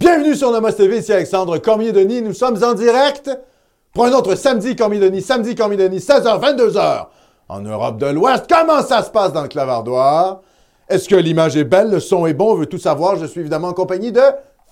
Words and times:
Bienvenue 0.00 0.34
sur 0.34 0.50
Nomos 0.50 0.72
TV, 0.72 1.00
ici 1.00 1.12
Alexandre 1.12 1.58
Cormier-Denis. 1.58 2.22
Nous 2.22 2.32
sommes 2.32 2.64
en 2.64 2.72
direct 2.72 3.30
pour 3.92 4.06
un 4.06 4.12
autre 4.12 4.34
samedi 4.34 4.74
Cormier-Denis, 4.74 5.20
samedi 5.20 5.54
Cormier-Denis, 5.54 5.98
16h, 5.98 6.40
22h 6.40 7.06
en 7.50 7.60
Europe 7.60 7.98
de 7.98 8.06
l'Ouest. 8.06 8.46
Comment 8.48 8.80
ça 8.80 9.02
se 9.02 9.10
passe 9.10 9.34
dans 9.34 9.42
le 9.42 9.48
clavardoir? 9.48 10.40
Est-ce 10.88 11.06
que 11.06 11.16
l'image 11.16 11.58
est 11.58 11.64
belle, 11.64 11.90
le 11.90 12.00
son 12.00 12.24
est 12.24 12.32
bon? 12.32 12.52
On 12.52 12.54
veut 12.54 12.64
tout 12.64 12.78
savoir? 12.78 13.16
Je 13.16 13.26
suis 13.26 13.40
évidemment 13.40 13.68
en 13.68 13.72
compagnie 13.74 14.10
de 14.10 14.22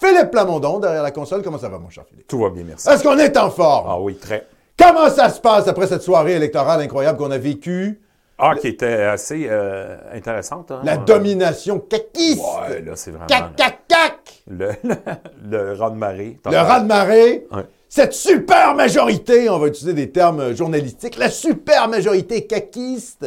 Philippe 0.03 0.31
Plamondon 0.31 0.79
derrière 0.79 1.03
la 1.03 1.11
console. 1.11 1.43
Comment 1.43 1.59
ça 1.59 1.69
va, 1.69 1.79
mon 1.79 1.91
cher 1.91 2.05
Philippe? 2.09 2.27
Tout 2.27 2.39
va 2.39 2.49
bien, 2.49 2.65
merci. 2.67 2.89
Est-ce 2.89 3.03
qu'on 3.03 3.19
est 3.19 3.37
en 3.37 3.51
forme? 3.51 3.87
Ah 3.87 4.01
oui, 4.01 4.15
très. 4.17 4.47
Comment 4.79 5.11
ça 5.11 5.29
se 5.29 5.43
passe 5.43 5.69
après 5.69 5.89
cette 5.89 6.03
soirée 6.03 6.37
électorale 6.37 6.81
incroyable 6.81 7.19
qu'on 7.19 7.31
a 7.33 7.37
vécue? 7.39 8.01
Ah, 8.39 8.55
qui 8.59 8.69
était 8.69 9.03
assez 9.03 9.47
euh, 9.51 9.99
intéressante. 10.15 10.71
Hein? 10.71 10.81
La 10.85 10.97
domination 10.97 11.81
caquiste! 11.81 12.41
Ouais, 12.41 12.81
là, 12.81 12.93
c'est 12.95 13.11
vraiment 13.11 13.27
Cac, 13.27 13.57
cac, 13.57 13.81
cac! 13.89 14.18
Le, 14.49 14.71
le, 14.83 14.95
le 15.51 15.73
raz 15.75 15.91
de 15.91 15.97
marée. 15.97 16.41
Le 16.45 16.57
raz 16.57 16.81
de 16.81 16.87
marée. 16.87 17.47
Ouais. 17.53 17.67
Cette 17.89 18.13
super 18.13 18.75
majorité, 18.75 19.49
on 19.49 19.59
va 19.59 19.69
utiliser 19.69 19.95
des 19.95 20.11
termes 20.11 20.55
journalistiques, 20.55 21.17
la 21.17 21.31
super 21.31 21.89
majorité 21.89 22.47
caquiste. 22.47 23.27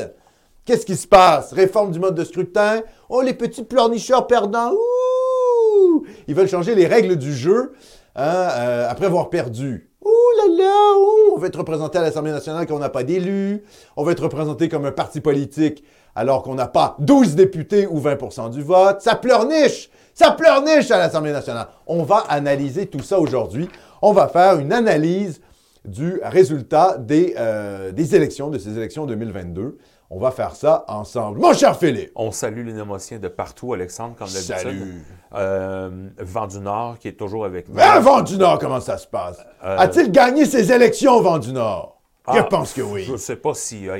Qu'est-ce 0.66 0.86
qui 0.86 0.95
se 0.95 1.08
passe? 1.08 1.53
Réforme 1.53 1.91
du 1.91 2.00
mode 2.00 2.13
de 2.16 2.23
scrutin. 2.23 2.81
Oh, 3.09 3.22
les 3.22 3.33
petits 3.33 3.63
pleurnicheurs 3.63 4.28
perdants. 4.28 4.72
Ouh! 4.72 6.05
Ils 6.28 6.36
veulent 6.36 6.47
changer 6.47 6.75
les 6.75 6.86
règles 6.86 7.16
du 7.16 7.34
jeu 7.34 7.73
hein, 8.16 8.23
euh, 8.23 8.90
après 8.90 9.07
avoir 9.07 9.29
perdu. 9.31 9.91
Ouh 10.03 10.09
là 10.38 10.63
là! 10.63 11.34
On 11.34 11.38
veut 11.38 11.47
être 11.47 11.59
représenté 11.59 11.97
à 11.97 12.01
l'Assemblée 12.01 12.31
nationale 12.31 12.66
quand 12.66 12.75
on 12.75 12.79
n'a 12.79 12.89
pas 12.89 13.03
d'élus. 13.03 13.63
On 13.95 14.03
veut 14.03 14.12
être 14.13 14.23
représenté 14.23 14.67
comme 14.67 14.85
un 14.85 14.91
parti 14.91 15.22
politique 15.22 15.84
alors 16.16 16.44
qu'on 16.44 16.56
n'a 16.56 16.67
pas 16.67 16.95
12 17.00 17.35
députés 17.35 17.88
ou 17.88 18.00
20% 18.00 18.50
du 18.50 18.63
vote. 18.63 19.01
Ça 19.01 19.16
pleurniche! 19.16 19.90
Ça 20.13 20.31
pleurniche 20.31 20.91
à 20.91 20.97
l'Assemblée 20.97 21.31
nationale. 21.31 21.67
On 21.88 22.03
va 22.03 22.17
analyser 22.29 22.88
tout 22.88 23.00
ça 23.00 23.19
aujourd'hui. 23.19 23.69
On 24.01 24.11
va 24.11 24.28
faire 24.28 24.59
une 24.59 24.73
analyse 24.73 25.41
du 25.85 26.19
résultat 26.23 26.97
des, 26.97 27.34
euh, 27.38 27.91
des 27.91 28.16
élections, 28.16 28.50
de 28.50 28.57
ces 28.57 28.78
élections 28.78 29.06
2022. 29.06 29.78
On 30.13 30.19
va 30.19 30.31
faire 30.31 30.55
ça 30.57 30.83
ensemble. 30.89 31.39
Mon 31.39 31.53
cher 31.53 31.77
Philippe! 31.77 32.11
On 32.17 32.31
salue 32.31 32.66
les 32.66 32.73
Némotiens 32.73 33.17
de 33.17 33.29
partout, 33.29 33.72
Alexandre, 33.73 34.13
comme 34.17 34.27
d'habitude. 34.27 34.55
Salut! 34.57 35.05
Euh, 35.33 36.09
Vent 36.19 36.47
du 36.47 36.59
Nord, 36.59 36.99
qui 36.99 37.07
est 37.07 37.13
toujours 37.13 37.45
avec 37.45 37.69
nous. 37.69 37.79
Un 37.79 37.99
Vent 38.01 38.22
du 38.22 38.38
Nord, 38.38 38.59
comment 38.59 38.81
ça 38.81 38.97
se 38.97 39.07
passe? 39.07 39.39
Euh, 39.63 39.77
A-t-il 39.79 40.11
gagné 40.11 40.44
ses 40.45 40.69
élections, 40.73 41.22
Vent 41.22 41.39
du 41.39 41.53
Nord? 41.53 42.01
Je 42.31 42.39
Ah, 42.39 42.44
pense 42.44 42.73
que 42.73 42.81
oui. 42.81 43.05
Je 43.09 43.16
sais 43.16 43.38
pas 43.38 43.53
si... 43.53 43.88
euh, 43.88 43.97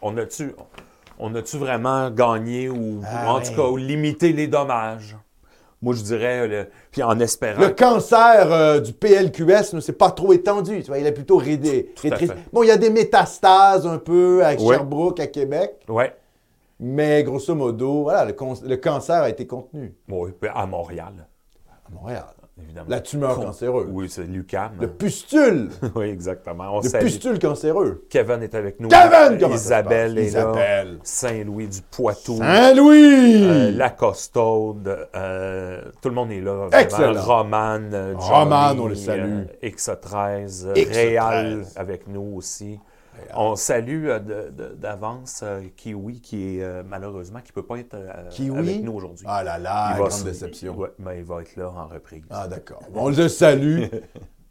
on 0.00 0.16
a-tu 0.16 0.54
on 1.18 1.34
a-tu 1.34 1.58
vraiment 1.58 2.10
gagné 2.10 2.70
ou 2.70 3.02
Ah, 3.06 3.30
en 3.34 3.40
tout 3.42 3.52
cas 3.54 3.76
limité 3.76 4.32
les 4.32 4.48
dommages? 4.48 5.14
Moi, 5.82 5.94
je 5.94 6.02
dirais, 6.02 6.46
le- 6.46 6.66
puis 6.90 7.02
en 7.02 7.18
espérant... 7.20 7.60
Le 7.60 7.70
cancer 7.70 8.52
euh, 8.52 8.80
du 8.80 8.92
PLQS 8.92 9.72
ne 9.72 9.80
s'est 9.80 9.94
pas 9.94 10.10
trop 10.10 10.32
étendu. 10.34 10.82
Tu 10.82 10.88
vois, 10.88 10.98
il 10.98 11.06
est 11.06 11.12
plutôt 11.12 11.38
rédé-. 11.38 11.94
Bon, 12.52 12.62
il 12.62 12.66
y 12.66 12.70
a 12.70 12.76
des 12.76 12.90
métastases 12.90 13.86
un 13.86 13.96
peu 13.98 14.44
à 14.44 14.50
Ouais. 14.52 14.58
Sherbrooke, 14.58 15.20
à 15.20 15.26
Québec, 15.26 15.76
Ouais. 15.88 16.14
mais 16.78 17.22
grosso 17.24 17.54
modo, 17.54 18.02
voilà, 18.02 18.26
le, 18.26 18.34
con- 18.34 18.54
le 18.62 18.76
cancer 18.76 19.22
a 19.22 19.28
été 19.30 19.46
contenu 19.46 19.94
Oui, 20.10 20.32
puis 20.38 20.50
à 20.54 20.66
Montréal, 20.66 21.14
à 21.86 21.90
Montréal. 21.94 22.24
Évidemment. 22.64 22.86
La 22.88 23.00
tumeur 23.00 23.36
Con- 23.36 23.44
cancéreuse. 23.46 23.86
Oui, 23.90 24.08
c'est 24.08 24.24
l'UQAM. 24.24 24.72
Le 24.80 24.88
pustule. 24.88 25.68
oui, 25.94 26.06
exactement. 26.10 26.76
On 26.76 26.80
Le 26.80 26.88
salue. 26.88 27.04
pustule 27.04 27.38
cancéreux. 27.38 28.04
Kevin 28.10 28.42
est 28.42 28.54
avec 28.54 28.80
nous. 28.80 28.88
Kevin, 28.88 29.38
comment 29.38 29.54
Isabelle 29.54 30.18
est 30.18 30.24
Isabelle. 30.26 30.92
là. 30.94 30.98
Saint-Louis 31.02 31.68
du 31.68 31.80
Poitou. 31.90 32.36
Saint-Louis! 32.38 33.42
Euh, 33.44 33.70
la 33.72 33.90
Costaude, 33.90 35.08
euh, 35.14 35.80
tout 36.02 36.08
le 36.08 36.14
monde 36.14 36.30
est 36.32 36.40
là. 36.40 36.52
vraiment. 36.54 36.78
Excellent. 36.78 37.20
Romane, 37.22 37.90
euh, 37.92 38.12
Johnny, 38.12 38.28
Romane, 38.30 38.80
on 38.80 38.86
le 38.86 38.94
salue. 38.94 39.44
euh, 39.62 39.68
X13, 39.68 40.66
euh, 40.66 40.74
X13. 40.74 40.92
Réal 40.94 41.64
avec 41.76 42.06
nous 42.08 42.34
aussi. 42.36 42.78
On 43.36 43.56
salue 43.56 44.08
euh, 44.08 44.18
d'avance 44.76 45.40
euh, 45.42 45.62
Kiwi 45.76 46.20
qui 46.20 46.58
est 46.58 46.62
euh, 46.62 46.82
malheureusement 46.86 47.40
qui 47.44 47.52
peut 47.52 47.62
pas 47.62 47.78
être 47.78 47.96
Kiwi? 48.30 48.58
avec 48.58 48.82
nous 48.82 48.92
aujourd'hui. 48.92 49.26
Ah 49.28 49.42
là 49.44 49.58
là, 49.58 49.92
Il 49.96 50.02
va 50.02 50.08
grande 50.08 50.24
déception. 50.24 50.76
ouais, 50.76 50.88
mais 50.98 51.18
il 51.18 51.24
va 51.24 51.42
être 51.42 51.56
là 51.56 51.70
en 51.70 51.86
reprise. 51.86 52.22
Ah 52.30 52.48
d'accord. 52.48 52.80
On 52.94 53.08
le 53.08 53.28
salue. 53.28 53.84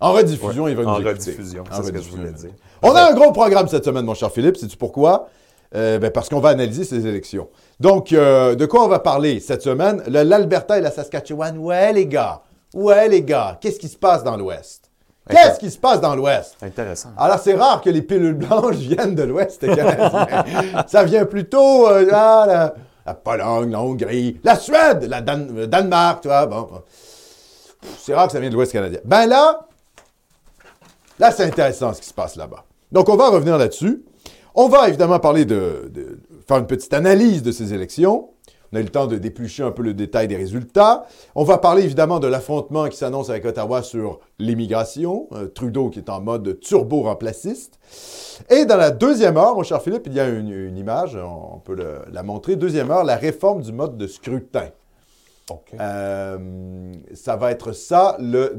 En 0.01 0.13
rediffusion, 0.13 0.69
il 0.69 0.77
va 0.77 0.83
nous 0.83 0.89
en 0.89 0.93
rediffusion, 0.95 1.65
c'est 1.69 1.83
ce 1.83 1.91
que 1.91 1.99
je 2.01 2.09
voulais 2.09 2.29
il 2.29 2.33
dire. 2.33 2.51
On 2.81 2.95
a 2.95 3.11
un 3.11 3.13
gros 3.13 3.33
programme 3.33 3.67
cette 3.67 3.83
semaine, 3.83 4.05
mon 4.05 4.13
cher 4.13 4.31
Philippe. 4.31 4.55
Sais-tu 4.55 4.77
pourquoi? 4.77 5.27
Euh, 5.75 5.99
ben, 5.99 6.09
parce 6.09 6.29
qu'on 6.29 6.39
va 6.39 6.49
analyser 6.49 6.83
ces 6.83 7.05
élections. 7.05 7.49
Donc, 7.79 8.11
euh, 8.13 8.55
de 8.55 8.65
quoi 8.65 8.85
on 8.85 8.87
va 8.87 8.99
parler 8.99 9.39
cette 9.39 9.61
semaine? 9.61 10.01
L'Alberta 10.07 10.77
et 10.77 10.81
la 10.81 10.89
Saskatchewan. 10.89 11.57
Ouais, 11.57 11.91
les 11.93 12.07
gars. 12.07 12.41
Ouais, 12.73 13.07
les 13.07 13.21
gars. 13.21 13.57
Qu'est-ce 13.61 13.77
qui 13.79 13.87
se 13.87 13.97
passe 13.97 14.23
dans 14.23 14.37
l'Ouest? 14.37 14.88
Qu'est-ce 15.29 15.59
qui 15.59 15.69
se 15.69 15.77
passe 15.77 16.01
dans 16.01 16.15
l'Ouest? 16.15 16.55
Intéressant. 16.61 17.09
Alors, 17.17 17.39
c'est 17.39 17.53
rare 17.53 17.81
que 17.81 17.89
les 17.89 18.01
pilules 18.01 18.33
blanches 18.33 18.75
viennent 18.77 19.15
de 19.15 19.23
l'Ouest 19.23 19.61
canadien. 19.61 20.27
Ça 20.87 21.03
vient 21.03 21.25
plutôt 21.25 21.87
euh, 21.87 22.05
là, 22.05 22.45
la, 22.47 22.73
la 23.05 23.13
Pologne, 23.13 23.71
la 23.71 23.79
Hongrie, 23.81 24.39
la 24.43 24.55
Suède, 24.55 25.03
la 25.07 25.21
Dan- 25.21 25.53
le 25.55 25.67
Danemark, 25.67 26.21
tu 26.21 26.27
vois. 26.29 26.45
Bon, 26.47 26.61
bon. 26.61 26.81
C'est 27.99 28.13
rare 28.13 28.25
que 28.27 28.33
ça 28.33 28.39
vienne 28.39 28.51
de 28.51 28.55
l'Ouest 28.55 28.71
canadien. 28.71 28.99
Ben 29.05 29.25
là, 29.27 29.67
là, 31.19 31.31
c'est 31.31 31.43
intéressant 31.43 31.93
ce 31.93 32.01
qui 32.01 32.07
se 32.07 32.13
passe 32.13 32.35
là-bas. 32.35 32.63
Donc, 32.91 33.07
on 33.09 33.15
va 33.15 33.29
revenir 33.29 33.57
là-dessus. 33.57 34.03
On 34.55 34.67
va 34.67 34.87
évidemment 34.89 35.19
parler 35.19 35.45
de, 35.45 35.89
de- 35.93 36.19
faire 36.47 36.57
une 36.57 36.67
petite 36.67 36.93
analyse 36.93 37.43
de 37.43 37.51
ces 37.51 37.73
élections. 37.73 38.29
On 38.71 38.77
a 38.77 38.79
eu 38.79 38.83
le 38.83 38.89
temps 38.89 39.07
de 39.07 39.17
déplucher 39.17 39.63
un 39.63 39.71
peu 39.71 39.81
le 39.81 39.93
détail 39.93 40.27
des 40.27 40.35
résultats. 40.35 41.05
On 41.35 41.43
va 41.43 41.57
parler 41.57 41.83
évidemment 41.83 42.19
de 42.19 42.27
l'affrontement 42.27 42.87
qui 42.87 42.97
s'annonce 42.97 43.29
avec 43.29 43.45
Ottawa 43.45 43.81
sur 43.81 44.19
l'immigration. 44.37 45.27
Euh, 45.33 45.47
Trudeau 45.47 45.89
qui 45.89 45.99
est 45.99 46.09
en 46.09 46.21
mode 46.21 46.59
turbo-remplaciste. 46.59 47.79
Et 48.49 48.65
dans 48.65 48.77
la 48.77 48.91
deuxième 48.91 49.37
heure, 49.37 49.55
mon 49.55 49.63
cher 49.63 49.81
Philippe, 49.81 50.03
il 50.05 50.13
y 50.13 50.19
a 50.19 50.27
une, 50.29 50.49
une 50.51 50.77
image, 50.77 51.15
on 51.17 51.59
peut 51.59 51.73
le- 51.75 51.99
la 52.11 52.21
montrer. 52.23 52.55
Deuxième 52.55 52.91
heure, 52.91 53.03
la 53.03 53.15
réforme 53.15 53.61
du 53.61 53.71
mode 53.71 53.97
de 53.97 54.05
scrutin. 54.07 54.67
Euh, 55.79 56.37
ça 57.15 57.35
va 57.35 57.51
être 57.51 57.71
ça, 57.71 58.17
le- 58.19 58.55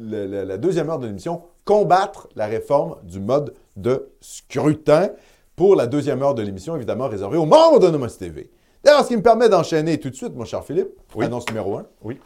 la 0.00 0.58
deuxième 0.58 0.90
heure 0.90 0.98
de 0.98 1.06
l'émission, 1.06 1.40
combattre 1.64 2.28
la 2.36 2.44
réforme 2.46 2.96
du 3.04 3.18
mode 3.18 3.54
de 3.76 4.10
scrutin 4.20 5.08
pour 5.56 5.74
la 5.74 5.86
deuxième 5.86 6.22
heure 6.22 6.34
de 6.34 6.42
l'émission, 6.42 6.76
évidemment 6.76 7.08
réservée 7.08 7.38
aux 7.38 7.46
membres 7.46 7.78
de 7.78 7.88
Nomos 7.88 8.08
TV. 8.18 8.50
D'ailleurs, 8.84 9.02
ce 9.04 9.08
qui 9.08 9.16
me 9.16 9.22
permet 9.22 9.48
d'enchaîner 9.48 9.98
tout 9.98 10.10
de 10.10 10.14
suite, 10.14 10.34
mon 10.34 10.44
cher 10.44 10.64
Philippe, 10.64 10.90
Oui. 11.14 11.24
annonce 11.24 11.46
numéro 11.48 11.76
un, 11.78 11.86
Oui. 12.02 12.18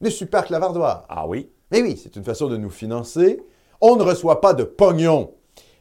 les 0.00 0.10
super 0.10 0.44
clavardoirs. 0.44 1.04
Ah 1.08 1.26
oui. 1.26 1.50
Mais 1.70 1.82
oui, 1.82 2.00
c'est 2.02 2.16
une 2.16 2.24
façon 2.24 2.48
de 2.48 2.56
nous 2.56 2.70
financer. 2.70 3.42
On 3.80 3.96
ne 3.96 4.02
reçoit 4.02 4.40
pas 4.40 4.54
de 4.54 4.64
pognon 4.64 5.32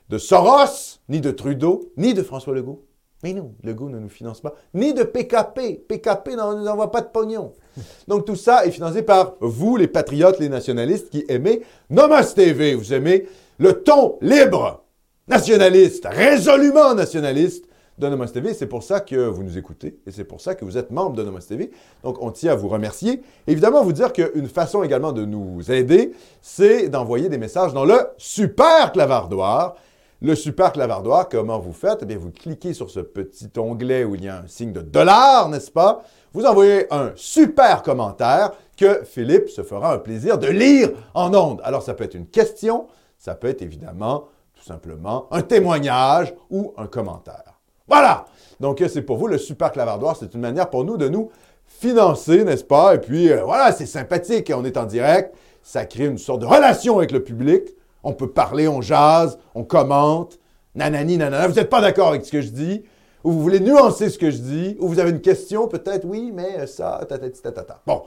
de 0.09 0.17
Soros, 0.17 0.99
ni 1.09 1.21
de 1.21 1.31
Trudeau, 1.31 1.91
ni 1.97 2.13
de 2.13 2.23
François 2.23 2.53
Legault. 2.53 2.83
Mais 3.23 3.33
non, 3.33 3.53
Legault 3.63 3.89
ne 3.89 3.97
nous 3.99 4.09
finance 4.09 4.41
pas. 4.41 4.53
Ni 4.73 4.93
de 4.93 5.03
PKP. 5.03 5.85
PKP 5.87 6.29
ne 6.35 6.59
nous 6.59 6.67
envoie 6.67 6.91
pas 6.91 7.01
de 7.01 7.07
pognon. 7.07 7.53
Donc 8.07 8.25
tout 8.25 8.35
ça 8.35 8.65
est 8.65 8.71
financé 8.71 9.01
par 9.01 9.35
vous, 9.39 9.77
les 9.77 9.87
patriotes, 9.87 10.39
les 10.39 10.49
nationalistes 10.49 11.09
qui 11.09 11.23
aimez 11.29 11.61
Nomos 11.89 12.33
TV. 12.35 12.75
Vous 12.75 12.93
aimez 12.93 13.27
le 13.57 13.81
ton 13.83 14.17
libre, 14.21 14.83
nationaliste, 15.27 16.05
résolument 16.11 16.93
nationaliste 16.93 17.64
de 17.97 18.07
Nomos 18.07 18.25
TV. 18.27 18.53
C'est 18.53 18.67
pour 18.67 18.83
ça 18.83 18.99
que 18.99 19.27
vous 19.27 19.43
nous 19.43 19.57
écoutez 19.57 19.99
et 20.05 20.11
c'est 20.11 20.23
pour 20.23 20.41
ça 20.41 20.55
que 20.55 20.65
vous 20.65 20.77
êtes 20.77 20.91
membre 20.91 21.15
de 21.15 21.23
Nomos 21.23 21.39
TV. 21.39 21.71
Donc, 22.03 22.21
on 22.21 22.31
tient 22.31 22.53
à 22.53 22.55
vous 22.55 22.67
remercier. 22.67 23.21
Évidemment, 23.47 23.83
vous 23.83 23.93
dire 23.93 24.13
qu'une 24.13 24.47
façon 24.47 24.83
également 24.83 25.11
de 25.11 25.25
nous 25.25 25.71
aider, 25.71 26.13
c'est 26.41 26.89
d'envoyer 26.89 27.29
des 27.29 27.37
messages 27.37 27.73
dans 27.73 27.85
le 27.85 27.99
super 28.17 28.91
clavardoir. 28.91 29.75
Le 30.21 30.33
super 30.33 30.71
clavardoir, 30.71 31.27
comment 31.29 31.59
vous 31.59 31.73
faites? 31.73 31.99
Eh 32.01 32.05
bien, 32.05 32.17
vous 32.17 32.31
cliquez 32.31 32.73
sur 32.73 32.89
ce 32.89 33.01
petit 33.01 33.49
onglet 33.57 34.05
où 34.05 34.15
il 34.15 34.23
y 34.23 34.29
a 34.29 34.39
un 34.39 34.47
signe 34.47 34.71
de 34.71 34.81
dollar, 34.81 35.49
n'est-ce 35.49 35.69
pas? 35.69 36.03
Vous 36.33 36.45
envoyez 36.45 36.91
un 36.93 37.11
super 37.15 37.83
commentaire 37.83 38.51
que 38.77 39.03
Philippe 39.03 39.49
se 39.49 39.61
fera 39.61 39.93
un 39.93 39.97
plaisir 39.99 40.37
de 40.37 40.47
lire 40.47 40.91
en 41.13 41.33
ondes. 41.33 41.61
Alors, 41.63 41.83
ça 41.83 41.93
peut 41.93 42.05
être 42.05 42.15
une 42.15 42.27
question, 42.27 42.87
ça 43.17 43.35
peut 43.35 43.47
être 43.47 43.61
évidemment 43.61 44.25
tout 44.53 44.63
simplement 44.63 45.27
un 45.31 45.41
témoignage 45.41 46.33
ou 46.49 46.73
un 46.77 46.87
commentaire. 46.87 47.54
Voilà! 47.87 48.25
Donc, 48.59 48.81
euh, 48.81 48.87
c'est 48.87 49.01
pour 49.01 49.17
vous 49.17 49.27
le 49.27 49.37
super 49.37 49.71
clavardoir. 49.71 50.15
C'est 50.17 50.33
une 50.33 50.39
manière 50.39 50.69
pour 50.69 50.83
nous 50.83 50.97
de 50.97 51.07
nous 51.07 51.29
financer, 51.67 52.43
n'est-ce 52.43 52.63
pas? 52.63 52.95
Et 52.95 52.99
puis, 52.99 53.31
euh, 53.31 53.43
voilà, 53.43 53.71
c'est 53.71 53.85
sympathique. 53.85 54.51
On 54.55 54.63
est 54.63 54.77
en 54.77 54.85
direct. 54.85 55.35
Ça 55.61 55.85
crée 55.85 56.05
une 56.05 56.17
sorte 56.17 56.41
de 56.41 56.45
relation 56.45 56.97
avec 56.97 57.11
le 57.11 57.23
public. 57.23 57.63
On 58.03 58.13
peut 58.13 58.29
parler, 58.29 58.67
on 58.67 58.81
jase, 58.81 59.37
on 59.55 59.63
commente. 59.63 60.39
Nanani, 60.75 61.17
nanana. 61.17 61.47
Vous 61.47 61.55
n'êtes 61.55 61.69
pas 61.69 61.81
d'accord 61.81 62.09
avec 62.09 62.25
ce 62.25 62.31
que 62.31 62.41
je 62.41 62.49
dis? 62.49 62.83
Ou 63.23 63.31
vous 63.31 63.41
voulez 63.41 63.59
nuancer 63.59 64.09
ce 64.09 64.17
que 64.19 64.29
je 64.29 64.37
dis? 64.37 64.77
Ou 64.79 64.87
vous 64.87 64.99
avez 64.99 65.09
une 65.09 65.21
question, 65.21 65.67
peut-être? 65.67 66.05
Oui, 66.05 66.31
mais 66.33 66.59
euh, 66.59 66.67
ça, 66.67 67.01
tatati, 67.07 67.41
tatata. 67.41 67.81
Bon. 67.85 68.03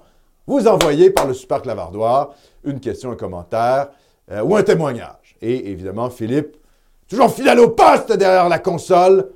Vous 0.46 0.66
envoyez 0.66 1.10
par 1.10 1.26
le 1.26 1.34
super 1.34 1.60
clavardoir 1.60 2.30
une 2.64 2.80
question, 2.80 3.10
un 3.10 3.16
commentaire 3.16 3.90
ou 4.42 4.56
un 4.56 4.62
témoignage. 4.62 5.36
Et 5.42 5.70
évidemment, 5.70 6.08
Philippe, 6.08 6.56
toujours 7.06 7.30
fidèle 7.30 7.60
au 7.60 7.68
poste 7.68 8.14
derrière 8.14 8.48
la 8.48 8.58
console, 8.58 9.28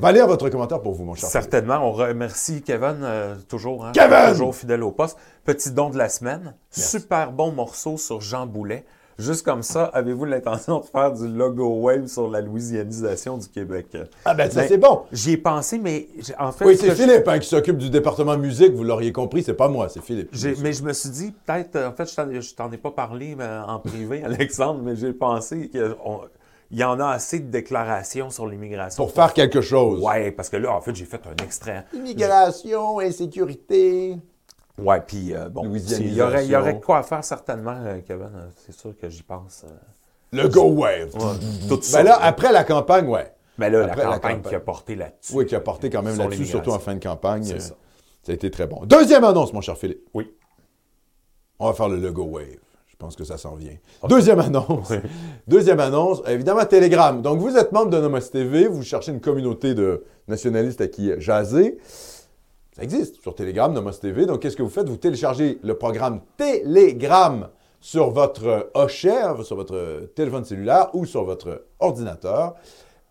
va 0.00 0.12
lire 0.12 0.26
votre 0.26 0.48
commentaire 0.48 0.80
pour 0.80 0.94
vous, 0.94 1.04
mon 1.04 1.14
cher. 1.14 1.28
Certainement. 1.28 1.78
On 1.82 1.92
remercie 1.92 2.62
Kevin, 2.62 2.98
euh, 3.02 3.34
toujours, 3.48 3.84
hein, 3.86 3.92
Kevin! 3.92 4.30
toujours 4.32 4.54
fidèle 4.54 4.82
au 4.82 4.90
poste. 4.92 5.16
Petit 5.44 5.70
don 5.70 5.90
de 5.90 5.98
la 5.98 6.08
semaine. 6.08 6.54
Super 6.70 7.32
bon 7.32 7.52
morceau 7.52 7.96
sur 7.96 8.20
Jean 8.20 8.46
Boulet. 8.46 8.84
Juste 9.18 9.44
comme 9.44 9.64
ça, 9.64 9.86
avez-vous 9.86 10.26
l'intention 10.26 10.78
de 10.78 10.84
faire 10.84 11.12
du 11.12 11.26
logo 11.26 11.66
wave 11.80 12.06
sur 12.06 12.30
la 12.30 12.40
louisianisation 12.40 13.36
du 13.36 13.48
Québec? 13.48 13.88
Ah 14.24 14.32
ben 14.32 14.48
ça 14.48 14.60
Ben, 14.60 14.68
c'est 14.68 14.78
bon. 14.78 15.00
J'y 15.10 15.32
ai 15.32 15.36
pensé, 15.36 15.76
mais 15.78 16.06
en 16.38 16.52
fait, 16.52 16.64
Oui, 16.64 16.76
ce 16.76 16.82
c'est 16.82 16.88
que 16.90 16.94
je- 16.94 17.02
Philippe 17.02 17.26
hein, 17.26 17.40
qui 17.40 17.48
s'occupe 17.48 17.78
du 17.78 17.90
département 17.90 18.36
musique, 18.38 18.74
vous 18.74 18.84
l'auriez 18.84 19.10
compris, 19.10 19.42
c'est 19.42 19.54
pas 19.54 19.66
moi, 19.66 19.88
c'est 19.88 20.02
Philippe. 20.04 20.30
mais 20.62 20.72
je 20.72 20.84
me 20.84 20.92
suis 20.92 21.10
dit, 21.10 21.34
peut-être, 21.44 21.74
euh, 21.74 21.88
en 21.88 21.92
fait, 21.92 22.08
je 22.08 22.54
t'en, 22.54 22.70
ai 22.70 22.76
pas 22.76 22.92
parlé 22.92 23.34
mais 23.36 23.44
en 23.66 23.80
privé, 23.80 24.22
Alexandre, 24.24 24.82
mais 24.84 24.94
j'ai 24.94 25.12
pensé 25.12 25.68
qu'il 26.68 26.78
y 26.78 26.84
en 26.84 27.00
a 27.00 27.08
assez 27.08 27.40
de 27.40 27.50
déclarations 27.50 28.30
sur 28.30 28.46
l'immigration. 28.46 29.02
Pour 29.04 29.14
faire 29.14 29.32
quelque 29.32 29.60
chose. 29.60 30.00
Ouais, 30.02 30.30
parce 30.32 30.48
que 30.48 30.56
là, 30.56 30.72
en 30.74 30.80
fait, 30.80 30.94
j'ai 30.94 31.04
fait 31.06 31.20
un 31.26 31.44
extrait. 31.44 31.84
Immigration, 31.94 32.98
insécurité. 33.00 34.16
Ouais, 34.78 35.00
puis 35.00 35.34
euh, 35.34 35.48
bon, 35.48 35.64
il 35.74 36.14
y, 36.14 36.22
aurait, 36.22 36.44
il 36.44 36.50
y 36.52 36.56
aurait 36.56 36.78
quoi 36.78 36.98
à 36.98 37.02
faire 37.02 37.24
certainement, 37.24 37.74
euh, 37.84 37.98
Kevin. 38.06 38.30
euh, 38.34 38.48
C'est 38.64 38.72
sûr 38.72 38.94
que 38.96 39.08
j'y 39.08 39.22
pense. 39.24 39.64
euh, 39.64 39.72
Le 40.32 40.48
Go 40.48 40.64
Wave. 40.66 41.10
tout 41.68 41.80
ça. 41.82 41.98
Ben 41.98 42.04
là, 42.04 42.18
après 42.22 42.52
la 42.52 42.62
campagne, 42.64 43.08
ouais. 43.08 43.32
Mais 43.56 43.70
là, 43.70 43.84
après 43.86 44.04
la 44.04 44.10
la 44.10 44.14
campagne 44.20 44.40
qui 44.42 44.54
a 44.54 44.60
porté 44.60 44.94
là-dessus. 44.94 45.32
Oui, 45.34 45.46
qui 45.46 45.56
a 45.56 45.60
porté 45.60 45.90
quand 45.90 46.02
même 46.02 46.16
là-dessus, 46.16 46.46
surtout 46.46 46.70
en 46.70 46.78
fin 46.78 46.94
de 46.94 47.02
campagne. 47.02 47.42
C'est 47.42 47.58
ça. 47.60 47.74
Ça 48.22 48.30
a 48.32 48.34
été 48.36 48.50
très 48.52 48.66
bon. 48.68 48.84
Deuxième 48.84 49.24
annonce, 49.24 49.52
mon 49.52 49.60
cher 49.60 49.76
Philippe. 49.76 50.06
Oui. 50.14 50.32
On 51.58 51.66
va 51.66 51.72
faire 51.72 51.88
le 51.88 51.96
logo 51.96 52.22
Wave. 52.24 52.58
Je 52.98 53.04
pense 53.06 53.14
que 53.14 53.22
ça 53.22 53.38
s'en 53.38 53.54
vient. 53.54 53.76
Deuxième 54.08 54.40
annonce. 54.40 54.92
Deuxième 55.46 55.78
annonce, 55.78 56.20
évidemment, 56.26 56.64
Telegram. 56.64 57.22
Donc, 57.22 57.38
vous 57.38 57.56
êtes 57.56 57.70
membre 57.70 57.90
de 57.90 58.00
Nomos 58.00 58.18
TV, 58.18 58.66
vous 58.66 58.82
cherchez 58.82 59.12
une 59.12 59.20
communauté 59.20 59.72
de 59.72 60.02
nationalistes 60.26 60.80
à 60.80 60.88
qui 60.88 61.12
jaser. 61.20 61.78
Ça 62.72 62.82
existe 62.82 63.22
sur 63.22 63.36
Telegram, 63.36 63.72
Nomos 63.72 63.92
TV. 63.92 64.26
Donc, 64.26 64.40
qu'est-ce 64.40 64.56
que 64.56 64.64
vous 64.64 64.68
faites? 64.68 64.88
Vous 64.88 64.96
téléchargez 64.96 65.60
le 65.62 65.74
programme 65.78 66.22
Telegram 66.36 67.46
sur 67.80 68.10
votre 68.10 68.68
hochet, 68.74 69.44
sur 69.44 69.54
votre 69.54 70.08
téléphone 70.16 70.44
cellulaire 70.44 70.88
ou 70.92 71.06
sur 71.06 71.22
votre 71.22 71.66
ordinateur. 71.78 72.56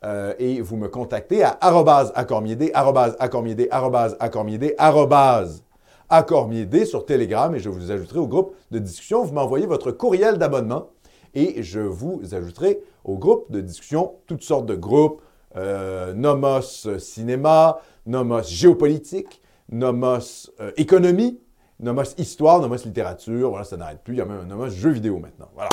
Euh, 0.03 0.33
et 0.37 0.59
vous 0.59 0.75
me 0.75 0.89
contactez 0.89 1.43
à 1.43 1.57
arrobase 1.61 2.11
accormiédé, 2.13 2.71
arrobase 2.73 3.15
accormiédé, 3.19 3.69
arrobase 3.71 4.17
accormiédé, 4.19 4.75
arrobase 4.77 5.63
accormiédé 6.09 6.85
sur 6.85 7.05
Telegram 7.05 7.53
et 7.55 7.59
je 7.59 7.69
vous 7.69 7.91
ajouterai 7.91 8.19
au 8.19 8.27
groupe 8.27 8.55
de 8.71 8.79
discussion. 8.79 9.23
Vous 9.23 9.33
m'envoyez 9.33 9.65
votre 9.65 9.91
courriel 9.91 10.37
d'abonnement 10.37 10.89
et 11.33 11.61
je 11.63 11.79
vous 11.79 12.21
ajouterai 12.33 12.79
au 13.03 13.17
groupe 13.17 13.51
de 13.51 13.61
discussion 13.61 14.15
toutes 14.25 14.43
sortes 14.43 14.65
de 14.65 14.75
groupes, 14.75 15.21
euh, 15.55 16.13
Nomos 16.13 16.87
Cinéma, 16.99 17.79
Nomos 18.05 18.43
Géopolitique, 18.43 19.41
Nomos 19.71 20.49
euh, 20.59 20.71
Économie, 20.77 21.39
Nomos 21.79 22.15
Histoire, 22.17 22.59
Nomos 22.59 22.83
Littérature, 22.85 23.49
voilà, 23.49 23.65
ça 23.65 23.77
n'arrête 23.77 24.01
plus. 24.03 24.15
Il 24.15 24.17
y 24.17 24.21
a 24.21 24.25
même 24.25 24.39
un 24.39 24.45
Nomos 24.45 24.69
Jeux 24.69 24.91
vidéo 24.91 25.19
maintenant. 25.19 25.49
Voilà. 25.53 25.69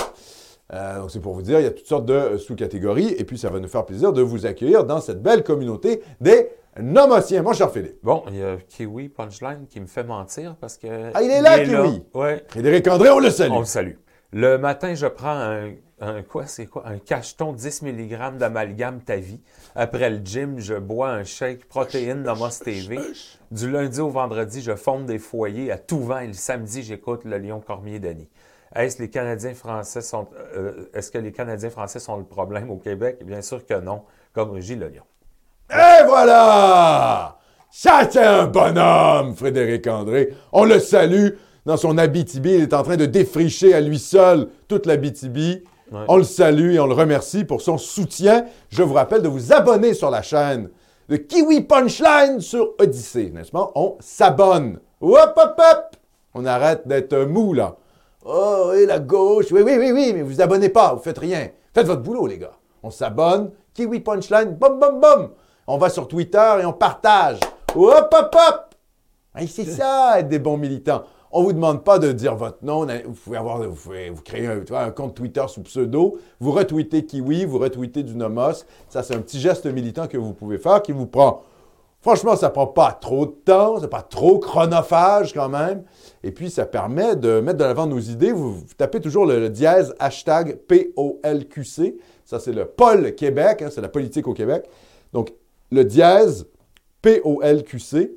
Euh, 0.73 1.01
donc 1.01 1.11
c'est 1.11 1.21
pour 1.21 1.35
vous 1.35 1.43
dire, 1.43 1.61
il 1.61 1.65
y 1.65 1.67
a 1.67 1.71
toutes 1.71 1.87
sortes 1.87 2.07
de 2.07 2.15
euh, 2.15 2.39
sous-catégories 2.39 3.09
et 3.19 3.25
puis 3.25 3.37
ça 3.39 3.51
va 3.51 3.61
nous 3.61 3.69
faire 3.69 3.85
plaisir 3.85 4.13
de 4.15 4.23
vous 4.23 4.47
accueillir 4.47 4.85
dans 4.85 5.01
cette 5.01 5.23
belle 5.23 5.43
communauté 5.45 6.03
des 6.21 6.49
Nomosiens. 6.81 7.43
Mon 7.43 7.53
cher 7.53 7.71
Philippe. 7.71 7.99
Bon, 8.03 8.25
il 8.29 8.37
y 8.37 8.43
a 8.43 8.57
Kiwi 8.57 9.09
Punchline 9.11 9.67
qui 9.69 9.79
me 9.81 9.87
fait 9.87 10.05
mentir 10.05 10.57
parce 10.61 10.77
que. 10.79 11.11
Ah, 11.15 11.23
il 11.23 11.31
est 11.31 11.43
là, 11.43 11.59
Kiwi. 11.61 12.03
Ouais. 12.15 12.45
Frédéric 12.49 12.89
André, 12.89 13.11
on 13.11 13.19
le 13.21 13.31
salue. 13.31 13.53
On 13.53 13.61
le 13.61 13.65
salue. 13.67 13.95
Le 14.33 14.57
matin, 14.59 14.95
je 14.97 15.07
prends 15.07 15.37
un, 15.37 15.71
un- 16.01 16.23
quoi, 16.23 16.47
c'est 16.47 16.67
quoi? 16.67 16.83
Un 16.89 16.99
cacheton 16.99 17.53
10 17.53 17.83
mg 17.83 18.39
d'amalgame 18.39 19.01
ta 19.03 19.17
vie. 19.17 19.41
Après 19.77 20.11
le 20.11 20.17
gym, 20.25 20.59
je 20.59 20.75
bois 20.75 21.11
un 21.11 21.23
shake 21.23 21.67
protéine 21.69 22.23
Nomos 22.23 22.49
TV. 22.65 22.99
Du 23.53 23.71
lundi 23.71 24.01
au 24.01 24.09
vendredi, 24.09 24.61
je 24.61 24.75
fonde 24.75 25.07
des 25.07 25.19
foyers 25.21 25.71
à 25.71 25.79
tout 25.79 26.01
vent 26.01 26.19
et 26.19 26.27
le 26.27 26.33
samedi, 26.33 26.83
j'écoute 26.83 27.21
le 27.25 27.39
Lion 27.39 27.61
Cormier 27.61 28.01
Denis. 28.01 28.29
Est-ce 28.75 29.01
les 29.01 29.09
Canadiens 29.09 29.55
français 29.55 30.01
sont 30.01 30.27
euh, 30.57 30.91
est-ce 30.95 31.11
que 31.11 31.19
les 31.19 31.33
Canadiens 31.33 31.71
français 31.71 32.01
sont 32.01 32.17
le 32.17 32.25
problème 32.25 32.71
au 32.71 32.77
Québec? 32.77 33.25
Bien 33.25 33.41
sûr 33.41 33.65
que 33.65 33.81
non, 33.81 34.03
comme 34.33 34.51
Régis 34.51 34.77
Le 34.77 34.89
Lion. 34.89 35.05
Et 35.71 36.05
voilà! 36.07 37.39
Ça, 37.71 38.09
c'est 38.11 38.25
un 38.25 38.47
bonhomme, 38.47 39.35
Frédéric 39.35 39.87
André. 39.87 40.35
On 40.53 40.65
le 40.65 40.79
salue 40.79 41.31
dans 41.67 41.77
son 41.77 41.99
Abitibi. 41.99 42.55
Il 42.55 42.63
est 42.63 42.75
en 42.75 42.83
train 42.83 42.97
de 42.97 43.07
défricher 43.07 43.75
à 43.75 43.81
lui 43.81 43.99
seul 43.99 44.49
toute 44.69 44.87
l'Abitibi. 44.87 45.65
Ouais. 45.91 46.01
On 46.09 46.17
le 46.17 46.25
salue 46.25 46.75
et 46.75 46.81
on 46.81 46.87
le 46.87 46.95
remercie 46.95 47.45
pour 47.45 47.63
son 47.63 47.79
soutien. 47.79 48.47
Je 48.71 48.83
vous 48.83 48.95
rappelle 48.95 49.23
de 49.23 49.29
vous 49.29 49.53
abonner 49.53 49.95
sur 49.95 50.11
la 50.11 50.23
chaîne 50.23 50.71
de 51.09 51.17
Kiwi 51.17 51.63
Punchline 51.63 52.41
sur 52.41 52.75
Odyssée, 52.79 53.31
n'est-ce 53.31 53.51
pas? 53.51 53.71
On 53.75 53.97
s'abonne. 54.01 54.79
Hop, 55.01 55.35
hop, 55.37 55.59
hop! 55.59 55.97
On 56.35 56.47
arrête 56.47 56.87
d'être 56.87 57.17
mou, 57.25 57.53
là. 57.53 57.77
Oh, 58.25 58.73
et 58.75 58.87
la 58.87 59.01
gauche? 59.01 59.53
Oui, 59.53 59.61
oui, 59.63 59.77
oui, 59.79 59.93
oui, 59.93 60.13
mais 60.15 60.23
vous 60.23 60.41
abonnez 60.41 60.71
pas, 60.71 60.95
vous 60.95 61.03
faites 61.03 61.19
rien. 61.19 61.49
Faites 61.75 61.87
votre 61.87 62.03
boulot, 62.03 62.27
les 62.27 62.39
gars. 62.39 62.55
On 62.83 62.91
s'abonne. 62.91 63.51
Kiwi 63.75 64.01
Punchline, 64.01 64.55
bum, 64.55 64.79
bum, 64.79 65.01
bum. 65.01 65.31
On 65.67 65.77
va 65.77 65.91
sur 65.91 66.09
Twitter 66.09 66.59
et 66.63 66.65
on 66.65 66.73
partage. 66.73 67.39
Hop, 67.75 68.15
hop, 68.15 68.35
hop. 68.35 68.75
Hey, 69.35 69.49
c'est 69.49 69.65
ça, 69.65 70.21
être 70.21 70.29
des 70.29 70.39
bons 70.39 70.57
militants. 70.57 71.03
On 71.33 71.41
ne 71.41 71.47
vous 71.47 71.53
demande 71.53 71.83
pas 71.83 71.99
de 71.99 72.13
dire 72.13 72.37
votre 72.37 72.65
nom. 72.65 72.87
Vous 73.05 73.13
pouvez, 73.13 73.37
avoir, 73.37 73.61
vous 73.61 74.23
créer 74.25 74.47
un, 74.47 74.63
un 74.75 74.91
compte 74.93 75.17
Twitter 75.17 75.45
sous 75.49 75.63
pseudo. 75.63 76.19
Vous 76.39 76.53
retweetez 76.53 77.05
Kiwi, 77.05 77.45
vous 77.45 77.59
retweetez 77.59 78.05
du 78.05 78.15
Nomos. 78.15 78.65
Ça, 78.89 79.03
c'est 79.03 79.17
un 79.17 79.21
petit 79.21 79.41
geste 79.41 79.67
militant 79.67 80.07
que 80.07 80.17
vous 80.17 80.33
pouvez 80.33 80.59
faire 80.59 80.81
qui 80.81 80.93
vous 80.93 81.07
prend. 81.07 81.43
Franchement, 82.05 82.37
ça 82.37 82.51
prend 82.51 82.67
pas 82.67 82.93
trop 82.93 83.25
de 83.25 83.31
temps, 83.31 83.81
c'est 83.81 83.89
pas 83.89 84.03
trop 84.03 84.39
chronophage 84.39 85.33
quand 85.33 85.49
même. 85.49 85.85
Et 86.23 86.33
puis, 86.33 86.51
ça 86.51 86.67
permet 86.67 87.17
de 87.17 87.41
mettre 87.41 87.57
de 87.57 87.65
l'avant 87.65 87.87
nos 87.87 87.99
idées. 87.99 88.31
Vous, 88.31 88.63
tapez 88.77 89.01
toujours 89.01 89.25
le, 89.25 89.41
le 89.41 89.49
dièse 89.49 89.95
hashtag 89.99 90.59
POLQC. 90.69 91.99
Ça, 92.27 92.39
c'est 92.41 92.53
le 92.53 92.67
Pôle 92.67 93.15
Québec, 93.15 93.63
hein, 93.63 93.71
c'est 93.73 93.81
la 93.81 93.89
politique 93.89 94.29
au 94.29 94.35
Québec. 94.35 94.67
Donc, 95.15 95.33
le 95.71 95.83
dièse 95.83 96.47
POLQC. 97.01 98.11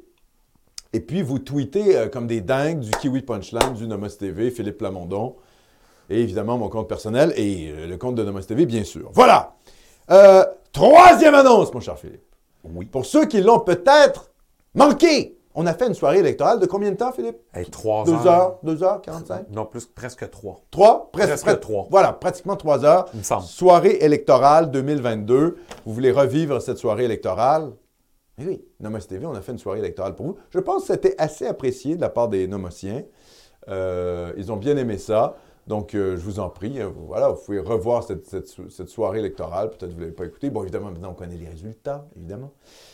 Et 0.91 0.99
puis, 0.99 1.21
vous 1.21 1.39
tweetez 1.39 1.95
euh, 1.95 2.09
comme 2.09 2.27
des 2.27 2.41
dingues 2.41 2.81
du 2.81 2.91
Kiwi 2.91 3.21
Punchline, 3.21 3.73
du 3.73 3.87
Nomos 3.87 4.09
TV, 4.09 4.51
Philippe 4.51 4.79
Plamondon, 4.79 5.37
et 6.09 6.21
évidemment 6.21 6.57
mon 6.57 6.67
compte 6.67 6.89
personnel 6.89 7.31
et 7.37 7.71
euh, 7.71 7.87
le 7.87 7.95
compte 7.95 8.15
de 8.15 8.23
Nomos 8.25 8.41
TV, 8.41 8.65
bien 8.65 8.83
sûr. 8.83 9.11
Voilà! 9.13 9.55
Euh, 10.11 10.43
troisième 10.73 11.35
annonce, 11.35 11.73
mon 11.73 11.79
cher 11.79 11.97
Philippe. 11.97 12.26
Oui. 12.75 12.85
Pour 12.85 13.05
ceux 13.05 13.25
qui 13.25 13.41
l'ont 13.41 13.59
peut-être 13.59 14.31
manqué, 14.75 15.37
on 15.55 15.65
a 15.65 15.73
fait 15.73 15.87
une 15.87 15.93
soirée 15.95 16.19
électorale 16.19 16.59
de 16.59 16.65
combien 16.67 16.91
de 16.91 16.97
temps, 16.97 17.11
Philippe? 17.11 17.37
Hey, 17.53 17.65
trois 17.69 18.03
Deux 18.05 18.13
heures. 18.13 18.27
heures, 18.27 18.59
deux 18.63 18.83
heures, 18.83 19.01
45? 19.01 19.49
Non, 19.51 19.65
plus 19.65 19.85
presque 19.87 20.29
trois. 20.29 20.61
Trois? 20.69 21.09
Presque, 21.11 21.59
trois. 21.59 21.87
Voilà, 21.89 22.13
pratiquement 22.13 22.55
trois 22.55 22.85
heures. 22.85 23.05
Il 23.13 23.19
me 23.19 23.23
semble. 23.23 23.43
Soirée 23.43 23.97
électorale 24.01 24.69
2022. 24.69 25.57
Vous 25.85 25.93
voulez 25.93 26.11
revivre 26.11 26.61
cette 26.61 26.77
soirée 26.77 27.05
électorale? 27.05 27.71
Oui, 28.39 28.63
Nomos 28.79 28.99
TV, 28.99 29.25
on 29.25 29.33
a 29.33 29.41
fait 29.41 29.51
une 29.53 29.57
soirée 29.57 29.79
électorale 29.79 30.13
pour 30.13 30.27
vous. 30.27 30.37
Je 30.51 30.59
pense 30.59 30.83
que 30.85 30.93
c'était 30.93 31.15
assez 31.17 31.47
apprécié 31.47 31.95
de 31.95 32.01
la 32.01 32.09
part 32.09 32.27
des 32.27 32.47
Nomosiens. 32.47 33.01
Euh, 33.69 34.31
ils 34.37 34.51
ont 34.51 34.57
bien 34.57 34.77
aimé 34.77 34.99
ça. 34.99 35.35
Donc, 35.67 35.93
euh, 35.95 36.15
je 36.15 36.21
vous 36.21 36.39
en 36.39 36.49
prie, 36.49 36.79
euh, 36.79 36.89
voilà, 37.07 37.29
vous 37.29 37.41
pouvez 37.43 37.59
revoir 37.59 38.03
cette, 38.03 38.25
cette 38.25 38.47
so- 38.47 38.69
cette 38.69 38.87
soirée 38.87 39.19
électorale. 39.19 39.69
Peut-être 39.69 39.87
que 39.89 39.93
vous 39.93 39.95
ne 39.97 40.01
l'avez 40.01 40.13
pas 40.15 40.25
écouté. 40.25 40.49
Bon, 40.49 40.63
évidemment, 40.63 40.91
maintenant, 40.91 41.11
on 41.11 41.13
connaît 41.13 41.35
les 41.35 41.49
résultats, 41.49 42.07
évidemment. 42.15 42.51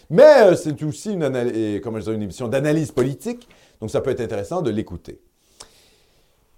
Mais 0.10 0.42
euh, 0.44 0.56
c'est 0.56 0.82
aussi 0.84 1.14
une, 1.14 1.22
anal- 1.24 1.56
et, 1.56 1.80
comment 1.82 2.00
je 2.00 2.06
dirais, 2.06 2.16
une 2.16 2.24
émission 2.24 2.48
d'analyse 2.48 2.92
politique. 2.92 3.48
Donc, 3.80 3.92
ça 3.92 4.02
peut 4.02 4.10
être 4.10 4.22
intéressant 4.22 4.62
de 4.64 4.72
l'écouter. 4.72 5.22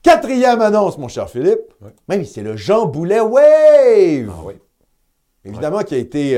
Quatrième 0.03 0.61
annonce, 0.61 0.97
mon 0.97 1.07
cher 1.07 1.29
Philippe. 1.29 1.73
Ouais. 1.81 1.89
Même 2.07 2.23
c'est 2.25 2.43
le 2.43 2.55
Jean 2.55 2.85
Boulet 2.85 3.19
Wave. 3.19 4.29
Ah 4.31 4.41
oui. 4.45 4.53
Évidemment, 5.43 5.79
qui 5.83 5.95
a 5.95 5.97
été, 5.97 6.37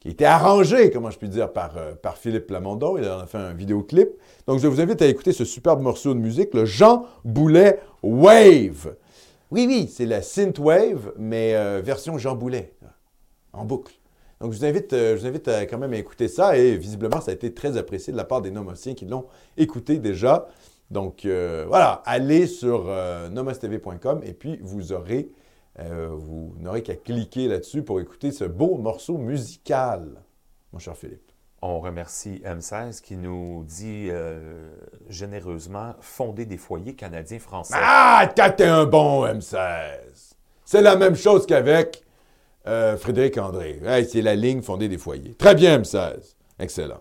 qui 0.00 0.08
a 0.08 0.10
été 0.10 0.24
arrangé, 0.24 0.90
comment 0.90 1.10
je 1.10 1.18
puis 1.18 1.28
dire, 1.28 1.52
par, 1.52 1.76
euh, 1.76 1.92
par 1.94 2.16
Philippe 2.16 2.46
Plamondon. 2.46 2.96
Il 2.96 3.06
en 3.06 3.20
a 3.20 3.26
fait 3.26 3.38
un 3.38 3.52
vidéoclip. 3.52 4.08
Donc, 4.46 4.58
je 4.58 4.66
vous 4.66 4.80
invite 4.80 5.02
à 5.02 5.06
écouter 5.06 5.32
ce 5.32 5.44
superbe 5.44 5.82
morceau 5.82 6.14
de 6.14 6.18
musique, 6.18 6.54
le 6.54 6.64
Jean 6.64 7.04
Boulet 7.24 7.80
Wave. 8.02 8.94
Oui, 9.50 9.66
oui, 9.68 9.92
c'est 9.92 10.06
la 10.06 10.22
synthwave, 10.22 11.12
mais 11.18 11.54
euh, 11.54 11.82
version 11.84 12.16
Jean 12.16 12.34
Boulet, 12.34 12.72
en 13.52 13.66
boucle. 13.66 13.92
Donc, 14.40 14.52
je 14.52 14.58
vous 14.58 14.64
invite, 14.64 14.94
euh, 14.94 15.16
je 15.16 15.20
vous 15.20 15.26
invite 15.26 15.50
quand 15.68 15.76
même 15.76 15.92
à 15.92 15.98
écouter 15.98 16.28
ça. 16.28 16.56
Et 16.56 16.78
visiblement, 16.78 17.20
ça 17.20 17.32
a 17.32 17.34
été 17.34 17.52
très 17.52 17.76
apprécié 17.76 18.10
de 18.10 18.16
la 18.16 18.24
part 18.24 18.40
des 18.40 18.50
Nomosiens 18.50 18.94
qui 18.94 19.04
l'ont 19.04 19.26
écouté 19.58 19.98
déjà. 19.98 20.48
Donc, 20.90 21.24
voilà, 21.24 22.02
allez 22.04 22.48
sur 22.48 22.92
nomostv.com 23.30 24.22
et 24.24 24.32
puis 24.32 24.58
vous 24.60 24.92
aurez, 24.92 25.28
euh, 25.78 26.08
vous 26.12 26.54
n'aurez 26.58 26.82
qu'à 26.82 26.96
cliquer 26.96 27.48
là-dessus 27.48 27.82
pour 27.82 28.00
écouter 28.00 28.32
ce 28.32 28.44
beau 28.44 28.76
morceau 28.76 29.16
musical, 29.18 30.22
mon 30.72 30.78
cher 30.78 30.96
Philippe. 30.96 31.30
On 31.62 31.80
remercie 31.80 32.40
M16 32.44 33.02
qui 33.02 33.16
nous 33.16 33.64
dit 33.64 34.08
euh, 34.10 34.70
généreusement 35.08 35.94
fonder 36.00 36.46
des 36.46 36.56
foyers 36.56 36.94
canadiens-français. 36.94 37.74
Ah, 37.76 38.28
t'as 38.34 38.50
t'es 38.50 38.64
un 38.64 38.86
bon 38.86 39.26
M16. 39.26 40.32
C'est 40.64 40.80
la 40.82 40.96
même 40.96 41.16
chose 41.16 41.46
qu'avec 41.46 42.02
Euh, 42.66 42.98
Frédéric 42.98 43.38
André. 43.38 43.80
Hey, 43.86 44.06
c'est 44.06 44.20
la 44.20 44.34
ligne 44.36 44.60
fondée 44.60 44.88
des 44.88 44.98
foyers. 44.98 45.34
Très 45.34 45.54
bien, 45.54 45.78
M16. 45.78 46.34
Excellent. 46.58 47.00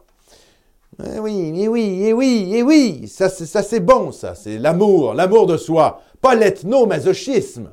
Eh 1.05 1.19
oui, 1.19 1.53
eh 1.55 1.67
oui, 1.67 2.01
eh 2.05 2.13
oui, 2.13 2.51
eh 2.55 2.63
oui. 2.63 3.07
Ça, 3.09 3.27
c'est 3.29 3.79
bon, 3.81 4.13
ça. 4.13 4.35
C'est 4.35 4.57
l'amour, 4.57 5.13
l'amour 5.13 5.47
de 5.47 5.57
soi. 5.57 6.01
Pas 6.21 6.33
l'ethnomasochisme. 6.33 7.71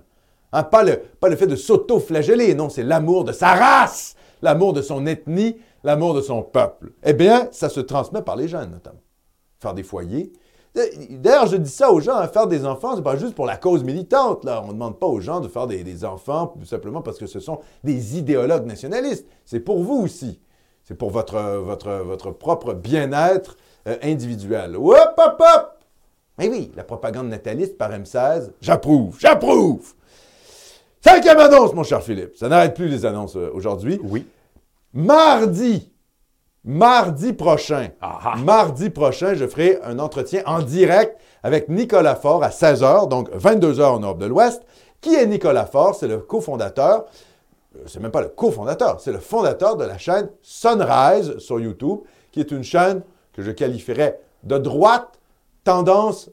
Hein, 0.53 0.63
pas, 0.63 0.83
le, 0.83 1.01
pas 1.21 1.29
le 1.29 1.37
fait 1.37 1.47
de 1.47 1.57
s'auto-flageller. 1.57 2.55
Non, 2.55 2.69
c'est 2.69 2.83
l'amour 2.83 3.25
de 3.25 3.33
sa 3.33 3.55
race, 3.55 4.17
l'amour 4.43 4.73
de 4.73 4.83
son 4.83 5.07
ethnie, 5.07 5.57
l'amour 5.85 6.15
de 6.15 6.21
son 6.21 6.43
peuple. 6.43 6.93
Eh 7.05 7.13
bien, 7.13 7.49
ça 7.53 7.69
se 7.69 7.81
transmet 7.81 8.23
par 8.23 8.37
les 8.37 8.49
jeunes, 8.49 8.71
notamment. 8.71 9.01
Faire 9.61 9.75
des 9.75 9.83
foyers. 9.83 10.33
D'ailleurs, 11.11 11.47
je 11.47 11.57
dis 11.57 11.71
ça 11.71 11.91
aux 11.91 12.01
gens, 12.01 12.17
hein, 12.17 12.29
faire 12.29 12.47
des 12.47 12.67
enfants, 12.67 12.97
c'est 12.97 13.03
pas 13.03 13.17
juste 13.17 13.35
pour 13.35 13.47
la 13.47 13.57
cause 13.57 13.83
militante. 13.83 14.45
On 14.45 14.67
ne 14.67 14.73
demande 14.73 14.99
pas 14.99 15.07
aux 15.07 15.21
gens 15.21 15.41
de 15.41 15.49
faire 15.49 15.67
des, 15.67 16.05
enfants 16.05 16.55
simplement 16.65 17.01
parce 17.01 17.19
que 17.19 17.27
ce 17.27 17.41
sont 17.41 17.61
des 17.83 18.19
idéologues 18.19 18.67
nationalistes. 18.67 19.27
C'est 19.47 19.61
pour 19.61 19.83
vous 19.83 20.03
aussi. 20.03 20.39
C'est 20.85 20.95
pour 20.95 21.11
votre, 21.11 22.31
propre 22.39 22.75
bien-être 22.75 23.57
euh, 23.89 23.97
individuel. 24.03 24.77
Hop, 24.77 25.15
hop, 25.17 25.41
hop! 25.41 25.79
Mais 26.39 26.49
oui, 26.49 26.71
la 26.77 26.85
propagande 26.85 27.29
nataliste 27.29 27.79
par 27.79 27.91
M16, 27.91 28.51
j'approuve, 28.61 29.17
j'approuve! 29.19 29.96
Cinquième 31.07 31.39
annonce, 31.39 31.73
mon 31.73 31.85
cher 31.85 32.03
Philippe. 32.03 32.37
Ça 32.37 32.49
n'arrête 32.49 32.75
plus 32.75 32.89
les 32.89 33.07
annonces 33.07 33.37
euh, 33.37 33.49
aujourd'hui. 33.55 34.01
Oui. 34.03 34.27
Mardi, 34.93 35.93
mardi 36.65 37.33
prochain, 37.33 37.91
Ah 38.01 38.19
ah. 38.25 38.37
mardi 38.39 38.91
prochain, 38.91 39.35
je 39.35 39.47
ferai 39.47 39.79
un 39.85 40.01
entretien 40.01 40.43
en 40.47 40.63
direct 40.63 41.17
avec 41.45 41.69
Nicolas 41.69 42.17
Faure 42.17 42.43
à 42.43 42.49
16h, 42.49 43.07
donc 43.07 43.31
22h 43.31 43.85
en 43.85 44.01
Europe 44.01 44.19
de 44.19 44.27
l'Ouest. 44.27 44.63
Qui 45.01 45.15
est 45.15 45.27
Nicolas 45.27 45.67
Faure? 45.67 45.95
C'est 45.95 46.09
le 46.09 46.19
cofondateur 46.19 47.05
euh, 47.77 47.83
c'est 47.87 48.01
même 48.01 48.11
pas 48.11 48.23
le 48.23 48.29
cofondateur, 48.29 49.01
c'est 49.01 49.13
le 49.13 49.21
fondateur 49.21 49.77
de 49.77 49.85
la 49.85 49.99
chaîne 49.99 50.29
Sunrise 50.43 51.39
sur 51.39 51.61
YouTube, 51.61 52.01
qui 52.33 52.41
est 52.41 52.51
une 52.51 52.65
chaîne 52.65 53.03
que 53.33 53.43
je 53.43 53.53
qualifierais 53.53 54.19
de 54.43 54.59
droite, 54.59 55.21
tendance 55.63 56.31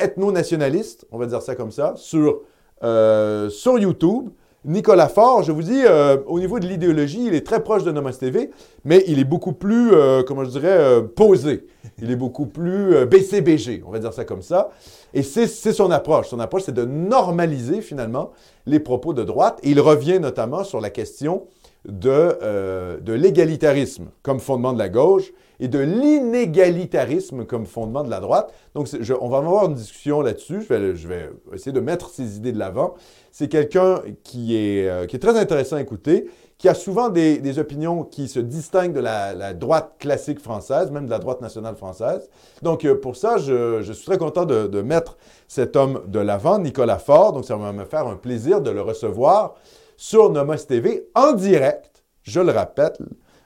ethno-nationaliste, 0.00 1.06
on 1.12 1.18
va 1.18 1.26
dire 1.26 1.40
ça 1.40 1.54
comme 1.54 1.70
ça, 1.70 1.94
sur, 1.96 2.40
euh, 2.82 3.50
sur 3.50 3.78
YouTube. 3.78 4.28
Nicolas 4.64 5.08
Faure, 5.08 5.42
je 5.42 5.52
vous 5.52 5.62
dis, 5.62 5.82
euh, 5.84 6.18
au 6.26 6.40
niveau 6.40 6.58
de 6.58 6.66
l'idéologie, 6.66 7.26
il 7.26 7.34
est 7.34 7.46
très 7.46 7.62
proche 7.62 7.84
de 7.84 7.92
Nomos 7.92 8.12
TV, 8.12 8.50
mais 8.84 9.04
il 9.06 9.18
est 9.18 9.24
beaucoup 9.24 9.52
plus, 9.52 9.92
euh, 9.92 10.22
comment 10.22 10.44
je 10.44 10.50
dirais, 10.50 11.02
posé. 11.16 11.66
Il 12.02 12.10
est 12.10 12.16
beaucoup 12.16 12.46
plus 12.46 13.06
BCBG, 13.06 13.82
on 13.86 13.90
va 13.90 13.98
dire 13.98 14.12
ça 14.12 14.24
comme 14.24 14.42
ça. 14.42 14.70
Et 15.14 15.22
c'est 15.22 15.46
son 15.46 15.90
approche. 15.90 16.28
Son 16.28 16.40
approche, 16.40 16.62
c'est 16.64 16.74
de 16.74 16.84
normaliser 16.84 17.80
finalement 17.80 18.32
les 18.66 18.80
propos 18.80 19.14
de 19.14 19.24
droite. 19.24 19.58
Et 19.62 19.70
il 19.70 19.80
revient 19.80 20.20
notamment 20.20 20.64
sur 20.64 20.80
la 20.80 20.90
question 20.90 21.46
de 21.86 23.12
l'égalitarisme 23.12 24.06
comme 24.22 24.40
fondement 24.40 24.72
de 24.72 24.78
la 24.78 24.88
gauche 24.88 25.32
et 25.60 25.68
de 25.68 25.78
l'inégalitarisme 25.78 27.44
comme 27.44 27.66
fondement 27.66 28.04
de 28.04 28.10
la 28.10 28.20
droite. 28.20 28.52
Donc, 28.74 28.88
on 29.20 29.28
va 29.28 29.38
avoir 29.38 29.66
une 29.66 29.74
discussion 29.74 30.20
là-dessus. 30.20 30.62
Je 30.68 31.08
vais, 31.08 31.30
essayer 31.52 31.72
de 31.72 31.80
mettre 31.80 32.10
ces 32.10 32.36
idées 32.36 32.52
de 32.52 32.58
l'avant. 32.58 32.94
C'est 33.32 33.48
quelqu'un 33.48 34.00
qui 34.22 34.56
est, 34.56 34.88
euh, 34.88 35.06
très 35.06 35.36
intéressant 35.38 35.76
à 35.76 35.80
écouter, 35.80 36.28
qui 36.58 36.68
a 36.68 36.74
souvent 36.74 37.08
des, 37.08 37.58
opinions 37.58 38.04
qui 38.04 38.28
se 38.28 38.40
distinguent 38.40 38.92
de 38.92 39.00
la, 39.00 39.54
droite 39.54 39.94
classique 39.98 40.40
française, 40.40 40.90
même 40.90 41.06
de 41.06 41.10
la 41.10 41.18
droite 41.18 41.40
nationale 41.40 41.76
française. 41.76 42.28
Donc, 42.62 42.84
euh, 42.84 43.00
pour 43.00 43.16
ça, 43.16 43.38
je, 43.38 43.82
je 43.82 43.92
suis 43.92 44.06
très 44.06 44.18
content 44.18 44.44
de, 44.44 44.66
de 44.66 44.82
mettre 44.82 45.18
cet 45.46 45.76
homme 45.76 46.02
de 46.06 46.18
l'avant, 46.18 46.58
Nicolas 46.58 46.98
Faure. 46.98 47.32
Donc, 47.32 47.44
ça 47.44 47.56
va 47.56 47.72
me 47.72 47.84
faire 47.84 48.06
un 48.06 48.16
plaisir 48.16 48.60
de 48.60 48.70
le 48.70 48.80
recevoir 48.80 49.54
sur 49.98 50.30
Nomos 50.30 50.64
TV 50.66 51.08
en 51.14 51.32
direct, 51.32 52.04
je 52.22 52.40
le 52.40 52.52
rappelle, 52.52 52.96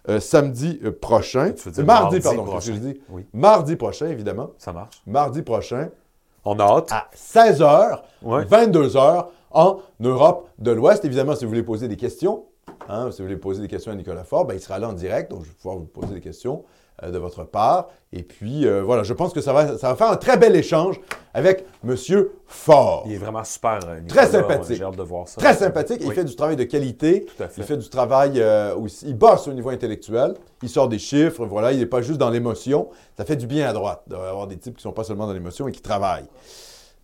euh, 0.08 0.20
samedi 0.20 0.80
euh, 0.84 0.92
prochain. 0.92 1.52
Tu 1.52 1.64
veux 1.68 1.70
dire 1.70 1.84
mardi, 1.84 2.16
mardi 2.16 2.20
pardon, 2.20 2.44
prochain. 2.44 2.72
je 2.74 2.78
dis? 2.78 3.00
Oui. 3.10 3.24
Mardi 3.32 3.76
prochain, 3.76 4.06
évidemment. 4.08 4.50
Ça 4.58 4.72
marche. 4.72 5.02
Mardi 5.06 5.42
prochain, 5.42 5.90
On 6.44 6.58
a 6.58 6.64
hâte. 6.64 6.90
à 6.92 7.08
16h, 7.14 8.00
Ouais. 8.22 8.44
22h 8.44 9.26
en 9.52 9.78
Europe 10.00 10.48
de 10.58 10.70
l'Ouest. 10.72 11.04
Évidemment, 11.04 11.34
si 11.36 11.44
vous 11.44 11.50
voulez 11.50 11.62
poser 11.62 11.86
des 11.88 11.96
questions, 11.96 12.44
hein, 12.88 13.10
si 13.10 13.18
vous 13.18 13.28
voulez 13.28 13.36
poser 13.38 13.62
des 13.62 13.68
questions 13.68 13.92
à 13.92 13.94
Nicolas 13.94 14.24
Faure, 14.24 14.44
ben, 14.44 14.54
il 14.54 14.60
sera 14.60 14.78
là 14.78 14.88
en 14.88 14.92
direct, 14.92 15.30
donc 15.30 15.42
je 15.44 15.48
vais 15.50 15.54
pouvoir 15.54 15.76
vous 15.78 15.84
poser 15.84 16.14
des 16.14 16.20
questions 16.20 16.64
de 17.10 17.18
votre 17.18 17.44
part. 17.44 17.88
Et 18.12 18.22
puis, 18.22 18.66
euh, 18.66 18.82
voilà, 18.82 19.02
je 19.02 19.12
pense 19.14 19.32
que 19.32 19.40
ça 19.40 19.52
va, 19.52 19.78
ça 19.78 19.88
va 19.88 19.96
faire 19.96 20.10
un 20.10 20.16
très 20.16 20.36
bel 20.36 20.54
échange 20.54 21.00
avec 21.34 21.64
M. 21.82 21.96
Faure. 22.46 23.04
Il 23.06 23.12
est 23.14 23.16
vraiment 23.16 23.42
super. 23.42 23.78
euh, 23.88 24.00
Nicolas. 24.00 24.26
Très 24.26 24.38
sympathique. 24.38 24.76
J'ai 24.76 24.84
hâte 24.84 24.96
de 24.96 25.02
voir 25.02 25.26
ça. 25.28 25.40
Très 25.40 25.54
sympathique. 25.54 26.02
Il 26.04 26.12
fait 26.12 26.24
du 26.24 26.36
travail 26.36 26.56
de 26.56 26.64
qualité. 26.64 27.24
Tout 27.24 27.42
à 27.42 27.48
fait. 27.48 27.60
Il 27.62 27.64
fait 27.64 27.76
du 27.78 27.88
travail 27.88 28.34
euh, 28.36 28.74
aussi. 28.76 29.06
Il 29.08 29.16
bosse 29.16 29.48
au 29.48 29.52
niveau 29.54 29.70
intellectuel. 29.70 30.34
Il 30.62 30.68
sort 30.68 30.88
des 30.88 30.98
chiffres. 30.98 31.46
Voilà. 31.46 31.72
Il 31.72 31.78
n'est 31.78 31.86
pas 31.86 32.02
juste 32.02 32.18
dans 32.18 32.30
l'émotion. 32.30 32.88
Ça 33.16 33.24
fait 33.24 33.36
du 33.36 33.46
bien 33.46 33.68
à 33.68 33.72
droite 33.72 34.02
d'avoir 34.06 34.46
des 34.46 34.56
types 34.58 34.74
qui 34.76 34.80
ne 34.80 34.90
sont 34.90 34.92
pas 34.92 35.04
seulement 35.04 35.26
dans 35.26 35.32
l'émotion 35.32 35.66
et 35.68 35.72
qui 35.72 35.80
travaillent. 35.80 36.28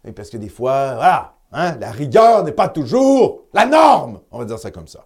Et 0.04 0.12
parce 0.12 0.28
que 0.30 0.36
des 0.36 0.48
fois, 0.50 0.94
voilà, 0.94 1.32
hein, 1.52 1.76
la 1.80 1.90
rigueur 1.90 2.44
n'est 2.44 2.52
pas 2.52 2.68
toujours 2.68 3.44
la 3.54 3.64
norme. 3.66 4.20
On 4.30 4.38
va 4.38 4.44
dire 4.44 4.58
ça 4.58 4.70
comme 4.70 4.86
ça. 4.88 5.04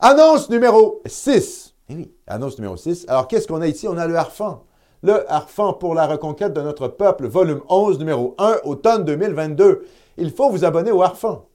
Annonce 0.00 0.50
numéro 0.50 1.00
6. 1.06 1.71
Eh 1.88 1.94
oui, 1.94 2.14
annonce 2.26 2.58
numéro 2.58 2.76
6. 2.76 3.06
Alors, 3.08 3.28
qu'est-ce 3.28 3.48
qu'on 3.48 3.60
a 3.60 3.66
ici? 3.66 3.88
On 3.88 3.96
a 3.96 4.06
le 4.06 4.16
Harfan. 4.16 4.64
Le 5.02 5.30
Harfan 5.30 5.74
pour 5.74 5.94
la 5.94 6.06
reconquête 6.06 6.52
de 6.52 6.60
notre 6.60 6.88
peuple, 6.88 7.26
volume 7.26 7.62
11, 7.68 7.98
numéro 7.98 8.34
1, 8.38 8.60
automne 8.64 9.04
2022. 9.04 9.84
Il 10.16 10.30
faut 10.30 10.50
vous 10.50 10.64
abonner 10.64 10.92
au 10.92 11.02
Harfan. 11.02 11.48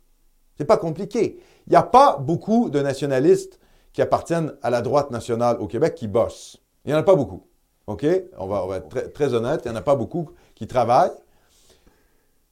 C'est 0.58 0.66
pas 0.66 0.78
compliqué. 0.78 1.40
Il 1.68 1.72
n'y 1.72 1.76
a 1.76 1.84
pas 1.84 2.18
beaucoup 2.18 2.70
de 2.70 2.82
nationalistes 2.82 3.60
qui 3.94 4.02
appartiennent 4.02 4.54
à 4.62 4.70
la 4.70 4.82
droite 4.82 5.12
nationale 5.12 5.58
au 5.60 5.68
Québec 5.68 5.96
qui 5.96 6.08
bossent. 6.08 6.58
Il 6.84 6.90
n'y 6.90 6.94
en 6.94 7.00
a 7.00 7.04
pas 7.04 7.16
beaucoup. 7.16 7.48
OK? 7.88 8.06
On 8.38 8.48
va, 8.48 8.78
être 8.78 9.14
très, 9.14 9.34
honnête. 9.34 9.62
Il 9.64 9.72
n'y 9.72 9.78
en 9.78 9.80
a 9.80 9.84
pas 9.84 9.96
beaucoup 9.96 10.32
qui 10.56 10.68
travaillent. 10.68 11.12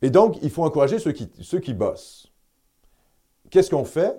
Et 0.02 0.10
donc, 0.10 0.38
il 0.42 0.50
faut 0.50 0.64
encourager 0.64 0.98
ceux 1.00 1.60
qui 1.60 1.74
bossent. 1.74 2.32
Qu'est-ce 3.50 3.70
qu'on 3.70 3.86
fait? 3.86 4.16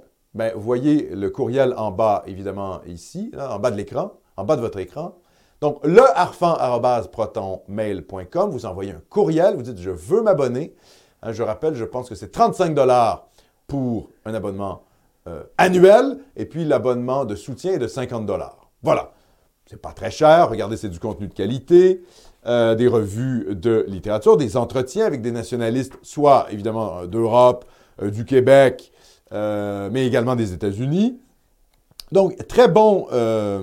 Vous 0.54 0.60
voyez 0.60 1.08
le 1.14 1.30
courriel 1.30 1.72
en 1.76 1.90
bas, 1.90 2.22
évidemment, 2.26 2.80
ici, 2.86 3.32
en 3.38 3.58
bas 3.58 3.70
de 3.70 3.76
l'écran, 3.76 4.12
en 4.36 4.44
bas 4.44 4.56
de 4.56 4.60
votre 4.60 4.78
écran. 4.78 5.14
Donc, 5.60 5.78
le 5.84 6.02
harfan.protonmail.com, 6.14 8.50
vous 8.50 8.66
envoyez 8.66 8.92
un 8.92 9.02
courriel, 9.08 9.56
vous 9.56 9.62
dites 9.62 9.78
«Je 9.80 9.90
veux 9.90 10.22
m'abonner 10.22 10.74
Hein, 11.22 11.32
Je 11.32 11.42
rappelle, 11.42 11.74
je 11.74 11.84
pense 11.84 12.08
que 12.08 12.14
c'est 12.14 12.30
35 12.30 12.76
pour 13.66 14.10
un 14.24 14.34
abonnement 14.34 14.82
euh, 15.26 15.42
annuel, 15.58 16.18
et 16.36 16.46
puis 16.46 16.64
l'abonnement 16.64 17.24
de 17.24 17.34
soutien 17.34 17.72
est 17.72 17.78
de 17.78 17.88
50 17.88 18.30
Voilà. 18.82 19.12
C'est 19.68 19.82
pas 19.82 19.92
très 19.92 20.12
cher. 20.12 20.48
Regardez, 20.48 20.76
c'est 20.76 20.88
du 20.88 21.00
contenu 21.00 21.26
de 21.26 21.34
qualité, 21.34 22.04
euh, 22.46 22.76
des 22.76 22.86
revues 22.86 23.56
de 23.56 23.84
littérature, 23.88 24.36
des 24.36 24.56
entretiens 24.56 25.04
avec 25.04 25.22
des 25.22 25.32
nationalistes, 25.32 25.94
soit 26.02 26.46
évidemment 26.52 26.98
euh, 26.98 27.06
d'Europe, 27.06 27.64
du 28.00 28.26
Québec, 28.26 28.92
euh, 29.32 29.88
mais 29.92 30.06
également 30.06 30.36
des 30.36 30.52
États-Unis. 30.52 31.18
Donc, 32.12 32.46
très 32.46 32.68
bon, 32.68 33.06
euh, 33.12 33.62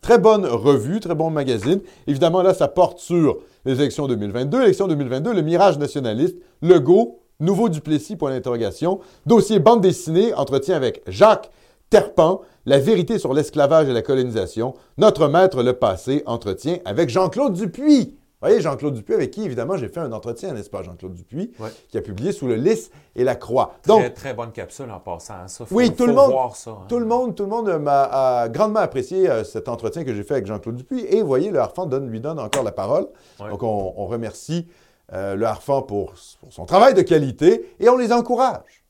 très 0.00 0.18
bonne 0.18 0.46
revue, 0.46 1.00
très 1.00 1.14
bon 1.14 1.30
magazine. 1.30 1.80
Évidemment, 2.06 2.42
là, 2.42 2.54
ça 2.54 2.68
porte 2.68 2.98
sur 2.98 3.38
les 3.64 3.74
élections 3.80 4.06
2022. 4.06 4.62
Élections 4.62 4.88
2022, 4.88 5.34
le 5.34 5.42
mirage 5.42 5.78
nationaliste, 5.78 6.36
Legault, 6.62 7.20
nouveau 7.40 7.68
Duplessis, 7.68 8.16
point 8.16 8.30
d'interrogation. 8.30 9.00
Dossier 9.26 9.58
bande 9.58 9.82
dessinée, 9.82 10.32
entretien 10.34 10.76
avec 10.76 11.02
Jacques 11.06 11.50
Terpan, 11.90 12.40
la 12.64 12.78
vérité 12.78 13.18
sur 13.18 13.32
l'esclavage 13.32 13.88
et 13.88 13.92
la 13.92 14.02
colonisation. 14.02 14.74
Notre 14.98 15.28
maître 15.28 15.62
le 15.62 15.74
passé, 15.74 16.22
entretien 16.26 16.78
avec 16.84 17.10
Jean-Claude 17.10 17.52
Dupuis. 17.52 18.16
Vous 18.46 18.50
voyez, 18.52 18.62
Jean-Claude 18.62 18.94
Dupuis, 18.94 19.14
avec 19.14 19.32
qui, 19.32 19.42
évidemment, 19.44 19.76
j'ai 19.76 19.88
fait 19.88 19.98
un 19.98 20.12
entretien, 20.12 20.52
n'est-ce 20.52 20.70
pas, 20.70 20.82
Jean-Claude 20.82 21.14
Dupuis, 21.14 21.50
Ouais. 21.58 21.70
qui 21.88 21.98
a 21.98 22.00
publié 22.00 22.30
sous 22.30 22.46
le 22.46 22.54
Lys 22.54 22.90
et 23.16 23.24
la 23.24 23.34
Croix. 23.34 23.72
Donc, 23.86 24.00
très, 24.00 24.10
très 24.12 24.34
bonne 24.34 24.52
capsule 24.52 24.90
en 24.90 25.00
passant 25.00 25.34
à 25.44 25.48
ça. 25.48 25.66
Faut- 25.66 25.74
oui, 25.74 25.90
tout 25.90 25.96
faut 26.04 26.06
le 26.06 26.12
monde, 26.12 26.30
voir 26.30 26.54
ça. 26.54 26.70
hein. 26.70 26.84
tout 26.88 26.98
le 27.00 27.06
monde, 27.06 27.34
tout 27.34 27.42
le 27.42 27.48
monde 27.48 27.68
m'a 27.78 28.04
a 28.42 28.48
grandement 28.48 28.78
apprécié 28.80 29.28
euh, 29.28 29.42
cet 29.42 29.68
entretien 29.68 30.04
que 30.04 30.14
j'ai 30.14 30.22
fait 30.22 30.34
avec 30.34 30.46
Jean-Claude 30.46 30.76
Dupuis. 30.76 31.04
Et 31.10 31.20
vous 31.22 31.26
voyez, 31.26 31.50
le 31.50 31.58
Harfan 31.58 31.86
donne, 31.86 32.08
lui 32.08 32.20
donne 32.20 32.38
encore 32.38 32.62
la 32.62 32.72
parole. 32.72 33.08
Ouais. 33.40 33.50
Donc, 33.50 33.62
on, 33.64 33.94
on 33.96 34.06
remercie 34.06 34.68
euh, 35.12 35.34
le 35.34 35.44
Harfan 35.46 35.82
pour, 35.82 36.14
pour 36.40 36.52
son 36.52 36.66
travail 36.66 36.94
de 36.94 37.02
qualité 37.02 37.68
et 37.80 37.88
on 37.88 37.96
les 37.96 38.12
encourage. 38.12 38.84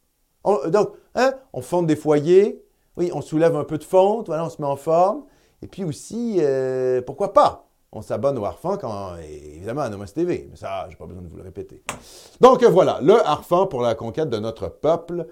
On- 0.44 0.68
donc, 0.68 0.90
hein, 1.14 1.32
on 1.54 1.62
fonde 1.62 1.86
des 1.86 1.96
foyers, 1.96 2.62
oui, 2.96 3.10
on 3.14 3.20
soulève 3.22 3.56
un 3.56 3.64
peu 3.64 3.78
de 3.78 3.84
fonte, 3.84 4.26
voilà, 4.26 4.44
on 4.44 4.50
se 4.50 4.60
met 4.60 4.68
en 4.68 4.76
forme. 4.76 5.24
Et 5.62 5.66
puis 5.66 5.84
aussi, 5.84 6.36
euh, 6.40 7.00
pourquoi 7.02 7.32
pas? 7.32 7.65
On 7.92 8.02
s'abonne 8.02 8.36
au 8.38 8.44
Harfan 8.44 8.76
quand, 8.76 9.16
évidemment, 9.16 9.82
à 9.82 9.88
Nomos 9.88 10.06
TV. 10.06 10.48
Mais 10.50 10.56
ça, 10.56 10.86
j'ai 10.90 10.96
pas 10.96 11.06
besoin 11.06 11.22
de 11.22 11.28
vous 11.28 11.36
le 11.36 11.42
répéter. 11.42 11.82
Donc 12.40 12.62
voilà, 12.64 12.98
le 13.00 13.14
Harfan 13.26 13.66
pour 13.66 13.80
la 13.80 13.94
conquête 13.94 14.28
de 14.28 14.38
notre 14.38 14.68
peuple. 14.68 15.26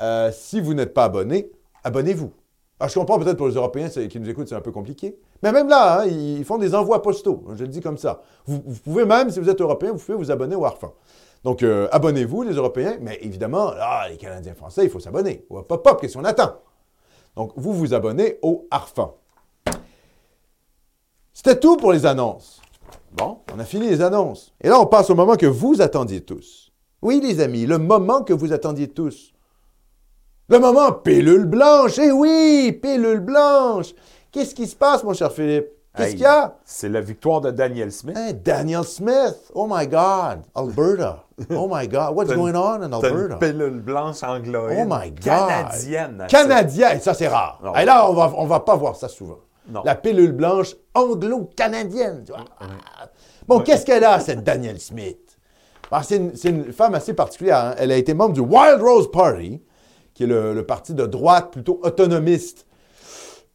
Euh, 0.00 0.30
si 0.32 0.60
vous 0.60 0.74
n'êtes 0.74 0.94
pas 0.94 1.04
abonné, 1.04 1.50
abonnez-vous. 1.84 2.32
Alors, 2.80 2.90
je 2.90 2.98
comprends 2.98 3.18
peut-être 3.18 3.36
pour 3.36 3.46
les 3.46 3.54
Européens 3.54 3.88
qui 3.88 4.18
nous 4.18 4.28
écoutent, 4.28 4.48
c'est 4.48 4.56
un 4.56 4.60
peu 4.60 4.72
compliqué. 4.72 5.16
Mais 5.42 5.52
même 5.52 5.68
là, 5.68 6.00
hein, 6.00 6.06
ils 6.06 6.44
font 6.44 6.58
des 6.58 6.74
envois 6.74 7.00
postaux. 7.00 7.44
Je 7.54 7.62
le 7.62 7.68
dis 7.68 7.80
comme 7.80 7.96
ça. 7.96 8.22
Vous, 8.44 8.58
pouvez 8.84 9.04
même, 9.04 9.30
si 9.30 9.38
vous 9.38 9.48
êtes 9.48 9.60
Européen, 9.60 9.92
vous 9.92 9.98
pouvez 9.98 10.18
vous 10.18 10.32
abonner 10.32 10.56
au 10.56 10.64
Harfan. 10.64 10.92
Donc, 11.44 11.62
euh, 11.62 11.88
abonnez-vous, 11.92 12.42
les 12.42 12.54
Européens. 12.54 12.96
Mais 13.00 13.18
évidemment, 13.22 13.72
là, 13.72 14.08
les 14.08 14.16
Canadiens 14.16 14.54
français, 14.54 14.82
il 14.84 14.90
faut 14.90 14.98
s'abonner. 14.98 15.46
Hop, 15.50 15.70
hop, 15.70 15.86
hop, 15.86 16.00
qu'est-ce 16.00 16.14
qu'on 16.18 16.24
attend? 16.24 16.54
Donc, 17.36 17.52
vous 17.54 17.72
vous 17.72 17.94
abonnez 17.94 18.38
au 18.42 18.66
Arfan. 18.72 19.16
C'était 21.32 21.58
tout 21.58 21.76
pour 21.76 21.92
les 21.92 22.04
annonces. 22.06 22.60
Bon, 23.12 23.38
on 23.54 23.58
a 23.58 23.64
fini 23.64 23.88
les 23.88 24.00
annonces. 24.02 24.52
Et 24.60 24.68
là, 24.68 24.78
on 24.80 24.86
passe 24.86 25.10
au 25.10 25.14
moment 25.14 25.36
que 25.36 25.46
vous 25.46 25.80
attendiez 25.82 26.22
tous. 26.22 26.70
Oui, 27.02 27.20
les 27.22 27.40
amis, 27.40 27.66
le 27.66 27.78
moment 27.78 28.22
que 28.22 28.32
vous 28.32 28.52
attendiez 28.52 28.88
tous. 28.88 29.32
Le 30.48 30.58
moment 30.58 30.92
pilule 30.92 31.44
blanche. 31.46 31.98
Eh 31.98 32.10
oui, 32.12 32.78
pilule 32.82 33.20
blanche. 33.20 33.94
Qu'est-ce 34.30 34.54
qui 34.54 34.66
se 34.66 34.76
passe, 34.76 35.02
mon 35.04 35.12
cher 35.14 35.32
Philippe? 35.32 35.66
Qu'est-ce 35.94 36.08
Hey, 36.08 36.14
qu'il 36.14 36.22
y 36.22 36.26
a? 36.26 36.56
C'est 36.64 36.88
la 36.88 37.02
victoire 37.02 37.42
de 37.42 37.50
Daniel 37.50 37.92
Smith. 37.92 38.16
Hein, 38.16 38.32
Daniel 38.42 38.84
Smith. 38.84 39.50
Oh 39.54 39.66
my 39.68 39.86
God. 39.86 40.40
Alberta. 40.54 41.24
Oh 41.50 41.68
my 41.70 41.86
God. 41.86 42.14
What's 42.16 42.32
going 42.32 42.54
on 42.54 42.82
in 42.82 42.88
T'as 42.90 43.10
une 43.10 43.14
Alberta? 43.16 43.36
pilule 43.36 43.80
blanche 43.80 44.22
angloïde. 44.22 44.78
Oh 44.80 44.84
my 44.88 45.10
God. 45.10 45.22
Canadienne. 45.22 46.26
Canadien, 46.30 46.90
et 46.92 47.00
ça 47.00 47.12
c'est 47.12 47.28
rare. 47.28 47.60
Et 47.78 47.84
là, 47.84 48.08
on 48.08 48.14
va, 48.14 48.32
on 48.36 48.46
va 48.46 48.60
pas 48.60 48.74
voir 48.76 48.96
ça 48.96 49.08
souvent. 49.08 49.38
Non. 49.68 49.82
La 49.84 49.94
pilule 49.94 50.32
blanche 50.32 50.74
anglo-canadienne. 50.94 52.24
vois. 52.26 52.44
Bon, 53.46 53.60
qu'est-ce 53.60 53.86
qu'elle 53.86 54.04
a, 54.04 54.18
cette 54.20 54.42
Danielle 54.42 54.80
Smith? 54.80 55.38
Alors, 55.90 56.04
c'est, 56.04 56.16
une, 56.16 56.72
femme 56.72 56.94
assez 56.94 57.14
particulière. 57.14 57.58
hein. 57.58 57.74
Elle 57.78 57.92
a 57.92 57.96
été 57.96 58.14
membre 58.14 58.34
du 58.34 58.40
Wild 58.40 58.80
Rose 58.80 59.10
Party, 59.10 59.60
qui 60.14 60.24
est 60.24 60.26
le, 60.26 60.54
le 60.54 60.66
parti 60.66 60.94
de 60.94 61.06
droite 61.06 61.52
plutôt 61.52 61.80
autonomiste 61.82 62.66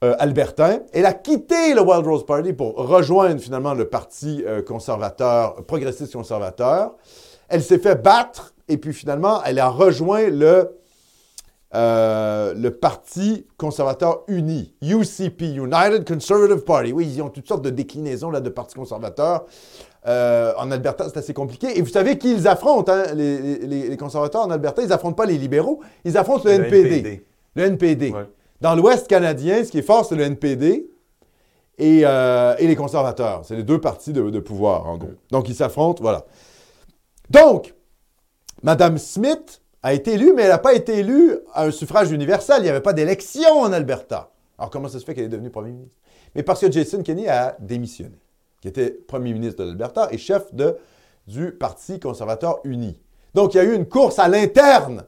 euh, 0.04 0.16
albertain. 0.20 0.82
Elle 0.94 1.08
a 1.08 1.14
quitté 1.14 1.74
le 1.74 1.82
Wild 1.82 2.06
Rose 2.06 2.26
Party 2.26 2.54
pour 2.54 2.76
rejoindre 2.76 3.42
finalement 3.42 3.74
le 3.74 3.90
parti 3.90 4.44
euh, 4.46 4.62
conservateur, 4.62 5.56
progressiste 5.66 6.14
conservateur. 6.14 6.94
Elle 7.50 7.64
s'est 7.64 7.80
fait 7.80 7.96
battre 7.96 8.54
et 8.68 8.78
puis 8.78 8.94
finalement, 8.94 9.42
elle 9.44 9.58
a 9.58 9.70
rejoint 9.70 10.28
le, 10.30 10.77
euh, 11.76 12.54
le 12.54 12.72
Parti 12.72 13.46
conservateur 13.58 14.24
uni, 14.28 14.74
UCP, 14.82 15.42
United 15.56 16.08
Conservative 16.08 16.64
Party. 16.64 16.94
Oui, 16.94 17.06
ils 17.14 17.22
ont 17.22 17.30
toutes 17.30 17.48
sortes 17.48 17.64
de 17.64 17.70
déclinaisons 17.70 18.32
là, 18.32 18.40
de 18.40 18.50
partis 18.50 18.76
conservateurs. 18.76 19.46
Euh, 20.08 20.54
en 20.58 20.72
Alberta, 20.72 21.10
c'est 21.10 21.18
assez 21.18 21.34
compliqué. 21.34 21.78
Et 21.78 21.82
vous 21.82 21.90
savez 21.90 22.18
qui 22.18 22.32
ils 22.34 22.48
affrontent, 22.48 22.90
hein, 22.92 23.04
les, 23.14 23.58
les- 23.68 23.90
les 23.90 23.98
conservateurs 23.98 24.42
en 24.44 24.50
Alberta? 24.52 24.82
Ils 24.82 24.94
affrontent 24.94 25.16
pas 25.16 25.26
les 25.26 25.38
libéraux, 25.38 25.82
ils 26.06 26.18
affrontent 26.18 26.44
le, 26.46 26.52
Le 26.58 26.64
NPD. 26.66 26.96
NPD. 27.00 27.26
Le 27.56 27.64
NPD. 27.66 28.12
Ouais. 28.12 28.26
Dans 28.62 28.74
l'Ouest 28.74 29.08
canadien, 29.08 29.64
ce 29.66 29.70
qui 29.72 29.80
est 29.80 29.84
fort, 29.84 30.06
c'est 30.06 30.16
le 30.16 30.24
NPD 30.24 30.90
et, 31.78 32.02
euh, 32.06 32.56
et 32.58 32.66
les 32.68 32.76
conservateurs. 32.78 33.42
C'est 33.44 33.56
les 33.58 33.64
deux 33.64 33.82
partis 33.82 34.14
de, 34.14 34.30
de 34.30 34.40
pouvoir, 34.40 34.88
en 34.88 34.98
gros. 34.98 35.12
Donc, 35.32 35.50
ils 35.50 35.56
s'affrontent, 35.56 36.02
voilà. 36.02 36.26
Donc, 37.30 37.74
Madame 38.64 38.98
Smith 38.98 39.62
a 39.84 39.94
été 39.94 40.14
élue, 40.14 40.34
mais 40.36 40.44
elle 40.44 40.50
n'a 40.50 40.58
pas 40.58 40.74
été 40.74 40.98
élue 40.98 41.38
à 41.54 41.66
un 41.66 41.72
suffrage 41.72 42.12
universel. 42.12 42.58
Il 42.60 42.64
n'y 42.64 42.70
avait 42.70 42.82
pas 42.82 42.94
d'élection 42.94 43.62
en 43.62 43.72
Alberta. 43.72 44.32
Alors, 44.58 44.70
comment 44.70 44.88
ça 44.88 45.00
se 45.00 45.06
fait 45.06 45.14
qu'elle 45.14 45.26
est 45.26 45.30
devenue 45.30 45.50
premier 45.50 45.72
ministre? 45.72 45.98
Mais 46.36 46.44
parce 46.44 46.62
que 46.62 46.72
Jason 46.72 47.04
Kenney 47.04 47.28
a 47.28 47.56
démissionné, 47.60 48.20
qui 48.62 48.68
était 48.68 48.90
premier 48.90 49.34
ministre 49.34 49.64
de 49.64 49.70
l'Alberta 49.70 50.08
et 50.12 50.18
chef 50.18 50.52
du 51.28 51.52
Parti 51.52 52.00
conservateur 52.00 52.60
uni. 52.64 53.00
Donc, 53.34 53.54
il 53.54 53.58
y 53.58 53.60
a 53.60 53.64
eu 53.64 53.76
une 53.76 53.88
course 53.88 54.20
à 54.20 54.28
l'interne 54.28 55.06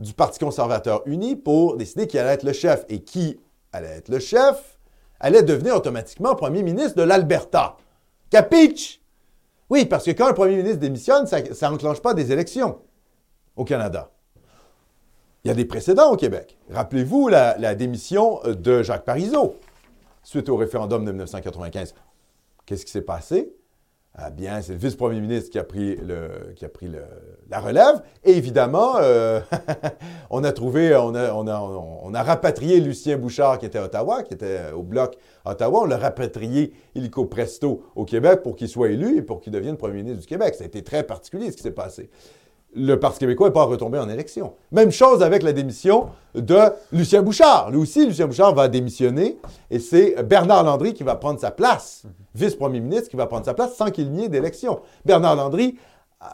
du 0.00 0.12
Parti 0.12 0.38
conservateur 0.40 1.02
uni 1.06 1.36
pour 1.36 1.76
décider 1.76 2.06
qui 2.06 2.18
allait 2.18 2.32
être 2.32 2.42
le 2.42 2.52
chef. 2.52 2.84
Et 2.88 3.02
qui 3.02 3.38
allait 3.72 3.98
être 3.98 4.08
le 4.08 4.18
chef 4.18 4.78
allait 5.20 5.42
devenir 5.42 5.76
automatiquement 5.76 6.34
premier 6.34 6.62
ministre 6.62 6.96
de 6.96 7.02
l'Alberta. 7.02 7.76
Capiche? 8.30 9.00
Oui, 9.68 9.84
parce 9.84 10.04
que 10.04 10.10
quand 10.10 10.26
un 10.26 10.32
premier 10.32 10.56
ministre 10.56 10.80
démissionne, 10.80 11.26
ça 11.26 11.70
n'enclenche 11.70 12.00
pas 12.00 12.14
des 12.14 12.32
élections 12.32 12.78
au 13.56 13.64
Canada. 13.64 14.10
Il 15.44 15.48
y 15.48 15.50
a 15.50 15.54
des 15.54 15.64
précédents 15.64 16.12
au 16.12 16.16
Québec. 16.16 16.58
Rappelez-vous 16.70 17.28
la, 17.28 17.74
démission 17.74 18.40
de 18.44 18.82
Jacques 18.82 19.04
Parizeau 19.04 19.56
suite 20.22 20.48
au 20.50 20.56
référendum 20.56 21.04
de 21.04 21.10
1995. 21.12 21.94
Qu'est-ce 22.66 22.84
qui 22.84 22.92
s'est 22.92 23.00
passé? 23.00 23.52
Ah 24.14 24.28
bien, 24.28 24.60
c'est 24.60 24.72
le 24.72 24.78
vice-premier 24.78 25.20
ministre 25.20 25.50
qui 25.50 25.58
a 25.58 25.64
pris, 25.64 25.96
la 27.48 27.60
relève. 27.60 28.02
Et 28.24 28.32
évidemment, 28.32 28.96
euh, 28.98 29.40
on 30.30 30.44
a 30.44 30.52
trouvé, 30.52 30.94
on 30.96 31.14
a, 31.14 32.22
rapatrié 32.22 32.80
Lucien 32.80 33.16
Bouchard 33.16 33.58
qui 33.58 33.66
était 33.66 33.78
à 33.78 33.84
Ottawa, 33.84 34.24
qui 34.24 34.34
était 34.34 34.72
au 34.74 34.82
bloc 34.82 35.16
Ottawa. 35.44 35.82
On 35.82 35.86
l'a 35.86 35.96
rapatrié 35.96 36.74
illico 36.94 37.24
presto 37.24 37.84
au 37.94 38.04
Québec 38.04 38.42
pour 38.42 38.56
qu'il 38.56 38.68
soit 38.68 38.90
élu 38.90 39.16
et 39.16 39.22
pour 39.22 39.40
qu'il 39.40 39.52
devienne 39.52 39.76
premier 39.76 40.02
ministre 40.02 40.20
du 40.20 40.26
Québec. 40.26 40.54
Ça 40.54 40.64
a 40.64 40.66
été 40.66 40.82
très 40.82 41.04
particulier 41.04 41.50
ce 41.50 41.56
qui 41.56 41.62
s'est 41.62 41.70
passé. 41.70 42.10
Le 42.74 43.00
Parti 43.00 43.18
québécois 43.18 43.48
n'est 43.48 43.52
pas 43.52 43.64
retombé 43.64 43.98
en 43.98 44.08
élection. 44.08 44.52
Même 44.70 44.92
chose 44.92 45.22
avec 45.22 45.42
la 45.42 45.52
démission 45.52 46.08
de 46.36 46.56
Lucien 46.92 47.20
Bouchard. 47.22 47.70
Lui 47.70 47.78
aussi, 47.78 48.06
Lucien 48.06 48.26
Bouchard 48.28 48.54
va 48.54 48.68
démissionner 48.68 49.38
et 49.70 49.80
c'est 49.80 50.22
Bernard 50.22 50.62
Landry 50.62 50.94
qui 50.94 51.02
va 51.02 51.16
prendre 51.16 51.40
sa 51.40 51.50
place, 51.50 52.04
vice-premier 52.34 52.78
ministre 52.80 53.08
qui 53.08 53.16
va 53.16 53.26
prendre 53.26 53.44
sa 53.44 53.54
place 53.54 53.74
sans 53.74 53.90
qu'il 53.90 54.12
n'y 54.12 54.24
ait 54.26 54.28
d'élection. 54.28 54.80
Bernard 55.04 55.34
Landry 55.34 55.78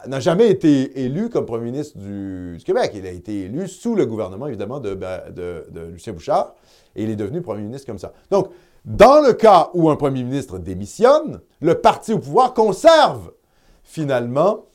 n'a 0.05 0.19
jamais 0.19 0.49
été 0.49 1.01
élu 1.05 1.29
comme 1.29 1.45
premier 1.45 1.71
ministre 1.71 1.97
du, 1.97 2.59
Québec. 2.63 2.91
Il 2.93 3.07
a 3.07 3.11
été 3.11 3.45
élu 3.45 3.67
sous 3.67 3.95
le 3.95 4.05
gouvernement, 4.05 4.45
évidemment, 4.47 4.79
de, 4.79 4.93
de- 4.93 5.65
de 5.71 5.79
Lucien 5.91 6.13
Bouchard 6.13 6.53
et 6.95 7.03
il 7.03 7.09
est 7.09 7.15
devenu 7.15 7.41
premier 7.41 7.63
ministre 7.63 7.87
comme 7.87 7.97
ça. 7.99 8.13
Donc, 8.29 8.49
dans 8.85 9.21
le 9.25 9.33
cas 9.33 9.69
où 9.73 9.89
un 9.89 9.95
premier 9.95 10.23
ministre 10.23 10.59
démissionne, 10.59 11.39
le 11.61 11.75
parti 11.81 12.13
au 12.13 12.19
pouvoir 12.19 12.53
conserve 12.53 13.31
finalement 13.83 14.65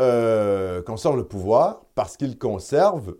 euh, 0.00 0.82
conserve 0.82 1.16
le 1.16 1.24
pouvoir 1.24 1.82
parce 1.94 2.16
qu'il 2.16 2.38
conserve 2.38 3.14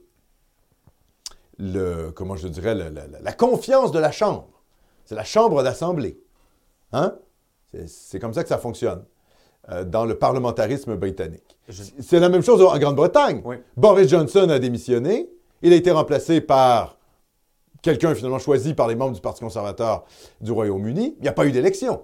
le, 1.58 2.10
comment 2.12 2.36
je 2.36 2.48
dirais, 2.48 2.74
le- 2.74 2.88
le- 2.90 3.18
la 3.20 3.32
confiance 3.32 3.90
de 3.92 3.98
la 3.98 4.12
Chambre. 4.12 4.48
C'est 5.04 5.14
la 5.14 5.24
Chambre 5.24 5.62
d'Assemblée. 5.62 6.20
Hein? 6.92 7.14
C'est- 7.86 8.18
comme 8.18 8.32
ça 8.34 8.42
que 8.42 8.48
ça 8.48 8.58
fonctionne 8.58 9.04
euh, 9.70 9.84
dans 9.84 10.04
le 10.04 10.16
parlementarisme 10.18 10.96
britannique. 10.96 11.58
Je- 11.68 11.82
C'est 12.00 12.20
la 12.20 12.28
même 12.28 12.42
chose 12.42 12.62
en 12.62 12.78
Grande-Bretagne. 12.78 13.42
Oui. 13.44 13.56
Boris 13.76 14.08
Johnson 14.08 14.48
a 14.48 14.58
démissionné. 14.58 15.28
Il 15.62 15.72
a 15.72 15.76
été 15.76 15.90
remplacé 15.90 16.40
par 16.40 16.96
quelqu'un 17.82 18.14
finalement 18.14 18.38
choisi 18.38 18.72
par 18.74 18.86
les 18.88 18.94
membres 18.94 19.14
du 19.14 19.20
Parti 19.20 19.40
conservateur 19.40 20.04
du 20.40 20.52
Royaume-Uni. 20.52 21.16
Il 21.18 21.22
n'y 21.22 21.28
a 21.28 21.32
pas 21.32 21.44
eu 21.46 21.52
d'élection. 21.52 22.02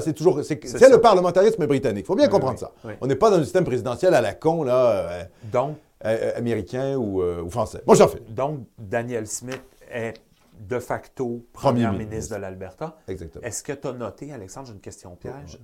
C'est 0.00 0.12
toujours, 0.14 0.40
c'est, 0.42 0.60
le 0.90 1.00
parlementarisme 1.00 1.66
britannique. 1.66 2.04
Il 2.04 2.06
faut 2.06 2.14
bien 2.16 2.26
Oui, 2.26 2.30
comprendre 2.32 2.54
oui, 2.54 2.60
ça. 2.60 2.72
oui. 2.84 2.94
On 3.00 3.06
n'est 3.06 3.16
pas 3.16 3.30
dans 3.30 3.36
un 3.38 3.44
système 3.44 3.64
présidentiel 3.64 4.14
à 4.14 4.20
la 4.20 4.34
con, 4.34 4.62
là, 4.64 4.86
euh, 4.90 5.22
Donc, 5.52 5.76
euh, 6.04 6.32
américain 6.36 6.96
ou, 6.96 7.22
euh, 7.22 7.42
ou 7.42 7.50
français. 7.50 7.82
Bon, 7.86 7.94
j'en 7.94 8.08
fais. 8.08 8.20
donc, 8.28 8.60
Daniel 8.78 9.26
Smith 9.26 9.62
est 9.92 10.14
de 10.60 10.78
facto 10.78 11.46
Premier 11.52 11.84
premier 11.84 11.86
ministre. 11.92 12.10
ministre 12.10 12.36
de 12.36 12.40
l'Alberta. 12.42 12.96
Exactement. 13.08 13.44
Est-ce 13.44 13.62
que 13.62 13.72
tu 13.72 13.88
as 13.88 13.92
noté, 13.92 14.30
Alexandre, 14.32 14.66
j'ai 14.68 14.74
une 14.74 14.80
question 14.80 15.16
piège, 15.16 15.58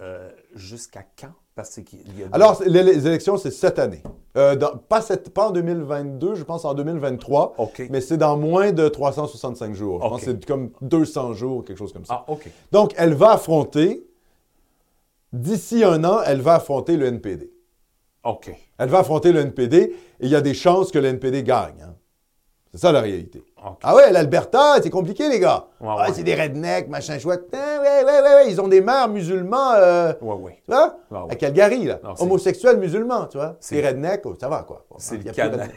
euh, 0.00 0.30
jusqu'à 0.54 1.02
quand? 1.20 1.32
Parce 1.56 1.80
qu'il 1.82 2.18
y 2.18 2.22
a 2.22 2.28
Alors, 2.32 2.62
les, 2.64 3.06
élections, 3.06 3.38
c'est 3.38 3.50
cette 3.50 3.78
année. 3.78 4.02
Euh, 4.36 4.54
dans- 4.56 4.76
pas, 4.76 5.00
cette, 5.00 5.30
pas 5.30 5.48
en 5.48 5.50
2022, 5.50 6.34
je 6.36 6.44
pense 6.44 6.64
en 6.64 6.74
2023. 6.74 7.54
OK. 7.58 7.82
Mais 7.90 8.00
c'est 8.00 8.18
dans 8.18 8.36
moins 8.36 8.72
de 8.72 8.88
365 8.88 9.74
jours. 9.74 10.00
Je 10.02 10.08
pense 10.08 10.20
que 10.20 10.26
c'est 10.32 10.44
comme 10.46 10.70
200 10.82 11.32
jours, 11.32 11.64
quelque 11.64 11.78
chose 11.78 11.92
comme 11.92 12.04
ça. 12.04 12.24
Ah, 12.26 12.30
OK. 12.30 12.48
Donc, 12.72 12.92
elle 12.98 13.14
va 13.14 13.32
affronter, 13.32 14.06
d'ici 15.32 15.82
un 15.82 16.04
an, 16.04 16.20
elle 16.24 16.40
va 16.40 16.54
affronter 16.56 16.96
le 16.96 17.06
NPD. 17.06 17.50
OK. 18.24 18.54
Elle 18.78 18.88
va 18.90 18.98
affronter 19.00 19.32
le 19.32 19.40
NPD 19.40 19.76
et 19.78 19.94
il 20.20 20.28
y 20.28 20.34
a 20.36 20.40
des 20.40 20.54
chances 20.54 20.92
que 20.92 20.98
le 20.98 21.08
NPD 21.08 21.42
gagne. 21.42 21.80
hein. 21.82 21.94
C'est 22.72 22.78
ça 22.82 22.92
la 22.92 23.00
réalité. 23.00 23.42
Ah 23.82 23.94
ouais, 23.94 24.12
l'Alberta, 24.12 24.76
c'est 24.82 24.90
compliqué, 24.90 25.28
les 25.28 25.40
gars. 25.40 25.66
Ouais, 25.80 25.88
ah, 25.90 25.96
ouais. 26.08 26.12
c'est 26.14 26.22
des 26.22 26.34
rednecks, 26.34 26.88
machin 26.88 27.18
chouette. 27.18 27.44
Ah, 27.52 27.80
ouais, 27.82 28.04
ouais, 28.04 28.20
ouais, 28.22 28.34
ouais, 28.36 28.50
ils 28.50 28.60
ont 28.60 28.68
des 28.68 28.80
maires 28.80 29.08
musulmans, 29.08 29.72
euh, 29.74 30.12
Ouais, 30.20 30.34
ouais. 30.34 30.62
tu 30.66 30.72
vois, 30.74 30.96
Ah 31.12 31.24
ouais. 31.26 31.32
à 31.32 31.34
Calgary, 31.36 31.84
là. 31.84 31.98
Non, 32.04 32.14
Homosexuels 32.18 32.78
musulmans, 32.78 33.26
tu 33.26 33.38
vois. 33.38 33.56
C'est- 33.60 33.84
rednecks, 33.86 34.22
oh, 34.24 34.34
ça 34.40 34.48
va, 34.48 34.62
quoi. 34.62 34.84
Bon, 34.90 34.96
C'est 34.98 35.16
le 35.16 35.30
redneck. 35.30 35.70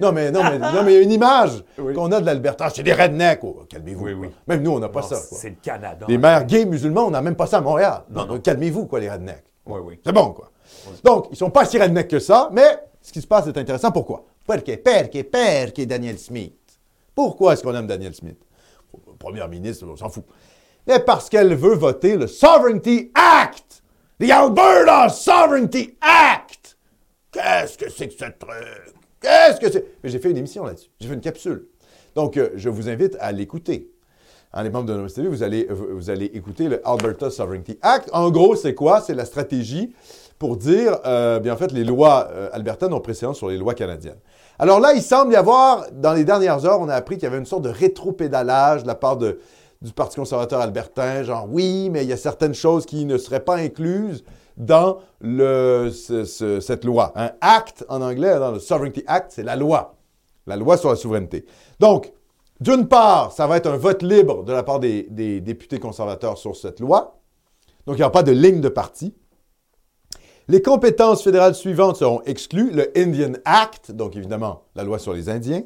Non, 0.00 0.12
mais 0.12 0.30
non, 0.30 0.44
mais 0.44 0.58
non, 0.60 0.84
mais 0.84 0.92
il 0.92 0.96
y 0.96 0.98
a 0.98 1.02
une 1.02 1.10
image 1.10 1.64
Oui. 1.78 1.92
qu'on 1.92 2.12
a 2.12 2.20
de 2.20 2.26
l'Alberta. 2.26 2.70
C'est 2.70 2.84
des 2.84 2.92
rednecks. 2.92 3.40
oh, 3.42 3.64
calmez-vous. 3.68 4.04
Oui, 4.04 4.12
quoi. 4.14 4.26
oui. 4.28 4.34
Même 4.46 4.62
nous, 4.62 4.70
on 4.70 4.78
n'a 4.78 4.88
pas 4.88 5.00
Non, 5.00 5.08
ça. 5.08 5.16
C'est 5.16 5.48
le 5.50 5.56
Canada. 5.60 6.06
Les 6.08 6.18
maires 6.18 6.44
gays 6.44 6.66
musulmans, 6.66 7.06
on 7.06 7.10
n'a 7.10 7.20
même 7.20 7.34
pas 7.34 7.48
ça 7.48 7.58
à 7.58 7.60
Montréal. 7.60 8.02
Non. 8.08 8.38
calmez-vous, 8.38 8.86
quoi, 8.86 9.00
les 9.00 9.10
rednecks. 9.10 9.42
Oui, 9.66 9.80
oui. 9.84 10.00
C'est 10.06 10.12
bon, 10.12 10.30
quoi. 10.30 10.50
Donc, 11.02 11.26
ils 11.32 11.36
sont 11.36 11.50
pas 11.50 11.64
si 11.64 11.78
rednecks 11.80 12.06
que 12.08 12.20
ça, 12.20 12.48
mais 12.52 12.78
ce 13.02 13.10
qui 13.12 13.20
se 13.20 13.26
passe 13.26 13.48
est 13.48 13.58
intéressant. 13.58 13.90
Pourquoi? 13.90 14.24
Perché, 14.46 14.76
perché, 14.76 15.24
perché 15.24 15.84
Daniel 15.84 16.16
Smith. 16.18 16.54
Pourquoi 17.18 17.54
est-ce 17.54 17.64
qu'on 17.64 17.74
aime 17.74 17.88
Daniel 17.88 18.14
Smith? 18.14 18.38
Première 19.18 19.48
ministre, 19.48 19.84
on 19.90 19.96
s'en 19.96 20.08
fout. 20.08 20.22
Mais 20.86 21.00
parce 21.00 21.28
qu'elle 21.28 21.52
veut 21.56 21.74
voter 21.74 22.16
le 22.16 22.28
Sovereignty 22.28 23.10
Act! 23.12 23.82
The 24.20 24.30
Alberta 24.30 25.08
Sovereignty 25.08 25.96
Act! 26.00 26.78
Qu'est-ce 27.32 27.76
que 27.76 27.90
c'est 27.90 28.06
que 28.06 28.14
ce 28.14 28.30
truc? 28.38 28.94
Qu'est-ce 29.20 29.58
que 29.58 29.68
c'est? 29.68 29.84
Mais 30.04 30.10
j'ai 30.10 30.20
fait 30.20 30.30
une 30.30 30.36
émission 30.36 30.64
là-dessus. 30.64 30.90
J'ai 31.00 31.08
fait 31.08 31.14
une 31.14 31.20
capsule. 31.20 31.66
Donc, 32.14 32.36
euh, 32.36 32.50
je 32.54 32.68
vous 32.68 32.88
invite 32.88 33.16
à 33.18 33.32
l'écouter. 33.32 33.90
hein, 34.52 34.62
les 34.62 34.70
membres 34.70 34.86
de 34.86 34.94
Nomos 34.94 35.08
TV, 35.08 35.26
vous 35.26 35.42
allez, 35.42 35.66
vous 35.68 36.10
allez 36.10 36.26
écouter 36.26 36.68
le 36.68 36.88
Alberta 36.88 37.30
Sovereignty 37.32 37.80
Act. 37.82 38.10
En 38.12 38.30
gros, 38.30 38.54
c'est 38.54 38.74
quoi? 38.74 39.00
C'est 39.00 39.14
la 39.14 39.24
stratégie 39.24 39.92
pour 40.38 40.56
dire, 40.56 40.98
euh, 41.04 41.40
bien 41.40 41.54
en 41.54 41.56
fait, 41.56 41.72
les 41.72 41.84
lois 41.84 42.28
euh, 42.30 42.48
albertaines 42.52 42.92
ont 42.92 43.00
précédence 43.00 43.38
sur 43.38 43.48
les 43.48 43.58
lois 43.58 43.74
canadiennes. 43.74 44.18
Alors 44.58 44.80
là, 44.80 44.92
il 44.92 45.02
semble 45.02 45.32
y 45.32 45.36
avoir, 45.36 45.86
dans 45.92 46.12
les 46.12 46.24
dernières 46.24 46.64
heures, 46.64 46.80
on 46.80 46.88
a 46.88 46.94
appris 46.94 47.16
qu'il 47.16 47.24
y 47.24 47.26
avait 47.26 47.38
une 47.38 47.46
sorte 47.46 47.62
de 47.62 47.68
rétropédalage 47.68 48.82
de 48.82 48.88
la 48.88 48.94
part 48.94 49.16
du 49.16 49.36
Parti 49.94 50.16
conservateur 50.16 50.60
albertain, 50.60 51.22
genre 51.22 51.46
oui, 51.48 51.90
mais 51.90 52.04
il 52.04 52.08
y 52.08 52.12
a 52.12 52.16
certaines 52.16 52.54
choses 52.54 52.86
qui 52.86 53.04
ne 53.04 53.18
seraient 53.18 53.44
pas 53.44 53.56
incluses 53.56 54.24
dans 54.56 54.98
cette 55.20 56.84
loi. 56.84 57.12
Un 57.14 57.30
act 57.40 57.84
en 57.88 58.02
anglais, 58.02 58.38
dans 58.38 58.50
le 58.50 58.58
Sovereignty 58.58 59.04
Act, 59.06 59.32
c'est 59.32 59.44
la 59.44 59.54
loi. 59.54 59.94
La 60.46 60.56
loi 60.56 60.76
sur 60.76 60.88
la 60.88 60.96
souveraineté. 60.96 61.46
Donc, 61.78 62.12
d'une 62.60 62.88
part, 62.88 63.30
ça 63.30 63.46
va 63.46 63.56
être 63.56 63.68
un 63.68 63.76
vote 63.76 64.02
libre 64.02 64.42
de 64.42 64.52
la 64.52 64.64
part 64.64 64.80
des, 64.80 65.06
des 65.10 65.40
députés 65.40 65.78
conservateurs 65.78 66.38
sur 66.38 66.56
cette 66.56 66.80
loi. 66.80 67.20
Donc, 67.86 67.96
il 67.96 68.00
n'y 68.00 68.02
aura 68.02 68.10
pas 68.10 68.24
de 68.24 68.32
ligne 68.32 68.60
de 68.60 68.68
parti. 68.68 69.14
Les 70.50 70.62
compétences 70.62 71.22
fédérales 71.22 71.54
suivantes 71.54 71.96
seront 71.96 72.22
exclues. 72.22 72.70
Le 72.70 72.90
Indian 72.96 73.32
Act, 73.44 73.92
donc 73.92 74.16
évidemment 74.16 74.62
la 74.74 74.82
loi 74.82 74.98
sur 74.98 75.12
les 75.12 75.28
Indiens. 75.28 75.62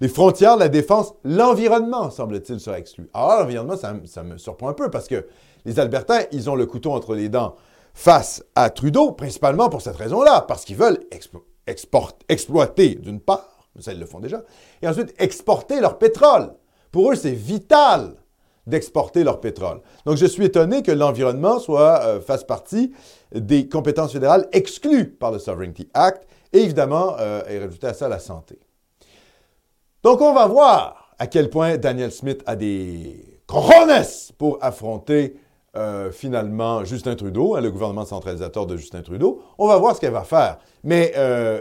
Les 0.00 0.06
frontières, 0.06 0.56
la 0.56 0.68
défense, 0.68 1.14
l'environnement, 1.24 2.10
semble-t-il, 2.10 2.60
sera 2.60 2.78
exclu. 2.78 3.08
Alors, 3.12 3.40
l'environnement, 3.40 3.76
ça, 3.76 3.92
ça, 4.04 4.22
me 4.22 4.38
surprend 4.38 4.68
un 4.68 4.72
peu 4.72 4.88
parce 4.88 5.08
que 5.08 5.26
les 5.64 5.80
Albertains, 5.80 6.20
ils 6.30 6.48
ont 6.48 6.54
le 6.54 6.66
couteau 6.66 6.92
entre 6.92 7.16
les 7.16 7.28
dents 7.28 7.56
face 7.92 8.44
à 8.54 8.70
Trudeau, 8.70 9.12
principalement 9.12 9.68
pour 9.68 9.82
cette 9.82 9.96
raison-là, 9.96 10.44
parce 10.46 10.64
qu'ils 10.64 10.76
veulent 10.76 11.00
exploiter, 11.66 12.94
d'une 12.96 13.20
part, 13.20 13.68
ça 13.80 13.92
ils 13.92 14.00
le 14.00 14.06
font 14.06 14.20
déjà, 14.20 14.42
et 14.82 14.88
ensuite 14.88 15.14
exporter 15.18 15.80
leur 15.80 15.98
pétrole. 15.98 16.54
Pour 16.92 17.10
eux, 17.10 17.16
c'est 17.16 17.32
vital 17.32 18.14
d'exporter 18.66 19.24
leur 19.24 19.40
pétrole. 19.40 19.80
Donc, 20.06 20.16
je 20.16 20.26
suis 20.26 20.44
étonné 20.44 20.82
que 20.82 20.92
l'environnement 20.92 21.58
soit 21.58 22.00
euh, 22.02 22.20
fasse 22.20 22.44
partie 22.44 22.92
des 23.34 23.68
compétences 23.68 24.12
fédérales 24.12 24.48
exclues 24.52 25.10
par 25.10 25.32
le 25.32 25.38
Sovereignty 25.38 25.88
Act, 25.92 26.26
et 26.52 26.60
évidemment, 26.60 27.16
euh, 27.18 27.42
rajouter 27.60 27.88
à 27.88 27.94
ça 27.94 28.08
la 28.08 28.18
santé. 28.18 28.58
Donc, 30.02 30.20
on 30.20 30.32
va 30.32 30.46
voir 30.46 31.14
à 31.18 31.26
quel 31.26 31.50
point 31.50 31.76
Daniel 31.76 32.12
Smith 32.12 32.42
a 32.46 32.56
des 32.56 33.40
cojones 33.46 34.04
pour 34.38 34.58
affronter 34.60 35.36
euh, 35.76 36.12
finalement 36.12 36.84
Justin 36.84 37.16
Trudeau, 37.16 37.56
hein, 37.56 37.60
le 37.60 37.72
gouvernement 37.72 38.04
centralisateur 38.04 38.64
de 38.66 38.76
Justin 38.76 39.02
Trudeau. 39.02 39.42
On 39.58 39.66
va 39.66 39.76
voir 39.76 39.96
ce 39.96 40.00
qu'elle 40.00 40.12
va 40.12 40.22
faire. 40.22 40.58
Mais 40.84 41.12
euh, 41.16 41.60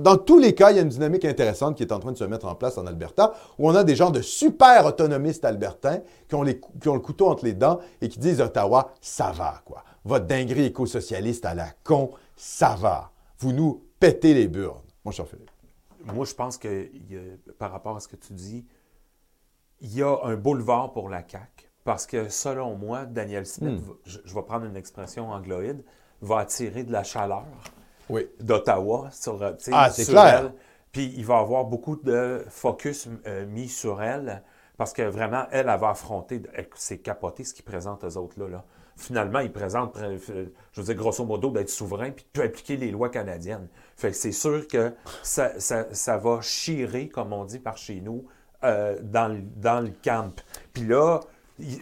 dans 0.00 0.18
tous 0.18 0.38
les 0.38 0.54
cas, 0.54 0.70
il 0.70 0.76
y 0.76 0.78
a 0.78 0.82
une 0.82 0.90
dynamique 0.90 1.24
intéressante 1.24 1.76
qui 1.76 1.82
est 1.82 1.92
en 1.92 1.98
train 1.98 2.12
de 2.12 2.18
se 2.18 2.24
mettre 2.24 2.46
en 2.46 2.54
place 2.54 2.76
en 2.76 2.86
Alberta, 2.86 3.32
où 3.58 3.70
on 3.70 3.74
a 3.74 3.84
des 3.84 3.96
gens 3.96 4.10
de 4.10 4.20
super 4.20 4.84
autonomistes 4.84 5.46
albertains 5.46 6.00
qui 6.28 6.34
ont, 6.34 6.44
qui 6.44 6.88
ont 6.88 6.94
le 6.94 7.00
couteau 7.00 7.28
entre 7.28 7.46
les 7.46 7.54
dents 7.54 7.78
et 8.02 8.08
qui 8.10 8.18
disent 8.18 8.42
Ottawa, 8.42 8.92
ça 9.00 9.32
va, 9.34 9.62
quoi. 9.64 9.82
Votre 10.06 10.26
dinguerie 10.26 10.66
éco-socialiste 10.66 11.44
à 11.46 11.54
la 11.54 11.66
con, 11.82 12.12
ça 12.36 12.76
va. 12.76 13.10
Vous 13.40 13.50
nous 13.52 13.82
pétez 13.98 14.34
les 14.34 14.46
burnes. 14.46 14.80
Mon 15.04 15.10
cher 15.10 15.26
Philippe. 15.26 15.50
Moi, 16.04 16.24
je 16.24 16.32
pense 16.32 16.58
que 16.58 16.88
par 17.58 17.72
rapport 17.72 17.96
à 17.96 18.00
ce 18.00 18.06
que 18.06 18.14
tu 18.14 18.32
dis, 18.32 18.64
il 19.80 19.92
y 19.92 20.02
a 20.04 20.16
un 20.22 20.36
boulevard 20.36 20.92
pour 20.92 21.08
la 21.08 21.24
CAQ 21.28 21.68
parce 21.82 22.06
que 22.06 22.28
selon 22.28 22.76
moi, 22.76 23.04
Daniel 23.04 23.46
Smith, 23.46 23.80
hmm. 23.80 23.94
je, 24.24 24.32
vais 24.32 24.42
prendre 24.42 24.64
une 24.66 24.76
expression 24.76 25.30
angloïde, 25.30 25.82
va 26.20 26.38
attirer 26.38 26.84
de 26.84 26.92
la 26.92 27.02
chaleur 27.02 27.44
d'Ottawa 28.40 29.10
sur, 29.10 29.42
ah, 29.72 29.90
c'est 29.90 30.04
clair. 30.04 30.52
Puis 30.92 31.12
il 31.16 31.26
va 31.26 31.38
avoir 31.38 31.64
beaucoup 31.64 31.96
de 31.96 32.44
focus 32.48 33.08
euh, 33.26 33.44
mis 33.46 33.68
sur 33.68 34.00
elle 34.00 34.44
parce 34.76 34.92
que 34.92 35.02
vraiment, 35.02 35.46
elle, 35.50 35.68
elle 35.68 35.80
va 35.80 35.90
affronter, 35.90 36.42
c'est 36.76 36.98
capoté 36.98 37.42
ce 37.42 37.52
qu'ils 37.52 37.64
présentent 37.64 38.04
aux 38.04 38.16
autres 38.16 38.40
là. 38.46 38.64
Finalement, 38.96 39.40
ils 39.40 39.52
présentent, 39.52 39.96
euh, 39.98 40.18
je 40.72 40.80
veux 40.80 40.86
dire, 40.86 40.94
grosso 40.94 41.24
modo, 41.24 41.50
d'être 41.50 41.70
souverain 41.70 42.10
puis 42.10 42.26
de 42.34 42.42
appliquer 42.42 42.76
les 42.76 42.90
lois 42.90 43.10
canadiennes. 43.10 43.68
Fait 43.96 44.10
que 44.10 44.16
c'est 44.16 44.32
sûr 44.32 44.66
que 44.66 44.92
ça, 45.22 45.52
ça, 45.58 46.16
va 46.16 46.40
chirer, 46.40 47.08
comme 47.08 47.32
on 47.32 47.44
dit 47.44 47.58
par 47.58 47.76
chez 47.76 48.00
nous, 48.00 48.24
dans, 48.62 49.40
dans 49.56 49.80
le 49.80 49.92
camp. 50.02 50.34
Puis 50.72 50.84
là, 50.84 51.20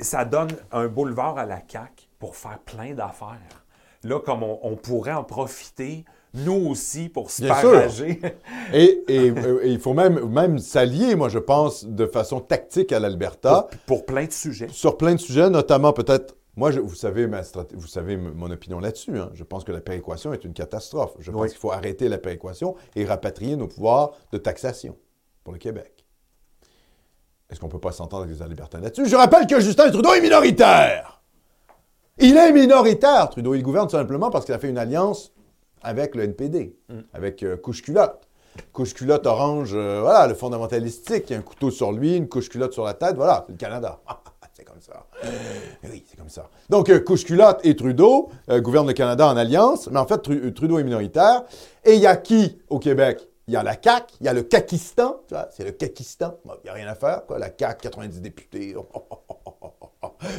ça 0.00 0.24
donne 0.24 0.50
un 0.72 0.88
boulevard 0.88 1.38
à 1.38 1.46
la 1.46 1.60
CAQ 1.66 2.08
pour 2.18 2.36
faire 2.36 2.58
plein 2.60 2.94
d'affaires. 2.94 3.64
Là, 4.04 4.20
comme 4.20 4.42
on, 4.42 4.76
pourrait 4.76 5.12
en 5.12 5.24
profiter, 5.24 6.04
nous 6.34 6.68
aussi, 6.68 7.08
pour 7.08 7.30
se 7.30 7.46
partager. 7.46 8.20
et, 8.72 9.02
il 9.64 9.78
faut 9.78 9.94
même, 9.94 10.28
même 10.28 10.58
s'allier, 10.58 11.14
moi, 11.14 11.28
je 11.28 11.38
pense, 11.38 11.86
de 11.86 12.06
façon 12.06 12.40
tactique 12.40 12.92
à 12.92 13.00
l'Alberta. 13.00 13.68
Pour, 13.86 14.04
plein 14.04 14.26
de 14.26 14.32
sujets. 14.32 14.68
Sur 14.70 14.98
plein 14.98 15.14
de 15.14 15.20
sujets, 15.20 15.48
notamment 15.48 15.92
peut-être 15.92 16.36
moi, 16.56 16.70
vous, 16.70 16.94
savez 16.94 17.26
ma 17.26 17.42
vous 17.72 17.86
savez 17.86 18.16
mon 18.16 18.50
opinion 18.50 18.78
là-dessus. 18.78 19.18
Hein. 19.18 19.30
Je 19.34 19.42
pense 19.42 19.64
que 19.64 19.72
la 19.72 19.80
péréquation 19.80 20.32
est 20.32 20.44
une 20.44 20.52
catastrophe. 20.52 21.14
Je 21.18 21.30
pense 21.30 21.50
qu'il 21.50 21.58
faut 21.58 21.72
arrêter 21.72 22.08
la 22.08 22.18
péréquation 22.18 22.76
et 22.94 23.04
rapatrier 23.04 23.56
nos 23.56 23.66
pouvoirs 23.66 24.12
de 24.32 24.38
taxation 24.38 24.96
pour 25.42 25.52
le 25.52 25.58
Québec. 25.58 26.04
Est-ce 27.50 27.60
qu'on 27.60 27.66
ne 27.66 27.72
peut 27.72 27.80
pas 27.80 27.92
s'entendre 27.92 28.24
avec 28.24 28.38
les 28.38 28.48
libertins 28.48 28.80
là-dessus? 28.80 29.06
Je 29.06 29.16
rappelle 29.16 29.46
que 29.46 29.60
Justin 29.60 29.90
Trudeau 29.90 30.14
est 30.14 30.20
minoritaire. 30.20 31.22
Il 32.18 32.36
est 32.36 32.52
minoritaire, 32.52 33.28
Trudeau. 33.30 33.54
Il 33.54 33.62
gouverne 33.62 33.88
simplement 33.88 34.30
parce 34.30 34.44
qu'il 34.44 34.54
a 34.54 34.58
fait 34.58 34.70
une 34.70 34.78
alliance 34.78 35.32
avec 35.82 36.14
le 36.14 36.22
NPD, 36.22 36.76
mm. 36.88 36.98
avec 37.12 37.42
euh, 37.42 37.56
couche-culotte. 37.56 38.28
Couche-culotte 38.72 39.26
orange, 39.26 39.72
euh, 39.74 40.00
voilà, 40.00 40.28
le 40.28 40.34
fondamentalistique, 40.34 41.24
il 41.28 41.32
y 41.32 41.36
a 41.36 41.38
un 41.38 41.42
couteau 41.42 41.72
sur 41.72 41.90
lui, 41.90 42.16
une 42.16 42.28
couche-culotte 42.28 42.72
sur 42.72 42.84
la 42.84 42.94
tête, 42.94 43.16
voilà, 43.16 43.42
c'est 43.46 43.52
le 43.52 43.58
Canada. 43.58 44.00
ça. 44.84 45.06
Oui, 45.84 46.04
c'est 46.06 46.16
comme 46.16 46.28
ça. 46.28 46.48
Donc, 46.68 46.88
euh, 46.90 47.00
couche-culotte 47.00 47.60
et 47.64 47.76
Trudeau 47.76 48.30
gouvernent 48.48 48.86
le 48.86 48.92
Canada 48.92 49.28
en 49.28 49.36
alliance, 49.36 49.88
mais 49.90 49.98
en 49.98 50.06
fait, 50.06 50.18
Trudeau 50.54 50.78
est 50.78 50.84
minoritaire. 50.84 51.44
Et 51.84 51.94
il 51.94 52.00
y 52.00 52.06
a 52.06 52.16
qui 52.16 52.58
au 52.68 52.78
Québec? 52.78 53.26
Il 53.46 53.52
y 53.52 53.56
a 53.56 53.62
la 53.62 53.76
CAQ, 53.80 54.14
il 54.20 54.26
y 54.26 54.28
a 54.28 54.32
le 54.32 54.42
Kakistan, 54.42 55.20
c'est 55.50 55.64
le 55.64 55.72
Kakistan, 55.72 56.38
il 56.46 56.64
n'y 56.64 56.70
a 56.70 56.72
rien 56.72 56.88
à 56.88 56.94
faire, 56.94 57.26
quoi. 57.26 57.38
la 57.38 57.50
CAQ, 57.50 57.82
90 57.82 58.22
députés, 58.22 58.74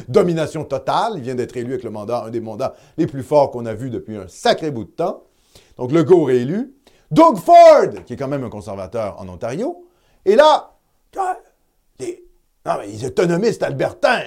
domination 0.08 0.64
totale, 0.64 1.12
il 1.16 1.22
vient 1.22 1.36
d'être 1.36 1.56
élu 1.56 1.72
avec 1.72 1.84
le 1.84 1.90
mandat, 1.90 2.24
un 2.24 2.30
des 2.30 2.40
mandats 2.40 2.74
les 2.96 3.06
plus 3.06 3.22
forts 3.22 3.52
qu'on 3.52 3.64
a 3.64 3.74
vu 3.74 3.90
depuis 3.90 4.16
un 4.16 4.26
sacré 4.26 4.72
bout 4.72 4.84
de 4.84 4.90
temps. 4.90 5.22
Donc 5.76 5.92
le 5.92 6.02
go 6.02 6.24
réélu. 6.24 6.74
Doug 7.12 7.36
Ford, 7.36 8.04
qui 8.04 8.14
est 8.14 8.16
quand 8.16 8.26
même 8.26 8.42
un 8.42 8.50
conservateur 8.50 9.20
en 9.20 9.28
Ontario, 9.28 9.86
et 10.24 10.34
là, 10.34 10.72
les, 12.00 12.25
non, 12.66 12.72
mais 12.78 12.86
les 12.86 13.04
autonomistes 13.04 13.62
albertains, 13.62 14.24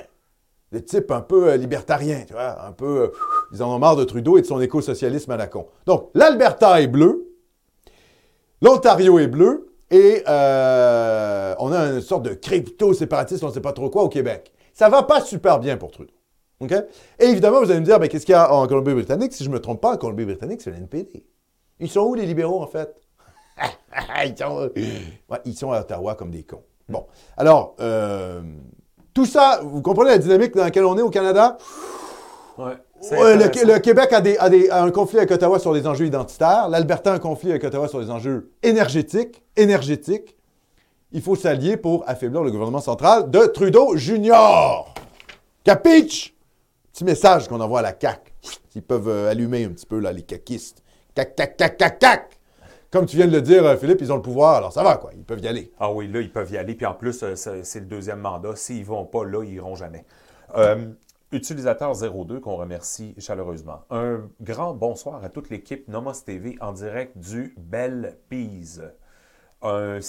des 0.71 0.83
types 0.83 1.11
un 1.11 1.21
peu 1.21 1.49
euh, 1.49 1.57
libertariens, 1.57 2.23
tu 2.25 2.33
vois, 2.33 2.65
un 2.65 2.71
peu, 2.71 3.01
euh, 3.01 3.07
ils 3.51 3.61
en 3.61 3.75
ont 3.75 3.79
marre 3.79 3.95
de 3.95 4.03
Trudeau 4.03 4.37
et 4.37 4.41
de 4.41 4.45
son 4.47 4.61
écosocialisme 4.61 5.31
à 5.31 5.37
la 5.37 5.47
con. 5.47 5.67
Donc, 5.85 6.09
l'Alberta 6.13 6.81
est 6.81 6.87
bleu, 6.87 7.29
L'Ontario 8.61 9.19
est 9.19 9.27
bleu 9.27 9.73
et 9.89 10.23
euh, 10.27 11.55
on 11.59 11.71
a 11.71 11.93
une 11.93 12.01
sorte 12.01 12.23
de 12.23 12.33
crypto-séparatiste, 12.33 13.43
on 13.43 13.47
ne 13.47 13.53
sait 13.53 13.61
pas 13.61 13.71
trop 13.71 13.89
quoi, 13.89 14.03
au 14.03 14.09
Québec. 14.09 14.51
Ça 14.73 14.89
va 14.89 15.03
pas 15.03 15.21
super 15.21 15.59
bien 15.59 15.77
pour 15.77 15.91
Trudeau. 15.91 16.13
OK? 16.59 16.73
Et 17.19 17.25
évidemment, 17.25 17.59
vous 17.59 17.71
allez 17.71 17.79
me 17.79 17.85
dire, 17.85 17.99
ben, 17.99 18.09
qu'est-ce 18.09 18.25
qu'il 18.25 18.33
y 18.33 18.35
a 18.35 18.53
en 18.53 18.67
Colombie-Britannique? 18.67 19.31
Si 19.31 19.45
je 19.45 19.49
ne 19.49 19.53
me 19.53 19.61
trompe 19.61 19.79
pas, 19.81 19.93
en 19.93 19.97
Colombie-Britannique, 19.97 20.61
c'est 20.61 20.71
le. 20.71 20.77
Ils 21.79 21.89
sont 21.89 22.01
où, 22.01 22.15
les 22.15 22.25
libéraux, 22.25 22.61
en 22.61 22.67
fait? 22.67 22.93
ils, 24.25 24.37
sont, 24.37 24.69
ils, 25.45 25.55
sont, 25.55 25.71
à 25.71 25.79
Ottawa 25.79 26.15
comme 26.15 26.31
des 26.31 26.43
cons. 26.43 26.63
Bon. 26.89 27.05
Alors, 27.37 27.75
euh, 27.79 28.41
tout 29.13 29.25
ça, 29.25 29.61
vous 29.63 29.81
comprenez 29.81 30.11
la 30.11 30.17
dynamique 30.17 30.55
dans 30.55 30.63
laquelle 30.63 30.85
on 30.85 30.97
est 30.97 31.01
au 31.01 31.09
Canada? 31.09 31.57
Ouais 32.57 32.77
le, 33.01 33.77
Québec 33.79 34.13
a, 34.13 34.81
un 34.83 34.91
conflit 34.91 35.17
avec 35.17 35.31
Ottawa 35.31 35.59
sur 35.59 35.73
les 35.73 35.87
enjeux 35.87 36.05
identitaires. 36.05 36.69
L'Alberta 36.69 37.11
a 37.11 37.15
un 37.15 37.19
conflit 37.19 37.51
avec 37.51 37.63
Ottawa 37.63 37.87
sur 37.87 37.99
les 37.99 38.09
enjeux 38.09 38.51
énergétiques. 38.63 39.41
énergétiques. 39.55 40.35
Il 41.11 41.21
faut 41.21 41.35
s'allier 41.35 41.77
pour 41.77 42.03
affaiblir 42.07 42.43
le 42.43 42.51
gouvernement 42.51 42.81
central 42.81 43.31
de 43.31 43.45
Trudeau 43.47 43.95
Junior. 43.95 44.93
Capiche? 45.63 46.35
Petit 46.91 47.03
message 47.03 47.47
qu'on 47.47 47.61
envoie 47.61 47.79
à 47.79 47.83
la 47.83 47.95
CAQ. 47.99 48.31
Ils 48.75 48.81
peuvent 48.81 49.09
euh, 49.09 49.31
allumer 49.31 49.65
un 49.65 49.69
petit 49.69 49.85
peu 49.85 49.99
là, 49.99 50.11
les 50.11 50.21
caquistes. 50.21 50.83
Cac, 51.15 51.35
cac, 51.35 51.57
cac, 51.57 51.77
cac, 51.77 51.99
cac. 51.99 52.38
Comme 52.91 53.05
tu 53.05 53.17
viens 53.17 53.27
de 53.27 53.31
le 53.31 53.41
dire, 53.41 53.65
euh, 53.65 53.77
Philippe, 53.77 54.01
ils 54.01 54.11
ont 54.11 54.15
le 54.15 54.21
pouvoir, 54.21 54.55
alors 54.55 54.73
ça 54.73 54.81
va, 54.81 54.97
quoi. 54.97 55.11
Ils 55.15 55.23
peuvent 55.23 55.41
y 55.41 55.47
aller. 55.47 55.71
Ah 55.79 55.91
oui, 55.91 56.07
là, 56.07 56.21
ils 56.21 56.31
peuvent 56.31 56.51
y 56.51 56.57
aller. 56.57 56.73
Puis 56.73 56.87
en 56.87 56.95
plus, 56.95 57.21
euh, 57.21 57.35
c'est 57.35 57.79
le 57.79 57.85
deuxième 57.85 58.19
mandat. 58.19 58.55
S'ils 58.55 58.83
vont 58.83 59.05
pas 59.05 59.23
là, 59.23 59.43
ils 59.43 59.53
iront 59.53 59.75
jamais. 59.75 60.05
Utilisateur 61.31 61.93
02 61.95 62.39
qu'on 62.39 62.55
remercie 62.55 63.13
chaleureusement. 63.19 63.81
Un 63.91 64.27
grand 64.41 64.73
bonsoir 64.73 65.23
à 65.23 65.29
toute 65.29 65.51
l'équipe 65.51 65.87
Nomos 65.87 66.23
TV 66.25 66.57
en 66.59 66.71
direct 66.71 67.15
du 67.19 67.53
Belle 67.55 68.17
Pise. 68.29 68.91
Un, 69.61 69.99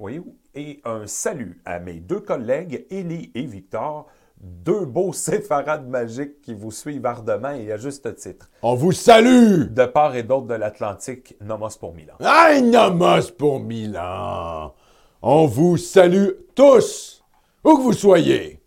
oui, 0.00 0.20
et 0.56 0.80
un 0.84 1.06
salut 1.06 1.60
à 1.64 1.78
mes 1.78 2.00
deux 2.00 2.18
collègues, 2.18 2.86
Élie 2.90 3.30
et 3.36 3.46
Victor, 3.46 4.08
deux 4.42 4.84
beaux 4.84 5.12
séfarades 5.14 5.88
magiques 5.88 6.42
qui 6.42 6.54
vous 6.54 6.70
suivent 6.70 7.06
ardemment 7.06 7.52
et 7.52 7.72
à 7.72 7.76
juste 7.76 8.14
titre. 8.16 8.50
On 8.62 8.74
vous 8.74 8.92
salue! 8.92 9.72
De 9.72 9.86
part 9.86 10.16
et 10.16 10.22
d'autre 10.22 10.46
de 10.46 10.54
l'Atlantique, 10.54 11.36
Nomos 11.40 11.78
pour 11.80 11.94
Milan. 11.94 12.14
Ah, 12.20 12.60
Nomos 12.60 13.30
pour 13.38 13.60
Milan! 13.60 14.74
On 15.22 15.46
vous 15.46 15.76
salue 15.76 16.30
tous! 16.54 17.22
où 17.64 17.76
que 17.76 17.82
vous 17.82 17.92
soyez. 17.92 18.60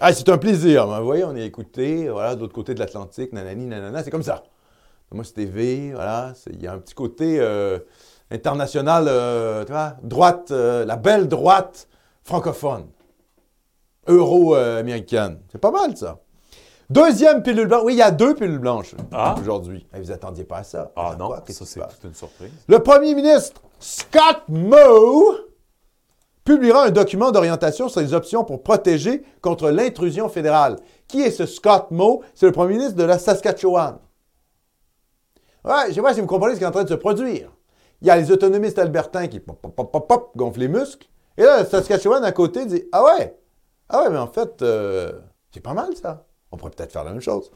Ah, 0.00 0.12
c'est 0.12 0.28
un 0.28 0.38
plaisir. 0.38 0.86
Vous 0.86 1.04
voyez, 1.06 1.24
on 1.24 1.34
est 1.34 1.46
écouté, 1.46 2.08
voilà, 2.08 2.34
de 2.34 2.40
l'autre 2.40 2.52
côté 2.52 2.74
de 2.74 2.80
l'Atlantique, 2.80 3.32
nanani, 3.32 3.66
nanana, 3.66 4.02
c'est 4.02 4.10
comme 4.10 4.22
ça. 4.22 4.44
Moi, 5.12 5.24
c'est 5.24 5.34
TV, 5.34 5.92
voilà, 5.94 6.34
il 6.52 6.60
y 6.60 6.66
a 6.66 6.72
un 6.72 6.78
petit 6.78 6.94
côté 6.94 7.38
euh, 7.40 7.78
international, 8.30 9.06
euh, 9.08 9.64
tu 9.64 9.72
vois, 9.72 9.96
droite, 10.02 10.50
euh, 10.50 10.84
la 10.84 10.96
belle 10.96 11.28
droite 11.28 11.88
francophone, 12.24 12.86
euro-américaine. 14.08 15.40
C'est 15.50 15.60
pas 15.60 15.70
mal, 15.70 15.96
ça. 15.96 16.18
Deuxième 16.88 17.42
pilule 17.42 17.66
blanche. 17.66 17.82
Oui, 17.84 17.94
il 17.94 17.98
y 17.98 18.02
a 18.02 18.10
deux 18.12 18.34
pilules 18.34 18.58
blanches 18.58 18.94
Ah. 19.12 19.34
aujourd'hui. 19.40 19.86
Eh, 19.94 20.00
Vous 20.00 20.12
attendiez 20.12 20.44
pas 20.44 20.58
à 20.58 20.62
ça. 20.64 20.92
Ah 20.94 21.16
non, 21.18 21.26
quoi? 21.28 21.42
Ça 21.48 21.64
c'est 21.64 21.80
toute 21.80 22.04
une 22.04 22.14
surprise. 22.14 22.50
Le 22.68 22.78
premier 22.78 23.14
ministre 23.14 23.60
Scott 23.80 24.42
Moe 24.48 25.40
publiera 26.44 26.84
un 26.84 26.90
document 26.90 27.32
d'orientation 27.32 27.88
sur 27.88 28.00
les 28.00 28.14
options 28.14 28.44
pour 28.44 28.62
protéger 28.62 29.24
contre 29.40 29.68
l'intrusion 29.70 30.28
fédérale. 30.28 30.76
Qui 31.08 31.22
est 31.22 31.32
ce 31.32 31.44
Scott 31.44 31.90
Moe? 31.90 32.20
C'est 32.34 32.46
le 32.46 32.52
premier 32.52 32.74
ministre 32.76 32.94
de 32.96 33.02
la 33.04 33.18
Saskatchewan. 33.18 33.98
Ouais, 35.64 35.88
je 35.88 35.94
sais 35.94 36.02
pas 36.02 36.14
si 36.14 36.20
vous 36.20 36.26
comprenez 36.28 36.54
ce 36.54 36.58
qui 36.58 36.64
est 36.64 36.68
en 36.68 36.72
train 36.72 36.84
de 36.84 36.88
se 36.88 36.94
produire. 36.94 37.50
Il 38.00 38.06
y 38.06 38.10
a 38.10 38.16
les 38.16 38.30
autonomistes 38.30 38.78
albertains 38.78 39.26
qui 39.26 39.40
pop, 39.40 39.58
pop, 39.60 39.90
pop, 39.90 40.06
pop, 40.08 40.30
gonflent 40.36 40.60
les 40.60 40.68
muscles. 40.68 41.08
Et 41.36 41.42
là, 41.42 41.58
la 41.58 41.64
Saskatchewan 41.64 42.22
à 42.24 42.30
côté 42.30 42.64
dit 42.66 42.84
Ah 42.92 43.04
ouais, 43.04 43.36
ah 43.88 44.02
ouais, 44.02 44.10
mais 44.10 44.18
en 44.18 44.26
fait, 44.26 44.62
euh, 44.62 45.12
c'est 45.52 45.60
pas 45.60 45.74
mal 45.74 45.88
ça. 46.00 46.24
On 46.52 46.56
pourrait 46.56 46.70
peut-être 46.70 46.92
faire 46.92 47.04
la 47.04 47.12
même 47.12 47.20
chose. 47.20 47.50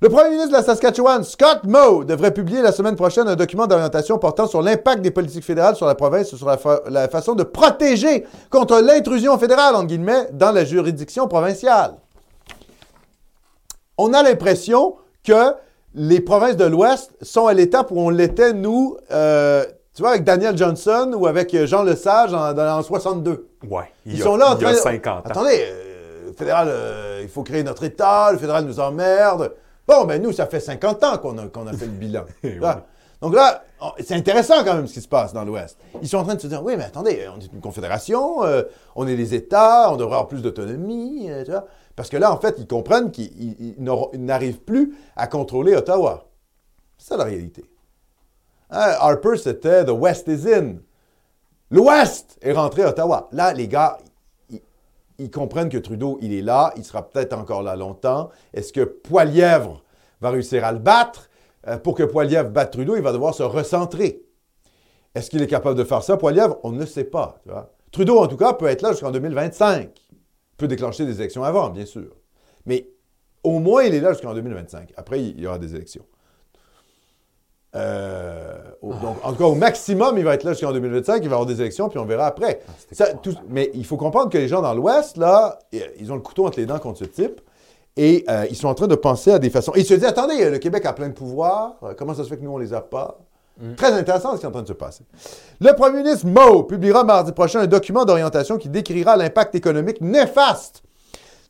Le 0.00 0.08
premier 0.08 0.30
ministre 0.30 0.48
de 0.50 0.52
la 0.54 0.62
Saskatchewan, 0.62 1.24
Scott 1.24 1.64
Moe, 1.64 2.04
devrait 2.04 2.32
publier 2.32 2.62
la 2.62 2.70
semaine 2.70 2.94
prochaine 2.94 3.26
un 3.26 3.34
document 3.34 3.66
d'orientation 3.66 4.18
portant 4.18 4.46
sur 4.46 4.62
l'impact 4.62 5.02
des 5.02 5.10
politiques 5.10 5.44
fédérales 5.44 5.74
sur 5.74 5.86
la 5.86 5.96
province 5.96 6.32
et 6.32 6.36
sur 6.36 6.46
la, 6.46 6.56
fa- 6.56 6.82
la 6.88 7.08
façon 7.08 7.34
de 7.34 7.42
protéger 7.42 8.24
contre 8.50 8.78
l'intrusion 8.80 9.36
fédérale, 9.38 9.74
entre 9.74 9.86
guillemets, 9.86 10.28
dans 10.32 10.52
la 10.52 10.64
juridiction 10.64 11.26
provinciale. 11.26 11.96
On 13.96 14.12
a 14.14 14.22
l'impression 14.22 14.96
que 15.24 15.54
les 15.94 16.20
provinces 16.20 16.56
de 16.56 16.64
l'Ouest 16.66 17.10
sont 17.22 17.48
à 17.48 17.54
l'étape 17.54 17.90
où 17.90 17.98
on 17.98 18.10
l'était, 18.10 18.52
nous, 18.52 18.96
euh, 19.10 19.64
tu 19.98 20.02
vois, 20.02 20.12
avec 20.12 20.22
Daniel 20.22 20.56
Johnson 20.56 21.12
ou 21.16 21.26
avec 21.26 21.56
Jean 21.66 21.82
Lesage 21.82 22.32
en, 22.32 22.56
en 22.56 22.82
62. 22.84 23.48
Ouais. 23.68 23.82
Il 24.06 24.14
Ils 24.14 24.20
a, 24.22 24.24
sont 24.24 24.36
là 24.36 24.52
en 24.52 24.56
il 24.56 24.62
y 24.62 24.64
a 24.64 24.68
train 24.68 24.76
de- 24.76 24.80
50 24.80 25.26
ans. 25.26 25.28
Attendez, 25.28 25.58
euh, 25.60 26.26
le 26.28 26.32
fédéral, 26.34 26.68
euh, 26.70 27.18
il 27.24 27.28
faut 27.28 27.42
créer 27.42 27.64
notre 27.64 27.82
État, 27.82 28.30
le 28.30 28.38
fédéral 28.38 28.64
nous 28.64 28.78
emmerde. 28.78 29.52
Bon, 29.88 30.04
ben 30.04 30.22
nous, 30.22 30.30
ça 30.30 30.46
fait 30.46 30.60
50 30.60 31.02
ans 31.02 31.18
qu'on 31.18 31.36
a, 31.38 31.48
qu'on 31.48 31.66
a 31.66 31.72
fait 31.72 31.86
le 31.86 31.90
bilan. 31.90 32.22
Donc 33.20 33.34
là, 33.34 33.64
c'est 33.98 34.14
intéressant 34.14 34.62
quand 34.64 34.74
même 34.74 34.86
ce 34.86 34.92
qui 34.94 35.00
se 35.00 35.08
passe 35.08 35.32
dans 35.32 35.44
l'Ouest. 35.44 35.76
Ils 36.00 36.06
sont 36.06 36.18
en 36.18 36.22
train 36.24 36.36
de 36.36 36.40
se 36.40 36.46
dire, 36.46 36.62
oui, 36.62 36.74
mais 36.78 36.84
attendez, 36.84 37.26
on 37.36 37.40
est 37.40 37.52
une 37.52 37.60
confédération, 37.60 38.44
euh, 38.44 38.62
on 38.94 39.08
est 39.08 39.16
des 39.16 39.34
États, 39.34 39.90
on 39.92 39.96
devrait 39.96 40.14
avoir 40.14 40.28
plus 40.28 40.42
d'autonomie, 40.42 41.28
euh, 41.28 41.42
tu 41.44 41.50
vois. 41.50 41.64
Parce 41.96 42.08
que 42.08 42.16
là, 42.16 42.32
en 42.32 42.38
fait, 42.38 42.54
ils 42.58 42.68
comprennent 42.68 43.10
qu'ils 43.10 43.74
n'arrivent 43.78 44.60
plus 44.60 44.94
à 45.16 45.26
contrôler 45.26 45.74
Ottawa. 45.74 46.28
C'est 46.96 47.08
ça 47.08 47.16
la 47.16 47.24
réalité. 47.24 47.64
Hein, 48.70 48.94
Harper, 48.98 49.36
c'était 49.36 49.84
The 49.84 49.90
West 49.90 50.28
is 50.28 50.52
in. 50.52 50.76
L'Ouest 51.70 52.38
est 52.40 52.52
rentré 52.52 52.82
à 52.82 52.90
Ottawa. 52.90 53.28
Là, 53.32 53.52
les 53.52 53.68
gars, 53.68 53.98
ils, 55.18 55.30
comprennent 55.30 55.68
que 55.68 55.78
Trudeau, 55.78 56.18
il 56.22 56.32
est 56.32 56.42
là, 56.42 56.72
il 56.76 56.84
sera 56.84 57.08
peut-être 57.08 57.32
encore 57.32 57.62
là 57.62 57.76
longtemps. 57.76 58.30
Est-ce 58.54 58.72
que 58.72 58.82
Poilièvre 58.82 59.82
va 60.20 60.30
réussir 60.30 60.64
à 60.64 60.72
le 60.72 60.78
battre? 60.78 61.28
Euh, 61.66 61.76
pour 61.76 61.94
que 61.94 62.04
Poilièvre 62.04 62.50
batte 62.50 62.72
Trudeau, 62.72 62.96
il 62.96 63.02
va 63.02 63.12
devoir 63.12 63.34
se 63.34 63.42
recentrer. 63.42 64.22
Est-ce 65.14 65.30
qu'il 65.30 65.42
est 65.42 65.48
capable 65.48 65.76
de 65.76 65.84
faire 65.84 66.02
ça, 66.02 66.16
Poilièvre? 66.16 66.58
On 66.62 66.70
ne 66.70 66.86
sait 66.86 67.04
pas. 67.04 67.38
Trudeau, 67.90 68.18
en 68.18 68.28
tout 68.28 68.36
cas, 68.36 68.52
peut 68.52 68.66
être 68.66 68.82
là 68.82 68.92
jusqu'en 68.92 69.10
2025. 69.10 69.90
Il 70.10 70.16
peut 70.56 70.68
déclencher 70.68 71.04
des 71.04 71.20
élections 71.20 71.44
avant, 71.44 71.70
bien 71.70 71.86
sûr. 71.86 72.14
Mais 72.64 72.88
au 73.42 73.58
moins, 73.58 73.82
il 73.82 73.94
est 73.94 74.00
là 74.00 74.12
jusqu'en 74.12 74.34
2025. 74.34 74.92
Après, 74.96 75.22
il 75.22 75.40
y 75.40 75.46
aura 75.46 75.58
des 75.58 75.74
élections. 75.74 76.04
Euh, 77.74 78.54
au- 78.82 78.94
donc, 78.94 79.16
en 79.22 79.32
tout 79.32 79.38
cas, 79.38 79.44
au 79.44 79.54
maximum, 79.54 80.16
il 80.18 80.24
va 80.24 80.34
être 80.34 80.44
là 80.44 80.52
jusqu'en 80.52 80.72
2025. 80.72 81.16
Il 81.22 81.22
va 81.24 81.24
y 81.24 81.32
avoir 81.34 81.46
des 81.46 81.60
élections, 81.60 81.88
puis 81.88 81.98
on 81.98 82.04
verra 82.04 82.26
après. 82.26 82.60
Ça, 82.92 83.12
tout- 83.14 83.32
ça? 83.32 83.40
mais 83.48 83.70
il 83.74 83.84
faut 83.84 83.96
comprendre 83.96 84.30
que 84.30 84.38
les 84.38 84.48
gens 84.48 84.62
dans 84.62 84.74
l'Ouest, 84.74 85.16
là, 85.16 85.58
ils 85.98 86.10
ont 86.10 86.14
le 86.16 86.22
couteau 86.22 86.46
entre 86.46 86.58
les 86.58 86.66
dents 86.66 86.78
contre 86.78 86.98
ce 87.00 87.04
type. 87.04 87.40
Et 87.96 88.24
euh, 88.28 88.46
ils 88.48 88.56
sont 88.56 88.68
en 88.68 88.74
train 88.74 88.86
de 88.86 88.94
penser 88.94 89.32
à 89.32 89.38
des 89.40 89.50
façons. 89.50 89.72
Et 89.74 89.80
ils 89.80 89.84
se 89.86 89.94
disent 89.94 90.04
attendez, 90.04 90.42
euh, 90.42 90.50
le 90.50 90.58
Québec 90.58 90.86
a 90.86 90.92
plein 90.92 91.08
de 91.08 91.14
pouvoirs. 91.14 91.74
Comment 91.98 92.14
ça 92.14 92.22
se 92.24 92.28
fait 92.28 92.36
que 92.36 92.42
nous, 92.44 92.52
on 92.52 92.58
les 92.58 92.72
a 92.72 92.80
pas? 92.80 93.18
Très 93.76 93.90
intéressant 93.92 94.34
ce 94.34 94.38
qui 94.38 94.44
est 94.44 94.48
en 94.48 94.52
train 94.52 94.62
de 94.62 94.68
se 94.68 94.72
passer. 94.72 95.02
Le 95.60 95.72
premier 95.74 96.04
ministre 96.04 96.28
Moe 96.28 96.62
publiera 96.68 97.02
mardi 97.02 97.32
prochain 97.32 97.58
un 97.58 97.66
document 97.66 98.04
d'orientation 98.04 98.56
qui 98.56 98.68
décrira 98.68 99.16
l'impact 99.16 99.56
économique 99.56 100.00
néfaste 100.00 100.84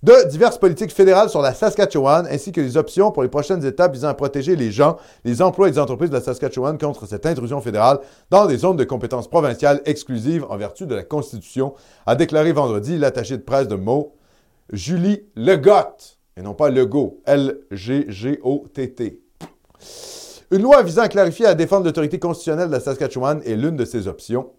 de 0.02 0.28
diverses 0.28 0.58
politiques 0.58 0.92
fédérales 0.92 1.28
sur 1.28 1.42
la 1.42 1.52
Saskatchewan, 1.52 2.26
ainsi 2.30 2.52
que 2.52 2.60
les 2.60 2.76
options 2.76 3.10
pour 3.10 3.24
les 3.24 3.28
prochaines 3.28 3.64
étapes 3.64 3.92
visant 3.92 4.08
à 4.08 4.14
protéger 4.14 4.54
les 4.54 4.70
gens, 4.70 4.96
les 5.24 5.42
emplois 5.42 5.68
et 5.68 5.72
les 5.72 5.78
entreprises 5.78 6.10
de 6.10 6.14
la 6.14 6.20
Saskatchewan 6.20 6.78
contre 6.78 7.06
cette 7.06 7.26
intrusion 7.26 7.60
fédérale 7.60 7.98
dans 8.30 8.46
des 8.46 8.58
zones 8.58 8.76
de 8.76 8.84
compétences 8.84 9.28
provinciales 9.28 9.82
exclusives 9.86 10.46
en 10.48 10.56
vertu 10.56 10.86
de 10.86 10.94
la 10.94 11.02
Constitution, 11.02 11.74
a 12.06 12.14
déclaré 12.14 12.52
vendredi 12.52 12.96
l'attaché 12.96 13.36
de 13.36 13.42
presse 13.42 13.66
de 13.66 13.74
Mo, 13.74 14.14
Julie 14.72 15.24
Legotte, 15.34 16.18
et 16.36 16.42
non 16.42 16.54
pas 16.54 16.70
Legault, 16.70 17.20
L-G-G-O-T-T. 17.26 19.20
Une 20.50 20.62
loi 20.62 20.82
visant 20.82 21.02
à 21.02 21.08
clarifier 21.08 21.46
et 21.46 21.48
à 21.48 21.54
défendre 21.54 21.84
l'autorité 21.84 22.20
constitutionnelle 22.20 22.68
de 22.68 22.72
la 22.72 22.80
Saskatchewan 22.80 23.42
est 23.44 23.56
l'une 23.56 23.76
de 23.76 23.84
ces 23.84 24.06
options. 24.06 24.52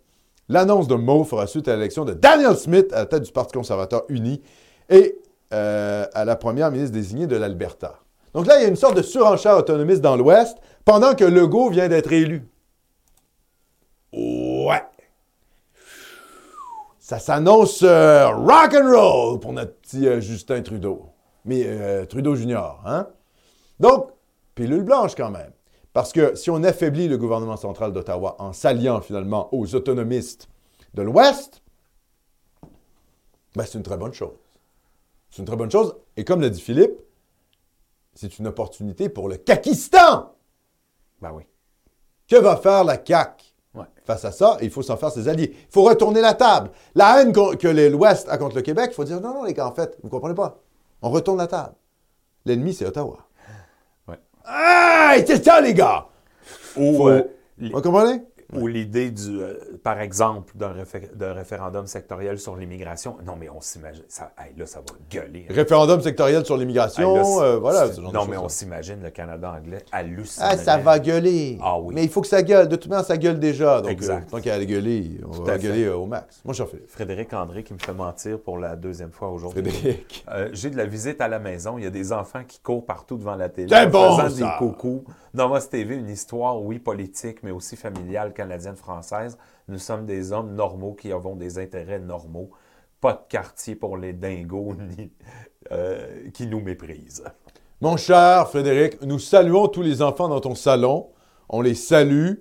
L'annonce 0.49 0.87
de 0.87 0.95
Moe 0.95 1.23
fera 1.23 1.47
suite 1.47 1.67
à 1.67 1.75
l'élection 1.75 2.03
de 2.05 2.13
Daniel 2.13 2.57
Smith 2.57 2.91
à 2.91 2.97
la 2.97 3.05
tête 3.05 3.23
du 3.23 3.31
Parti 3.31 3.53
conservateur 3.53 4.03
uni 4.09 4.41
et 4.89 5.19
euh, 5.53 6.05
à 6.13 6.25
la 6.25 6.35
première 6.35 6.71
ministre 6.71 6.93
désignée 6.93 7.27
de 7.27 7.35
l'Alberta. 7.35 7.99
Donc 8.33 8.45
là, 8.45 8.57
il 8.59 8.63
y 8.63 8.65
a 8.65 8.69
une 8.69 8.75
sorte 8.75 8.95
de 8.95 9.01
surenchère 9.01 9.57
autonomiste 9.57 10.01
dans 10.01 10.15
l'Ouest 10.15 10.57
pendant 10.85 11.15
que 11.15 11.25
Legault 11.25 11.69
vient 11.69 11.87
d'être 11.87 12.11
élu. 12.11 12.47
Ouais. 14.13 14.83
Ça 16.99 17.17
s'annonce 17.17 17.81
euh, 17.81 18.27
rock 18.29 18.75
and 18.75 18.91
roll 18.91 19.39
pour 19.39 19.53
notre 19.53 19.73
petit 19.77 20.07
euh, 20.07 20.21
Justin 20.21 20.61
Trudeau. 20.61 21.07
Mais 21.45 21.63
euh, 21.65 22.05
Trudeau 22.05 22.35
Junior, 22.35 22.81
hein? 22.85 23.07
Donc, 23.79 24.11
pilule 24.53 24.83
blanche 24.83 25.15
quand 25.15 25.31
même. 25.31 25.51
Parce 25.93 26.11
que 26.11 26.35
si 26.35 26.51
on 26.51 26.63
affaiblit 26.63 27.07
le 27.07 27.17
gouvernement 27.17 27.57
central 27.57 27.93
d'Ottawa 27.93 28.35
en 28.37 28.53
s'alliant 28.53 29.01
finalement 29.01 29.49
aux 29.53 29.73
autonomistes 29.73 30.49
de 30.93 31.01
l'Ouest, 31.01 31.63
ben, 33.55 33.63
c'est 33.65 33.77
une 33.79 33.83
très 33.83 33.97
bonne 33.97 34.13
chose. 34.13 34.37
C'est 35.29 35.39
une 35.39 35.45
très 35.45 35.55
bonne 35.55 35.71
chose. 35.71 35.95
Et 36.17 36.23
comme 36.25 36.41
l'a 36.41 36.49
dit 36.49 36.61
Philippe, 36.61 36.93
c'est 38.13 38.39
une 38.39 38.47
opportunité 38.47 39.09
pour 39.09 39.29
le 39.29 39.37
Kakistan. 39.37 40.33
Ben 41.21 41.31
oui. 41.33 41.43
Que 42.27 42.35
va 42.37 42.57
faire 42.57 42.83
la 42.83 42.97
CAQ 43.03 43.45
Ouais. 43.75 43.85
face 44.03 44.25
à 44.25 44.31
ça? 44.31 44.57
Il 44.61 44.71
faut 44.71 44.81
s'en 44.81 44.97
faire 44.97 45.11
ses 45.11 45.27
alliés. 45.27 45.51
Il 45.55 45.71
faut 45.71 45.83
retourner 45.83 46.21
la 46.21 46.33
table. 46.33 46.71
La 46.95 47.21
haine 47.21 47.31
que 47.31 47.67
l'Ouest 47.67 48.27
a 48.29 48.37
contre 48.37 48.55
le 48.55 48.61
Québec, 48.63 48.87
il 48.91 48.93
faut 48.95 49.03
dire 49.03 49.21
non, 49.21 49.33
non, 49.35 49.43
les 49.43 49.53
gars, 49.53 49.67
en 49.67 49.73
fait, 49.73 49.97
vous 50.01 50.09
comprenez 50.09 50.33
pas. 50.35 50.57
On 51.01 51.09
retourne 51.11 51.37
la 51.37 51.47
table. 51.47 51.75
L'ennemi, 52.45 52.73
c'est 52.73 52.85
Ottawa. 52.85 53.17
Ouais. 54.07 54.19
Ah, 54.43 55.13
c'est 55.25 55.43
ça, 55.43 55.61
les 55.61 55.73
gars! 55.75 56.07
Ou, 56.75 56.97
Faut- 56.97 57.09
euh, 57.09 57.23
li- 57.59 57.69
Vous 57.71 57.81
comprenez? 57.81 58.21
Ou 58.55 58.67
l'idée 58.67 59.11
du, 59.11 59.39
euh, 59.41 59.53
par 59.83 59.99
exemple, 59.99 60.53
d'un 60.55 60.73
réfé- 60.73 61.13
d'un 61.15 61.33
référendum 61.33 61.85
sectoriel 61.85 62.39
sur 62.39 62.55
l'immigration. 62.55 63.17
Non, 63.25 63.35
mais 63.39 63.47
on 63.49 63.61
s'imagine. 63.61 64.03
Ça, 64.07 64.31
hey, 64.39 64.53
là, 64.57 64.65
ça 64.65 64.79
va 64.79 64.95
gueuler. 65.11 65.45
hein. 65.49 65.53
Référendum 65.53 66.01
sectoriel 66.01 66.45
sur 66.45 66.57
l'immigration, 66.57 67.15
Hey, 67.15 67.23
euh, 67.41 67.59
voilà. 67.59 67.87
c'est- 67.87 67.93
ce 67.93 68.01
genre 68.01 68.11
de 68.11 68.17
non, 68.17 68.25
mais 68.25 68.37
on 68.37 68.49
s'imagine 68.49 69.01
le 69.03 69.09
Canada 69.11 69.53
anglais 69.55 69.83
hallucinant. 69.91 70.47
Ah, 70.49 70.57
ça 70.57 70.77
va 70.77 70.97
gueuler. 70.99 71.57
Ah 71.61 71.79
oui. 71.79 71.93
Mais 71.93 72.03
il 72.03 72.09
faut 72.09 72.21
que 72.21 72.27
ça 72.27 72.41
gueule. 72.41 72.67
De 72.67 72.75
toute 72.75 72.89
manière, 72.89 73.05
ça 73.05 73.17
gueule 73.17 73.39
déjà. 73.39 73.81
Donc, 73.81 73.91
Exact. 73.91 74.27
euh, 74.27 74.31
tant 74.37 74.41
qu'à 74.41 74.63
gueuler, 74.65 75.19
on 75.27 75.31
Tout 75.31 75.43
va 75.43 75.57
gueuler 75.57 75.85
euh, 75.85 75.95
au 75.97 76.05
max. 76.05 76.41
Moi, 76.43 76.53
je 76.53 76.63
suis 76.63 76.71
Philippe. 76.71 76.89
Frédéric 76.89 77.33
André 77.33 77.63
qui 77.63 77.73
me 77.73 77.79
fait 77.79 77.93
mentir 77.93 78.39
pour 78.39 78.57
la 78.57 78.75
deuxième 78.75 79.11
fois 79.11 79.29
aujourd'hui. 79.29 79.61
Frédéric. 79.71 80.25
Euh, 80.31 80.49
J'ai 80.53 80.69
de 80.71 80.77
la 80.77 80.85
visite 80.85 81.21
à 81.21 81.27
la 81.27 81.39
maison. 81.39 81.77
Il 81.77 81.83
y 81.83 81.87
a 81.87 81.91
des 81.91 82.11
enfants 82.11 82.43
qui 82.47 82.59
courent 82.59 82.85
partout 82.85 83.17
devant 83.17 83.35
la 83.35 83.49
télé. 83.49 83.67
C'est 83.69 83.85
en 83.85 83.89
bon, 83.89 84.17
faisant 84.17 84.29
ça. 84.29 84.51
des 84.53 84.57
coucous. 84.57 85.03
Nova 85.33 85.61
TV, 85.61 85.95
une 85.95 86.09
histoire, 86.09 86.59
oui, 86.61 86.79
politique, 86.79 87.43
mais 87.43 87.51
aussi 87.51 87.75
familiale, 87.75 88.33
canadienne-française. 88.39 89.37
Nous 89.67 89.79
sommes 89.79 90.05
des 90.05 90.31
hommes 90.31 90.55
normaux 90.55 90.93
qui 90.93 91.11
avons 91.11 91.35
des 91.35 91.59
intérêts 91.59 91.99
normaux. 91.99 92.51
Pas 93.01 93.13
de 93.13 93.19
quartier 93.27 93.75
pour 93.75 93.97
les 93.97 94.13
dingos 94.13 94.75
euh, 95.71 96.29
qui 96.33 96.47
nous 96.47 96.61
méprisent. 96.61 97.23
Mon 97.81 97.97
cher 97.97 98.47
Frédéric, 98.47 99.01
nous 99.03 99.19
saluons 99.19 99.67
tous 99.67 99.81
les 99.81 100.01
enfants 100.01 100.29
dans 100.29 100.39
ton 100.39 100.55
salon. 100.55 101.09
On 101.49 101.61
les 101.61 101.75
salue. 101.75 102.33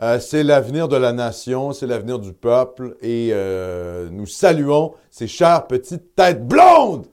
Euh, 0.00 0.20
c'est 0.20 0.44
l'avenir 0.44 0.86
de 0.86 0.96
la 0.96 1.12
nation, 1.12 1.72
c'est 1.72 1.86
l'avenir 1.86 2.18
du 2.18 2.32
peuple. 2.32 2.96
Et 3.00 3.30
euh, 3.32 4.08
nous 4.10 4.26
saluons 4.26 4.94
ces 5.10 5.26
chères 5.26 5.66
petites 5.66 6.14
têtes 6.14 6.46
blondes 6.46 7.06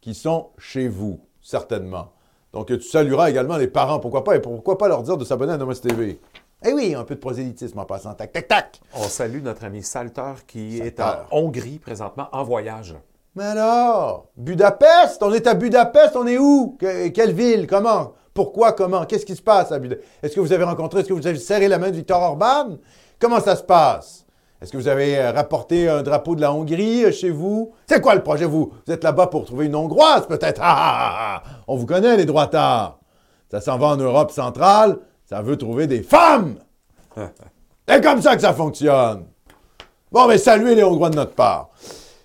qui 0.00 0.14
sont 0.14 0.48
chez 0.58 0.88
vous, 0.88 1.20
certainement. 1.42 2.12
Donc, 2.52 2.66
tu 2.66 2.80
salueras 2.80 3.30
également 3.30 3.56
les 3.56 3.68
parents, 3.68 4.00
pourquoi 4.00 4.24
pas, 4.24 4.34
et 4.34 4.40
pourquoi 4.40 4.76
pas 4.76 4.88
leur 4.88 5.02
dire 5.02 5.16
de 5.16 5.24
s'abonner 5.24 5.52
à 5.52 5.56
Nomos 5.56 5.74
TV. 5.74 6.18
Eh 6.64 6.72
oui, 6.72 6.94
un 6.94 7.04
peu 7.04 7.14
de 7.14 7.20
prosélytisme 7.20 7.78
en 7.78 7.84
passant. 7.86 8.12
Tac, 8.14 8.32
tac, 8.32 8.46
tac. 8.48 8.80
On 8.94 9.04
salue 9.04 9.42
notre 9.42 9.64
ami 9.64 9.82
Salter 9.82 10.32
qui 10.46 10.78
est 10.78 11.00
en 11.00 11.14
Hongrie 11.30 11.78
présentement 11.78 12.28
en 12.32 12.42
voyage. 12.44 12.94
Mais 13.34 13.44
alors, 13.44 14.26
Budapest, 14.36 15.22
on 15.22 15.32
est 15.32 15.46
à 15.46 15.54
Budapest, 15.54 16.16
on 16.16 16.26
est 16.26 16.36
où? 16.36 16.76
Que- 16.78 17.08
quelle 17.08 17.32
ville? 17.32 17.66
Comment? 17.66 18.12
Pourquoi? 18.34 18.72
Comment? 18.72 19.06
Qu'est-ce 19.06 19.24
qui 19.24 19.36
se 19.36 19.42
passe 19.42 19.72
à 19.72 19.78
Budapest? 19.78 20.06
Est-ce 20.22 20.34
que 20.34 20.40
vous 20.40 20.52
avez 20.52 20.64
rencontré, 20.64 21.00
est-ce 21.00 21.08
que 21.08 21.14
vous 21.14 21.26
avez 21.26 21.38
serré 21.38 21.68
la 21.68 21.78
main 21.78 21.90
de 21.90 21.96
Victor 21.96 22.20
Orban? 22.20 22.76
Comment 23.18 23.40
ça 23.40 23.56
se 23.56 23.62
passe? 23.62 24.26
Est-ce 24.60 24.72
que 24.72 24.76
vous 24.76 24.88
avez 24.88 25.16
euh, 25.18 25.32
rapporté 25.32 25.88
un 25.88 26.02
drapeau 26.02 26.34
de 26.34 26.42
la 26.42 26.52
Hongrie 26.52 27.04
euh, 27.04 27.12
chez 27.12 27.30
vous? 27.30 27.72
C'est 27.86 28.02
quoi 28.02 28.14
le 28.14 28.22
projet, 28.22 28.44
vous? 28.44 28.72
Vous 28.86 28.92
êtes 28.92 29.04
là-bas 29.04 29.28
pour 29.28 29.46
trouver 29.46 29.66
une 29.66 29.74
Hongroise, 29.76 30.26
peut-être? 30.26 30.60
Ah, 30.62 30.76
ah, 30.76 30.98
ah, 31.00 31.42
ah. 31.46 31.50
On 31.68 31.76
vous 31.76 31.86
connaît, 31.86 32.16
les 32.18 32.26
droitards. 32.26 32.98
Ça 33.50 33.60
s'en 33.62 33.78
va 33.78 33.86
en 33.86 33.96
Europe 33.96 34.30
centrale, 34.32 34.98
ça 35.30 35.42
veut 35.42 35.56
trouver 35.56 35.86
des 35.86 36.02
femmes. 36.02 36.56
C'est 37.88 38.02
comme 38.02 38.20
ça 38.20 38.34
que 38.34 38.42
ça 38.42 38.52
fonctionne. 38.52 39.26
Bon, 40.10 40.26
mais 40.26 40.38
saluez 40.38 40.74
les 40.74 40.82
Hongrois 40.82 41.10
de 41.10 41.14
notre 41.14 41.34
part. 41.36 41.70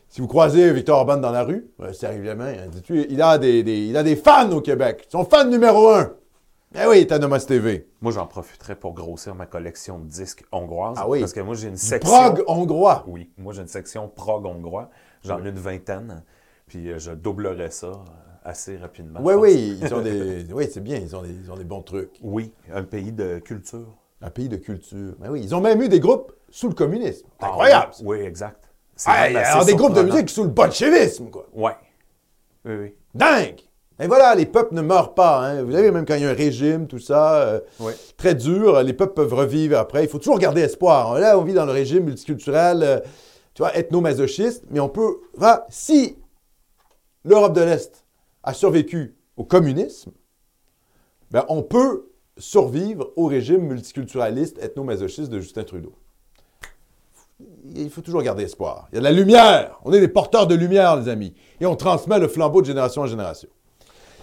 Si 0.10 0.22
vous 0.22 0.28
croisez 0.28 0.74
Victor 0.74 0.98
Orban 0.98 1.18
dans 1.18 1.30
la 1.30 1.44
rue, 1.44 1.68
ben, 1.78 1.94
sérieusement, 1.94 2.46
hein, 2.46 2.68
dis-tu, 2.72 3.06
il 3.08 3.22
a 3.22 3.38
des, 3.38 3.62
des- 3.62 3.86
il 3.86 3.96
a 3.96 4.02
des 4.02 4.16
fans 4.16 4.50
au 4.52 4.60
Québec. 4.62 5.06
Son 5.12 5.24
fan 5.24 5.52
numéro 5.52 5.90
un. 5.90 6.14
Eh 6.74 6.88
oui, 6.88 6.98
il 6.98 7.02
est 7.02 7.12
à 7.12 7.20
Nomos 7.20 7.38
TV. 7.40 7.88
Moi, 8.02 8.12
j'en 8.12 8.26
profiterais 8.26 8.76
pour 8.76 8.94
grossir 8.96 9.36
ma 9.36 9.46
collection 9.46 10.00
de 10.00 10.06
disques 10.06 10.44
hongroises. 10.52 10.98
Ah 11.00 11.08
oui. 11.08 11.20
Parce 11.20 11.34
que 11.34 11.42
moi, 11.42 11.54
j'ai 11.54 11.68
une 11.68 11.78
section. 11.78 12.12
Prog 12.12 12.44
hongrois. 12.48 13.04
Oui, 13.08 13.30
moi, 13.38 13.54
j'ai 13.54 13.62
une 13.62 13.68
section 13.68 14.08
prog 14.08 14.46
hongrois. 14.48 14.90
J'en 15.24 15.46
ai 15.46 15.50
une 15.50 15.60
vingtaine. 15.60 16.24
Puis 16.66 16.90
euh, 16.92 16.98
je 16.98 17.12
doublerais 17.12 17.70
ça 17.70 17.92
assez 18.46 18.78
rapidement. 18.78 19.20
Oui, 19.22 19.34
oui, 19.34 19.78
ils 19.82 19.94
ont 19.94 20.02
des. 20.02 20.46
Oui, 20.54 20.70
c'est 20.72 20.82
bien, 20.84 20.98
ils 20.98 21.16
ont, 21.16 21.22
des, 21.24 21.30
ils 21.34 21.52
ont 21.52 21.58
des 21.58 21.64
bons 21.66 21.82
trucs. 21.82 22.12
Oui, 22.22 22.54
un 22.74 22.84
pays 22.84 23.12
de 23.12 23.40
culture. 23.40 23.88
Un 24.22 24.30
pays 24.30 24.48
de 24.48 24.56
culture. 24.58 25.14
Ben 25.20 25.30
oui, 25.30 25.42
ils 25.44 25.54
ont 25.54 25.60
même 25.62 25.82
eu 25.82 25.90
des 25.90 26.00
groupes 26.00 26.32
sous 26.50 26.70
le 26.70 26.74
communisme. 26.74 27.28
C'est 27.40 27.46
Ah, 27.46 27.48
incroyable. 27.48 27.92
Oui, 28.04 28.18
oui, 28.20 28.26
exact. 28.26 28.70
C'est 28.96 29.10
Ah, 29.12 29.24
alors, 29.52 29.66
des 29.66 29.76
groupes 29.76 29.94
de 29.94 30.04
musique 30.04 30.30
sous 30.30 30.44
le 30.44 30.50
bolchevisme, 30.50 31.30
quoi. 31.30 31.48
Oui. 31.54 31.72
Oui, 32.64 32.74
oui. 32.80 32.94
Dingue! 33.14 33.60
Et 34.00 34.08
voilà, 34.08 34.36
les 34.36 34.46
peuples 34.46 34.74
ne 34.74 34.82
meurent 34.82 35.14
pas. 35.14 35.40
hein. 35.40 35.64
Vous 35.64 35.72
savez, 35.72 35.92
même 35.92 36.06
quand 36.06 36.16
il 36.16 36.22
y 36.24 36.26
a 36.26 36.30
un 36.30 36.34
régime, 36.34 36.88
tout 36.88 37.00
ça, 37.00 37.36
euh, 37.42 37.60
Oui. 37.80 37.94
très 38.18 38.36
dur, 38.36 38.82
les 38.84 38.94
peuples 38.94 39.14
peuvent 39.14 39.34
revivre 39.34 39.78
après. 39.78 40.04
Il 40.04 40.10
faut 40.10 40.18
toujours 40.18 40.40
garder 40.40 40.62
espoir. 40.62 41.18
Là, 41.20 41.38
on 41.38 41.44
vit 41.44 41.54
dans 41.54 41.66
le 41.66 41.72
régime 41.72 42.04
multiculturel, 42.06 42.84
euh, 42.84 43.00
tu 43.54 43.62
vois, 43.62 43.74
ethno-masochiste, 43.78 44.64
mais 44.70 44.80
on 44.80 44.90
peut... 44.90 45.18
voilà, 45.36 45.66
si 45.70 46.18
l'Europe 47.24 47.54
de 47.54 47.62
l'Est 47.62 48.05
a 48.46 48.54
survécu 48.54 49.16
au 49.36 49.44
communisme, 49.44 50.12
ben, 51.32 51.44
on 51.50 51.62
peut 51.64 52.10
survivre 52.38 53.12
au 53.18 53.26
régime 53.26 53.62
multiculturaliste 53.64 54.58
ethno-masochiste 54.64 55.30
de 55.30 55.40
Justin 55.42 55.64
Trudeau. 55.64 55.94
Il 57.76 57.90
faut 57.90 58.02
toujours 58.02 58.22
garder 58.22 58.44
espoir. 58.44 58.88
Il 58.92 58.96
y 58.96 58.98
a 58.98 59.02
de 59.02 59.04
la 59.06 59.12
lumière. 59.12 59.80
On 59.84 59.92
est 59.92 60.00
des 60.00 60.08
porteurs 60.08 60.48
de 60.48 60.56
lumière, 60.56 60.96
les 60.96 61.10
amis. 61.10 61.34
Et 61.60 61.66
on 61.66 61.76
transmet 61.76 62.18
le 62.20 62.28
flambeau 62.30 62.62
de 62.62 62.68
génération 62.68 63.02
en 63.02 63.08
génération. 63.08 63.50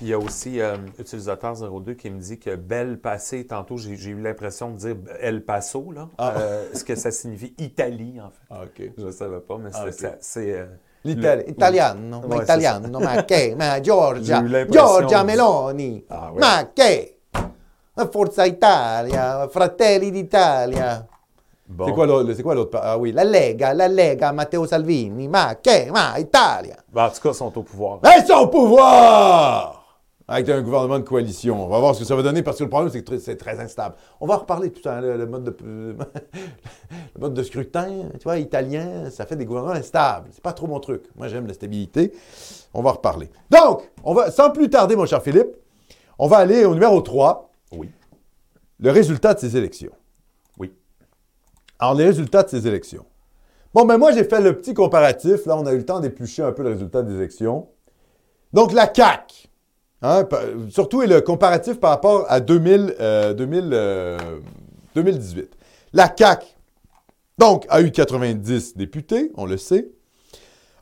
Il 0.00 0.08
y 0.08 0.12
a 0.14 0.18
aussi 0.18 0.61
euh, 0.61 0.76
utilisateur 0.98 1.54
02 1.54 1.94
qui 1.94 2.11
me 2.11 2.18
dit 2.18 2.38
que 2.38 2.56
Bel 2.56 2.98
Passé, 2.98 3.46
tantôt 3.46 3.76
j'ai 3.76 3.92
eu 4.11 4.20
l'impression 4.20 4.70
de 4.72 4.76
dire 4.76 4.96
El 5.20 5.44
Paso, 5.44 5.92
là. 5.92 6.08
Ah. 6.18 6.35
Euh, 6.38 6.68
ce 6.74 6.82
que 6.85 6.94
ça 6.96 7.11
signifie 7.11 7.54
Italie, 7.58 8.20
en 8.20 8.30
fait? 8.30 8.40
Ah, 8.50 8.62
OK. 8.64 8.90
Je 8.96 9.06
ne 9.06 9.11
savais 9.12 9.40
pas, 9.40 9.58
mais 9.58 9.70
Ah, 9.74 9.85
c'est. 9.87 9.92
ça- 9.92 10.16
c'est, 10.20 10.68
L'Italie. 11.02 11.44
le- 11.44 11.50
Italiano, 11.50 12.22
ma 12.26 12.36
italiano, 12.42 12.98
ma 13.00 13.24
che, 13.24 13.54
ma 13.58 13.80
Giorgia, 13.80 14.42
Giorgia 14.68 15.22
Meloni, 15.24 16.04
Ah, 16.08 16.30
ma 16.36 16.70
che, 16.72 17.18
ma 17.94 18.08
Forza 18.08 18.44
Italia, 18.44 19.48
Fratelli 19.48 20.10
d'Italia. 20.10 21.06
Bon. 21.64 21.86
C'est 21.86 21.94
quoi 21.94 22.06
l'autre? 22.06 22.32
C'est 22.34 22.42
quoi 22.42 22.54
l'autre? 22.54 22.70
par- 22.70 22.84
Ah 22.84 22.96
oui, 22.98 23.12
la 23.12 23.24
Lega, 23.24 23.72
la 23.72 23.88
Lega, 23.88 24.30
Matteo 24.32 24.66
Salvini, 24.66 25.26
ma 25.26 25.56
che, 25.60 25.88
ma 25.90 26.16
Italia. 26.18 26.76
Ben, 26.92 27.04
en 27.06 27.10
tout 27.10 27.20
cas, 27.22 27.30
ils 27.30 27.34
sont 27.34 27.56
au 27.56 27.62
pouvoir. 27.62 27.98
Ils 28.04 28.24
sont 28.26 28.34
au 28.42 28.48
pouvoir! 28.48 29.81
Avec 30.32 30.48
un 30.48 30.62
gouvernement 30.62 30.98
de 30.98 31.04
coalition. 31.04 31.62
On 31.62 31.68
va 31.68 31.78
voir 31.78 31.94
ce 31.94 32.00
que 32.00 32.06
ça 32.06 32.16
va 32.16 32.22
donner 32.22 32.42
parce 32.42 32.56
que 32.56 32.64
le 32.64 32.70
problème, 32.70 32.90
c'est 32.90 33.04
que 33.06 33.18
c'est 33.18 33.36
très 33.36 33.60
instable. 33.60 33.96
On 34.18 34.26
va 34.26 34.36
en 34.36 34.38
reparler 34.38 34.72
tout 34.72 34.80
le, 34.86 35.18
le 35.18 35.26
mode 35.26 35.44
de, 35.44 35.54
le 37.14 37.20
mode 37.20 37.34
de 37.34 37.42
scrutin, 37.42 38.08
tu 38.14 38.24
vois, 38.24 38.38
italien, 38.38 39.10
ça 39.10 39.26
fait 39.26 39.36
des 39.36 39.44
gouvernements 39.44 39.74
instables. 39.74 40.30
C'est 40.32 40.42
pas 40.42 40.54
trop 40.54 40.66
mon 40.66 40.80
truc. 40.80 41.02
Moi, 41.16 41.28
j'aime 41.28 41.46
la 41.46 41.52
stabilité. 41.52 42.14
On 42.72 42.80
va 42.80 42.88
en 42.88 42.92
reparler. 42.94 43.28
Donc, 43.50 43.82
on 44.04 44.14
va, 44.14 44.30
sans 44.30 44.48
plus 44.50 44.70
tarder, 44.70 44.96
mon 44.96 45.04
cher 45.04 45.22
Philippe, 45.22 45.54
on 46.18 46.28
va 46.28 46.38
aller 46.38 46.64
au 46.64 46.72
numéro 46.72 46.98
3, 47.02 47.50
Oui. 47.72 47.90
le 48.78 48.90
résultat 48.90 49.34
de 49.34 49.38
ces 49.40 49.54
élections. 49.58 49.92
Oui. 50.58 50.72
Alors, 51.78 51.92
les 51.92 52.06
résultats 52.06 52.42
de 52.42 52.48
ces 52.48 52.66
élections. 52.66 53.04
Bon, 53.74 53.84
ben 53.84 53.98
moi, 53.98 54.12
j'ai 54.12 54.24
fait 54.24 54.40
le 54.40 54.56
petit 54.56 54.72
comparatif. 54.72 55.44
Là, 55.44 55.58
on 55.58 55.66
a 55.66 55.74
eu 55.74 55.76
le 55.76 55.84
temps 55.84 56.00
d'éplucher 56.00 56.42
un 56.42 56.52
peu 56.52 56.62
le 56.62 56.70
résultat 56.70 57.02
des 57.02 57.16
élections. 57.16 57.68
Donc, 58.54 58.72
la 58.72 58.90
CAQ, 58.90 59.50
hein, 60.02 60.26
surtout 60.70 61.02
et 61.02 61.06
le 61.06 61.20
comparatif 61.20 61.78
par 61.80 61.90
rapport 61.90 62.24
à 62.28 62.40
2000, 62.40 62.96
euh, 63.00 63.34
2000, 63.34 63.70
euh, 63.72 64.18
2018. 64.94 65.56
La 65.92 66.12
CAQ, 66.16 66.46
donc, 67.38 67.66
a 67.70 67.80
eu 67.80 67.90
90 67.90 68.76
députés, 68.76 69.32
on 69.36 69.46
le 69.46 69.56
sait. 69.56 69.88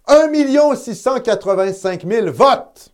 1 0.07 0.31
685 0.75 2.07
000 2.07 2.33
votes, 2.33 2.93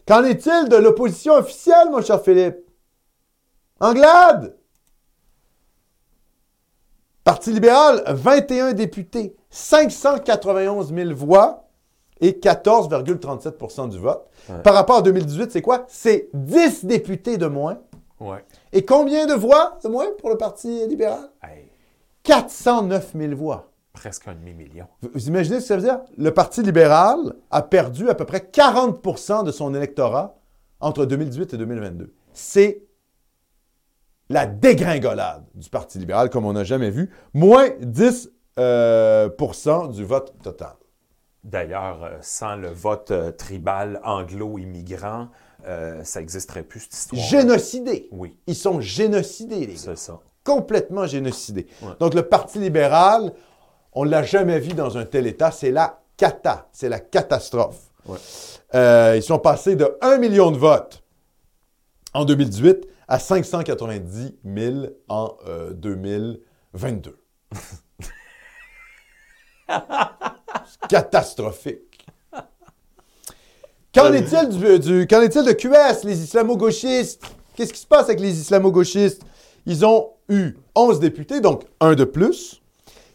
Qu'en 0.06 0.24
est-il 0.24 0.68
de 0.68 0.76
l'opposition 0.76 1.32
officielle, 1.34 1.88
mon 1.90 2.02
cher 2.02 2.22
Philippe? 2.22 2.58
Anglade! 3.80 4.54
Parti 7.24 7.52
libéral, 7.52 8.02
21 8.08 8.72
députés, 8.72 9.36
591 9.50 10.92
000 10.92 11.14
voix 11.14 11.61
et 12.22 12.32
14,37% 12.32 13.90
du 13.90 13.98
vote. 13.98 14.26
Ouais. 14.48 14.62
Par 14.62 14.72
rapport 14.72 14.96
à 14.96 15.02
2018, 15.02 15.50
c'est 15.50 15.60
quoi? 15.60 15.84
C'est 15.88 16.30
10 16.32 16.86
députés 16.86 17.36
de 17.36 17.46
moins. 17.46 17.78
Ouais. 18.20 18.44
Et 18.72 18.84
combien 18.84 19.26
de 19.26 19.34
voix 19.34 19.78
de 19.82 19.88
moins 19.88 20.06
pour 20.18 20.30
le 20.30 20.38
Parti 20.38 20.86
libéral? 20.86 21.28
Hey, 21.42 21.68
409 22.22 23.12
000 23.18 23.34
voix. 23.34 23.68
presque 23.92 24.28
un 24.28 24.34
demi-million. 24.34 24.86
Vous, 25.02 25.26
imaginez 25.26 25.56
ce 25.56 25.62
que 25.62 25.68
ça 25.68 25.76
veut 25.76 25.82
dire? 25.82 26.00
Le 26.16 26.30
Parti 26.32 26.62
libéral 26.62 27.34
a 27.50 27.60
perdu 27.62 28.08
à 28.08 28.14
peu 28.14 28.24
près 28.24 28.38
40% 28.38 29.44
de 29.44 29.50
son 29.50 29.74
électorat 29.74 30.36
entre 30.80 31.04
2018 31.04 31.54
et 31.54 31.56
2022. 31.58 32.14
C'est 32.32 32.84
la 34.30 34.46
dégringolade 34.46 35.44
du 35.54 35.68
Parti 35.68 35.98
libéral, 35.98 36.30
comme 36.30 36.46
on 36.46 36.52
n'a 36.52 36.64
jamais 36.64 36.90
vu. 36.90 37.10
Moins 37.34 37.68
10 37.80 38.30
euh, 38.58 39.28
pourcent 39.28 39.88
du 39.88 40.04
vote 40.04 40.32
total. 40.42 40.74
D'ailleurs, 41.45 42.05
euh, 42.05 42.18
sans 42.20 42.57
le 42.57 42.68
vote 42.68 43.11
euh, 43.11 43.32
tribal 43.32 44.01
anglo-immigrant, 44.05 45.28
euh, 45.66 46.03
ça 46.05 46.20
n'existerait 46.20 46.62
plus, 46.62 46.80
cette 46.80 46.95
histoire. 46.95 47.22
Génocidés. 47.22 48.09
Oui, 48.12 48.36
Ils 48.47 48.55
sont 48.55 48.80
génocidés, 48.80 49.61
les 49.66 49.74
gars. 49.74 49.80
c'est 49.80 49.99
ça. 49.99 50.20
complètement 50.45 51.07
génocidés. 51.07 51.66
Ouais. 51.82 51.93
Donc, 52.01 52.14
le 52.14 52.22
Parti 52.22 52.59
libéral, 52.59 53.32
on 53.93 54.05
ne 54.05 54.11
l'a 54.11 54.22
jamais 54.22 54.59
vu 54.61 54.72
dans 54.72 54.97
un 54.99 55.05
tel 55.05 55.26
état. 55.26 55.51
C'est 55.51 55.70
la 55.72 56.01
cata, 56.16 56.68
c'est 56.72 56.88
la 56.88 57.01
catastrophe. 57.01 57.90
Ouais. 58.07 58.18
Euh, 58.74 59.14
ils 59.16 59.22
sont 59.22 59.38
passés 59.38 59.76
de 59.76 59.97
1 60.01 60.18
million 60.18 60.51
de 60.51 60.57
votes 60.59 61.03
en 62.14 62.24
2018 62.24 62.86
à 63.09 63.18
590 63.18 64.36
000 64.45 64.76
en 65.09 65.36
euh, 65.47 65.72
2022. 65.72 67.18
Catastrophique. 70.88 72.06
Qu'en 73.94 74.12
est-il 74.12 74.48
du, 74.48 74.78
du- 74.78 75.06
qu'en 75.06 75.20
est-il 75.20 75.44
de 75.44 75.52
QS, 75.52 76.04
les 76.04 76.22
islamo-gauchistes? 76.22 77.22
Qu'est-ce 77.54 77.72
qui 77.74 77.80
se 77.80 77.86
passe 77.86 78.04
avec 78.04 78.20
les 78.20 78.40
islamo-gauchistes? 78.40 79.22
Ils 79.66 79.84
ont 79.84 80.10
eu 80.28 80.54
11 80.74 80.98
députés, 80.98 81.40
donc 81.40 81.64
un 81.80 81.94
de 81.94 82.04
plus, 82.04 82.62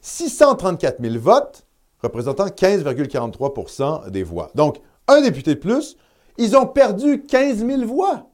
634 0.01 1.01
000 1.01 1.15
votes, 1.19 1.65
représentant 2.03 2.45
15,43% 2.45 4.09
des 4.11 4.23
voix. 4.23 4.51
Donc, 4.53 4.77
un 5.07 5.21
député 5.21 5.55
de 5.55 5.59
plus, 5.59 5.97
ils 6.37 6.55
ont 6.55 6.67
perdu 6.67 7.23
15 7.23 7.65
000 7.65 7.85
voix. 7.85 8.27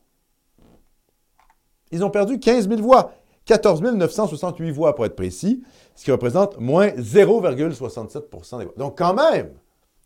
Ils 1.91 2.03
ont 2.03 2.09
perdu 2.09 2.39
15 2.39 2.67
000 2.67 2.81
voix. 2.81 3.13
14 3.45 3.81
968 3.81 4.71
voix 4.71 4.95
pour 4.95 5.05
être 5.05 5.15
précis, 5.17 5.63
ce 5.95 6.05
qui 6.05 6.11
représente 6.11 6.59
moins 6.59 6.89
0,67% 6.89 8.59
des 8.59 8.65
voix. 8.65 8.73
Donc 8.77 8.97
quand 8.97 9.13
même, 9.13 9.51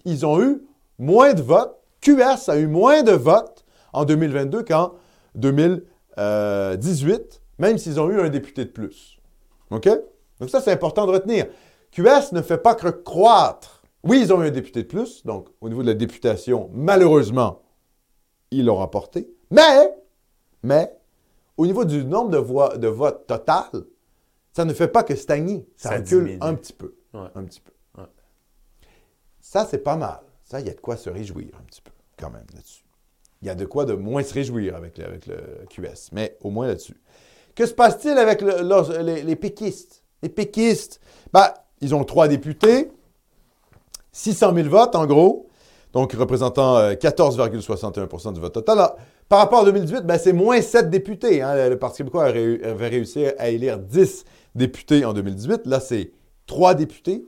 ils 0.05 0.25
ont 0.25 0.41
eu 0.41 0.63
moins 0.97 1.33
de 1.33 1.41
votes. 1.41 1.75
QS 2.01 2.49
a 2.49 2.57
eu 2.57 2.67
moins 2.67 3.03
de 3.03 3.11
votes 3.11 3.65
en 3.93 4.05
2022 4.05 4.63
qu'en 4.63 4.93
2018, 5.35 7.41
même 7.59 7.77
s'ils 7.77 7.99
ont 7.99 8.09
eu 8.09 8.19
un 8.19 8.29
député 8.29 8.65
de 8.65 8.69
plus. 8.69 9.17
OK? 9.71 9.89
Donc 10.39 10.49
ça, 10.49 10.61
c'est 10.61 10.71
important 10.71 11.05
de 11.05 11.11
retenir. 11.11 11.47
QS 11.91 12.33
ne 12.33 12.41
fait 12.41 12.57
pas 12.57 12.75
que 12.75 12.89
croître. 12.89 13.81
Oui, 14.03 14.21
ils 14.21 14.31
ont 14.31 14.41
eu 14.43 14.47
un 14.47 14.51
député 14.51 14.83
de 14.83 14.87
plus, 14.87 15.25
donc 15.25 15.47
au 15.61 15.69
niveau 15.69 15.81
de 15.81 15.87
la 15.87 15.93
députation, 15.93 16.69
malheureusement, 16.73 17.61
ils 18.51 18.65
l'ont 18.65 18.75
remporté. 18.75 19.29
Mais, 19.49 19.93
mais, 20.63 20.93
au 21.57 21.65
niveau 21.65 21.83
du 21.83 22.05
nombre 22.05 22.29
de, 22.29 22.37
voix, 22.37 22.77
de 22.77 22.87
votes 22.87 23.25
total, 23.27 23.65
ça 24.57 24.65
ne 24.65 24.73
fait 24.73 24.87
pas 24.87 25.03
que 25.03 25.15
stagner. 25.15 25.67
Ça, 25.77 25.89
Ça 25.89 25.95
recule 25.97 26.25
diminue. 26.25 26.37
un 26.41 26.55
petit 26.55 26.73
peu. 26.73 26.95
Ouais. 27.13 27.27
Un 27.35 27.43
petit 27.43 27.61
peu. 27.61 27.71
Ouais. 28.01 28.07
Ça, 29.39 29.67
c'est 29.69 29.77
pas 29.77 29.95
mal. 29.95 30.19
Ça, 30.43 30.59
il 30.59 30.65
y 30.65 30.69
a 30.69 30.73
de 30.73 30.79
quoi 30.79 30.97
se 30.97 31.09
réjouir 31.11 31.49
un 31.59 31.63
petit 31.63 31.81
peu, 31.81 31.91
quand 32.19 32.29
même, 32.31 32.45
là-dessus. 32.55 32.83
Il 33.43 33.47
y 33.47 33.51
a 33.51 33.55
de 33.55 33.65
quoi 33.65 33.85
de 33.85 33.93
moins 33.93 34.23
se 34.23 34.33
réjouir 34.33 34.75
avec 34.75 34.97
le, 34.97 35.05
avec 35.05 35.27
le 35.27 35.37
QS, 35.69 36.09
mais 36.11 36.37
au 36.41 36.49
moins 36.49 36.65
là-dessus. 36.67 36.99
Que 37.53 37.65
se 37.67 37.73
passe-t-il 37.73 38.17
avec 38.17 38.41
le- 38.41 39.01
les, 39.03 39.21
les 39.21 39.35
péquistes? 39.35 40.03
Les 40.23 40.29
péquistes, 40.29 40.99
ben, 41.31 41.53
ils 41.81 41.93
ont 41.93 42.03
trois 42.03 42.27
députés, 42.27 42.89
600 44.11 44.53
000 44.55 44.69
votes 44.69 44.95
en 44.95 45.05
gros, 45.05 45.49
donc 45.93 46.13
représentant 46.13 46.77
euh, 46.77 46.93
14,61% 46.93 48.33
du 48.33 48.39
vote 48.39 48.53
total. 48.53 48.79
Alors, 48.79 48.95
par 49.29 49.39
rapport 49.39 49.59
à 49.59 49.65
2018, 49.65 50.01
ben, 50.05 50.17
c'est 50.17 50.33
moins 50.33 50.61
7 50.61 50.89
députés. 50.89 51.41
hein. 51.41 51.69
Le, 51.69 51.77
Parti 51.77 51.97
québécois 51.97 52.25
avait 52.25 52.87
réussi 52.87 53.25
à 53.37 53.49
élire 53.49 53.77
10 53.77 54.25
députés 54.57 55.05
en 55.05 55.13
2018. 55.13 55.65
Là, 55.65 55.79
c'est 55.79 56.11
3 56.47 56.73
députés. 56.75 57.25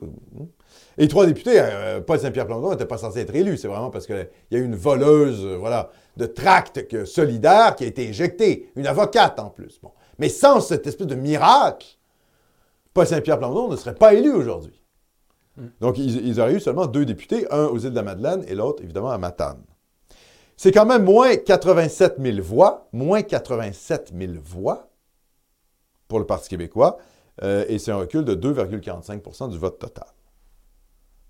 Et 0.98 1.08
trois 1.08 1.24
députés, 1.26 1.54
euh, 1.56 2.00
Paul 2.00 2.18
Saint-Pierre 2.18 2.46
Plamondon 2.46 2.70
n'était 2.72 2.84
pas 2.86 2.98
censé 2.98 3.20
être 3.20 3.34
élu. 3.34 3.56
C'est 3.56 3.68
vraiment 3.68 3.90
parce 3.90 4.06
qu'il 4.06 4.28
y 4.50 4.56
a 4.56 4.58
eu 4.58 4.64
une 4.64 4.74
voleuse 4.76 5.44
euh, 5.46 5.56
voilà, 5.56 5.90
de 6.16 6.26
tracts 6.26 6.86
que- 6.88 7.04
solidaire 7.06 7.74
qui 7.76 7.84
a 7.84 7.86
été 7.86 8.06
éjectée. 8.08 8.70
Une 8.76 8.86
avocate 8.86 9.38
en 9.40 9.48
plus. 9.50 9.78
Bon. 9.82 9.92
Mais 10.18 10.28
sans 10.28 10.60
cette 10.60 10.86
espèce 10.86 11.06
de 11.06 11.14
miracle, 11.14 11.86
Paul 12.92 13.06
Saint-Pierre 13.06 13.38
Plamondon 13.38 13.68
ne 13.70 13.76
serait 13.76 13.94
pas 13.94 14.12
élu 14.14 14.30
aujourd'hui. 14.30 14.82
Donc, 15.80 15.98
ils, 15.98 16.26
ils 16.26 16.40
auraient 16.40 16.54
eu 16.54 16.60
seulement 16.60 16.86
deux 16.86 17.04
députés, 17.04 17.46
un 17.50 17.66
aux 17.66 17.78
îles 17.78 17.90
de 17.90 17.96
la 17.96 18.02
Madeleine 18.02 18.44
et 18.48 18.54
l'autre, 18.54 18.82
évidemment, 18.82 19.10
à 19.10 19.18
Matane. 19.18 19.62
C'est 20.56 20.72
quand 20.72 20.86
même 20.86 21.04
moins 21.04 21.36
87 21.36 22.16
000 22.18 22.38
voix, 22.42 22.88
moins 22.92 23.22
87 23.22 24.12
000 24.18 24.32
voix 24.44 24.90
pour 26.08 26.18
le 26.18 26.26
Parti 26.26 26.48
québécois, 26.48 26.98
euh, 27.42 27.64
et 27.68 27.78
c'est 27.78 27.90
un 27.90 27.96
recul 27.96 28.24
de 28.24 28.34
2,45% 28.34 29.50
du 29.50 29.58
vote 29.58 29.78
total. 29.78 30.06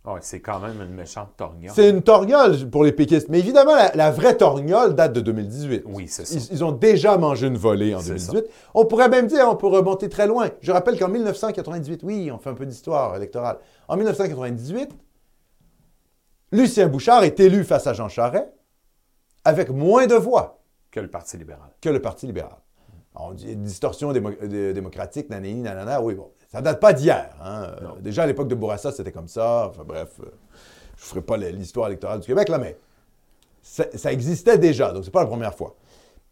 Ouais, 0.07 0.21
c'est 0.23 0.41
quand 0.41 0.61
même 0.61 0.81
une 0.81 0.95
méchante 0.95 1.37
torgnole. 1.37 1.73
C'est 1.75 1.91
une 1.91 2.03
torgnole 2.03 2.71
pour 2.71 2.85
les 2.85 2.93
péquistes. 2.93 3.29
Mais 3.29 3.39
évidemment, 3.39 3.75
la, 3.77 3.93
la 3.95 4.11
vraie 4.11 4.35
torgnole 4.35 4.95
date 4.95 5.13
de 5.13 5.21
2018. 5.21 5.83
Oui, 5.85 6.09
c'est 6.09 6.25
ça. 6.25 6.35
Ils, 6.37 6.55
ils 6.55 6.65
ont 6.65 6.73
déjà 6.73 7.19
mangé 7.19 7.49
une 7.49 7.59
volée 7.59 7.95
en 7.95 8.01
C'est 8.01 8.15
2018. 8.15 8.45
On 8.73 8.87
pourrait 8.87 9.11
même 9.11 9.27
dire, 9.27 9.47
on 9.47 9.57
peut 9.57 9.67
remonter 9.67 10.09
très 10.09 10.27
loin. 10.27 10.49
Je 10.63 10.73
rappelle 10.73 10.99
qu'en 10.99 11.09
1998, 11.09 12.01
oui, 12.03 12.31
on 12.33 12.39
fait 12.39 12.49
un 12.49 12.55
peu 12.55 12.65
d'histoire 12.65 13.15
électorale. 13.15 13.59
En 13.89 13.97
1998, 13.97 14.91
Lucien 16.53 16.89
Bouchard 16.89 17.23
est 17.25 17.39
élu 17.39 17.63
face 17.63 17.87
à 17.87 17.93
Jean 17.93 18.09
Charest 18.09 18.49
avec 19.45 19.69
moins 19.69 20.07
de 20.07 20.15
voix 20.15 20.63
Que 20.91 21.01
le 21.01 21.09
Parti 21.09 21.37
libéral. 21.37 21.69
que 21.81 21.91
le 21.91 22.01
Parti 22.01 22.27
libéral. 22.27 22.57
On 23.15 23.33
dit 23.33 23.57
distorsion 23.57 24.13
démo- 24.13 24.37
dé- 24.47 24.73
démocratique, 24.73 25.29
nanani, 25.31 25.55
nanana. 25.63 26.01
Oui, 26.01 26.15
bon, 26.15 26.31
ça 26.51 26.63
date 26.63 26.81
pas 26.81 26.93
d'hier. 26.93 27.31
hein. 27.43 27.65
Euh. 27.83 28.01
Déjà, 28.01 28.23
à 28.23 28.27
l'époque 28.27 28.49
de 28.49 28.55
Bourassa, 28.55 28.93
c'était 28.93 29.13
comme 29.13 29.29
ça. 29.29 29.67
Enfin, 29.71 29.83
bref, 29.85 30.21
euh, 30.21 30.27
je 30.97 31.03
ne 31.05 31.09
ferai 31.09 31.21
pas 31.23 31.37
l'histoire 31.37 31.89
électorale 31.89 32.21
du 32.21 32.27
Québec, 32.27 32.49
là, 32.49 32.59
mais 32.59 32.79
ça, 33.63 33.85
ça 33.95 34.13
existait 34.13 34.59
déjà, 34.59 34.93
donc 34.93 35.05
c'est 35.05 35.11
pas 35.11 35.21
la 35.23 35.27
première 35.27 35.55
fois. 35.55 35.75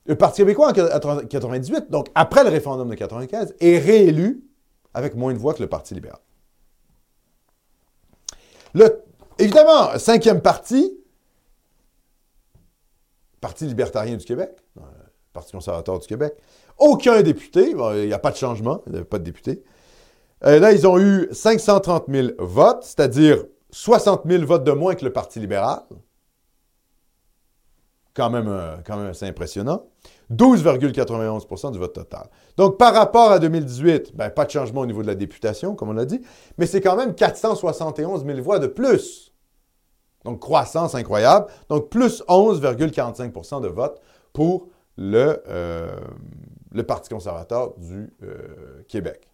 Le 0.06 0.14
Parti 0.16 0.40
québécois, 0.42 0.68
en 0.68 0.72
1998, 0.72 1.90
donc 1.90 2.08
après 2.14 2.42
le 2.44 2.50
référendum 2.50 2.88
de 2.88 2.94
95, 2.94 3.54
est 3.60 3.78
réélu 3.78 4.42
avec 4.94 5.14
moins 5.16 5.34
de 5.34 5.38
voix 5.38 5.52
que 5.54 5.60
le 5.62 5.68
Parti 5.68 5.94
libéral. 5.94 6.20
Le, 8.74 9.02
évidemment, 9.38 9.98
cinquième 9.98 10.40
parti, 10.40 10.94
Parti 13.40 13.66
libertarien 13.66 14.16
du 14.16 14.24
Québec, 14.24 14.50
euh, 14.78 14.82
Parti 15.32 15.52
conservateur 15.52 15.98
du 15.98 16.06
Québec, 16.06 16.34
aucun 16.78 17.22
député, 17.22 17.70
il 17.70 18.06
n'y 18.06 18.12
a 18.12 18.18
pas 18.18 18.30
de 18.30 18.36
changement, 18.36 18.82
il 18.86 18.92
n'y 18.92 18.98
avait 18.98 19.04
pas 19.06 19.18
de 19.18 19.24
député. 19.24 19.62
Euh, 20.44 20.60
là, 20.60 20.72
ils 20.72 20.86
ont 20.86 20.98
eu 20.98 21.28
530 21.32 22.04
000 22.08 22.28
votes, 22.38 22.84
c'est-à-dire 22.84 23.44
60 23.70 24.22
000 24.26 24.44
votes 24.46 24.64
de 24.64 24.72
moins 24.72 24.94
que 24.94 25.04
le 25.04 25.12
Parti 25.12 25.40
libéral. 25.40 25.80
Quand 28.14 28.30
même, 28.30 28.48
euh, 28.48 28.76
quand 28.84 28.96
même 28.96 29.12
impressionnant. 29.20 29.86
12,91% 30.32 31.72
du 31.72 31.78
vote 31.78 31.94
total. 31.94 32.28
Donc, 32.56 32.76
par 32.76 32.92
rapport 32.92 33.32
à 33.32 33.38
2018, 33.38 34.14
ben, 34.14 34.30
pas 34.30 34.44
de 34.44 34.50
changement 34.50 34.82
au 34.82 34.86
niveau 34.86 35.02
de 35.02 35.06
la 35.06 35.14
députation, 35.14 35.74
comme 35.74 35.88
on 35.88 35.94
l'a 35.94 36.04
dit, 36.04 36.20
mais 36.58 36.66
c'est 36.66 36.80
quand 36.80 36.96
même 36.96 37.14
471 37.14 38.24
000 38.26 38.42
voix 38.42 38.58
de 38.58 38.66
plus. 38.66 39.32
Donc, 40.24 40.40
croissance 40.40 40.94
incroyable. 40.94 41.46
Donc, 41.68 41.88
plus 41.88 42.22
11,45% 42.28 43.62
de 43.62 43.68
vote 43.68 44.00
pour 44.32 44.68
le, 44.96 45.42
euh, 45.48 45.96
le 46.78 46.84
Parti 46.84 47.10
conservateur 47.10 47.74
du 47.76 48.10
euh, 48.22 48.82
Québec 48.88 49.28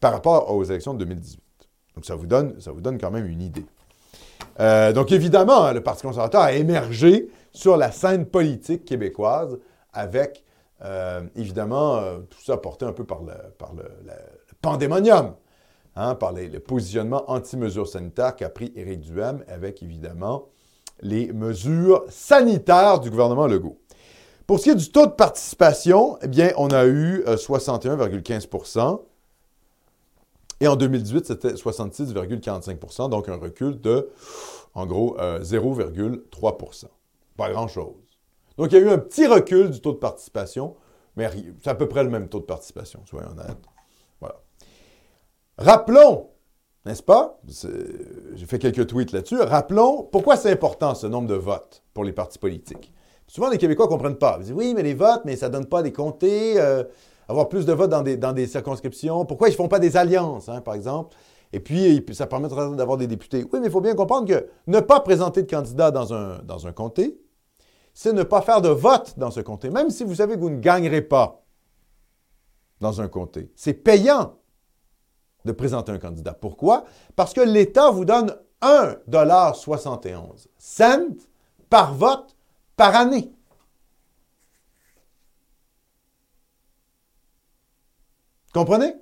par 0.00 0.12
rapport 0.12 0.50
aux 0.54 0.64
élections 0.64 0.94
de 0.94 1.00
2018. 1.00 1.40
Donc, 1.94 2.06
ça 2.06 2.14
vous 2.14 2.26
donne, 2.26 2.58
ça 2.60 2.72
vous 2.72 2.80
donne 2.80 2.98
quand 2.98 3.10
même 3.10 3.26
une 3.26 3.42
idée. 3.42 3.66
Euh, 4.60 4.92
donc, 4.92 5.12
évidemment, 5.12 5.64
hein, 5.64 5.72
le 5.74 5.82
Parti 5.82 6.02
conservateur 6.02 6.40
a 6.40 6.52
émergé 6.52 7.28
sur 7.52 7.76
la 7.76 7.90
scène 7.90 8.26
politique 8.26 8.84
québécoise 8.84 9.58
avec, 9.92 10.44
euh, 10.84 11.22
évidemment, 11.34 12.00
tout 12.30 12.40
ça 12.42 12.56
porté 12.56 12.84
un 12.84 12.92
peu 12.92 13.04
par 13.04 13.22
le, 13.22 13.32
pandémonium, 14.62 15.34
hein, 15.94 16.14
par 16.14 16.32
le 16.32 16.58
positionnement 16.58 17.30
anti-mesures 17.30 17.88
sanitaires 17.88 18.36
qu'a 18.36 18.48
pris 18.48 18.72
Éric 18.76 19.00
Duhem 19.00 19.42
avec, 19.48 19.82
évidemment, 19.82 20.48
les 21.00 21.32
mesures 21.32 22.04
sanitaires 22.08 23.00
du 23.00 23.10
gouvernement 23.10 23.46
Legault. 23.46 23.78
Pour 24.46 24.58
ce 24.58 24.64
qui 24.64 24.70
est 24.70 24.76
du 24.76 24.90
taux 24.90 25.06
de 25.06 25.12
participation, 25.12 26.18
eh 26.22 26.28
bien, 26.28 26.52
on 26.56 26.68
a 26.68 26.86
eu 26.86 27.24
euh, 27.26 27.36
61,15% 27.36 29.00
et 30.60 30.68
en 30.68 30.76
2018, 30.76 31.26
c'était 31.26 31.52
66,45% 31.52 33.10
donc 33.10 33.28
un 33.28 33.36
recul 33.36 33.80
de, 33.80 34.10
en 34.74 34.86
gros, 34.86 35.18
euh, 35.20 35.40
0,3% 35.40 36.84
Pas 37.36 37.50
grand-chose. 37.50 37.94
Donc, 38.56 38.72
il 38.72 38.78
y 38.78 38.78
a 38.78 38.80
eu 38.84 38.88
un 38.88 38.98
petit 38.98 39.26
recul 39.26 39.70
du 39.70 39.80
taux 39.80 39.92
de 39.92 39.98
participation, 39.98 40.76
mais 41.16 41.30
c'est 41.62 41.70
à 41.70 41.74
peu 41.74 41.88
près 41.88 42.04
le 42.04 42.10
même 42.10 42.28
taux 42.28 42.40
de 42.40 42.44
participation, 42.44 43.00
soyons 43.04 43.30
honnêtes. 43.30 43.58
Voilà. 44.20 44.36
Rappelons, 45.58 46.30
n'est-ce 46.86 47.02
pas? 47.02 47.38
J'ai 48.34 48.46
fait 48.46 48.58
quelques 48.58 48.86
tweets 48.86 49.12
là-dessus. 49.12 49.40
Rappelons 49.40 50.04
pourquoi 50.04 50.36
c'est 50.36 50.50
important 50.50 50.94
ce 50.94 51.06
nombre 51.06 51.28
de 51.28 51.34
votes 51.34 51.82
pour 51.92 52.04
les 52.04 52.12
partis 52.12 52.38
politiques. 52.38 52.94
Souvent, 53.26 53.50
les 53.50 53.58
Québécois 53.58 53.86
ne 53.86 53.90
comprennent 53.90 54.16
pas. 54.16 54.36
Ils 54.38 54.44
disent 54.44 54.52
oui, 54.52 54.72
mais 54.74 54.82
les 54.82 54.94
votes, 54.94 55.22
mais 55.24 55.36
ça 55.36 55.48
ne 55.48 55.54
donne 55.54 55.66
pas 55.66 55.82
des 55.82 55.92
comtés, 55.92 56.60
euh, 56.60 56.84
avoir 57.28 57.48
plus 57.48 57.66
de 57.66 57.72
votes 57.72 57.90
dans 57.90 58.02
des, 58.02 58.16
dans 58.16 58.32
des 58.32 58.46
circonscriptions. 58.46 59.24
Pourquoi 59.24 59.48
ils 59.48 59.52
ne 59.52 59.56
font 59.56 59.68
pas 59.68 59.78
des 59.78 59.96
alliances, 59.96 60.48
hein, 60.48 60.60
par 60.60 60.74
exemple? 60.74 61.16
Et 61.52 61.60
puis, 61.60 62.04
ça 62.12 62.26
permettra 62.26 62.68
d'avoir 62.70 62.96
des 62.98 63.06
députés. 63.06 63.44
Oui, 63.52 63.60
mais 63.60 63.66
il 63.66 63.72
faut 63.72 63.80
bien 63.80 63.94
comprendre 63.94 64.28
que 64.28 64.46
ne 64.66 64.80
pas 64.80 65.00
présenter 65.00 65.42
de 65.42 65.50
candidat 65.50 65.90
dans 65.90 66.12
un, 66.12 66.38
dans 66.42 66.66
un 66.66 66.72
comté, 66.72 67.20
c'est 67.94 68.12
ne 68.12 68.24
pas 68.24 68.42
faire 68.42 68.60
de 68.60 68.68
vote 68.68 69.14
dans 69.16 69.30
ce 69.30 69.40
comté, 69.40 69.70
même 69.70 69.90
si 69.90 70.04
vous 70.04 70.16
savez 70.16 70.34
que 70.34 70.40
vous 70.40 70.50
ne 70.50 70.60
gagnerez 70.60 71.02
pas 71.02 71.42
dans 72.80 73.00
un 73.00 73.08
comté. 73.08 73.50
C'est 73.56 73.72
payant 73.72 74.34
de 75.46 75.52
présenter 75.52 75.92
un 75.92 75.98
candidat. 75.98 76.34
Pourquoi? 76.34 76.84
Parce 77.14 77.32
que 77.32 77.40
l'État 77.40 77.90
vous 77.90 78.04
donne 78.04 78.36
1,71 78.60 80.48
cent 80.58 81.16
par 81.70 81.94
vote 81.94 82.35
par 82.76 82.94
année. 82.94 83.32
Comprenez? 88.52 88.94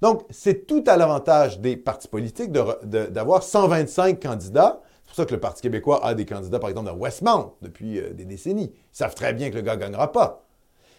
Donc, 0.00 0.24
c'est 0.30 0.66
tout 0.66 0.82
à 0.86 0.96
l'avantage 0.96 1.60
des 1.60 1.76
partis 1.76 2.08
politiques 2.08 2.50
d'avoir 2.52 3.42
125 3.42 4.20
candidats. 4.20 4.80
C'est 5.04 5.06
pour 5.08 5.14
ça 5.16 5.24
que 5.26 5.34
le 5.34 5.40
Parti 5.40 5.62
québécois 5.62 6.04
a 6.04 6.14
des 6.14 6.24
candidats, 6.26 6.58
par 6.58 6.70
exemple, 6.70 6.88
dans 6.88 6.96
Westmount 6.96 7.54
depuis 7.62 8.00
euh, 8.00 8.12
des 8.12 8.24
décennies. 8.24 8.72
Ils 8.74 8.96
savent 8.96 9.14
très 9.14 9.32
bien 9.34 9.50
que 9.50 9.56
le 9.56 9.60
gars 9.60 9.76
ne 9.76 9.80
gagnera 9.80 10.10
pas. 10.10 10.44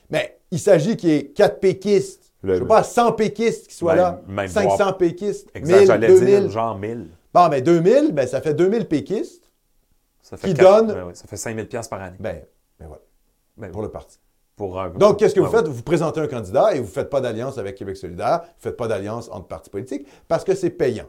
Mais 0.10 0.40
il 0.52 0.60
s'agit 0.60 0.96
qu'il 0.96 1.10
y 1.10 1.14
ait 1.14 1.26
4 1.28 1.60
péquistes, 1.60 2.32
Le- 2.44 2.56
je 2.56 2.60
sais 2.60 2.66
pas, 2.68 2.84
100 2.84 3.14
péquistes 3.14 3.68
qui 3.68 3.76
soient 3.76 3.96
Même- 3.96 4.04
là, 4.04 4.22
même 4.28 4.48
500 4.48 4.76
voir- 4.78 4.98
péquistes, 4.98 5.50
Exact, 5.56 5.78
1000, 5.80 5.88
j'allais 5.88 6.08
2000. 6.08 6.26
dire 6.42 6.50
genre 6.52 6.78
1000. 6.78 7.08
Bon, 7.34 7.50
ben 7.50 7.62
2000, 7.64 8.12
ben 8.14 8.28
ça 8.28 8.40
fait 8.42 8.54
2000 8.54 8.88
péquistes. 8.88 9.43
Ça 10.24 10.38
fait 10.38 10.48
Qui 10.48 10.54
quatre- 10.56 10.88
donne- 10.88 11.14
ça 11.14 11.28
fait 11.28 11.38
5000 11.38 11.68
pièces 11.68 11.88
par 11.88 12.02
année. 12.02 12.18
Ben, 12.20 12.42
ben 12.80 12.88
voilà, 12.88 13.02
Ben, 13.58 13.72
pour 13.72 13.82
le 13.84 13.90
parti. 13.92 14.18
pour 14.56 14.80
un- 14.80 14.90
Donc, 14.90 15.20
qu'est-ce 15.20 15.36
que 15.36 15.40
vous 15.42 15.52
faites? 15.52 15.68
Vous 15.68 15.84
présentez 15.84 16.20
un 16.22 16.28
candidat 16.28 16.74
et 16.74 16.80
vous 16.80 16.86
ne 16.86 16.92
faites 16.92 17.10
pas 17.10 17.20
d'alliance 17.22 17.58
avec 17.60 17.76
Québec 17.76 17.98
solidaire, 17.98 18.40
vous 18.42 18.48
ne 18.48 18.62
faites 18.62 18.78
pas 18.78 18.88
d'alliance 18.88 19.30
entre 19.32 19.48
partis 19.48 19.70
politiques 19.70 20.08
parce 20.28 20.44
que 20.44 20.56
c'est 20.56 20.70
payant. 20.72 21.08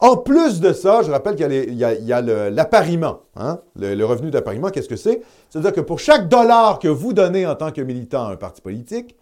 En 0.00 0.16
plus 0.16 0.60
de 0.60 0.72
ça, 0.72 1.02
je 1.02 1.10
rappelle 1.10 1.34
qu'il 1.34 1.74
y 1.74 1.84
a, 2.12 2.20
l'appariement. 2.50 3.22
hein, 3.34 3.60
Le, 3.74 3.94
le 3.96 4.04
revenu 4.04 4.30
d'appariement, 4.30 4.68
qu'est-ce 4.70 4.88
que 4.88 4.94
c'est? 4.96 5.22
C'est-à-dire 5.50 5.72
que 5.72 5.80
pour 5.80 5.98
chaque 5.98 6.28
dollar 6.28 6.78
que 6.78 6.86
vous 6.88 7.12
donnez 7.12 7.46
en 7.46 7.56
tant 7.56 7.72
que 7.72 7.80
militant 7.80 8.26
à 8.28 8.32
un 8.32 8.36
parti 8.36 8.60
politique, 8.60 9.16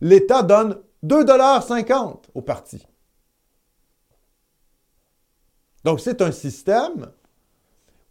l'État 0.00 0.42
donne 0.42 0.78
2,50 1.02 2.28
au 2.34 2.42
parti. 2.42 2.86
Donc, 5.84 6.00
c'est 6.00 6.22
un 6.22 6.30
système 6.30 7.10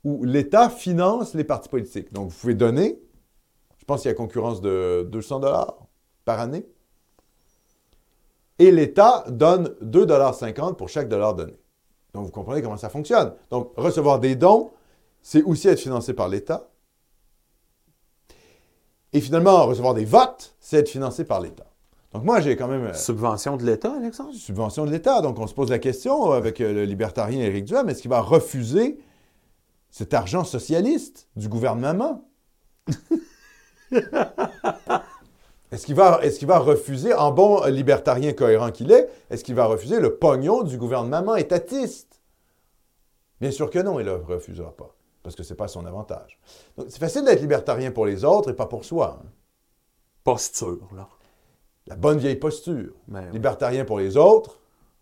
où 0.03 0.23
l'État 0.23 0.69
finance 0.69 1.33
les 1.33 1.43
partis 1.43 1.69
politiques. 1.69 2.11
Donc, 2.13 2.29
vous 2.29 2.37
pouvez 2.39 2.55
donner, 2.55 2.99
je 3.77 3.85
pense 3.85 4.01
qu'il 4.01 4.09
y 4.09 4.11
a 4.11 4.15
concurrence 4.15 4.61
de 4.61 5.07
200 5.11 5.39
dollars 5.39 5.75
par 6.25 6.39
année, 6.39 6.65
et 8.59 8.71
l'État 8.71 9.23
donne 9.27 9.75
2,50 9.83 10.75
pour 10.75 10.89
chaque 10.89 11.09
dollar 11.09 11.33
donné. 11.35 11.53
Donc, 12.13 12.25
vous 12.25 12.31
comprenez 12.31 12.61
comment 12.61 12.77
ça 12.77 12.89
fonctionne. 12.89 13.33
Donc, 13.49 13.71
recevoir 13.77 14.19
des 14.19 14.35
dons, 14.35 14.71
c'est 15.21 15.43
aussi 15.43 15.67
être 15.67 15.79
financé 15.79 16.13
par 16.13 16.27
l'État. 16.27 16.69
Et 19.13 19.21
finalement, 19.21 19.65
recevoir 19.65 19.93
des 19.93 20.05
votes, 20.05 20.55
c'est 20.59 20.77
être 20.77 20.89
financé 20.89 21.25
par 21.25 21.41
l'État. 21.41 21.65
Donc, 22.13 22.23
moi, 22.23 22.41
j'ai 22.41 22.55
quand 22.55 22.67
même... 22.67 22.85
euh, 22.85 22.93
Subvention 22.93 23.55
de 23.57 23.65
l'État, 23.65 23.93
Alexandre? 23.95 24.33
subvention 24.33 24.85
de 24.85 24.91
l'État. 24.91 25.21
Donc, 25.21 25.39
on 25.39 25.47
se 25.47 25.53
pose 25.53 25.69
la 25.69 25.79
question 25.79 26.31
euh, 26.31 26.37
avec 26.37 26.59
euh, 26.59 26.73
le 26.73 26.85
libertarien 26.85 27.39
Éric 27.41 27.65
Duhem, 27.65 27.87
est-ce 27.89 28.01
qu'il 28.01 28.11
va 28.11 28.21
refuser 28.21 28.99
cet 29.91 30.13
argent 30.13 30.43
socialiste 30.43 31.27
du 31.35 31.47
gouvernement? 31.49 32.27
est-ce 35.71 35.85
qu'il 35.85 35.95
va, 35.95 36.19
est 36.23 36.37
qu'il 36.37 36.47
va 36.47 36.59
refuser, 36.59 37.13
en 37.13 37.31
bon 37.31 37.63
libertarien 37.65 38.33
cohérent 38.33 38.71
qu'il 38.71 38.91
est, 38.91 39.09
est-ce 39.29 39.43
qu'il 39.43 39.55
va 39.55 39.65
refuser 39.65 39.99
le 39.99 40.15
pognon 40.15 40.63
du 40.63 40.77
gouvernement 40.77 41.35
étatiste? 41.35 42.21
Bien 43.39 43.51
sûr 43.51 43.69
que 43.69 43.79
non, 43.79 43.99
il 43.99 44.05
ne 44.05 44.11
le 44.11 44.17
refusera 44.17 44.71
pas, 44.71 44.93
parce 45.23 45.35
que 45.35 45.43
ce 45.43 45.53
n'est 45.53 45.57
pas 45.57 45.67
son 45.67 45.85
avantage. 45.85 46.39
Donc, 46.77 46.87
c'est 46.89 46.99
facile 46.99 47.23
d'être 47.25 47.41
libertarien 47.41 47.91
pour 47.91 48.05
les 48.05 48.23
autres 48.25 48.51
et 48.51 48.55
pas 48.55 48.65
pour 48.67 48.85
soi. 48.85 49.19
hein. 49.21 49.29
Posture, 50.23 50.87
là. 50.95 51.07
La 51.87 51.95
bonne 51.95 52.19
vieille 52.19 52.35
posture. 52.35 52.93
Ben 53.07 53.23
oui. 53.25 53.33
Libertarien 53.33 53.85
pour 53.85 53.97
les 53.97 54.15
autres, 54.15 54.59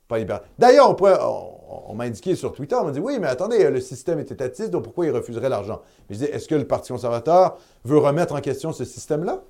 pas 0.08 0.18
libertarien. 0.18 0.54
D'ailleurs, 0.58 0.90
on, 0.90 0.96
pourrait- 0.96 1.20
on- 1.22 1.59
on 1.70 1.94
m'a 1.94 2.06
indiqué 2.06 2.36
sur 2.36 2.52
Twitter, 2.52 2.76
on 2.76 2.86
m'a 2.86 2.92
dit 2.92 3.00
oui, 3.00 3.20
mais 3.20 3.28
attendez, 3.28 3.70
le 3.70 3.80
système 3.80 4.20
est 4.20 4.32
étatiste, 4.32 4.72
donc 4.72 4.84
pourquoi 4.84 5.06
il 5.06 5.12
refuserait 5.12 5.50
l'argent? 5.50 5.82
Mais 6.10 6.16
je 6.16 6.26
dis, 6.26 6.32
est-ce 6.32 6.48
que 6.48 6.56
le 6.56 6.66
Parti 6.66 6.92
conservateur 6.92 7.58
veut 7.86 8.00
remettre 8.00 8.34
en 8.34 8.42
question 8.42 8.74
ce 8.74 8.86
système-là 8.86 9.44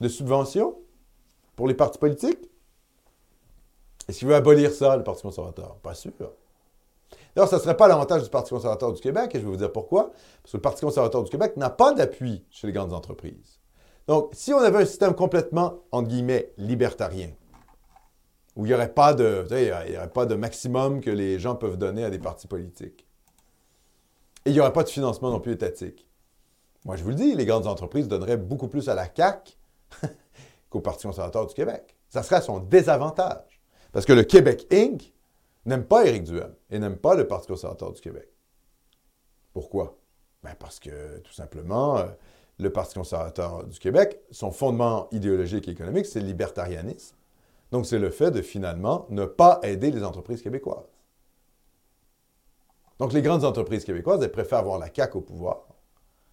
de 0.00 0.08
subvention 0.08 0.74
pour 1.54 1.68
les 1.68 1.74
partis 1.74 1.98
politiques? 1.98 2.50
Est-ce 4.08 4.18
qu'il 4.18 4.28
veut 4.28 4.34
abolir 4.34 4.72
ça, 4.72 4.96
le 4.96 5.04
Parti 5.04 5.22
conservateur? 5.22 5.76
Pas 5.76 5.94
sûr. 5.94 6.12
D'ailleurs, 7.34 7.48
ça 7.48 7.56
ne 7.56 7.62
serait 7.62 7.76
pas 7.76 7.86
l'avantage 7.86 8.24
du 8.24 8.30
Parti 8.30 8.50
conservateur 8.50 8.92
du 8.92 9.00
Québec, 9.00 9.32
et 9.34 9.38
je 9.38 9.44
vais 9.44 9.50
vous 9.50 9.56
dire 9.56 9.70
pourquoi. 9.70 10.10
Parce 10.42 10.52
que 10.52 10.56
le 10.56 10.62
Parti 10.62 10.80
conservateur 10.80 11.22
du 11.22 11.30
Québec 11.30 11.56
n'a 11.56 11.70
pas 11.70 11.92
d'appui 11.92 12.44
chez 12.50 12.66
les 12.66 12.72
grandes 12.72 12.92
entreprises. 12.92 13.60
Donc, 14.08 14.30
si 14.32 14.52
on 14.52 14.58
avait 14.58 14.78
un 14.78 14.84
système 14.84 15.14
complètement, 15.14 15.78
entre 15.92 16.08
guillemets, 16.08 16.52
libertarien, 16.58 17.30
où 18.60 18.66
il 18.66 18.68
n'y 18.68 18.74
aurait, 18.74 18.92
pas 18.92 19.14
de, 19.14 20.34
maximum 20.34 21.00
que 21.00 21.08
les 21.08 21.38
gens 21.38 21.54
peuvent 21.54 21.78
donner 21.78 22.04
à 22.04 22.10
des 22.10 22.18
partis 22.18 22.46
politiques, 22.46 23.06
et 24.44 24.50
il 24.50 24.52
n'y 24.52 24.60
aurait 24.60 24.74
pas 24.74 24.82
de 24.82 24.90
financement 24.90 25.30
non 25.30 25.40
plus 25.40 25.52
étatique, 25.52 26.06
moi 26.84 26.96
je 26.96 27.02
vous 27.02 27.08
le 27.08 27.14
dis, 27.14 27.34
les 27.34 27.46
grandes 27.46 27.66
entreprises 27.66 28.06
donneraient 28.06 28.36
beaucoup 28.36 28.68
plus 28.68 28.90
à 28.90 28.94
la 28.94 29.08
CAQ 29.10 29.56
qu'au 30.68 30.80
Parti 30.80 31.06
conservateur 31.06 31.46
du 31.46 31.54
Québec. 31.54 31.96
Ça 32.10 32.22
serait 32.22 32.36
à 32.36 32.40
son 32.42 32.58
désavantage. 32.60 33.62
Parce 33.92 34.04
que 34.04 34.12
le 34.12 34.24
Québec 34.24 34.66
Inc. 34.70 35.10
n'aime 35.64 35.84
pas 35.84 36.04
Éric 36.04 36.24
Duhem 36.24 36.54
et 36.68 36.78
n'aime 36.78 36.96
pas 36.96 37.14
le 37.14 37.26
Parti 37.26 37.46
conservateur 37.48 37.92
du 37.92 38.02
Québec. 38.02 38.28
Pourquoi? 39.54 39.96
Ben 40.42 40.54
parce 40.58 40.78
que, 40.78 41.18
tout 41.20 41.32
simplement, 41.32 41.96
euh, 41.96 42.06
le 42.58 42.70
Parti 42.70 42.94
conservateur 42.94 43.64
du 43.64 43.78
Québec, 43.78 44.20
son 44.30 44.50
fondement 44.50 45.08
idéologique 45.12 45.66
et 45.66 45.70
économique, 45.70 46.04
c'est 46.04 46.20
le 46.20 46.26
libertarianisme. 46.26 47.16
Donc, 47.72 47.86
c'est 47.86 47.98
le 47.98 48.10
fait 48.10 48.30
de 48.30 48.42
finalement 48.42 49.06
ne 49.10 49.24
pas 49.24 49.60
aider 49.62 49.90
les 49.90 50.02
entreprises 50.02 50.42
québécoises. 50.42 50.88
Donc, 52.98 53.12
les 53.12 53.22
grandes 53.22 53.44
entreprises 53.44 53.84
québécoises, 53.84 54.22
elles 54.22 54.32
préfèrent 54.32 54.58
avoir 54.58 54.78
la 54.78 54.88
CAQ 54.94 55.18
au 55.18 55.20
pouvoir, 55.20 55.68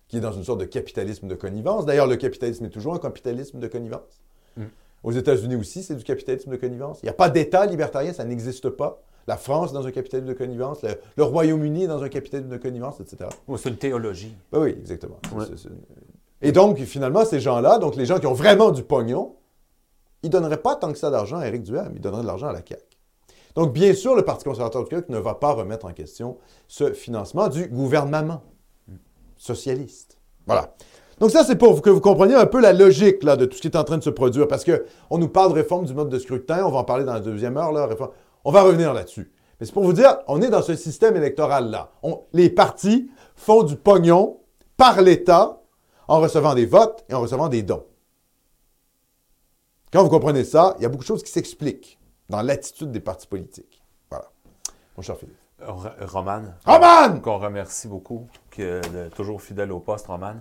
qui 0.07 0.17
est 0.17 0.19
dans 0.19 0.33
une 0.33 0.43
sorte 0.43 0.59
de 0.59 0.65
capitalisme 0.65 1.27
de 1.27 1.35
connivence. 1.35 1.85
D'ailleurs, 1.85 2.07
le 2.07 2.17
capitalisme 2.17 2.65
est 2.65 2.69
toujours 2.69 2.95
un 2.95 2.99
capitalisme 2.99 3.59
de 3.59 3.67
connivence. 3.67 4.21
Mm. 4.57 4.63
Aux 5.03 5.11
États-Unis 5.11 5.55
aussi, 5.55 5.83
c'est 5.83 5.95
du 5.95 6.03
capitalisme 6.03 6.51
de 6.51 6.57
connivence. 6.57 6.99
Il 7.03 7.05
n'y 7.05 7.09
a 7.09 7.13
pas 7.13 7.29
d'État 7.29 7.65
libertarien, 7.65 8.11
ça 8.11 8.25
n'existe 8.25 8.69
pas. 8.69 9.01
La 9.27 9.37
France 9.37 9.71
est 9.71 9.73
dans 9.73 9.85
un 9.85 9.91
capitalisme 9.91 10.27
de 10.27 10.33
connivence, 10.33 10.81
le, 10.83 10.95
le 11.15 11.23
Royaume-Uni 11.23 11.83
est 11.83 11.87
dans 11.87 12.03
un 12.03 12.09
capitalisme 12.09 12.49
de 12.49 12.57
connivence, 12.57 12.99
etc. 12.99 13.29
C'est 13.57 13.69
une 13.69 13.77
théologie. 13.77 14.35
Ben 14.51 14.59
oui, 14.59 14.69
exactement. 14.69 15.19
Ouais. 15.35 15.45
Et 16.41 16.51
donc, 16.51 16.77
finalement, 16.79 17.23
ces 17.23 17.39
gens-là, 17.39 17.77
donc 17.77 17.95
les 17.95 18.05
gens 18.05 18.19
qui 18.19 18.27
ont 18.27 18.33
vraiment 18.33 18.71
du 18.71 18.83
pognon, 18.83 19.36
ils 20.23 20.27
ne 20.27 20.31
donneraient 20.31 20.61
pas 20.61 20.75
tant 20.75 20.91
que 20.91 20.97
ça 20.97 21.09
d'argent 21.09 21.37
à 21.37 21.47
Éric 21.47 21.63
Duhem, 21.63 21.91
ils 21.95 22.01
donneraient 22.01 22.23
de 22.23 22.27
l'argent 22.27 22.47
à 22.47 22.53
la 22.53 22.59
CAQ. 22.59 22.83
Donc, 23.55 23.73
bien 23.73 23.93
sûr, 23.93 24.15
le 24.15 24.21
Parti 24.23 24.43
conservateur 24.43 24.83
du 24.83 24.89
Québec 24.89 25.09
ne 25.09 25.17
va 25.17 25.33
pas 25.33 25.53
remettre 25.53 25.87
en 25.87 25.91
question 25.91 26.37
ce 26.67 26.93
financement 26.93 27.47
du 27.47 27.67
gouvernement 27.67 28.43
socialiste. 29.35 30.17
Voilà. 30.45 30.75
Donc, 31.19 31.31
ça, 31.31 31.43
c'est 31.43 31.55
pour 31.55 31.81
que 31.81 31.89
vous 31.89 32.01
compreniez 32.01 32.35
un 32.35 32.45
peu 32.45 32.61
la 32.61 32.71
logique 32.71 33.25
de 33.25 33.45
tout 33.45 33.57
ce 33.57 33.61
qui 33.61 33.67
est 33.67 33.75
en 33.75 33.83
train 33.83 33.97
de 33.97 34.03
se 34.03 34.11
produire, 34.11 34.47
parce 34.47 34.63
qu'on 34.63 35.17
nous 35.17 35.29
parle 35.29 35.49
de 35.49 35.55
réforme 35.55 35.85
du 35.85 35.93
mode 35.95 36.09
de 36.09 36.19
scrutin, 36.19 36.63
on 36.65 36.69
va 36.69 36.79
en 36.79 36.83
parler 36.83 37.03
dans 37.03 37.13
la 37.13 37.19
deuxième 37.19 37.57
heure, 37.57 37.73
on 38.45 38.51
va 38.51 38.61
revenir 38.61 38.93
là-dessus. 38.93 39.31
Mais 39.59 39.65
c'est 39.65 39.73
pour 39.73 39.83
vous 39.83 39.93
dire, 39.93 40.19
on 40.27 40.39
est 40.43 40.49
dans 40.49 40.61
ce 40.61 40.75
système 40.75 41.15
électoral-là. 41.15 41.91
Les 42.33 42.51
partis 42.51 43.09
font 43.35 43.63
du 43.63 43.75
pognon 43.75 44.39
par 44.77 45.01
l'État 45.01 45.63
en 46.07 46.19
recevant 46.19 46.53
des 46.53 46.67
votes 46.67 47.03
et 47.09 47.15
en 47.15 47.21
recevant 47.21 47.49
des 47.49 47.63
dons. 47.63 47.83
Quand 49.91 50.03
vous 50.03 50.09
comprenez 50.09 50.43
ça, 50.43 50.75
il 50.77 50.83
y 50.83 50.85
a 50.85 50.89
beaucoup 50.89 51.03
de 51.03 51.07
choses 51.07 51.23
qui 51.23 51.31
s'expliquent 51.31 51.97
dans 52.29 52.41
l'attitude 52.41 52.91
des 52.91 52.99
partis 52.99 53.27
politiques. 53.27 53.81
Voilà. 54.09 54.25
Mon 54.97 55.03
cher 55.03 55.17
Philippe. 55.17 55.37
Ro- 55.61 55.89
Roman. 56.01 56.43
Roman! 56.65 57.19
Qu'on 57.19 57.37
remercie 57.37 57.87
beaucoup, 57.87 58.27
de- 58.57 59.09
toujours 59.15 59.41
fidèle 59.41 59.71
au 59.71 59.79
poste, 59.79 60.07
Roman. 60.07 60.35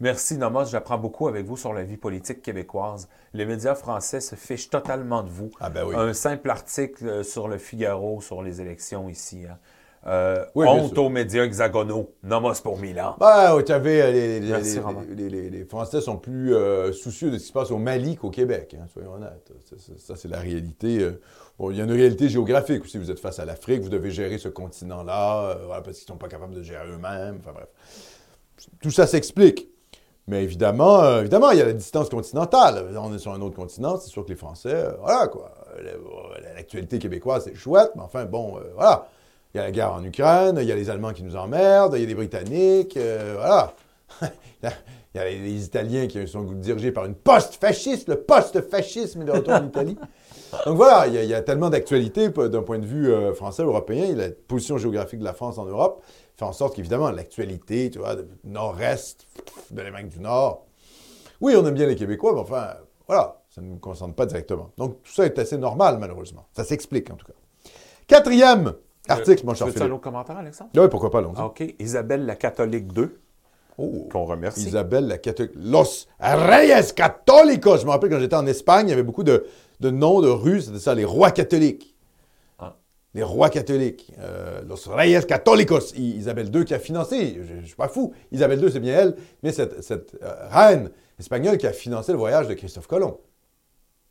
Merci, 0.00 0.38
Nomos. 0.38 0.66
J'apprends 0.66 0.96
beaucoup 0.98 1.28
avec 1.28 1.44
vous 1.44 1.56
sur 1.56 1.72
la 1.74 1.82
vie 1.82 1.96
politique 1.96 2.40
québécoise. 2.40 3.08
Les 3.34 3.44
médias 3.46 3.74
français 3.74 4.20
se 4.20 4.34
fichent 4.34 4.70
totalement 4.70 5.22
de 5.22 5.28
vous. 5.28 5.50
Ah 5.60 5.68
ben 5.70 5.84
oui. 5.84 5.94
Un 5.96 6.12
simple 6.14 6.48
article 6.50 7.06
euh, 7.06 7.22
sur 7.22 7.48
le 7.48 7.58
Figaro 7.58 8.20
sur 8.20 8.42
les 8.42 8.60
élections 8.60 9.08
ici. 9.08 9.44
hein. 9.46 9.58
Euh, 10.06 10.44
Oui, 10.54 10.66
honte 10.66 10.96
aux 10.96 11.10
médias 11.10 11.44
hexagonaux. 11.44 12.14
Nomos 12.22 12.54
pour 12.62 12.78
Milan. 12.78 13.16
Ben, 13.20 13.54
oui, 13.54 13.64
tu 13.64 13.72
avais, 13.72 14.10
les, 14.10 14.40
les- 14.40 14.48
Merci, 14.48 14.74
les- 14.76 14.80
Roman. 14.80 15.02
les- 15.10 15.28
les- 15.28 15.50
les 15.50 15.64
Français 15.66 16.00
sont 16.00 16.16
plus 16.16 16.54
euh, 16.54 16.90
soucieux 16.92 17.30
de 17.30 17.36
ce 17.36 17.42
qui 17.42 17.48
se 17.48 17.52
passe 17.52 17.70
au 17.70 17.76
Mali 17.76 18.16
qu'au 18.16 18.30
Québec, 18.30 18.74
hein, 18.80 18.86
soyons 18.92 19.12
honnêtes. 19.14 19.52
Ça, 19.68 19.76
ça- 19.78 19.92
ça, 19.98 20.16
c'est 20.16 20.28
la 20.28 20.38
réalité. 20.38 21.00
euh. 21.00 21.20
Bon, 21.58 21.70
il 21.70 21.76
y 21.76 21.80
a 21.82 21.84
une 21.84 21.92
réalité 21.92 22.30
géographique 22.30 22.82
aussi. 22.84 22.96
Vous 22.96 23.10
êtes 23.10 23.20
face 23.20 23.38
à 23.40 23.44
l'Afrique, 23.44 23.82
vous 23.82 23.90
devez 23.90 24.10
gérer 24.10 24.38
ce 24.38 24.48
continent-là, 24.48 25.50
euh, 25.50 25.54
voilà, 25.66 25.82
parce 25.82 25.98
qu'ils 25.98 26.06
ne 26.06 26.12
sont 26.14 26.18
pas 26.18 26.28
capables 26.28 26.54
de 26.54 26.62
gérer 26.62 26.86
eux-mêmes. 26.88 27.36
Enfin 27.40 27.52
bref. 27.52 27.68
Tout 28.82 28.90
ça 28.90 29.06
s'explique. 29.06 29.68
Mais 30.26 30.44
évidemment, 30.44 31.02
euh, 31.02 31.20
évidemment, 31.20 31.50
il 31.50 31.58
y 31.58 31.62
a 31.62 31.64
la 31.66 31.72
distance 31.74 32.08
continentale. 32.08 32.86
On 32.96 33.14
est 33.14 33.18
sur 33.18 33.32
un 33.32 33.40
autre 33.42 33.56
continent, 33.56 33.98
c'est 33.98 34.08
sûr 34.10 34.24
que 34.24 34.30
les 34.30 34.36
Français, 34.36 34.72
euh, 34.72 34.92
voilà 35.00 35.26
quoi. 35.28 35.52
La- 35.82 36.54
L'actualité 36.54 36.98
québécoise, 36.98 37.44
c'est 37.44 37.54
chouette, 37.54 37.90
mais 37.96 38.02
enfin, 38.02 38.24
bon, 38.24 38.56
euh, 38.58 38.60
voilà. 38.74 39.06
Il 39.52 39.58
y 39.58 39.60
a 39.60 39.64
la 39.64 39.70
guerre 39.72 39.92
en 39.92 40.04
Ukraine, 40.04 40.58
il 40.60 40.68
y 40.68 40.72
a 40.72 40.76
les 40.76 40.90
Allemands 40.90 41.12
qui 41.12 41.22
nous 41.24 41.34
emmerdent, 41.36 41.94
il 41.96 42.02
y 42.02 42.04
a 42.04 42.06
les 42.06 42.14
Britanniques, 42.14 42.96
euh, 42.96 43.34
voilà. 43.36 43.74
il, 44.22 45.16
y 45.16 45.18
a, 45.18 45.24
les, 45.24 45.64
Italiens 45.64 46.06
qui 46.06 46.26
sont 46.28 46.42
dirigés 46.42 46.92
par 46.92 47.04
une 47.06 47.14
post-fasciste, 47.16 48.08
le 48.08 48.20
post-fascisme 48.22 49.24
de 49.24 49.32
retour 49.32 49.54
en 49.54 49.66
Italie. 49.66 49.96
Donc 50.66 50.76
voilà, 50.76 51.06
il 51.08 51.28
y 51.28 51.34
a, 51.34 51.42
tellement 51.42 51.70
d'actualité 51.70 52.30
p- 52.30 52.48
d'un 52.48 52.62
point 52.62 52.78
de 52.78 52.86
vue 52.86 53.12
euh, 53.12 53.34
français, 53.34 53.62
européen, 53.62 54.14
la 54.14 54.30
position 54.30 54.78
géographique 54.78 55.20
de 55.20 55.24
la 55.24 55.32
France 55.32 55.58
en 55.58 55.64
Europe 55.64 56.02
fait 56.36 56.44
en 56.44 56.52
sorte 56.52 56.74
qu'évidemment, 56.74 57.10
l'actualité, 57.10 57.90
tu 57.90 57.98
vois, 57.98 58.16
de 58.16 58.26
nord-est 58.44 59.26
de 59.70 59.82
l'Amérique 59.82 60.08
du 60.08 60.20
Nord, 60.20 60.66
oui, 61.40 61.54
on 61.56 61.66
aime 61.66 61.74
bien 61.74 61.86
les 61.86 61.96
Québécois, 61.96 62.32
mais 62.34 62.40
enfin, 62.40 62.74
voilà, 63.06 63.42
ça 63.50 63.60
ne 63.60 63.68
nous 63.68 63.78
concerne 63.78 64.12
pas 64.12 64.26
directement. 64.26 64.70
Donc 64.76 65.02
tout 65.02 65.12
ça 65.12 65.24
est 65.24 65.38
assez 65.38 65.58
normal, 65.58 65.98
malheureusement. 65.98 66.46
Ça 66.52 66.64
s'explique, 66.64 67.10
en 67.10 67.14
tout 67.14 67.26
cas. 67.26 67.32
Quatrième 68.06 68.74
article, 69.10 69.44
mon 69.46 69.52
Tu 69.52 69.58
cher 69.58 69.66
veux 69.66 69.72
un 69.72 69.74
Philippe. 69.76 69.92
autre 69.92 70.02
commentaire, 70.02 70.36
Alexandre? 70.38 70.70
Oui, 70.76 70.88
pourquoi 70.90 71.10
pas, 71.10 71.18
allons 71.18 71.32
Ah, 71.36 71.46
OK. 71.46 71.62
Isabelle 71.78 72.26
la 72.26 72.36
catholique 72.36 72.92
2, 72.92 73.18
Oh. 73.78 74.08
qu'on 74.12 74.24
remercie. 74.26 74.66
Isabelle 74.68 75.06
la 75.06 75.18
catholique. 75.18 75.52
Los 75.56 76.06
Reyes 76.18 76.92
Católicos. 76.94 77.78
Je 77.80 77.86
me 77.86 77.90
rappelle 77.90 78.10
quand 78.10 78.18
j'étais 78.18 78.36
en 78.36 78.46
Espagne, 78.46 78.88
il 78.88 78.90
y 78.90 78.92
avait 78.92 79.02
beaucoup 79.02 79.22
de, 79.24 79.46
de 79.80 79.90
noms 79.90 80.20
de 80.20 80.28
rues, 80.28 80.60
c'était 80.62 80.78
ça, 80.78 80.94
les 80.94 81.04
rois 81.06 81.30
catholiques. 81.30 81.94
Ah. 82.58 82.76
Les 83.14 83.22
rois 83.22 83.48
catholiques. 83.48 84.12
Euh, 84.18 84.60
Los 84.68 84.86
Reyes 84.88 85.24
Católicos. 85.26 85.94
Isabelle 85.96 86.54
II 86.54 86.64
qui 86.66 86.74
a 86.74 86.78
financé, 86.78 87.40
je 87.42 87.54
ne 87.54 87.64
suis 87.64 87.74
pas 87.76 87.88
fou, 87.88 88.12
Isabelle 88.32 88.62
II, 88.62 88.70
c'est 88.70 88.80
bien 88.80 88.98
elle, 88.98 89.16
mais 89.42 89.50
cette, 89.52 89.82
cette, 89.82 90.14
euh, 90.22 90.48
reine 90.50 90.90
espagnole 91.18 91.56
qui 91.56 91.66
a 91.66 91.72
financé 91.72 92.12
le 92.12 92.18
voyage 92.18 92.48
de 92.48 92.54
Christophe 92.54 92.86
Colomb. 92.86 93.18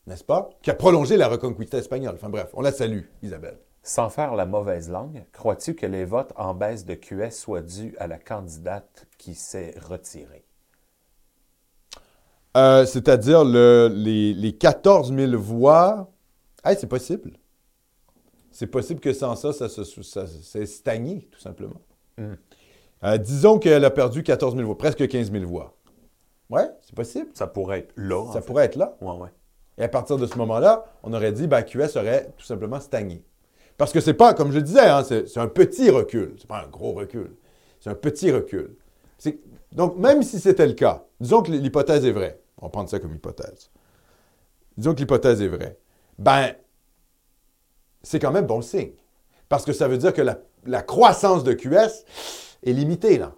N'est-ce 0.07 0.23
pas? 0.23 0.49
Qui 0.63 0.71
a 0.71 0.73
prolongé 0.73 1.17
la 1.17 1.27
reconquista 1.27 1.77
espagnole. 1.77 2.15
Enfin 2.15 2.29
bref, 2.29 2.49
on 2.53 2.61
la 2.61 2.71
salue, 2.71 3.01
Isabelle. 3.21 3.59
Sans 3.89 4.11
faire 4.11 4.35
la 4.35 4.45
mauvaise 4.45 4.87
langue, 4.87 5.25
crois-tu 5.33 5.73
que 5.73 5.87
les 5.87 6.05
votes 6.05 6.31
en 6.35 6.53
baisse 6.53 6.85
de 6.85 6.93
QS 6.93 7.31
soient 7.31 7.63
dus 7.63 7.95
à 7.97 8.05
la 8.05 8.19
candidate 8.19 9.07
qui 9.17 9.33
s'est 9.33 9.73
retirée? 9.81 10.45
Euh, 12.55 12.85
C'est-à-dire 12.85 13.43
le- 13.43 13.91
les, 13.91 14.35
les 14.35 14.55
14 14.55 15.11
000 15.11 15.41
voix. 15.41 16.11
Hey, 16.63 16.77
c'est 16.79 16.85
possible. 16.85 17.31
C'est 18.51 18.67
possible 18.67 18.99
que 18.99 19.11
sans 19.11 19.35
ça, 19.35 19.53
ça 19.53 19.67
se 19.67 19.83
ça, 20.03 20.25
c'est 20.27 20.67
stagné, 20.67 21.27
tout 21.31 21.39
simplement. 21.39 21.81
Mm. 22.19 22.33
Euh, 23.05 23.17
disons 23.17 23.57
qu'elle 23.57 23.85
a 23.85 23.89
perdu 23.89 24.21
14 24.21 24.53
000 24.53 24.67
voix, 24.67 24.77
presque 24.77 25.07
15 25.07 25.31
000 25.31 25.45
voix. 25.47 25.73
Ouais, 26.51 26.69
c'est 26.83 26.93
possible. 26.93 27.31
Ça 27.33 27.47
pourrait 27.47 27.79
être 27.79 27.93
là. 27.97 28.23
ça 28.33 28.41
fait. 28.41 28.45
pourrait 28.45 28.65
être 28.65 28.75
là. 28.75 28.95
Ouais, 29.01 29.17
ouais. 29.17 29.29
Et 29.79 29.83
à 29.83 29.89
partir 29.89 30.17
de 30.17 30.27
ce 30.27 30.37
moment-là, 30.37 30.85
on 31.01 31.11
aurait 31.11 31.31
dit 31.31 31.47
ben, 31.47 31.63
QS 31.63 31.97
aurait 31.97 32.31
tout 32.37 32.45
simplement 32.45 32.79
stagné. 32.79 33.23
Parce 33.79 33.93
que 33.93 34.01
c'est 34.01 34.13
pas, 34.13 34.33
comme 34.33 34.51
je 34.51 34.59
disais, 34.59 34.89
hein, 34.89 35.03
c'est 35.05 35.37
un 35.37 35.47
petit 35.47 35.89
recul. 35.89 36.35
C'est 36.37 36.47
pas 36.47 36.65
un 36.65 36.67
gros 36.67 36.91
recul. 36.91 37.31
C'est 37.79 37.89
un 37.89 37.95
petit 37.95 38.29
recul. 38.29 38.75
Donc, 39.71 39.97
même 39.97 40.21
si 40.21 40.37
c'était 40.41 40.67
le 40.67 40.73
cas, 40.73 41.05
disons 41.21 41.41
que 41.41 41.51
l'hypothèse 41.51 42.03
est 42.03 42.11
vraie. 42.11 42.41
On 42.57 42.65
va 42.65 42.69
prendre 42.71 42.89
ça 42.89 42.99
comme 42.99 43.15
hypothèse. 43.15 43.71
Disons 44.75 44.93
que 44.93 44.99
l'hypothèse 44.99 45.41
est 45.41 45.47
vraie. 45.47 45.79
Ben, 46.17 46.55
c'est 48.03 48.19
quand 48.19 48.33
même 48.33 48.45
bon 48.45 48.61
signe. 48.61 48.91
Parce 49.47 49.63
que 49.63 49.71
ça 49.71 49.87
veut 49.87 49.97
dire 49.97 50.11
que 50.11 50.23
la, 50.65 50.81
croissance 50.81 51.45
de 51.45 51.53
QS 51.53 52.03
est 52.63 52.73
limitée, 52.73 53.17
là. 53.17 53.31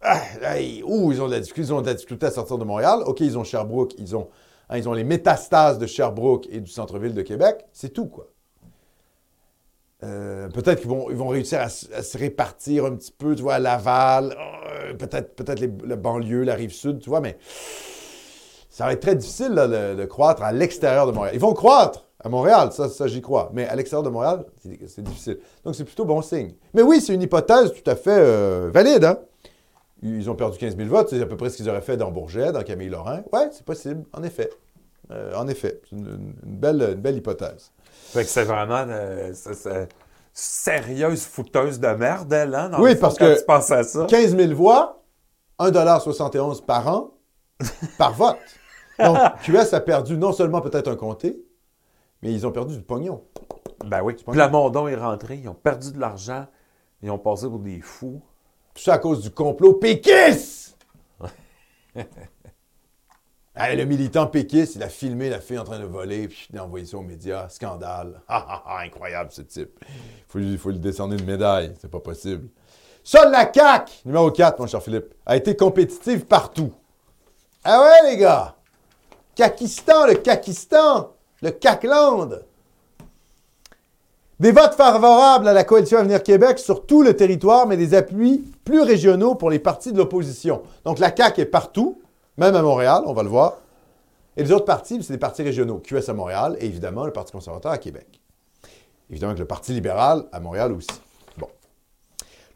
Ah, 0.00 0.58
ils, 0.60 0.82
ouh, 0.82 1.12
ils 1.12 1.20
ont, 1.20 1.26
de 1.26 1.32
la 1.32 1.40
ils 1.40 1.72
ont 1.74 1.82
difficulté 1.82 2.24
à 2.24 2.30
sortir 2.30 2.56
de 2.56 2.64
Montréal. 2.64 3.00
OK, 3.04 3.20
ils 3.20 3.36
ont 3.36 3.44
Sherbrooke, 3.44 3.94
hein, 4.00 4.78
ils 4.78 4.88
ont 4.88 4.94
les 4.94 5.04
métastases 5.04 5.78
de 5.78 5.86
Sherbrooke 5.86 6.46
et 6.50 6.60
du 6.60 6.70
centre-ville 6.70 7.12
de 7.12 7.22
Québec. 7.22 7.66
C'est 7.74 7.90
tout, 7.90 8.06
quoi. 8.06 8.28
Euh, 10.04 10.48
peut-être 10.48 10.80
qu'ils 10.80 10.90
vont, 10.90 11.28
réussir 11.28 11.60
à, 11.60 11.68
se 11.68 12.18
répartir 12.18 12.84
un 12.84 12.94
petit 12.94 13.12
peu, 13.12 13.34
tu 13.34 13.42
vois, 13.42 13.54
à 13.54 13.58
Laval, 13.58 14.36
euh, 14.36 14.94
peut-être 14.94 15.34
peut 15.34 15.44
les, 15.54 15.70
la 15.84 15.96
banlieue, 15.96 16.42
la 16.42 16.54
rive 16.54 16.72
sud, 16.72 17.00
tu 17.00 17.08
vois, 17.08 17.20
mais 17.20 17.38
ça 18.68 18.84
va 18.84 18.92
être 18.92 19.00
très 19.00 19.14
difficile 19.14 19.54
de, 19.54 20.04
croître 20.04 20.42
à 20.42 20.52
l'extérieur 20.52 21.06
de 21.06 21.12
Montréal. 21.12 21.34
Ils 21.34 21.40
vont 21.40 21.54
croître 21.54 22.06
à 22.20 22.28
Montréal, 22.28 22.70
ça, 22.72 23.06
j'y 23.06 23.22
crois, 23.22 23.50
mais 23.54 23.66
à 23.66 23.76
l'extérieur 23.76 24.02
de 24.02 24.10
Montréal, 24.10 24.44
c'est 24.86 25.02
difficile. 25.02 25.38
Donc 25.64 25.74
c'est 25.74 25.84
plutôt 25.84 26.04
bon 26.04 26.20
signe. 26.20 26.52
Mais 26.74 26.82
oui, 26.82 27.00
c'est 27.00 27.14
une 27.14 27.22
hypothèse 27.22 27.72
tout 27.72 27.88
à 27.88 27.94
fait 27.94 28.18
euh, 28.18 28.70
valide. 28.72 29.04
Hein? 29.04 29.18
Ils 30.02 30.28
ont 30.28 30.34
perdu 30.34 30.58
15 30.58 30.76
000 30.76 30.88
votes, 30.88 31.08
c'est 31.10 31.22
à 31.22 31.26
peu 31.26 31.36
près 31.36 31.48
ce 31.48 31.56
qu'ils 31.56 31.70
auraient 31.70 31.80
fait 31.80 31.96
dans 31.96 32.10
Bourget, 32.10 32.52
dans 32.52 32.62
Camille 32.62 32.90
Lorrain. 32.90 33.22
Ouais, 33.32 33.48
c'est 33.52 33.64
possible, 33.64 34.04
en 34.12 34.22
effet. 34.22 34.50
En 35.36 35.46
effet, 35.48 35.80
c'est 35.88 35.96
une 35.96 36.34
belle 36.42 37.16
hypothèse. 37.16 37.72
Fait 38.14 38.22
que 38.22 38.30
c'est 38.30 38.44
vraiment 38.44 38.84
euh, 38.88 39.32
sérieuse 40.32 41.24
fouteuse 41.24 41.80
de 41.80 41.88
merde, 41.88 42.32
elle, 42.32 42.54
hein, 42.54 42.68
dans 42.68 42.80
Oui, 42.80 42.94
parce 42.94 43.18
que- 43.18 43.38
tu 43.38 43.44
penses 43.44 43.72
à 43.72 43.82
ça. 43.82 44.06
15 44.08 44.36
000 44.36 44.54
voix, 44.54 45.02
1,71 45.58 46.60
par 46.64 46.86
an, 46.86 47.10
par 47.98 48.12
vote. 48.12 48.38
Donc, 49.00 49.18
QS 49.42 49.74
a 49.74 49.80
perdu 49.80 50.16
non 50.16 50.32
seulement 50.32 50.60
peut-être 50.60 50.88
un 50.88 50.94
comté, 50.94 51.36
mais 52.22 52.32
ils 52.32 52.46
ont 52.46 52.52
perdu 52.52 52.76
du 52.76 52.82
pognon. 52.82 53.24
Ben 53.84 54.00
oui. 54.02 54.14
pas 54.24 54.30
Plamondon 54.30 54.86
est 54.86 54.94
rentré, 54.94 55.40
ils 55.42 55.48
ont 55.48 55.54
perdu 55.54 55.90
de 55.90 55.98
l'argent, 55.98 56.46
ils 57.02 57.10
ont 57.10 57.18
passé 57.18 57.48
pour 57.48 57.58
des 57.58 57.80
fous. 57.80 58.22
Tout 58.74 58.82
ça 58.82 58.94
à 58.94 58.98
cause 58.98 59.22
du 59.22 59.30
complot 59.30 59.74
péquiste! 59.74 60.78
Le 63.56 63.84
militant 63.84 64.26
péquiste, 64.26 64.74
il 64.74 64.82
a 64.82 64.88
filmé 64.88 65.30
la 65.30 65.40
fille 65.40 65.58
en 65.58 65.64
train 65.64 65.78
de 65.78 65.84
voler, 65.84 66.26
puis 66.26 66.48
il 66.52 66.58
a 66.58 66.64
envoyé 66.64 66.86
ça 66.86 66.96
aux 66.96 67.02
médias. 67.02 67.48
Scandale. 67.48 68.20
Ah, 68.28 68.44
ah, 68.48 68.62
ah, 68.66 68.78
incroyable, 68.84 69.30
ce 69.30 69.42
type. 69.42 69.78
Il 70.34 70.58
faut 70.58 70.70
lui 70.70 70.80
décerner 70.80 71.16
une 71.16 71.24
médaille. 71.24 71.72
C'est 71.80 71.90
pas 71.90 72.00
possible. 72.00 72.48
Seule 73.04 73.30
la 73.30 73.52
CAQ, 73.52 73.92
numéro 74.06 74.30
4, 74.30 74.58
mon 74.58 74.66
cher 74.66 74.82
Philippe, 74.82 75.14
a 75.24 75.36
été 75.36 75.54
compétitive 75.54 76.24
partout. 76.24 76.72
Ah 77.62 77.80
ouais, 77.80 78.10
les 78.10 78.16
gars! 78.16 78.56
Kakistan, 79.36 80.06
le 80.06 80.14
Kakistan, 80.14 81.12
le 81.42 81.50
Kakland. 81.50 82.40
Des 84.40 84.52
votes 84.52 84.74
favorables 84.74 85.46
à 85.46 85.52
la 85.52 85.64
coalition 85.64 85.98
Avenir 85.98 86.22
Québec 86.22 86.58
sur 86.58 86.86
tout 86.86 87.02
le 87.02 87.14
territoire, 87.14 87.66
mais 87.66 87.76
des 87.76 87.94
appuis 87.94 88.44
plus 88.64 88.80
régionaux 88.80 89.34
pour 89.36 89.50
les 89.50 89.58
partis 89.58 89.92
de 89.92 89.98
l'opposition. 89.98 90.62
Donc 90.84 90.98
la 90.98 91.14
CAQ 91.14 91.42
est 91.42 91.46
partout, 91.46 92.00
même 92.36 92.54
à 92.56 92.62
Montréal, 92.62 93.02
on 93.06 93.12
va 93.12 93.22
le 93.22 93.28
voir. 93.28 93.58
Et 94.36 94.42
les 94.42 94.50
autres 94.52 94.64
partis, 94.64 95.00
c'est 95.02 95.12
des 95.12 95.18
partis 95.18 95.42
régionaux. 95.42 95.78
QS 95.78 96.08
à 96.08 96.12
Montréal 96.12 96.56
et 96.60 96.66
évidemment 96.66 97.04
le 97.04 97.12
Parti 97.12 97.32
conservateur 97.32 97.70
à 97.70 97.78
Québec. 97.78 98.20
Évidemment 99.10 99.34
que 99.34 99.38
le 99.40 99.46
Parti 99.46 99.72
libéral 99.72 100.24
à 100.32 100.40
Montréal 100.40 100.72
aussi. 100.72 100.88
Bon. 101.38 101.48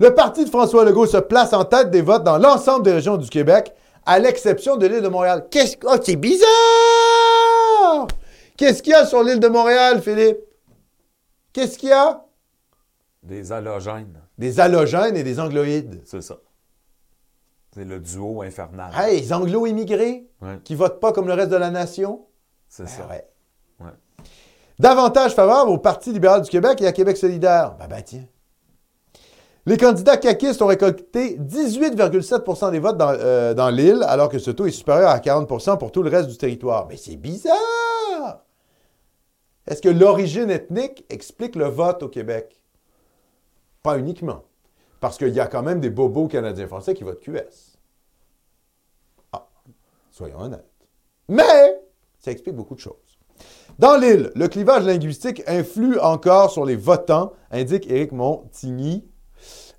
Le 0.00 0.14
parti 0.14 0.44
de 0.44 0.50
François 0.50 0.84
Legault 0.84 1.06
se 1.06 1.18
place 1.18 1.52
en 1.52 1.64
tête 1.64 1.90
des 1.90 2.02
votes 2.02 2.24
dans 2.24 2.38
l'ensemble 2.38 2.84
des 2.84 2.92
régions 2.92 3.16
du 3.16 3.28
Québec, 3.28 3.72
à 4.06 4.18
l'exception 4.18 4.76
de 4.76 4.86
l'île 4.86 5.02
de 5.02 5.08
Montréal. 5.08 5.46
Qu'est-ce 5.50 5.76
que. 5.76 5.86
Oh, 5.88 5.96
c'est 6.02 6.16
bizarre! 6.16 6.48
Qu'est-ce 8.56 8.82
qu'il 8.82 8.92
y 8.92 8.96
a 8.96 9.06
sur 9.06 9.22
l'île 9.22 9.38
de 9.38 9.48
Montréal, 9.48 10.02
Philippe? 10.02 10.38
Qu'est-ce 11.52 11.78
qu'il 11.78 11.90
y 11.90 11.92
a? 11.92 12.24
Des 13.22 13.52
halogènes, 13.52 14.20
Des 14.38 14.58
halogènes 14.58 15.16
et 15.16 15.22
des 15.22 15.38
angloïdes. 15.38 16.00
c'est 16.04 16.22
ça. 16.22 16.38
C'est 17.78 17.84
le 17.84 18.00
duo 18.00 18.42
infernal. 18.42 18.90
Hey, 18.96 19.20
les 19.20 19.32
anglo-immigrés 19.32 20.26
Ouais, 20.42 20.58
qui 20.64 20.74
votent 20.74 20.98
pas 20.98 21.12
comme 21.12 21.28
le 21.28 21.34
reste 21.34 21.50
de 21.50 21.56
la 21.56 21.70
nation? 21.70 22.26
c'est 22.68 22.82
Ah 22.84 22.88
ça. 22.88 23.06
ouais. 23.08 23.24
Ouais. 23.80 23.92
Davantage 24.80 25.32
favorable 25.34 25.70
au 25.70 25.78
Parti 25.78 26.12
libéral 26.12 26.42
du 26.42 26.50
Québec 26.50 26.80
et 26.82 26.86
à 26.88 26.92
Québec 26.92 27.16
solidaire. 27.16 27.76
Ben, 27.78 27.86
ben 27.86 28.02
tiens. 28.02 28.24
Les 29.64 29.76
candidats 29.76 30.16
caquistes 30.16 30.60
ont 30.60 30.66
récolté 30.66 31.36
18,7% 31.38 32.72
des 32.72 32.78
votes 32.80 32.96
dans, 32.96 33.10
euh, 33.12 33.54
dans 33.54 33.68
l'île, 33.70 34.02
alors 34.08 34.28
que 34.28 34.38
ce 34.40 34.50
taux 34.50 34.66
est 34.66 34.70
supérieur 34.72 35.10
à 35.10 35.18
40% 35.18 35.78
pour 35.78 35.92
tout 35.92 36.02
le 36.02 36.10
reste 36.10 36.28
du 36.28 36.36
territoire. 36.36 36.86
Mais 36.88 36.96
c'est 36.96 37.16
bizarre! 37.16 38.44
Est-ce 39.68 39.82
que 39.82 39.88
l'origine 39.88 40.50
ethnique 40.50 41.04
explique 41.10 41.54
le 41.54 41.66
vote 41.66 42.02
au 42.02 42.08
Québec? 42.08 42.60
Pas 43.84 43.98
uniquement. 43.98 44.42
Parce 45.00 45.16
qu'il 45.18 45.28
y 45.28 45.38
a 45.40 45.46
quand 45.46 45.62
même 45.62 45.78
des 45.80 45.90
bobos 45.90 46.26
canadiens-français 46.28 46.94
qui 46.94 47.04
votent 47.04 47.20
QS. 47.20 47.67
Soyons 50.18 50.40
honnêtes. 50.40 50.66
Mais, 51.28 51.80
ça 52.18 52.32
explique 52.32 52.56
beaucoup 52.56 52.74
de 52.74 52.80
choses. 52.80 53.20
Dans 53.78 53.96
l'île, 53.96 54.32
le 54.34 54.48
clivage 54.48 54.84
linguistique 54.84 55.44
influe 55.46 55.96
encore 56.00 56.50
sur 56.50 56.64
les 56.64 56.74
votants, 56.74 57.34
indique 57.52 57.88
Éric 57.88 58.10
Montigny, 58.10 59.08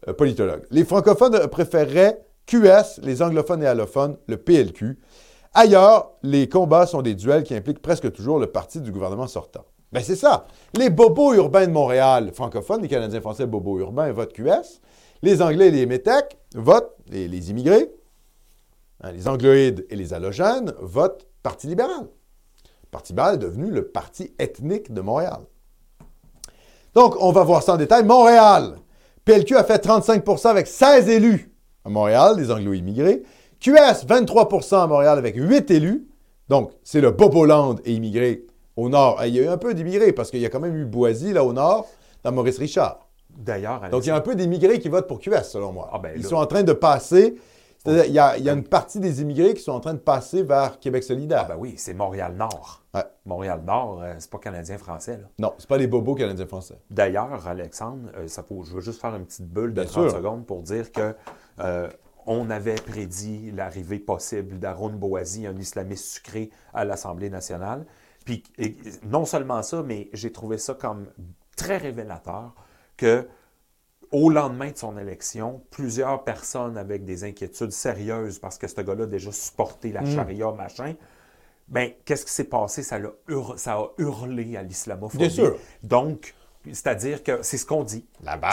euh, 0.08 0.14
politologue. 0.14 0.66
Les 0.72 0.86
francophones 0.86 1.46
préféreraient 1.48 2.26
QS, 2.46 3.02
les 3.04 3.22
anglophones 3.22 3.64
et 3.64 3.68
allophones, 3.68 4.16
le 4.28 4.38
PLQ. 4.38 4.98
Ailleurs, 5.54 6.12
les 6.24 6.48
combats 6.48 6.86
sont 6.86 7.02
des 7.02 7.16
duels 7.16 7.44
qui 7.44 7.54
impliquent 7.54 7.82
presque 7.82 8.10
toujours 8.14 8.40
le 8.40 8.48
parti 8.48 8.80
du 8.80 8.94
gouvernement 8.94 9.28
sortant. 9.28 9.66
Ben 9.92 10.02
c'est 10.02 10.16
ça. 10.16 10.48
Les 10.74 10.90
bobos 10.90 11.34
urbains 11.34 11.68
de 11.68 11.74
Montréal, 11.74 12.32
francophones, 12.34 12.82
les 12.82 12.88
Canadiens 12.88 13.20
français 13.20 13.46
bobos 13.46 13.80
urbains 13.80 14.10
votent 14.14 14.32
QS. 14.32 14.80
Les 15.22 15.42
Anglais 15.42 15.68
et 15.68 15.72
les 15.72 15.86
Métèques 15.86 16.38
votent, 16.56 16.96
les 17.10 17.52
immigrés. 17.52 17.92
Hein, 19.02 19.12
les 19.12 19.28
angloïdes 19.28 19.86
et 19.90 19.96
les 19.96 20.14
halogènes 20.14 20.74
votent 20.80 21.26
Parti 21.42 21.68
libéral. 21.68 22.08
Parti 22.92 23.14
libéral 23.14 23.36
est 23.36 23.40
devenu 23.40 23.72
le 23.72 23.88
parti 23.88 24.34
ethnique 24.40 24.94
de 24.94 25.00
Montréal. 25.02 25.40
Donc, 26.94 27.16
on 27.22 27.32
va 27.32 27.44
voir 27.44 27.64
ça 27.64 27.74
en 27.74 27.78
détail. 27.78 28.04
Montréal. 28.04 28.76
PLQ 29.24 29.56
a 29.56 29.64
fait 29.64 29.86
35% 29.86 30.48
avec 30.48 30.68
16 30.68 31.08
élus 31.08 31.52
à 31.86 31.90
Montréal, 31.90 32.36
des 32.36 32.52
anglo-immigrés. 32.52 33.24
QS, 33.60 34.06
23% 34.08 34.82
à 34.84 34.88
Montréal 34.88 35.18
avec 35.18 35.36
8 35.36 35.70
élus. 35.72 36.08
Donc, 36.50 36.72
c'est 36.84 37.00
le 37.00 37.12
Boboland 37.12 37.76
et 37.86 37.94
immigrés 37.94 38.46
au 38.76 38.90
nord. 38.90 39.22
Il 39.26 39.36
y 39.36 39.40
a 39.40 39.44
eu 39.44 39.48
un 39.48 39.58
peu 39.58 39.74
d'immigrés 39.74 40.14
parce 40.14 40.32
qu'il 40.32 40.40
y 40.40 40.46
a 40.46 40.50
quand 40.50 40.60
même 40.60 40.76
eu 40.76 40.86
Boisy, 40.86 41.32
là, 41.32 41.44
au 41.44 41.54
nord, 41.54 41.88
dans 42.24 42.32
Maurice 42.32 42.58
Richard. 42.58 43.08
D'ailleurs, 43.30 43.82
Donc, 43.92 44.04
il 44.06 44.10
y 44.10 44.12
a 44.12 44.16
un 44.16 44.22
peu 44.22 44.36
d'immigrés 44.36 44.80
qui 44.80 44.90
votent 44.90 45.08
pour 45.08 45.20
QS, 45.20 45.44
selon 45.44 45.72
moi. 45.72 45.90
Ah 45.94 46.00
ben 46.00 46.14
Ils 46.16 46.24
là. 46.24 46.28
sont 46.30 46.36
en 46.36 46.48
train 46.48 46.64
de 46.64 46.74
passer. 46.74 47.36
C'est-à-dire, 47.84 48.06
il 48.06 48.14
y, 48.14 48.20
a, 48.20 48.38
il 48.38 48.44
y 48.44 48.50
a 48.50 48.54
une 48.54 48.66
partie 48.66 49.00
des 49.00 49.22
immigrés 49.22 49.54
qui 49.54 49.62
sont 49.62 49.72
en 49.72 49.80
train 49.80 49.94
de 49.94 50.00
passer 50.00 50.44
vers 50.44 50.80
Québec 50.80 51.02
solidaire. 51.02 51.44
Ah 51.46 51.54
ben 51.54 51.58
oui, 51.58 51.76
c'est 51.78 51.94
Montréal-Nord. 51.94 52.84
Ouais. 52.94 53.04
Montréal-Nord, 53.26 54.02
euh, 54.02 54.16
c'est 54.20 54.30
pas 54.30 54.38
canadien-français, 54.38 55.18
là. 55.18 55.28
Non, 55.40 55.54
c'est 55.58 55.70
pas 55.70 55.78
les 55.78 55.88
bobos 55.88 56.16
canadiens-français. 56.16 56.78
D'ailleurs, 56.90 57.48
Alexandre, 57.48 58.10
euh, 58.18 58.28
ça 58.28 58.44
faut, 58.44 58.64
je 58.64 58.74
veux 58.74 58.82
juste 58.82 59.00
faire 59.00 59.16
une 59.16 59.26
petite 59.26 59.48
bulle 59.48 59.74
de 59.74 59.82
Bien 59.82 59.86
30 59.86 60.10
sûr. 60.10 60.18
secondes 60.18 60.46
pour 60.46 60.62
dire 60.62 60.92
que 60.92 61.16
euh, 61.60 61.90
on 62.26 62.50
avait 62.50 62.76
prédit 62.76 63.52
l'arrivée 63.52 64.00
possible 64.00 64.60
d'Aaron 64.60 64.90
Boasi, 64.90 65.48
un 65.48 65.56
islamiste 65.56 66.06
sucré, 66.06 66.50
à 66.74 66.84
l'Assemblée 66.84 67.30
nationale. 67.30 67.86
Puis 68.26 68.44
et, 68.58 68.76
non 69.04 69.24
seulement 69.24 69.62
ça, 69.64 69.84
mais 69.84 70.10
j'ai 70.12 70.34
trouvé 70.34 70.58
ça 70.58 70.74
comme 70.74 71.08
très 71.56 71.78
révélateur 71.78 72.54
que 72.98 73.26
au 74.12 74.30
lendemain 74.30 74.72
de 74.72 74.78
son 74.78 74.98
élection, 74.98 75.62
plusieurs 75.72 76.24
personnes 76.24 76.78
avec 76.78 77.06
des 77.06 77.24
inquiétudes 77.24 77.72
sérieuses 77.72 78.40
parce 78.40 78.58
que 78.58 78.68
ce 78.68 78.82
gars-là 78.82 79.04
a 79.04 79.08
déjà 79.08 79.32
supporté 79.32 79.92
la 79.92 80.04
charia, 80.06 80.52
machin. 80.52 80.96
Ben, 81.68 81.92
qu'est-ce 82.06 82.26
qui 82.26 82.32
s'est 82.34 82.46
passé? 82.46 82.82
Ça, 82.82 82.98
l'a 82.98 83.10
hur- 83.28 83.54
ça 83.60 83.74
a 83.76 83.88
hurlé 84.00 84.58
à 84.58 84.64
l'islamophobie. 84.64 85.20
Bien 85.28 85.30
sûr. 85.30 85.56
Donc, 85.84 86.34
C'est-à-dire 86.66 87.24
que 87.24 87.42
c'est 87.42 87.58
ce 87.58 87.66
qu'on 87.66 87.84
dit. 87.84 88.06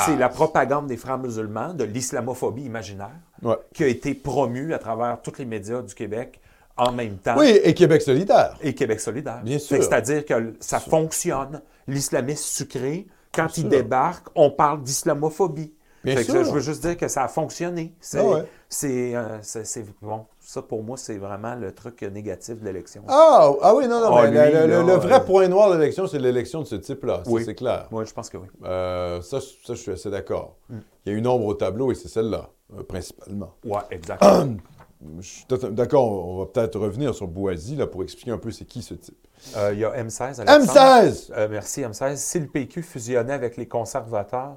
C'est 0.06 0.16
la 0.16 0.28
propagande 0.28 0.86
des 0.86 0.96
frères 0.96 1.18
musulmans, 1.18 1.74
de 1.74 1.82
l'islamophobie 1.82 2.62
imaginaire, 2.62 3.10
Ouais. 3.42 3.56
qui 3.74 3.82
a 3.82 3.88
été 3.88 4.14
promue 4.14 4.72
à 4.72 4.78
travers 4.78 5.20
tous 5.22 5.38
les 5.38 5.44
médias 5.44 5.82
du 5.82 5.92
Québec 5.92 6.40
en 6.76 6.92
même 6.92 7.16
temps. 7.18 7.34
Oui, 7.36 7.58
et 7.64 7.74
Québec 7.74 8.00
solidaire. 8.02 8.56
Et 8.62 8.74
Québec 8.74 9.00
solidaire. 9.00 9.42
Bien 9.42 9.58
sûr. 9.58 9.82
C'est-à-dire 9.82 10.24
que 10.24 10.54
ça 10.60 10.78
fonctionne. 10.78 11.60
L'islamiste 11.88 12.44
sucré, 12.44 13.06
quand 13.36 13.56
il 13.58 13.60
sûr. 13.62 13.68
débarque, 13.70 14.28
on 14.34 14.50
parle 14.50 14.82
d'islamophobie. 14.82 15.72
Bien 16.04 16.14
que 16.14 16.22
sûr. 16.22 16.44
je 16.44 16.50
veux 16.52 16.60
juste 16.60 16.82
dire 16.82 16.96
que 16.96 17.08
ça 17.08 17.24
a 17.24 17.28
fonctionné. 17.28 17.92
C'est, 18.00 18.20
Ah 18.20 18.24
ouais. 18.24 18.44
c'est, 18.68 19.16
euh, 19.16 19.38
c'est- 19.42 19.64
c'est- 19.64 19.84
bon. 20.00 20.26
Ça, 20.38 20.62
pour 20.62 20.84
moi, 20.84 20.96
c'est 20.96 21.18
vraiment 21.18 21.56
le 21.56 21.72
truc 21.74 22.00
négatif 22.02 22.60
de 22.60 22.64
l'élection. 22.64 23.02
Ah, 23.08 23.50
ah 23.60 23.74
oui, 23.74 23.88
non, 23.88 24.00
non, 24.00 24.14
Ah, 24.16 24.22
mais 24.22 24.46
lui, 24.46 24.54
le, 24.54 24.66
le- 24.66 24.66
là, 24.68 24.82
le 24.82 24.92
vrai 25.00 25.14
euh, 25.16 25.20
point 25.20 25.48
noir 25.48 25.70
de 25.70 25.74
l'élection, 25.78 26.06
c'est 26.06 26.20
l'élection 26.20 26.60
de 26.60 26.66
ce 26.66 26.76
type-là. 26.76 27.24
Oui. 27.26 27.42
c'est 27.44 27.56
clair. 27.56 27.88
Moi, 27.90 28.04
je 28.04 28.12
pense 28.12 28.30
que 28.30 28.36
oui. 28.36 28.46
Euh, 28.64 29.20
ça, 29.22 29.40
ça, 29.40 29.74
je 29.74 29.80
suis 29.80 29.90
assez 29.90 30.08
d'accord. 30.08 30.54
Mm. 30.70 30.76
Il 31.06 31.12
y 31.12 31.14
a 31.16 31.18
une 31.18 31.26
ombre 31.26 31.46
au 31.46 31.54
tableau 31.54 31.90
et 31.90 31.96
c'est 31.96 32.06
celle-là, 32.06 32.50
principalement. 32.86 33.54
Ouais, 33.64 33.80
exactement. 33.90 34.54
Je 35.18 35.26
suis 35.26 35.44
tout- 35.46 35.56
d'accord, 35.70 36.04
on 36.10 36.38
va 36.38 36.46
peut-être 36.46 36.78
revenir 36.78 37.14
sur 37.14 37.28
Boisy 37.28 37.76
là, 37.76 37.86
pour 37.86 38.02
expliquer 38.02 38.30
un 38.30 38.38
peu 38.38 38.50
c'est 38.50 38.64
qui 38.64 38.82
ce 38.82 38.94
type. 38.94 39.16
Euh, 39.56 39.72
Il 39.74 39.78
y 39.80 39.84
a 39.84 39.90
M16. 40.02 40.40
Alexandre. 40.40 40.72
M16! 40.72 41.32
Euh, 41.36 41.48
merci, 41.50 41.82
M16. 41.82 42.16
Si 42.16 42.40
le 42.40 42.46
PQ 42.46 42.82
fusionnait 42.82 43.34
avec 43.34 43.56
les 43.56 43.68
conservateurs, 43.68 44.56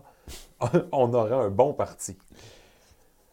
on 0.91 1.13
aurait 1.13 1.35
un 1.35 1.49
bon 1.49 1.73
parti. 1.73 2.17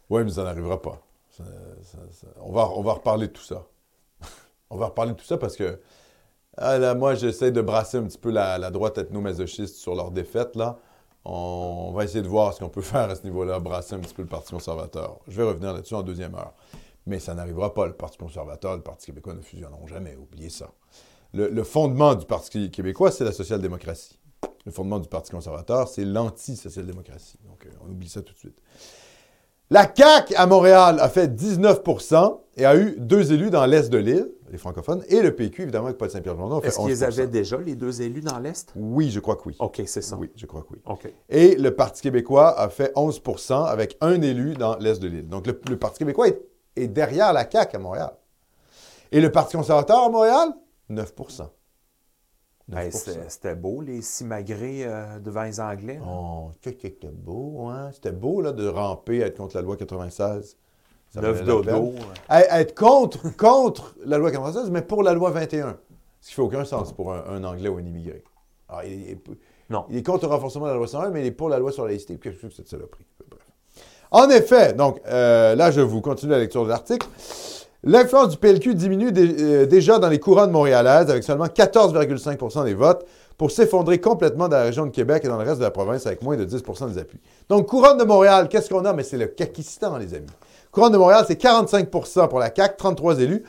Oui, 0.09 0.23
mais 0.23 0.31
ça 0.31 0.43
n'arrivera 0.43 0.81
pas. 0.81 1.01
Ça- 1.31 1.43
ça- 1.83 1.97
ça- 2.11 2.27
On, 2.41 2.51
va, 2.51 2.69
on 2.75 2.81
va 2.81 2.93
reparler 2.93 3.27
de 3.27 3.33
tout 3.33 3.43
ça. 3.43 3.63
on 4.69 4.77
va 4.77 4.87
reparler 4.87 5.11
de 5.13 5.17
tout 5.17 5.25
ça 5.25 5.37
parce 5.37 5.55
que 5.55 5.79
ah, 6.57 6.77
là, 6.79 6.95
moi, 6.95 7.13
j'essaie 7.15 7.51
de 7.51 7.61
brasser 7.61 7.97
un 7.97 8.03
petit 8.03 8.17
peu 8.17 8.31
la, 8.31 8.57
la 8.57 8.71
droite 8.71 8.97
ethno-masochiste 8.97 9.75
sur 9.75 9.93
leur 9.95 10.11
défaite. 10.11 10.55
Là. 10.55 10.79
On, 11.23 11.89
on 11.89 11.91
va 11.93 12.03
essayer 12.03 12.21
de 12.23 12.27
voir 12.27 12.53
ce 12.53 12.59
qu'on 12.59 12.69
peut 12.69 12.81
faire 12.93 13.09
à 13.09 13.15
ce 13.15 13.23
niveau-là, 13.23 13.59
brasser 13.59 13.95
un 13.95 13.99
petit 13.99 14.13
peu 14.13 14.23
le 14.23 14.27
Parti 14.27 14.51
conservateur. 14.53 15.19
Je 15.27 15.37
vais 15.41 15.47
revenir 15.47 15.71
là-dessus 15.73 15.93
en 15.95 16.01
deuxième 16.03 16.35
heure. 16.35 16.53
Mais 17.07 17.19
ça 17.19 17.33
n'arrivera 17.33 17.73
pas. 17.73 17.87
Le 17.87 17.93
Parti 17.93 18.17
conservateur 18.17 18.73
et 18.73 18.77
le 18.77 18.83
Parti 18.83 19.07
québécois 19.07 19.33
ne 19.33 19.41
fusionneront 19.41 19.87
jamais. 19.87 20.15
Oubliez 20.15 20.49
ça. 20.49 20.71
Le, 21.33 21.49
le 21.49 21.63
fondement 21.63 22.13
du 22.15 22.25
Parti 22.25 22.69
québécois, 22.69 23.11
c'est 23.11 23.23
la 23.23 23.31
social-démocratie. 23.31 24.19
Le 24.65 24.71
fondement 24.71 24.99
du 24.99 25.07
Parti 25.07 25.31
conservateur, 25.31 25.87
c'est 25.87 26.03
l'anti-social-démocratie. 26.03 27.39
Donc, 27.47 27.65
euh, 27.65 27.69
on 27.85 27.89
oublie 27.89 28.09
ça 28.09 28.21
tout 28.21 28.33
de 28.33 28.37
suite. 28.37 28.61
La 29.69 29.91
CAQ 29.93 30.33
à 30.35 30.45
Montréal 30.45 30.97
a 31.01 31.09
fait 31.09 31.27
19% 31.27 32.39
et 32.55 32.65
a 32.65 32.77
eu 32.77 32.95
deux 32.99 33.33
élus 33.33 33.49
dans 33.49 33.65
l'est 33.65 33.89
de 33.89 33.97
l'île, 33.97 34.29
les 34.49 34.57
francophones, 34.57 35.03
et 35.09 35.21
le 35.21 35.35
PQ, 35.35 35.63
évidemment, 35.63 35.87
avec 35.87 35.97
Paul 35.97 36.09
Saint-Pierre-Plamondon, 36.09 36.59
a 36.59 36.61
fait 36.61 36.67
Est-ce 36.67 36.79
11 36.79 36.87
qu'ils 36.87 37.03
avaient 37.03 37.27
déjà 37.27 37.57
les 37.57 37.75
deux 37.75 38.01
élus 38.01 38.21
dans 38.21 38.39
l'Est? 38.39 38.71
Oui, 38.77 39.09
je 39.09 39.19
crois 39.19 39.35
que 39.35 39.41
oui. 39.45 39.55
OK, 39.59 39.81
c'est 39.85 40.01
ça. 40.01 40.15
Oui, 40.15 40.31
je 40.37 40.45
crois 40.45 40.61
que 40.61 40.67
oui. 40.71 40.79
OK. 40.85 41.11
Et 41.29 41.55
le 41.55 41.75
Parti 41.75 42.01
québécois 42.01 42.57
a 42.57 42.69
fait 42.69 42.93
11% 42.95 43.65
avec 43.65 43.97
un 43.99 44.21
élu 44.21 44.53
dans 44.53 44.77
l'est 44.77 45.01
de 45.01 45.07
l'île. 45.07 45.27
Donc, 45.27 45.47
le, 45.47 45.59
le 45.69 45.77
Parti 45.77 45.99
québécois 45.99 46.29
est, 46.29 46.41
est 46.77 46.87
derrière 46.87 47.33
la 47.33 47.49
CAQ 47.49 47.75
à 47.75 47.79
Montréal. 47.79 48.11
Et 49.11 49.21
le 49.21 49.31
Parti 49.31 49.55
conservateur 49.57 50.03
à 50.03 50.09
Montréal, 50.09 50.49
9 50.89 51.13
9 51.17 51.49
Ben, 52.67 52.91
c'était 53.29 53.55
beau, 53.55 53.81
les 53.81 54.01
simagrées 54.01 54.83
euh, 54.85 55.19
devant 55.19 55.43
les 55.43 55.59
Anglais. 55.59 55.95
là. 55.95 56.05
Oh, 56.07 56.51
c'était 56.61 57.07
beau, 57.11 57.67
hein? 57.69 57.91
C'était 57.93 58.11
beau, 58.11 58.41
là, 58.41 58.51
de 58.51 58.67
ramper, 58.67 59.19
être 59.19 59.37
contre 59.37 59.55
la 59.55 59.61
loi 59.61 59.77
96. 59.77 60.57
Ça 61.09 61.21
Neuf 61.21 61.43
dodo. 61.45 61.93
Être 62.29 62.75
contre, 62.75 63.33
contre 63.37 63.95
la 64.03 64.17
loi 64.17 64.29
96, 64.31 64.69
mais 64.71 64.81
pour 64.81 65.03
la 65.03 65.13
loi 65.13 65.31
21. 65.31 65.77
Ce 66.19 66.27
qui 66.29 66.33
fait 66.35 66.41
aucun 66.41 66.65
sens 66.65 66.91
pour 66.91 67.13
un, 67.13 67.23
un 67.29 67.43
Anglais 67.45 67.69
ou 67.69 67.77
un 67.77 67.85
immigré. 67.85 68.21
Alors, 68.67 68.83
il, 68.83 69.17
Non. 69.69 69.85
il 69.89 69.95
est 69.97 70.03
contre 70.05 70.25
le 70.27 70.33
renforcement 70.33 70.65
de 70.65 70.71
la 70.71 70.75
loi 70.75 70.87
101, 70.87 71.09
mais 71.11 71.21
il 71.21 71.27
est 71.27 71.31
pour 71.31 71.47
la 71.47 71.59
loi 71.59 71.71
sur 71.71 71.83
la 71.85 71.91
laïcité. 71.91 72.17
Qu'est-ce 72.17 72.35
que 72.41 72.49
c'est 72.49 72.55
cette 72.57 72.67
saloperie? 72.67 73.05
En 74.11 74.29
effet, 74.29 74.73
donc, 74.73 75.01
euh, 75.07 75.55
là, 75.55 75.71
je 75.71 75.81
vous 75.81 76.01
continue 76.01 76.31
la 76.31 76.39
lecture 76.39 76.63
de 76.63 76.69
l'article. 76.69 77.07
L'influence 77.83 78.29
du 78.29 78.37
PLQ 78.37 78.75
diminue 78.75 79.11
euh, 79.15 79.65
déjà 79.65 79.99
dans 79.99 80.09
les 80.09 80.19
couronnes 80.19 80.51
montréalaises 80.51 81.09
avec 81.09 81.23
seulement 81.23 81.45
14,5% 81.45 82.65
des 82.65 82.73
votes 82.73 83.05
pour 83.37 83.51
s'effondrer 83.51 83.99
complètement 83.99 84.47
dans 84.47 84.57
la 84.57 84.63
région 84.63 84.85
de 84.85 84.91
Québec 84.91 85.23
et 85.23 85.27
dans 85.27 85.37
le 85.37 85.43
reste 85.43 85.59
de 85.59 85.63
la 85.63 85.71
province 85.71 86.07
avec 86.07 86.23
moins 86.23 86.35
de 86.35 86.45
10% 86.45 86.91
des 86.91 86.99
appuis. 86.99 87.19
Donc, 87.49 87.67
couronne 87.67 87.97
de 87.97 88.03
Montréal, 88.03 88.47
qu'est-ce 88.49 88.69
qu'on 88.69 88.83
a? 88.85 88.93
Mais 88.93 89.03
c'est 89.03 89.17
le 89.17 89.27
Kakistan, 89.27 89.97
les 89.97 90.13
amis. 90.15 90.25
Couronne 90.71 90.91
de 90.91 90.97
Montréal, 90.97 91.25
c'est 91.27 91.39
45% 91.39 92.29
pour 92.29 92.39
la 92.39 92.53
CAQ, 92.53 92.75
33 92.77 93.19
élus. 93.19 93.43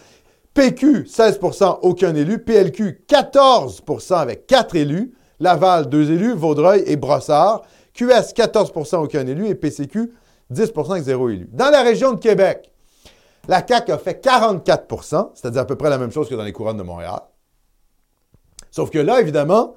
PQ, 0.54 1.04
16% 1.04 1.78
aucun 1.82 2.14
élu. 2.14 2.38
PLQ, 2.38 3.04
14% 3.08 4.14
avec 4.14 4.46
4 4.46 4.76
élus. 4.76 5.14
Laval, 5.40 5.88
2 5.88 6.10
élus. 6.10 6.34
Vaudreuil 6.34 6.82
et 6.86 6.96
Brossard. 6.96 7.62
QS, 7.94 8.34
14% 8.34 8.96
aucun 8.96 9.26
élu. 9.26 9.46
Et 9.46 9.54
PCQ, 9.54 10.12
10% 10.52 10.90
avec 10.92 11.04
0 11.04 11.28
élu. 11.30 11.48
Dans 11.52 11.70
la 11.70 11.82
région 11.82 12.12
de 12.12 12.18
Québec, 12.18 12.70
la 13.48 13.66
CAQ 13.66 13.92
a 13.92 13.98
fait 13.98 14.24
44% 14.24 15.30
c'est-à-dire 15.34 15.62
à 15.62 15.66
peu 15.66 15.76
près 15.76 15.90
la 15.90 15.98
même 15.98 16.12
chose 16.12 16.28
que 16.28 16.34
dans 16.34 16.44
les 16.44 16.52
couronnes 16.52 16.76
de 16.76 16.82
Montréal. 16.82 17.20
Sauf 18.70 18.90
que 18.90 18.98
là, 18.98 19.20
évidemment, 19.20 19.74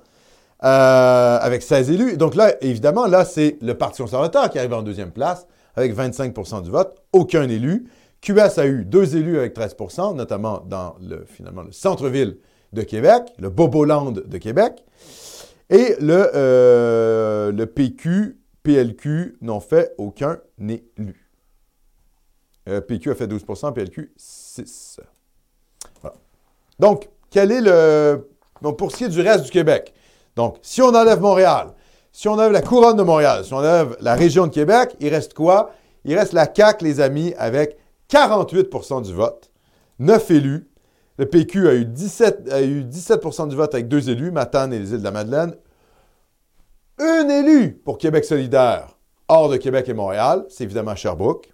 euh, 0.63 1.37
avec 1.41 1.63
16 1.63 1.91
élus, 1.91 2.17
donc 2.17 2.35
là, 2.35 2.53
évidemment, 2.61 3.07
là, 3.07 3.25
c'est 3.25 3.57
le 3.61 3.73
Parti 3.75 4.01
conservateur 4.01 4.49
qui 4.49 4.59
arrive 4.59 4.73
en 4.73 4.83
deuxième 4.83 5.11
place 5.11 5.47
avec 5.75 5.95
25% 5.95 6.63
du 6.63 6.69
vote, 6.69 6.95
aucun 7.13 7.47
élu. 7.47 7.87
QS 8.21 8.59
a 8.59 8.67
eu 8.67 8.85
deux 8.85 9.15
élus 9.15 9.39
avec 9.39 9.55
13% 9.55 10.15
notamment 10.15 10.63
dans 10.67 10.95
le, 11.01 11.25
finalement, 11.25 11.63
le 11.63 11.71
centre-ville 11.71 12.37
de 12.73 12.83
Québec, 12.83 13.23
le 13.39 13.49
Boboland 13.49 14.11
de 14.11 14.37
Québec. 14.37 14.83
Et 15.69 15.95
le, 16.01 16.29
euh, 16.35 17.51
le 17.51 17.65
PQ, 17.65 18.40
PLQ 18.63 19.37
n'ont 19.41 19.59
fait 19.59 19.93
aucun 19.97 20.39
élu. 20.59 21.29
Euh, 22.69 22.81
PQ 22.81 23.11
a 23.11 23.15
fait 23.15 23.27
12% 23.27 23.73
PLQ 23.73 24.13
6 24.15 24.99
Voilà. 26.01 26.15
Donc, 26.79 27.09
quel 27.29 27.51
est 27.51 27.61
le. 27.61 28.29
Donc, 28.61 28.77
pour 28.77 28.91
ce 28.91 28.97
qui 28.97 29.03
est 29.05 29.09
du 29.09 29.21
reste 29.21 29.45
du 29.45 29.51
Québec, 29.51 29.93
donc, 30.35 30.57
si 30.61 30.81
on 30.81 30.89
enlève 30.89 31.19
Montréal, 31.19 31.73
si 32.11 32.27
on 32.27 32.33
enlève 32.33 32.51
la 32.51 32.61
couronne 32.61 32.97
de 32.97 33.03
Montréal, 33.03 33.43
si 33.43 33.53
on 33.53 33.57
enlève 33.57 33.97
la 33.99 34.15
région 34.15 34.47
de 34.47 34.51
Québec, 34.51 34.95
il 34.99 35.09
reste 35.09 35.33
quoi? 35.33 35.71
Il 36.05 36.17
reste 36.17 36.33
la 36.33 36.51
CAQ, 36.53 36.83
les 36.83 36.99
amis, 36.99 37.33
avec 37.37 37.77
48% 38.09 39.03
du 39.03 39.13
vote, 39.13 39.49
9 39.99 40.31
élus. 40.31 40.67
Le 41.17 41.25
PQ 41.25 41.67
a 41.67 41.73
eu 41.73 41.85
17, 41.85 42.51
a 42.51 42.61
eu 42.61 42.83
17 42.83 43.47
du 43.47 43.55
vote 43.55 43.73
avec 43.73 43.87
deux 43.87 44.09
élus, 44.09 44.31
Matane 44.31 44.73
et 44.73 44.79
les 44.79 44.91
îles 44.91 44.99
de 44.99 45.03
la 45.03 45.11
Madeleine. 45.11 45.55
Un 46.97 47.29
élu 47.29 47.73
pour 47.73 47.97
Québec 47.97 48.25
solidaire, 48.25 48.97
hors 49.27 49.49
de 49.49 49.57
Québec 49.57 49.89
et 49.89 49.93
Montréal, 49.93 50.45
c'est 50.49 50.63
évidemment 50.63 50.95
Sherbrooke. 50.95 51.51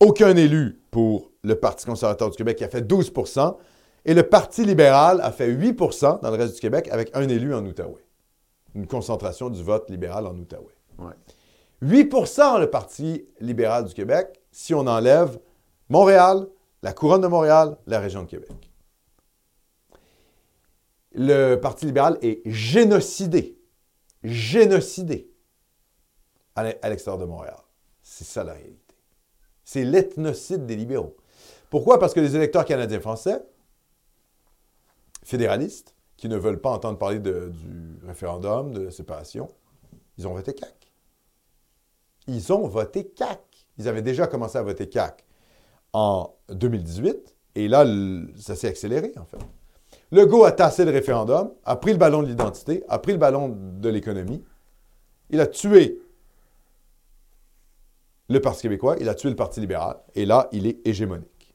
Aucun 0.00 0.36
élu 0.36 0.80
pour 0.90 1.30
le 1.42 1.54
Parti 1.54 1.86
conservateur 1.86 2.30
du 2.30 2.36
Québec 2.36 2.58
qui 2.58 2.64
a 2.64 2.68
fait 2.68 2.82
12% 2.82 3.56
et 4.04 4.14
le 4.14 4.22
Parti 4.22 4.64
libéral 4.64 5.20
a 5.22 5.30
fait 5.30 5.52
8% 5.52 6.22
dans 6.22 6.30
le 6.30 6.36
reste 6.36 6.54
du 6.54 6.60
Québec 6.60 6.88
avec 6.90 7.10
un 7.14 7.28
élu 7.28 7.54
en 7.54 7.64
Outaouais. 7.64 8.04
Une 8.74 8.86
concentration 8.86 9.50
du 9.50 9.62
vote 9.62 9.90
libéral 9.90 10.26
en 10.26 10.34
Outaouais. 10.36 10.74
Ouais. 10.98 11.14
8% 11.82 12.60
le 12.60 12.68
Parti 12.68 13.26
libéral 13.40 13.84
du 13.84 13.94
Québec 13.94 14.40
si 14.52 14.74
on 14.74 14.86
enlève 14.86 15.38
Montréal, 15.88 16.46
la 16.82 16.92
couronne 16.92 17.20
de 17.20 17.26
Montréal, 17.26 17.76
la 17.86 18.00
région 18.00 18.22
de 18.22 18.28
Québec. 18.28 18.50
Le 21.12 21.56
Parti 21.56 21.86
libéral 21.86 22.18
est 22.22 22.40
génocidé. 22.46 23.59
Génocidé 24.22 25.30
à 26.54 26.64
l'e- 26.64 26.78
à 26.82 26.88
l'extérieur 26.90 27.18
de 27.18 27.24
Montréal. 27.24 27.56
C'est 28.02 28.24
ça 28.24 28.44
la 28.44 28.52
réalité. 28.54 28.94
C'est 29.64 29.84
l'ethnocide 29.84 30.66
des 30.66 30.76
libéraux. 30.76 31.16
Pourquoi? 31.70 31.98
Parce 31.98 32.12
que 32.12 32.20
les 32.20 32.34
électeurs 32.34 32.64
canadiens-français, 32.64 33.40
fédéralistes, 35.22 35.94
qui 36.16 36.28
ne 36.28 36.36
veulent 36.36 36.60
pas 36.60 36.70
entendre 36.70 36.98
parler 36.98 37.18
du 37.20 37.32
référendum, 38.04 38.72
de 38.72 38.82
la 38.82 38.90
séparation, 38.90 39.48
ils 40.18 40.26
ont 40.28 40.34
voté 40.34 40.52
CAC. 40.52 40.92
Ils 42.26 42.52
ont 42.52 42.66
voté 42.66 43.06
CAC. 43.08 43.40
Ils 43.78 43.88
avaient 43.88 44.02
déjà 44.02 44.26
commencé 44.26 44.58
à 44.58 44.62
voter 44.62 44.88
CAC 44.88 45.24
en 45.92 46.34
2018, 46.50 47.36
et 47.54 47.68
là, 47.68 47.84
ça 48.36 48.54
s'est 48.54 48.68
accéléré, 48.68 49.12
en 49.16 49.24
fait. 49.24 49.38
Legault 50.12 50.44
a 50.44 50.52
tassé 50.52 50.84
le 50.84 50.90
référendum, 50.90 51.52
a 51.64 51.76
pris 51.76 51.92
le 51.92 51.98
ballon 51.98 52.22
de 52.22 52.28
l'identité, 52.28 52.82
a 52.88 52.98
pris 52.98 53.12
le 53.12 53.18
ballon 53.18 53.56
de 53.56 53.88
l'économie. 53.88 54.42
Il 55.30 55.40
a 55.40 55.46
tué 55.46 56.00
le 58.28 58.40
Parti 58.40 58.62
québécois, 58.62 58.96
il 59.00 59.08
a 59.08 59.14
tué 59.14 59.28
le 59.28 59.36
Parti 59.36 59.60
libéral, 59.60 59.96
et 60.14 60.24
là, 60.24 60.48
il 60.52 60.66
est 60.66 60.86
hégémonique. 60.86 61.54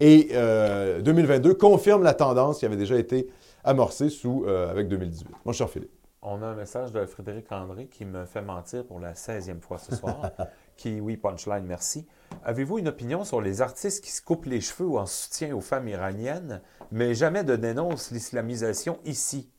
Et 0.00 0.28
euh, 0.32 1.00
2022 1.00 1.54
confirme 1.54 2.04
la 2.04 2.14
tendance 2.14 2.60
qui 2.60 2.66
avait 2.66 2.76
déjà 2.76 2.96
été 2.96 3.28
amorcée 3.64 4.10
sous, 4.10 4.44
euh, 4.46 4.70
avec 4.70 4.88
2018. 4.88 5.28
Mon 5.44 5.52
cher 5.52 5.68
Philippe. 5.68 5.90
On 6.22 6.42
a 6.42 6.46
un 6.46 6.54
message 6.54 6.92
de 6.92 7.04
Frédéric 7.06 7.50
André 7.50 7.86
qui 7.86 8.04
me 8.04 8.24
fait 8.24 8.42
mentir 8.42 8.84
pour 8.84 9.00
la 9.00 9.14
16e 9.14 9.60
fois 9.60 9.78
ce 9.78 9.94
soir. 9.94 10.30
oui, 10.86 11.16
punchline, 11.16 11.64
merci. 11.64 12.06
Avez-vous 12.44 12.78
une 12.78 12.88
opinion 12.88 13.24
sur 13.24 13.40
les 13.40 13.62
artistes 13.62 14.04
qui 14.04 14.10
se 14.10 14.22
coupent 14.22 14.46
les 14.46 14.60
cheveux 14.60 14.88
en 14.96 15.06
soutien 15.06 15.54
aux 15.54 15.60
femmes 15.60 15.88
iraniennes, 15.88 16.60
mais 16.92 17.14
jamais 17.14 17.44
de 17.44 17.56
dénonce 17.56 18.10
l'islamisation 18.10 18.98
ici? 19.04 19.50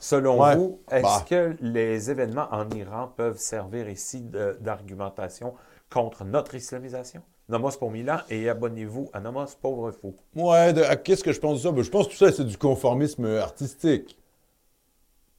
Selon 0.00 0.40
Ouais. 0.40 0.54
vous, 0.56 0.80
est-ce 0.90 1.02
Bah. 1.02 1.24
que 1.28 1.56
les 1.60 2.10
événements 2.10 2.48
en 2.52 2.68
Iran 2.70 3.12
peuvent 3.16 3.38
servir 3.38 3.88
ici 3.88 4.20
d'argumentation 4.60 5.54
contre 5.92 6.24
notre 6.24 6.54
islamisation? 6.54 7.22
Nomos 7.48 7.70
pour 7.78 7.90
Milan 7.90 8.18
et 8.28 8.48
abonnez-vous 8.48 9.08
à 9.12 9.20
Nomos 9.20 9.46
Pauvre 9.60 9.90
Fou. 9.90 10.14
Ouais, 10.36 10.74
qu'est-ce 11.02 11.24
que 11.24 11.32
je 11.32 11.40
pense 11.40 11.58
de 11.58 11.62
ça? 11.62 11.72
Ben, 11.72 11.82
je 11.82 11.90
pense 11.90 12.06
que 12.06 12.12
tout 12.12 12.18
ça, 12.18 12.30
c'est 12.30 12.44
du 12.44 12.58
conformisme 12.58 13.24
artistique. 13.38 14.18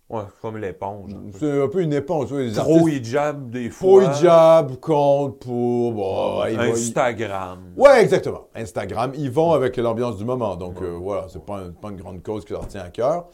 Ouais, 0.10 0.24
comme 0.41 0.57
l'éponge. 0.57 1.12
C'est 1.39 1.62
un 1.62 1.68
peu 1.68 1.82
une 1.82 1.93
éponge. 1.93 2.34
les 2.34 2.51
Trop 2.53 2.78
artistes- 2.80 2.97
hijab 3.07 3.49
des 3.51 3.70
Pro 3.70 4.01
fois. 4.01 4.12
hijab, 4.12 4.76
contre, 4.78 5.38
pour... 5.38 5.91
Bon, 5.93 6.41
ouais, 6.41 6.53
ils 6.53 6.57
vont- 6.57 6.64
Instagram. 6.74 7.60
Ouais, 7.78 8.01
exactement. 8.01 8.47
Instagram, 8.55 9.12
ils 9.16 9.30
vont 9.30 9.51
avec 9.51 9.78
l'ambiance 9.78 10.18
du 10.18 10.26
moment. 10.26 10.55
Donc 10.55 10.82
euh, 10.82 10.97
voilà, 10.99 11.28
c'est 11.30 11.45
pas, 11.45 11.57
un- 11.60 11.72
pas 11.72 11.89
une 11.89 11.97
grande 11.97 12.24
cause 12.24 12.43
qui 12.43 12.53
leur 12.53 12.68
tient 12.68 12.82
à 12.82 12.89
cœur. 12.89 13.28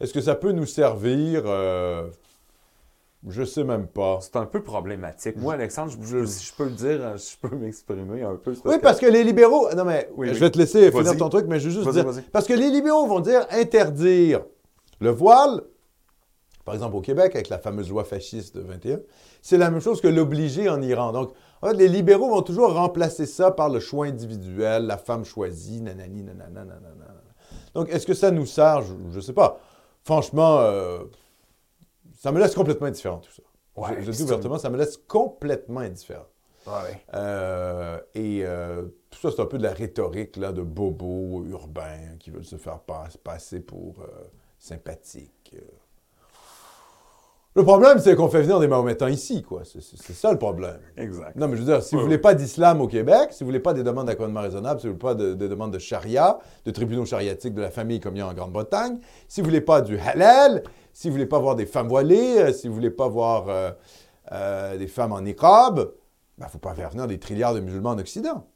Est-ce 0.00 0.12
que 0.12 0.20
ça 0.20 0.34
peut 0.34 0.52
nous 0.52 0.66
servir? 0.66 1.44
Euh, 1.46 2.08
je 3.26 3.42
sais 3.42 3.64
même 3.64 3.86
pas. 3.86 4.18
C'est 4.20 4.36
un 4.36 4.44
peu 4.46 4.62
problématique. 4.62 5.36
Moi, 5.38 5.54
Alexandre, 5.54 5.92
je, 6.02 6.24
je- 6.24 6.52
peux 6.56 6.64
le 6.64 6.70
dire, 6.70 6.98
euh, 7.00 7.16
je 7.16 7.48
peux 7.48 7.56
m'exprimer 7.56 8.22
un 8.22 8.36
peu. 8.36 8.54
Oui, 8.66 8.76
parce 8.82 9.00
que 9.00 9.06
les 9.06 9.24
libéraux. 9.24 9.68
Non, 9.74 9.84
mais 9.84 10.08
Oui, 10.16 10.28
je 10.28 10.32
oui. 10.34 10.38
vais 10.40 10.50
te 10.50 10.58
laisser 10.58 10.90
finir 10.92 11.16
ton 11.16 11.30
truc, 11.30 11.46
mais 11.48 11.58
je 11.58 11.64
veux 11.68 11.74
juste 11.74 11.84
Vas-y, 11.86 11.94
dire. 11.94 12.06
vas-y. 12.12 12.22
Parce 12.30 12.46
que 12.46 12.52
les 12.54 12.70
libéraux 12.70 13.06
vont 13.06 13.20
dire 13.20 13.46
interdire 13.50 14.42
le 15.00 15.10
voile, 15.10 15.62
par 16.68 16.74
exemple 16.74 16.96
au 16.96 17.00
Québec, 17.00 17.34
avec 17.34 17.48
la 17.48 17.56
fameuse 17.56 17.88
loi 17.88 18.04
fasciste 18.04 18.54
de 18.54 18.60
21, 18.60 19.00
c'est 19.40 19.56
la 19.56 19.70
même 19.70 19.80
chose 19.80 20.02
que 20.02 20.06
l'obliger 20.06 20.68
en 20.68 20.82
Iran. 20.82 21.12
Donc, 21.12 21.32
en 21.62 21.68
fait, 21.68 21.72
les 21.72 21.88
libéraux 21.88 22.28
vont 22.28 22.42
toujours 22.42 22.74
remplacer 22.74 23.24
ça 23.24 23.50
par 23.50 23.70
le 23.70 23.80
choix 23.80 24.04
individuel, 24.04 24.84
la 24.86 24.98
femme 24.98 25.24
choisie, 25.24 25.80
nanani, 25.80 26.24
nanana, 26.24 26.64
nanana. 26.64 27.14
Donc, 27.72 27.88
est-ce 27.88 28.06
que 28.06 28.12
ça 28.12 28.30
nous 28.30 28.44
sert? 28.44 28.82
Je 28.82 29.16
ne 29.16 29.20
sais 29.22 29.32
pas. 29.32 29.60
Franchement, 30.04 30.58
euh, 30.58 31.04
ça 32.18 32.32
me 32.32 32.38
laisse 32.38 32.54
complètement 32.54 32.88
indifférent, 32.88 33.20
tout 33.20 33.32
ça. 33.32 33.42
Ouais, 33.74 33.96
je 34.00 34.04
je 34.04 34.10
dis 34.10 34.22
ouvertement, 34.24 34.58
ça 34.58 34.68
me 34.68 34.76
laisse 34.76 34.98
complètement 34.98 35.80
indifférent. 35.80 36.26
Ouais. 36.66 37.02
Euh, 37.14 37.98
et 38.14 38.42
euh, 38.44 38.82
tout 39.08 39.20
ça, 39.20 39.30
c'est 39.34 39.40
un 39.40 39.46
peu 39.46 39.56
de 39.56 39.62
la 39.62 39.72
rhétorique 39.72 40.36
là, 40.36 40.52
de 40.52 40.60
bobos 40.60 41.46
urbains 41.46 42.18
qui 42.20 42.28
veulent 42.30 42.44
se 42.44 42.56
faire 42.56 42.80
pas- 42.80 43.08
passer 43.24 43.60
pour 43.60 44.00
euh, 44.02 44.24
sympathiques. 44.58 45.56
Le 47.58 47.64
problème, 47.64 47.98
c'est 47.98 48.14
qu'on 48.14 48.28
fait 48.28 48.42
venir 48.42 48.60
des 48.60 48.68
Mahométans 48.68 49.08
ici, 49.08 49.42
quoi. 49.42 49.62
C'est- 49.64 49.80
ça 50.12 50.30
le 50.30 50.38
problème. 50.38 50.78
Exact. 50.96 51.34
Non, 51.34 51.48
mais 51.48 51.56
je 51.56 51.62
veux 51.62 51.66
dire, 51.72 51.82
si 51.82 51.96
vous 51.96 51.98
Ouais, 52.02 52.04
voulez 52.04 52.18
pas 52.18 52.32
d'islam 52.34 52.80
au 52.80 52.86
Québec, 52.86 53.30
si 53.32 53.42
vous 53.42 53.48
voulez 53.48 53.58
pas 53.58 53.74
des 53.74 53.82
demandes 53.82 54.06
d'accommodement 54.06 54.42
raisonnable, 54.42 54.78
si 54.78 54.86
vous 54.86 54.92
voulez 54.92 55.00
pas 55.02 55.14
de, 55.16 55.34
de 55.34 55.48
demandes 55.48 55.72
de 55.72 55.80
charia, 55.80 56.38
de 56.64 56.70
tribunaux 56.70 57.04
chariatiques 57.04 57.54
de 57.54 57.60
la 57.60 57.72
famille 57.72 57.98
comme 57.98 58.14
il 58.14 58.20
y 58.20 58.22
a 58.22 58.28
en 58.28 58.32
Grande-Bretagne, 58.32 59.00
si 59.26 59.40
vous 59.40 59.46
voulez 59.46 59.60
pas 59.60 59.80
du 59.80 59.98
halal, 59.98 60.62
si 60.92 61.08
vous 61.08 61.14
voulez 61.14 61.26
pas 61.26 61.40
voir 61.40 61.56
des 61.56 61.66
femmes 61.66 61.88
voilées, 61.88 62.38
euh, 62.38 62.52
si 62.52 62.68
vous 62.68 62.74
voulez 62.74 62.90
pas 62.90 63.08
voir 63.08 63.48
euh, 63.48 63.72
euh, 64.30 64.76
des 64.78 64.86
femmes 64.86 65.10
en 65.12 65.20
niqab, 65.20 65.80
ben, 66.38 66.46
faut 66.46 66.58
pas 66.58 66.74
faire 66.74 66.90
venir 66.90 67.08
des 67.08 67.18
trilliards 67.18 67.54
de 67.54 67.60
musulmans 67.60 67.90
en 67.90 67.98
Occident. 67.98 68.46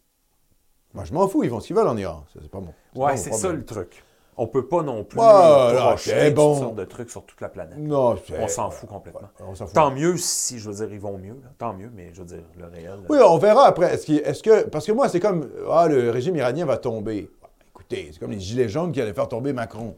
Moi, 0.94 1.02
je 1.04 1.12
m'en 1.12 1.26
fous, 1.26 1.42
ils 1.42 1.50
font 1.50 1.58
ce 1.58 1.66
qu'ils 1.66 1.74
veulent 1.74 1.88
en 1.88 1.96
Iran. 1.96 2.22
Ça, 2.32 2.38
C'est 2.40 2.48
pas 2.50 2.60
pas 2.60 2.66
Ouais, 2.94 3.10
mon 3.12 3.16
c'est 3.16 3.32
ça 3.32 3.50
le 3.52 3.64
truc. 3.64 4.04
On 4.38 4.46
peut 4.46 4.66
pas 4.66 4.82
non 4.82 5.04
plus 5.04 5.16
Voilà, 5.18 5.88
projeter 5.90 6.10
c'est 6.10 6.26
toutes 6.28 6.34
bon. 6.36 6.58
sortes 6.58 6.74
de 6.74 6.84
trucs 6.84 7.10
sur 7.10 7.22
toute 7.24 7.40
la 7.42 7.50
planète. 7.50 7.76
Non, 7.78 8.16
On 8.40 8.48
s'en 8.48 8.70
fout 8.70 8.88
complètement. 8.88 9.20
Ouais, 9.40 9.46
on 9.50 9.54
s'en 9.54 9.66
fout. 9.66 9.74
Tant 9.74 9.90
mieux 9.90 10.16
si, 10.16 10.58
je 10.58 10.70
veux 10.70 10.74
dire, 10.74 10.88
ils 10.94 11.00
vont 11.00 11.18
mieux. 11.18 11.34
là. 11.42 11.50
Tant 11.58 11.74
mieux, 11.74 11.90
mais 11.94 12.10
je 12.14 12.20
veux 12.20 12.26
dire, 12.26 12.42
le 12.58 12.66
réel. 12.66 12.98
Oui, 13.10 13.18
on 13.22 13.36
verra 13.36 13.66
après. 13.66 13.92
Est-ce, 13.94 14.42
que. 14.42 14.62
Parce 14.68 14.86
que 14.86 14.92
moi, 14.92 15.08
c'est 15.10 15.20
comme. 15.20 15.48
Ah, 15.70 15.86
le 15.86 16.10
régime 16.10 16.34
iranien 16.36 16.64
va 16.64 16.78
tomber. 16.78 17.30
Écoutez, 17.74 18.08
c'est 18.12 18.18
comme 18.18 18.30
les 18.30 18.40
gilets 18.40 18.70
jaunes 18.70 18.90
qui 18.92 19.02
allaient 19.02 19.12
faire 19.12 19.28
tomber 19.28 19.52
Macron. 19.52 19.94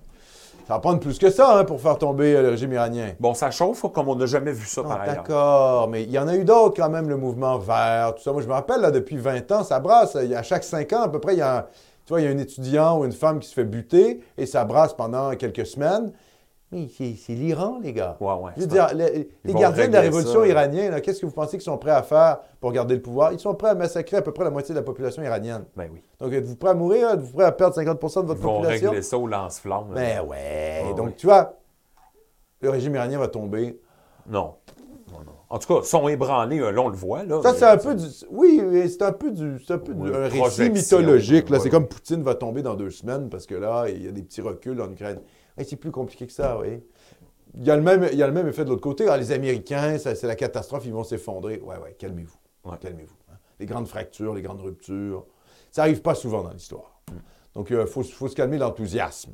Ça 0.67 0.75
va 0.75 0.81
prendre 0.81 0.99
plus 0.99 1.19
que 1.19 1.29
ça 1.31 1.59
hein, 1.59 1.65
pour 1.65 1.79
faire 1.81 1.99
tomber 1.99 2.35
euh, 2.35 2.41
le 2.43 2.49
régime 2.49 2.73
iranien. 2.73 3.11
Bon, 3.21 3.35
ça 3.35 3.51
chauffe 3.51 3.85
comme 3.93 4.09
on 4.09 4.17
n'a 4.17 4.25
jamais 4.25 4.53
vu 4.53 4.67
ça 4.67 4.81
Non, 4.83 4.89
par 4.89 5.03
ailleurs. 5.03 5.17
D'accord, 5.17 5.89
mais 5.89 6.05
il 6.05 6.11
y 6.11 6.19
en 6.19 6.27
a 6.27 6.35
eu 6.35 6.45
d'autres 6.45 6.75
quand 6.83 6.89
même, 6.89 7.07
le 7.09 7.19
mouvement 7.19 7.59
vert, 7.59 8.15
tout 8.17 8.23
ça. 8.23 8.33
Moi, 8.33 8.41
je 8.41 8.49
me 8.49 8.53
rappelle, 8.55 8.81
là, 8.81 8.91
depuis 8.91 9.19
20 9.19 9.53
ans, 9.53 9.63
ça 9.63 9.79
brasse. 9.79 10.17
À 10.17 10.43
chaque 10.43 10.65
5 10.65 10.91
ans, 10.95 11.03
à 11.03 11.09
peu 11.11 11.21
près, 11.21 11.35
il 11.35 11.39
y 11.39 11.43
a, 11.43 11.59
un- 11.59 11.67
tu 12.07 12.11
vois, 12.13 12.21
il 12.21 12.25
y 12.25 12.27
a 12.27 12.31
un 12.31 12.39
étudiant 12.39 12.99
ou 12.99 13.05
une 13.05 13.13
femme 13.13 13.39
qui 13.41 13.49
se 13.49 13.55
fait 13.55 13.65
buter 13.65 14.21
et 14.37 14.47
ça 14.47 14.65
brasse 14.65 14.95
pendant 14.95 15.35
quelques 15.37 15.67
semaines. 15.67 16.13
Mais 16.73 16.89
c'est, 16.89 17.15
c'est 17.15 17.35
l'Iran, 17.35 17.79
les 17.83 17.93
gars. 17.93 18.17
Ouais, 18.21 18.33
ouais. 18.35 18.51
Je 18.57 18.63
veux 18.63 18.69
c'est 18.69 18.75
dire, 18.75 18.89
les, 19.45 19.55
gardiens 19.55 19.87
de 19.87 19.93
la 19.93 20.01
révolution 20.01 20.41
ça. 20.41 20.47
iranienne, 20.49 21.01
qu'est-ce 21.01 21.21
que 21.21 21.27
vous 21.27 21.33
pensez 21.33 21.53
qu'ils 21.57 21.63
sont 21.63 21.79
prêts 21.79 21.93
à 21.93 22.03
faire 22.03 22.39
pour 22.61 22.73
garder 22.73 22.97
le 22.97 23.03
pouvoir? 23.03 23.33
Ils 23.33 23.39
sont 23.39 23.55
prêts 23.55 23.69
à 23.71 23.75
massacrer 23.77 24.17
à 24.17 24.23
peu 24.23 24.33
près 24.33 24.43
la 24.45 24.51
moitié 24.51 24.75
de 24.75 24.81
la 24.81 24.85
population 24.85 25.23
iranienne. 25.23 25.65
Ben 25.77 25.89
oui. 25.93 26.03
Donc, 26.19 26.33
êtes-vous 26.33 26.57
prêts 26.57 26.71
à 26.71 26.75
mourir? 26.75 27.11
Êtes-vous 27.11 27.33
prêts 27.33 27.45
à 27.45 27.53
perdre 27.53 27.77
50% 27.77 27.83
de 27.83 27.87
Ils 27.87 28.27
votre 28.27 28.41
vont 28.41 28.57
population? 28.61 28.91
régler 28.91 29.03
ça 29.03 29.19
au 29.19 29.27
lance-flamme. 29.29 29.93
Ben 29.95 30.23
ouais. 30.23 30.83
Ah 30.91 30.93
Donc, 30.95 31.07
oui. 31.09 31.15
tu 31.17 31.27
vois, 31.27 31.55
le 32.61 32.71
régime 32.71 32.95
iranien 32.97 33.19
va 33.21 33.29
tomber. 33.29 33.79
Non. 34.27 34.55
En 35.51 35.59
tout 35.59 35.73
cas, 35.73 35.83
sont 35.85 36.09
ébranlés, 36.09 36.59
euh, 36.61 36.71
là, 36.73 36.81
on 36.83 36.89
le 36.89 36.97
voit. 36.97 37.23
Là, 37.25 37.41
Ça, 37.43 37.55
c'est 37.55 37.65
un 37.67 37.77
peu 37.77 37.95
du. 37.95 38.05
Oui, 38.31 38.61
c'est 38.89 39.03
un 39.03 39.13
peu 39.13 39.31
du. 39.31 39.63
C'est 39.65 39.75
un 39.75 39.79
peu 39.79 39.93
Oui, 39.95 40.11
du- 40.11 40.17
un 40.17 40.29
récit 40.29 40.71
mythologique. 40.71 41.51
Là, 41.51 41.59
ouais. 41.59 41.63
c'est 41.63 41.71
comme 41.71 41.87
Poutine 41.87 42.23
va 42.23 42.35
tomber 42.35 42.63
dans 42.63 42.75
deux 42.75 42.91
semaines 42.91 43.29
parce 43.29 43.47
que 43.47 43.55
là, 43.55 43.87
il 43.89 44.05
y 44.05 44.09
a 44.09 44.13
des 44.13 44.23
petits 44.23 44.41
reculs 44.41 44.81
en 44.81 44.91
Ukraine. 44.91 45.21
C'est 45.63 45.77
plus 45.77 45.93
compliqué 45.93 46.27
que 46.27 46.33
ça, 46.33 46.59
oui. 46.59 46.81
Il 47.57 47.63
y, 47.65 47.71
a 47.71 47.77
le 47.77 47.83
même, 47.83 48.09
il 48.11 48.19
y 48.19 48.23
a 48.23 48.27
le 48.27 48.33
même 48.33 48.49
effet 48.49 48.65
de 48.65 48.71
l'autre 48.71 48.81
côté. 48.81 49.07
Ah, 49.09 49.17
les 49.17 49.31
Américains, 49.31 49.97
c'est 49.99 50.21
la 50.25 50.35
catastrophe, 50.35 50.83
ils 50.87 50.93
vont 50.93 51.05
s'effondrer. 51.05 51.61
Ouais, 51.65 51.77
ouais, 51.79 51.95
calmez-vous. 51.97 52.37
Ouais. 52.69 52.77
Calmez-vous. 52.81 53.15
hein. 53.31 53.37
Les 53.61 53.67
grandes 53.67 53.87
fractures, 53.87 54.35
les 54.35 54.43
grandes 54.43 54.63
ruptures, 54.63 55.25
ça 55.71 55.83
n'arrive 55.83 56.03
pas 56.03 56.17
souvent 56.17 56.43
dans 56.43 56.51
l'histoire. 56.51 57.01
Mm. 57.13 57.15
Donc, 57.55 57.69
il 57.71 57.87
faut, 57.87 58.03
faut 58.03 58.27
se 58.27 58.35
calmer 58.35 58.59
l'enthousiasme. 58.59 59.31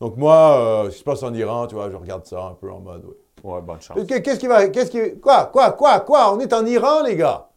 Donc, 0.00 0.16
moi, 0.16 0.56
euh, 0.58 0.84
ce 0.86 0.94
qui 0.94 0.98
se 1.00 1.04
passe 1.04 1.22
en 1.22 1.32
Iran, 1.32 1.68
tu 1.68 1.76
vois, 1.76 1.88
je 1.90 1.96
regarde 1.96 2.24
ça 2.26 2.42
un 2.46 2.54
peu 2.54 2.72
en 2.72 2.80
mode. 2.80 3.04
ouais. 3.04 3.14
Ouais, 3.42 3.60
bonne 3.62 3.80
chance. 3.80 3.98
Qu'est- 4.06 4.22
Qu'est-ce 4.22 4.40
qui 4.40 4.46
va. 4.46 4.68
Qui. 4.68 5.18
Quoi, 5.20 5.46
quoi, 5.46 5.72
quoi, 5.72 6.00
quoi? 6.00 6.34
On 6.34 6.40
est 6.40 6.52
en 6.52 6.64
Iran, 6.66 7.02
les 7.02 7.16
gars. 7.16 7.48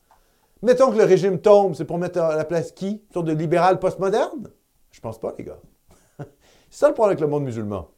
Mettons 0.62 0.92
que 0.92 0.98
le 0.98 1.04
régime 1.04 1.40
tombe, 1.42 1.76
c'est 1.76 1.84
pour 1.86 1.98
mettre 1.98 2.20
à 2.22 2.36
la 2.36 2.46
place 2.46 2.72
qui? 2.72 2.88
Une 3.08 3.14
sorte 3.14 3.26
de 3.26 3.34
libéral 3.34 3.80
postmoderne? 3.80 4.50
Je 4.92 5.02
pense 5.02 5.20
pas, 5.20 5.34
les 5.38 5.44
gars. 5.44 5.60
c'est 6.18 6.26
ça 6.70 6.88
le 6.88 6.94
problème 6.94 7.12
avec 7.12 7.20
le 7.22 7.28
monde 7.28 7.44
musulman. 7.44 7.90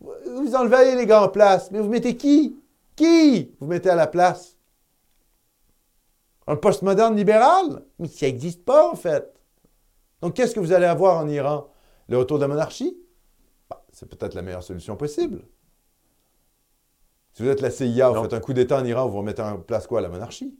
Vous 0.00 0.54
enlevez 0.54 0.94
les 0.94 1.06
gars 1.06 1.22
en 1.24 1.28
place, 1.28 1.70
mais 1.72 1.80
vous 1.80 1.88
mettez 1.88 2.16
qui? 2.16 2.56
Qui? 2.94 3.56
Vous 3.58 3.66
mettez 3.66 3.90
à 3.90 3.96
la 3.96 4.06
place? 4.06 4.56
Un 6.46 6.56
postmoderne 6.56 7.16
libéral? 7.16 7.82
Mais 7.98 8.06
ça 8.08 8.26
n'existe 8.26 8.64
pas, 8.64 8.88
en 8.90 8.94
fait. 8.94 9.34
Donc, 10.22 10.34
qu'est-ce 10.34 10.54
que 10.54 10.60
vous 10.60 10.72
allez 10.72 10.86
avoir 10.86 11.16
en 11.18 11.28
Iran? 11.28 11.68
Le 12.08 12.18
retour 12.18 12.38
de 12.38 12.42
la 12.42 12.48
monarchie? 12.48 12.96
Bah, 13.68 13.84
c'est 13.92 14.08
peut-être 14.08 14.34
la 14.34 14.42
meilleure 14.42 14.62
solution 14.62 14.96
possible. 14.96 15.42
Si 17.34 17.42
vous 17.42 17.48
êtes 17.48 17.60
la 17.60 17.70
CIA, 17.70 18.10
vous 18.10 18.22
faites 18.22 18.34
un 18.34 18.40
coup 18.40 18.52
d'État 18.52 18.78
en 18.78 18.84
Iran, 18.84 19.06
vous 19.08 19.18
remettez 19.18 19.42
en 19.42 19.58
place 19.58 19.86
quoi? 19.86 20.00
La 20.00 20.08
monarchie? 20.08 20.56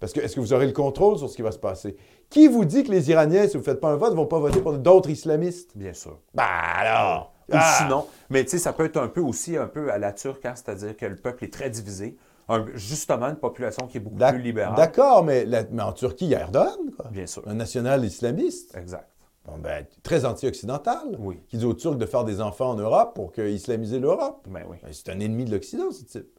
Parce 0.00 0.12
que 0.12 0.20
est-ce 0.20 0.34
que 0.36 0.40
vous 0.40 0.52
aurez 0.52 0.66
le 0.66 0.72
contrôle 0.72 1.16
sur 1.16 1.30
ce 1.30 1.36
qui 1.36 1.42
va 1.42 1.50
se 1.52 1.58
passer? 1.58 1.96
Qui 2.28 2.46
vous 2.46 2.64
dit 2.66 2.84
que 2.84 2.90
les 2.90 3.08
Iraniens, 3.10 3.44
si 3.46 3.52
vous 3.54 3.60
ne 3.60 3.64
faites 3.64 3.80
pas 3.80 3.88
un 3.90 3.96
vote, 3.96 4.10
ne 4.10 4.16
vont 4.16 4.26
pas 4.26 4.38
voter 4.38 4.60
pour 4.60 4.74
d'autres 4.74 5.08
islamistes? 5.08 5.70
Bien 5.76 5.94
sûr. 5.94 6.18
Bah 6.34 6.44
alors! 6.76 7.32
Ou 7.48 7.52
Ah! 7.56 7.78
sinon, 7.82 8.06
mais 8.28 8.44
tu 8.44 8.50
sais, 8.50 8.58
ça 8.58 8.72
peut 8.74 8.84
être 8.84 8.96
un 8.98 9.08
peu 9.08 9.20
aussi 9.20 9.56
un 9.56 9.66
peu 9.66 9.90
à 9.90 9.96
la 9.98 10.12
turque, 10.12 10.44
hein, 10.44 10.54
c'est-à-dire 10.56 10.96
que 10.96 11.06
le 11.06 11.16
peuple 11.16 11.44
est 11.44 11.52
très 11.52 11.70
divisé. 11.70 12.16
Un- 12.48 12.66
justement, 12.74 13.26
une 13.28 13.36
population 13.36 13.86
qui 13.86 13.96
est 13.96 14.00
beaucoup 14.00 14.16
plus 14.16 14.42
libérale. 14.42 14.74
D'accord, 14.76 15.24
mais, 15.24 15.46
mais 15.70 15.82
en 15.82 15.92
Turquie, 15.92 16.26
il 16.26 16.30
y 16.32 16.34
a 16.34 16.40
Erdogan, 16.40 16.90
quoi. 16.94 17.06
Bien 17.10 17.26
sûr. 17.26 17.42
Un 17.46 17.54
national 17.54 18.04
islamiste. 18.04 18.76
Exact. 18.76 19.08
Bon, 19.46 19.58
ben, 19.58 19.84
très 20.02 20.24
anti-occidental. 20.24 21.16
Oui. 21.18 21.38
Qui 21.48 21.58
dit 21.58 21.64
aux 21.66 21.74
Turcs 21.74 21.96
de 21.96 22.06
faire 22.06 22.24
des 22.24 22.40
enfants 22.40 22.70
en 22.70 22.74
Europe 22.76 23.14
pour 23.14 23.30
que- 23.32 23.46
islamiser 23.48 23.98
l'Europe. 23.98 24.46
Ben 24.48 24.64
oui. 24.68 24.78
Ben, 24.82 24.88
c'est 24.92 25.10
un 25.10 25.20
ennemi 25.20 25.44
de 25.44 25.50
l'Occident, 25.52 25.90
ce 25.90 26.04
type. 26.04 26.38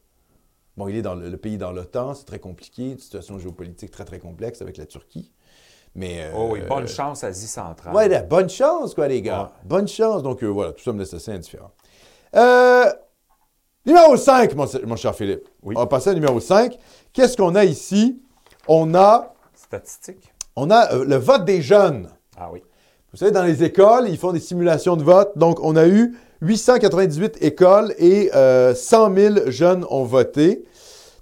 Bon, 0.78 0.88
il 0.88 0.96
est 0.98 1.02
dans 1.02 1.16
le, 1.16 1.30
le 1.30 1.38
pays 1.38 1.58
dans 1.58 1.72
l'OTAN, 1.72 2.14
c'est 2.16 2.26
très 2.26 2.40
compliqué, 2.40 2.92
une 2.92 3.00
situation 3.00 3.38
géopolitique 3.40 3.92
très, 3.92 4.04
très 4.06 4.20
complexe 4.20 4.62
avec 4.62 4.78
la 4.78 4.86
Turquie. 4.86 5.32
Mais. 5.94 6.24
euh, 6.26 6.32
Oh 6.36 6.50
oui, 6.52 6.60
bonne 6.68 6.88
chance, 6.88 7.24
Asie 7.24 7.48
centrale. 7.48 7.96
Ouais, 7.96 8.10
là, 8.10 8.24
bonne 8.24 8.50
chance, 8.50 8.94
quoi, 8.94 9.08
les 9.08 9.22
gars. 9.22 9.44
Ouais. 9.44 9.50
Bonne 9.64 9.88
chance. 9.88 10.22
Donc, 10.24 10.44
euh, 10.44 10.48
voilà, 10.48 10.74
tout 10.74 10.84
ça 10.84 10.92
me 10.92 11.00
laisse 11.00 11.14
assez 11.14 11.32
indifférent. 11.32 11.72
Euh, 12.36 12.92
numéro 13.86 14.18
5, 14.18 14.54
mon, 14.56 14.66
mon 14.86 14.96
cher 14.98 15.16
Philippe. 15.16 15.48
Oui. 15.64 15.76
On 15.78 15.82
va 15.82 15.88
passer 15.88 16.10
à 16.10 16.14
numéro 16.14 16.40
5. 16.42 16.78
Qu'est-ce 17.14 17.38
qu'on 17.38 17.56
a 17.56 17.64
ici? 17.64 18.22
On 18.68 18.94
a, 18.96 19.34
Statistique. 19.54 20.34
on 20.58 20.70
a 20.72 20.94
le 20.96 21.16
vote 21.16 21.46
des 21.46 21.62
jeunes. 21.62 22.10
Ah 22.36 22.50
oui. 22.52 22.62
Vous 23.16 23.20
savez, 23.20 23.32
dans 23.32 23.46
les 23.46 23.64
écoles, 23.64 24.10
ils 24.10 24.18
font 24.18 24.34
des 24.34 24.42
simulations 24.42 24.98
de 24.98 25.04
vote. 25.04 25.38
Donc, 25.38 25.64
on 25.64 25.78
a 25.78 25.88
eu 25.88 26.18
898 26.42 27.38
écoles 27.40 27.96
et 27.98 28.30
euh, 28.36 28.76
100 28.76 29.16
000 29.16 29.36
jeunes 29.48 29.86
ont 29.90 30.04
voté. 30.04 30.66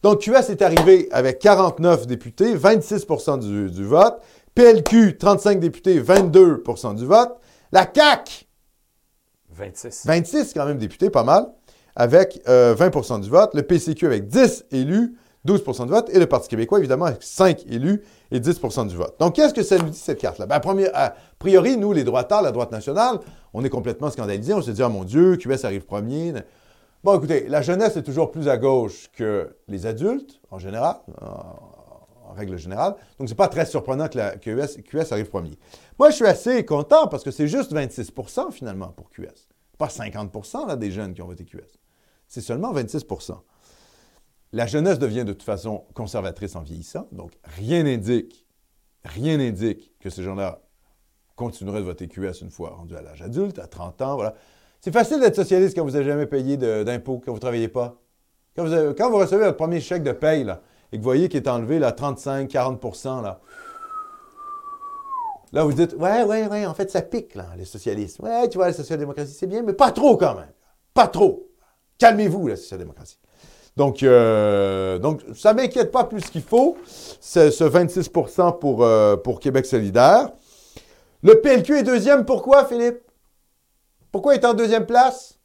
Donc, 0.02 0.22
QS 0.22 0.50
est 0.50 0.64
arrivé 0.64 1.08
avec 1.12 1.38
49 1.38 2.08
députés, 2.08 2.56
26 2.56 3.06
du, 3.42 3.70
du 3.70 3.86
vote. 3.86 4.16
PLQ, 4.56 5.20
35 5.20 5.60
députés, 5.60 6.02
22% 6.02 6.96
du 6.96 7.06
vote. 7.06 7.38
La 7.72 7.88
CAQ, 7.94 8.48
26. 9.52 10.08
26 10.08 10.54
quand 10.56 10.66
même 10.66 10.80
députés, 10.80 11.12
pas 11.12 11.24
mal, 11.24 11.46
avec 11.96 12.42
euh, 12.48 12.74
20% 12.74 13.22
du 13.22 13.30
vote. 13.30 13.54
Le 13.54 13.62
PCQ 13.62 14.08
avec 14.08 14.28
10 14.30 14.66
élus, 14.72 15.14
12% 15.48 15.86
du 15.86 15.92
vote. 15.92 16.10
Et 16.10 16.20
le 16.20 16.26
Parti 16.26 16.48
québécois, 16.48 16.80
évidemment, 16.80 17.06
avec 17.06 17.22
5 17.22 17.66
élus 17.68 18.02
et 18.32 18.40
10% 18.40 18.88
du 18.88 18.96
vote. 18.96 19.16
Donc, 19.20 19.36
qu'est-ce 19.36 19.54
que 19.54 19.64
ça 19.64 19.78
nous 19.78 19.90
dit, 19.90 19.98
cette 19.98 20.20
carte-là? 20.20 20.46
Ben, 20.46 20.62
a 20.94 21.06
a 21.06 21.14
priori, 21.38 21.78
nous, 21.78 21.92
les 21.94 22.04
droitards, 22.04 22.42
la 22.42 22.52
droite 22.52 22.72
nationale, 22.72 23.20
on 23.54 23.64
est 23.64 23.70
complètement 23.70 24.10
scandalisés. 24.10 24.54
On 24.54 24.62
se 24.62 24.72
dit, 24.72 24.82
ah 24.82 24.90
mon 24.90 25.04
Dieu, 25.04 25.36
QS 25.36 25.66
arrive 25.66 25.86
premier. 25.86 26.34
Bon, 27.04 27.18
écoutez, 27.18 27.48
la 27.50 27.62
jeunesse 27.62 27.98
est 27.98 28.04
toujours 28.04 28.32
plus 28.32 28.48
à 28.48 28.58
gauche 28.58 29.10
que 29.12 29.56
les 29.68 29.86
adultes, 29.86 30.40
en 30.52 30.60
général, 30.60 30.96
en, 31.22 32.34
règle 32.34 32.58
générale. 32.58 32.96
Donc, 33.20 33.30
c'est 33.30 33.36
pas 33.36 33.48
très 33.48 33.66
surprenant 33.66 34.08
que 34.08 34.18
la 34.18 34.38
QS 34.38 35.12
arrive 35.12 35.30
premier. 35.30 35.52
Moi, 36.00 36.10
je 36.10 36.16
suis 36.16 36.26
assez 36.26 36.66
content 36.66 37.08
parce 37.08 37.24
que 37.24 37.30
c'est 37.30 37.48
juste 37.48 37.72
26% 37.72 38.52
finalement 38.52 38.88
pour 38.88 39.12
QS. 39.12 39.48
Pas 39.78 39.88
50% 39.88 40.68
là, 40.68 40.76
des 40.76 40.90
jeunes 40.90 41.14
qui 41.14 41.22
ont 41.22 41.28
voté 41.28 41.44
QS. 41.44 41.60
C'est 42.28 42.42
seulement 42.42 42.72
26 42.72 43.06
La 44.54 44.68
jeunesse 44.68 45.00
devient 45.00 45.26
de 45.26 45.34
toute 45.34 45.44
façon 45.44 45.84
conservatrice 45.96 46.56
en 46.56 46.62
vieillissant. 46.62 47.08
Donc, 47.12 47.32
rien 47.44 47.84
n'indique, 47.84 48.46
rien 49.04 49.38
n'indique 49.38 49.92
que 50.00 50.12
ces 50.12 50.22
gens-là 50.22 50.62
continueraient 51.36 51.80
de 51.80 51.86
voter 51.86 52.08
QS 52.08 52.42
une 52.42 52.52
fois 52.52 52.70
rendus 52.70 52.96
à 52.96 53.02
l'âge 53.02 53.24
adulte, 53.24 53.58
à 53.58 53.66
30 53.66 54.02
ans, 54.04 54.16
voilà. 54.16 54.36
C'est 54.80 54.94
facile 54.94 55.20
d'être 55.20 55.36
socialiste 55.36 55.76
quand 55.76 55.84
vous 55.84 55.92
n'avez 55.92 56.06
jamais 56.06 56.28
payé 56.28 56.58
d'impôts, 56.58 57.20
quand 57.20 57.32
vous 57.32 57.38
ne 57.38 57.42
travaillez 57.42 57.68
pas. 57.68 58.00
Quand 58.56 58.66
vous, 58.66 59.18
recevez 59.18 59.46
votre 59.46 59.58
premier 59.58 59.82
chèque 59.82 60.04
de 60.04 60.12
paye, 60.12 60.42
et 60.92 60.98
que 60.98 60.98
vous 60.98 61.04
voyez 61.04 61.30
qu'il 61.30 61.42
est 61.42 61.48
enlevé 61.48 61.80
là, 61.80 61.92
35, 61.92 62.52
40% 62.52 63.24
là, 63.24 63.42
là, 65.52 65.64
vous 65.64 65.74
dites, 65.74 65.94
ouais, 65.94 66.24
ouais, 66.24 66.48
ouais, 66.48 66.66
en 66.68 66.76
fait, 66.76 66.92
ça 66.92 67.02
pique, 67.02 67.34
là, 67.34 67.48
les 67.58 67.66
socialistes. 67.66 68.20
Ouais, 68.20 68.48
tu 68.50 68.60
vois, 68.60 68.68
la 68.68 68.74
social-démocratie, 68.74 69.34
c'est 69.34 69.48
bien, 69.48 69.64
mais 69.64 69.74
pas 69.74 69.92
trop 69.92 70.16
quand 70.16 70.36
même. 70.36 70.52
Pas 70.94 71.08
trop. 71.08 71.50
Calmez-vous, 71.98 72.48
la 72.48 72.56
social-démocratie. 72.56 73.18
Donc, 73.76 74.04
euh, 74.04 75.00
donc 75.00 75.22
ça 75.34 75.54
ne 75.54 75.62
m'inquiète 75.62 75.92
pas 75.92 76.04
plus 76.04 76.30
qu'il 76.30 76.44
faut, 76.44 76.78
ce, 76.86 77.50
ce 77.50 77.64
26 77.64 78.10
pour, 78.60 78.84
euh, 78.84 79.18
pour 79.18 79.40
Québec 79.40 79.66
solidaire. 79.66 80.30
Le 81.24 81.42
PLQ 81.42 81.80
est 81.80 81.84
deuxième, 81.84 82.26
pourquoi, 82.26 82.66
Philippe? 82.66 83.00
Pourquoi 84.12 84.36
il 84.36 84.42
est 84.42 84.46
en 84.46 84.54
deuxième 84.54 84.86
place? 84.86 85.40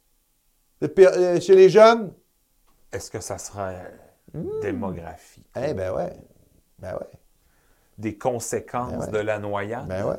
Le 0.81 0.93
euh, 0.99 1.39
chez 1.39 1.55
les 1.55 1.69
jeunes? 1.69 2.13
Est-ce 2.91 3.09
que 3.09 3.19
ça 3.19 3.37
sera 3.37 3.73
démographie? 4.61 5.43
Eh 5.55 5.73
ben 5.73 5.91
ouais. 5.91 6.15
Ben 6.77 6.93
ouais. 6.93 7.09
Des 7.97 8.17
conséquences 8.17 8.91
Ben 8.91 8.99
ouais. 8.99 9.11
de 9.11 9.17
la 9.17 9.39
noyade? 9.39 9.87
Ben 9.87 10.05
ouais. 10.05 10.17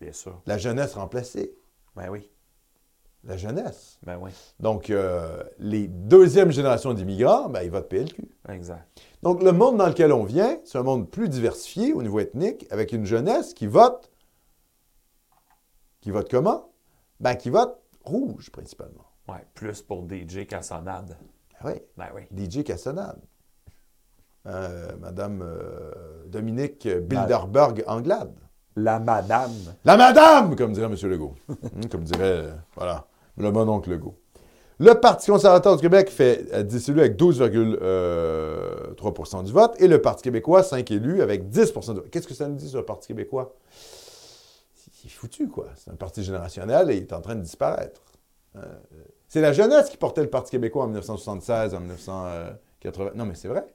Bien 0.00 0.12
sûr. 0.12 0.40
La 0.46 0.56
jeunesse 0.56 0.94
remplacée. 0.94 1.52
Ben 1.96 2.08
oui. 2.08 2.30
La 3.24 3.36
jeunesse. 3.36 3.98
Ben 4.02 4.18
oui. 4.20 4.30
Donc, 4.60 4.88
euh, 4.88 5.42
les 5.58 5.88
deuxièmes 5.88 6.50
générations 6.50 6.94
d'immigrants, 6.94 7.50
ben, 7.50 7.62
ils 7.62 7.70
votent 7.70 7.88
PLQ. 7.88 8.22
Exact. 8.48 8.86
Donc, 9.22 9.42
le 9.42 9.52
monde 9.52 9.76
dans 9.76 9.86
lequel 9.86 10.12
on 10.12 10.24
vient, 10.24 10.58
c'est 10.64 10.78
un 10.78 10.82
monde 10.82 11.10
plus 11.10 11.28
diversifié 11.28 11.92
au 11.92 12.02
niveau 12.02 12.18
ethnique, 12.18 12.66
avec 12.70 12.92
une 12.92 13.04
jeunesse 13.04 13.52
qui 13.52 13.66
vote. 13.66 14.10
Qui 16.00 16.10
vote 16.10 16.30
comment? 16.30 16.70
Ben, 17.20 17.34
qui 17.34 17.50
vote 17.50 17.78
rouge, 18.04 18.50
principalement. 18.50 19.04
Ouais. 19.28 19.44
Plus 19.54 19.82
pour 19.82 20.06
DJ 20.08 20.46
Cassonade. 20.46 21.16
Ben 21.62 21.70
oui. 21.70 21.82
Ben 21.98 22.06
oui. 22.14 22.22
DJ 22.48 22.64
Cassonade. 22.64 23.20
Euh, 24.46 24.96
Madame 24.98 25.42
euh, 25.42 26.24
Dominique 26.26 26.88
Bilderberg 26.88 27.84
Anglade. 27.86 28.34
La 28.76 28.98
madame. 28.98 29.52
La 29.84 29.96
madame, 29.96 30.56
comme 30.56 30.72
dirait 30.72 30.86
M. 30.86 30.96
Legault. 31.10 31.34
Hum, 31.48 31.88
comme 31.90 32.04
dirait, 32.04 32.22
euh, 32.22 32.52
voilà, 32.74 33.04
le 33.36 33.48
Legault. 33.48 34.16
Le 34.78 34.94
Parti 34.94 35.30
conservateur 35.30 35.76
du 35.76 35.82
Québec 35.82 36.08
fait 36.08 36.46
euh, 36.54 36.62
dissolut 36.62 37.00
avec 37.00 37.18
12,3% 37.18 39.44
du 39.44 39.52
vote 39.52 39.74
et 39.78 39.86
le 39.86 40.00
Parti 40.00 40.22
québécois, 40.22 40.62
5 40.62 40.90
élus, 40.90 41.20
avec 41.20 41.50
10% 41.50 41.88
du 41.88 41.94
vote. 42.00 42.08
Qu'est-ce 42.10 42.26
que 42.26 42.32
ça 42.32 42.48
nous 42.48 42.56
dit 42.56 42.68
sur 42.68 42.78
le 42.78 42.86
Parti 42.86 43.08
québécois? 43.08 43.54
C'est 45.02 45.10
foutu, 45.10 45.48
quoi. 45.48 45.66
C'est 45.76 45.90
un 45.90 45.96
parti 45.96 46.22
générationnel 46.22 46.90
et 46.90 46.96
il 46.96 47.02
est 47.02 47.12
en 47.12 47.20
train 47.20 47.34
de 47.34 47.42
disparaître. 47.42 48.00
Euh, 48.56 48.64
c'est 49.28 49.40
la 49.40 49.52
jeunesse 49.52 49.90
qui 49.90 49.96
portait 49.96 50.22
le 50.22 50.30
Parti 50.30 50.50
québécois 50.50 50.84
en 50.84 50.88
1976, 50.88 51.74
en 51.74 51.80
1980. 51.80 53.10
Non, 53.14 53.26
mais 53.26 53.34
c'est 53.34 53.48
vrai. 53.48 53.66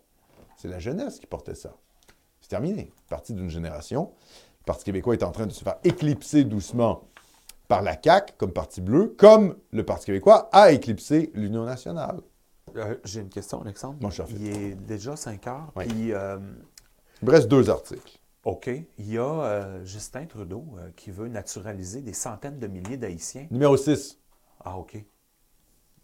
C'est 0.58 0.68
la 0.68 0.80
jeunesse 0.80 1.20
qui 1.20 1.28
portait 1.28 1.56
ça. 1.56 1.74
C'est 2.41 2.49
terminé. 2.49 2.91
Parti 3.10 3.34
d'une 3.34 3.49
génération. 3.49 4.12
Le 4.62 4.66
Parti 4.66 4.84
québécois 4.84 5.14
est 5.14 5.24
en 5.24 5.32
train 5.32 5.45
de 5.45 5.51
se 5.51 5.64
faire 5.64 5.78
éclipser 5.84 6.43
doucement 6.43 7.03
par 7.68 7.82
la 7.82 7.95
CAQ 8.01 8.34
comme 8.38 8.51
Parti 8.51 8.82
bleu, 8.82 9.16
comme 9.18 9.55
le 9.72 9.84
Parti 9.84 10.07
québécois 10.07 10.49
a 10.51 10.72
éclipsé 10.72 11.32
l'Union 11.34 11.66
nationale. 11.66 12.20
Euh, 12.76 12.95
J'ai 13.03 13.22
une 13.22 13.30
question, 13.30 13.61
Alexandre. 13.61 13.97
Mon 14.01 14.09
cher 14.09 14.26
Il 14.30 14.47
est 14.47 14.76
déjà 14.76 15.16
5 15.16 15.47
heures. 15.47 15.72
Oui. 15.76 15.86
Puis, 15.86 16.13
euh, 16.13 16.38
Il 17.22 17.28
me 17.28 17.32
reste 17.32 17.47
deux 17.47 17.70
articles. 17.70 18.20
OK, 18.43 18.70
il 18.99 19.11
y 19.11 19.18
a 19.18 19.24
euh, 19.24 19.84
Justin 19.86 20.26
Trudeau 20.26 20.63
qui 20.95 21.09
veut 21.09 21.28
naturaliser 21.28 22.01
des 22.01 22.13
centaines 22.13 22.59
de 22.59 22.68
milliers 22.68 22.97
d'Haïtiens. 22.97 23.47
Numéro 23.49 23.76
6. 23.76 24.20
Ah, 24.63 24.78
OK. 24.78 25.03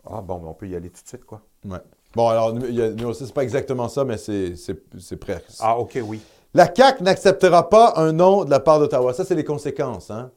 Ah, 0.05 0.21
bon, 0.21 0.41
on 0.45 0.53
peut 0.53 0.67
y 0.67 0.75
aller 0.75 0.89
tout 0.89 1.03
de 1.03 1.07
suite, 1.07 1.25
quoi. 1.25 1.41
Ouais. 1.65 1.77
Bon, 2.15 2.27
alors, 2.29 2.53
numéro 2.53 3.13
6, 3.13 3.27
c'est 3.27 3.33
pas 3.33 3.43
exactement 3.43 3.87
ça, 3.89 4.03
mais 4.05 4.17
c'est, 4.17 5.15
presque. 5.19 5.57
Ah, 5.59 5.77
OK, 5.77 5.99
oui. 6.03 6.19
La 6.53 6.73
CAQ 6.73 7.03
n'acceptera 7.03 7.69
pas 7.69 7.93
un 7.95 8.11
nom 8.11 8.43
de 8.43 8.49
la 8.49 8.59
part 8.59 8.79
d'Ottawa. 8.79 9.13
Ça, 9.13 9.23
c'est 9.23 9.35
les 9.35 9.45
conséquences 9.45 10.11
hein, 10.11 10.31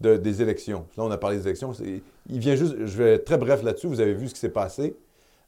de- 0.00 0.16
des 0.16 0.42
élections. 0.42 0.86
Là, 0.96 1.04
on 1.04 1.10
a 1.10 1.18
parlé 1.18 1.36
des 1.36 1.44
élections. 1.46 1.72
Il 2.28 2.38
vient 2.38 2.54
juste, 2.56 2.74
je 2.84 2.96
vais 2.96 3.14
être 3.14 3.24
très 3.24 3.38
bref 3.38 3.62
là-dessus. 3.62 3.86
Vous 3.86 4.00
avez 4.00 4.14
vu 4.14 4.28
ce 4.28 4.34
qui 4.34 4.40
s'est 4.40 4.48
passé. 4.50 4.96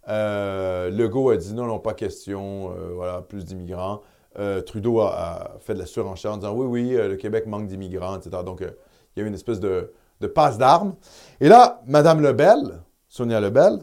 Euh, 0.09 0.91
Legault 0.91 1.31
a 1.31 1.37
dit 1.37 1.53
non, 1.55 1.67
non, 1.67 1.79
pas 1.79 1.95
question. 1.95 2.71
euh, 2.71 2.93
voilà, 2.95 3.23
plus 3.23 3.45
d'immigrants. 3.45 4.03
Euh, 4.39 4.61
Trudeau 4.61 5.01
a, 5.01 5.57
fait 5.61 5.75
de 5.75 5.79
la 5.79 5.87
surenchère 5.87 6.33
en 6.33 6.37
disant 6.37 6.55
oui, 6.55 6.67
oui, 6.67 6.97
le 6.97 7.17
Québec 7.17 7.47
manque 7.47 7.67
d'immigrants, 7.67 8.17
etc. 8.17 8.43
Donc, 8.45 8.61
il 8.61 9.21
y 9.21 9.23
a 9.23 9.25
eu 9.25 9.29
une 9.29 9.35
espèce 9.35 9.61
de, 9.61 9.93
de 10.21 10.27
passe 10.27 10.59
d'armes. 10.59 10.95
Et 11.41 11.49
là, 11.49 11.81
Mme 11.87 12.21
Lebel, 12.21 12.83
Sonia 13.09 13.41
Lebel, 13.41 13.81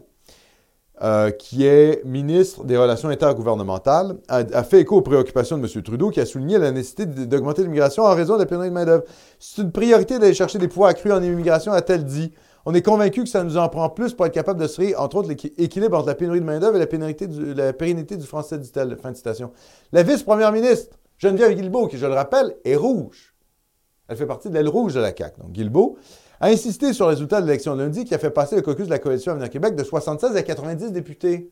euh, 1.03 1.31
qui 1.31 1.65
est 1.65 2.01
ministre 2.05 2.63
des 2.63 2.77
Relations 2.77 3.09
intergouvernementales, 3.09 4.15
a, 4.29 4.63
fait 4.63 4.79
écho 4.79 4.95
aux 4.95 5.01
préoccupations 5.01 5.57
de 5.57 5.67
M. 5.67 5.83
Trudeau, 5.83 6.09
qui 6.09 6.21
a 6.21 6.25
souligné 6.25 6.57
la 6.57 6.71
nécessité 6.71 7.05
d'augmenter 7.05 7.61
l'immigration 7.63 8.03
en 8.03 8.15
raison 8.15 8.35
de 8.35 8.39
la 8.39 8.45
pénurie 8.45 8.69
de 8.69 8.73
main-d'œuvre. 8.73 9.03
C'est 9.37 9.63
une 9.63 9.73
priorité 9.73 10.17
d'aller 10.17 10.33
chercher 10.33 10.59
des 10.59 10.69
pouvoirs 10.69 10.91
accrus 10.91 11.11
en 11.11 11.21
immigration, 11.21 11.73
a-t-elle 11.73 12.05
dit. 12.05 12.31
On 12.65 12.73
est 12.73 12.81
convaincu 12.81 13.23
que 13.23 13.29
ça 13.29 13.43
nous 13.43 13.57
en 13.57 13.67
prend 13.67 13.89
plus 13.89 14.13
pour 14.13 14.25
être 14.25 14.33
capable 14.33 14.61
de 14.61 14.67
se 14.67 14.97
entre 14.97 15.17
autres, 15.17 15.27
l'équilibre 15.27 15.97
entre 15.97 16.07
la 16.07 16.15
pénurie 16.15 16.39
de 16.39 16.45
main-d'œuvre 16.45 16.77
et 16.77 16.79
la, 16.79 16.87
pénalité 16.87 17.27
du- 17.27 17.53
pérennité 17.77 18.15
du 18.15 18.25
français, 18.25 18.57
dit-elle. 18.57 18.95
Fin 18.95 19.11
de 19.11 19.17
citation. 19.17 19.51
La 19.91 20.03
vice-première 20.03 20.53
ministre, 20.53 20.95
Geneviève 21.17 21.53
Guilbeault, 21.53 21.87
qui, 21.87 21.97
je 21.97 22.05
le 22.05 22.13
rappelle, 22.13 22.55
est 22.63 22.77
rouge. 22.77 23.35
Elle 24.07 24.15
fait 24.15 24.25
partie 24.25 24.49
de 24.49 24.53
l'aile 24.53 24.69
rouge 24.69 24.93
de 24.93 25.01
la 25.01 25.13
CAQ. 25.13 25.41
Donc, 25.41 25.51
Guilbeault 25.51 25.97
a 26.43 26.47
insisté 26.47 26.91
sur 26.91 27.05
le 27.05 27.11
résultat 27.11 27.39
de 27.39 27.45
l'élection 27.45 27.73
de 27.73 27.83
lundi 27.83 28.03
qui 28.03 28.13
a 28.13 28.19
fait 28.19 28.29
passer 28.29 28.57
le 28.57 28.61
caucus 28.61 28.85
de 28.85 28.91
la 28.91 28.99
coalition 28.99 29.31
Avenir 29.31 29.49
Québec 29.49 29.77
de 29.77 29.83
76 29.83 30.35
à 30.35 30.43
90 30.43 30.91
députés. 30.91 31.49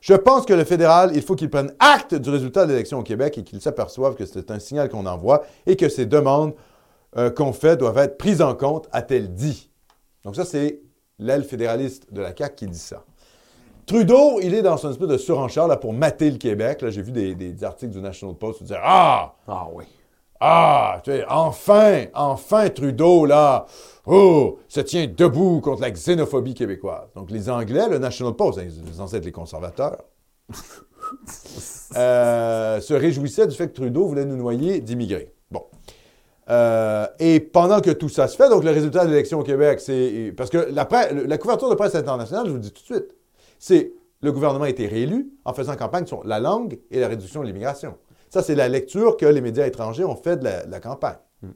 Je 0.00 0.14
pense 0.14 0.46
que 0.46 0.52
le 0.52 0.64
fédéral, 0.64 1.12
il 1.14 1.22
faut 1.22 1.36
qu'il 1.36 1.48
prenne 1.48 1.72
acte 1.78 2.16
du 2.16 2.28
résultat 2.28 2.66
de 2.66 2.72
l'élection 2.72 2.98
au 2.98 3.02
Québec 3.04 3.38
et 3.38 3.44
qu'il 3.44 3.60
s'aperçoive 3.60 4.16
que 4.16 4.26
c'est 4.26 4.50
un 4.50 4.58
signal 4.58 4.88
qu'on 4.88 5.06
envoie 5.06 5.44
et 5.64 5.76
que 5.76 5.88
ces 5.88 6.06
demandes 6.06 6.54
euh, 7.16 7.30
qu'on 7.30 7.52
fait 7.52 7.76
doivent 7.76 7.98
être 7.98 8.18
prises 8.18 8.42
en 8.42 8.56
compte, 8.56 8.88
a-t-elle 8.90 9.32
dit. 9.32 9.70
Donc 10.24 10.34
ça, 10.34 10.44
c'est 10.44 10.80
l'aile 11.20 11.44
fédéraliste 11.44 12.12
de 12.12 12.20
la 12.20 12.34
CAQ 12.36 12.56
qui 12.56 12.66
dit 12.66 12.78
ça. 12.78 13.04
Trudeau, 13.86 14.40
il 14.42 14.54
est 14.54 14.62
dans 14.62 14.76
son 14.76 14.90
espèce 14.90 15.08
de 15.08 15.18
surenchère 15.18 15.68
là, 15.68 15.76
pour 15.76 15.92
mater 15.92 16.32
le 16.32 16.38
Québec. 16.38 16.82
Là, 16.82 16.90
j'ai 16.90 17.02
vu 17.02 17.12
des, 17.12 17.36
des 17.36 17.62
articles 17.62 17.92
du 17.92 18.00
National 18.00 18.34
Post 18.34 18.58
qui 18.58 18.64
disaient 18.64 18.80
Ah, 18.82 19.36
Ah, 19.46 19.68
oui. 19.72 19.84
Ah, 20.40 21.00
tu 21.04 21.10
sais, 21.10 21.24
enfin, 21.28 22.04
enfin 22.14 22.68
Trudeau, 22.70 23.26
là, 23.26 23.66
oh, 24.06 24.58
se 24.68 24.80
tient 24.80 25.06
debout 25.06 25.60
contre 25.60 25.82
la 25.82 25.90
xénophobie 25.90 26.54
québécoise. 26.54 27.08
Donc 27.16 27.30
les 27.30 27.50
Anglais, 27.50 27.88
le 27.88 27.98
National 27.98 28.34
Post, 28.34 28.60
censés 28.94 29.16
être 29.16 29.24
les 29.24 29.32
conservateurs, 29.32 30.04
euh, 31.96 32.80
se 32.80 32.94
réjouissaient 32.94 33.48
du 33.48 33.56
fait 33.56 33.68
que 33.68 33.74
Trudeau 33.74 34.06
voulait 34.06 34.24
nous 34.24 34.36
noyer 34.36 34.80
d'immigrés. 34.80 35.34
Bon. 35.50 35.64
Euh, 36.50 37.06
et 37.18 37.40
pendant 37.40 37.80
que 37.80 37.90
tout 37.90 38.08
ça 38.08 38.28
se 38.28 38.36
fait, 38.36 38.48
donc 38.48 38.62
le 38.62 38.70
résultat 38.70 39.04
de 39.04 39.10
l'élection 39.10 39.40
au 39.40 39.44
Québec, 39.44 39.80
c'est... 39.80 40.32
Parce 40.36 40.50
que 40.50 40.68
la, 40.70 40.88
la 41.12 41.38
couverture 41.38 41.68
de 41.68 41.74
presse 41.74 41.96
internationale, 41.96 42.46
je 42.46 42.50
vous 42.50 42.56
le 42.56 42.62
dis 42.62 42.72
tout 42.72 42.80
de 42.80 42.98
suite, 42.98 43.16
c'est 43.58 43.92
le 44.20 44.32
gouvernement 44.32 44.64
a 44.64 44.68
été 44.68 44.86
réélu 44.86 45.32
en 45.44 45.52
faisant 45.52 45.76
campagne 45.76 46.06
sur 46.06 46.24
la 46.24 46.38
langue 46.40 46.78
et 46.90 47.00
la 47.00 47.08
réduction 47.08 47.42
de 47.42 47.46
l'immigration. 47.46 47.96
Ça, 48.30 48.42
c'est 48.42 48.54
la 48.54 48.68
lecture 48.68 49.16
que 49.16 49.26
les 49.26 49.40
médias 49.40 49.66
étrangers 49.66 50.04
ont 50.04 50.16
fait 50.16 50.36
de 50.36 50.44
la, 50.44 50.66
de 50.66 50.70
la 50.70 50.80
campagne. 50.80 51.18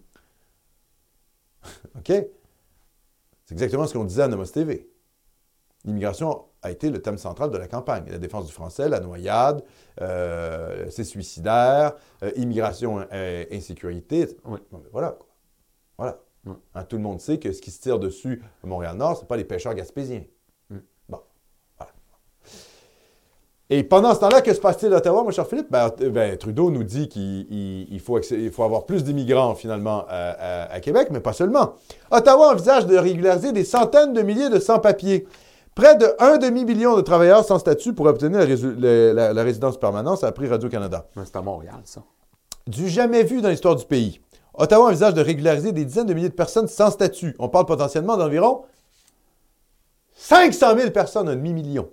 OK? 1.97 2.13
C'est 3.45 3.53
exactement 3.53 3.87
ce 3.87 3.95
qu'on 3.95 4.05
disait 4.05 4.23
à 4.23 4.29
Nomos 4.29 4.47
TV. 4.47 4.89
L'immigration 5.85 6.45
a 6.63 6.71
été 6.71 6.91
le 6.91 7.03
thème 7.03 7.19
central 7.19 7.51
de 7.51 7.59
la 7.59 7.67
campagne. 7.67 8.05
La 8.09 8.19
défense 8.19 8.47
du 8.47 8.53
français, 8.53 8.89
la 8.89 9.01
noyade, 9.01 9.65
euh, 10.01 10.87
c'est 10.91 11.05
suicidaire, 11.05 11.95
euh, 12.23 12.31
immigration, 12.37 13.05
euh, 13.13 13.45
insécurité. 13.51 14.29
Oui. 14.45 14.61
Ben 14.71 14.81
voilà. 14.93 15.11
quoi. 15.11 15.27
Voilà. 15.99 16.21
Hein, 16.75 16.85
tout 16.85 16.97
le 16.97 17.03
monde 17.03 17.21
sait 17.21 17.39
que 17.39 17.53
ce 17.53 17.61
qui 17.61 17.71
se 17.71 17.81
tire 17.81 17.99
dessus 17.99 18.43
à 18.63 18.67
Montréal-Nord, 18.67 19.17
ce 19.17 19.25
pas 19.25 19.37
les 19.37 19.45
pêcheurs 19.45 19.75
gaspésiens. 19.75 20.25
Mm. 20.71 20.79
Bon. 21.09 21.21
Voilà. 21.79 21.93
Et 23.75 23.85
pendant 23.85 24.13
ce 24.15 24.21
temps-là, 24.21 24.43
que 24.43 24.53
se 24.53 24.61
passe-t-il 24.61 24.93
à 24.93 24.99
Ottawa, 24.99 25.23
mon 25.23 25.31
cher 25.31 25.47
Philippe? 25.47 25.69
Ben, 25.71 25.91
ben, 26.11 26.37
Trudeau 26.37 26.71
nous 26.71 26.85
dit 26.85 27.09
qu'il 27.09 27.47
il- 27.51 27.87
il 27.91 28.01
faut, 28.01 28.19
accé- 28.19 28.37
il 28.39 28.51
faut 28.51 28.65
avoir 28.65 28.85
plus 28.85 29.03
d'immigrants, 29.03 29.55
finalement, 29.55 30.05
à, 30.11 30.65
à- 30.65 30.73
à 30.75 30.81
Québec, 30.81 31.09
mais 31.11 31.21
pas 31.21 31.33
seulement. 31.33 31.73
Ottawa 32.11 32.53
envisage 32.53 32.85
de 32.87 32.99
régulariser 32.99 33.53
des 33.53 33.65
centaines 33.65 34.13
de 34.13 34.21
milliers 34.21 34.51
de 34.51 34.59
sans-papiers. 34.59 35.27
Près 35.75 35.97
de 35.97 36.07
un 36.19 36.37
demi-million 36.37 36.97
de 36.97 37.01
travailleurs 37.01 37.47
sans 37.47 37.59
statut 37.59 37.95
pour 37.95 38.05
obtenir 38.05 38.41
la, 38.41 38.45
résu- 38.45 38.75
le- 38.79 39.13
la- 39.15 39.33
la 39.33 39.43
résidence 39.43 39.81
permanente, 39.81 40.23
a 40.23 40.31
pris 40.33 40.49
Radio-Canada. 40.49 41.07
C'est 41.25 41.37
à 41.37 41.41
Montréal, 41.41 41.81
ça. 41.85 42.03
Du 42.67 42.91
jamais 42.91 43.23
vu 43.23 43.41
dans 43.41 43.49
l'histoire 43.49 43.75
du 43.77 43.87
pays. 43.87 44.21
Ottawa 44.53 44.89
envisage 44.89 45.15
de 45.15 45.23
régulariser 45.23 45.73
des 45.73 45.87
dizaines 45.87 46.07
de 46.07 46.13
milliers 46.13 46.29
de 46.29 46.35
personnes 46.35 46.69
sans 46.69 46.91
statut. 46.91 47.35
On 47.39 47.49
parle 47.49 47.65
potentiellement 47.65 48.19
d'environ 48.19 48.65
500 50.15 50.77
000 50.77 50.91
personnes, 50.91 51.31
un 51.31 51.37
demi-million. 51.37 51.89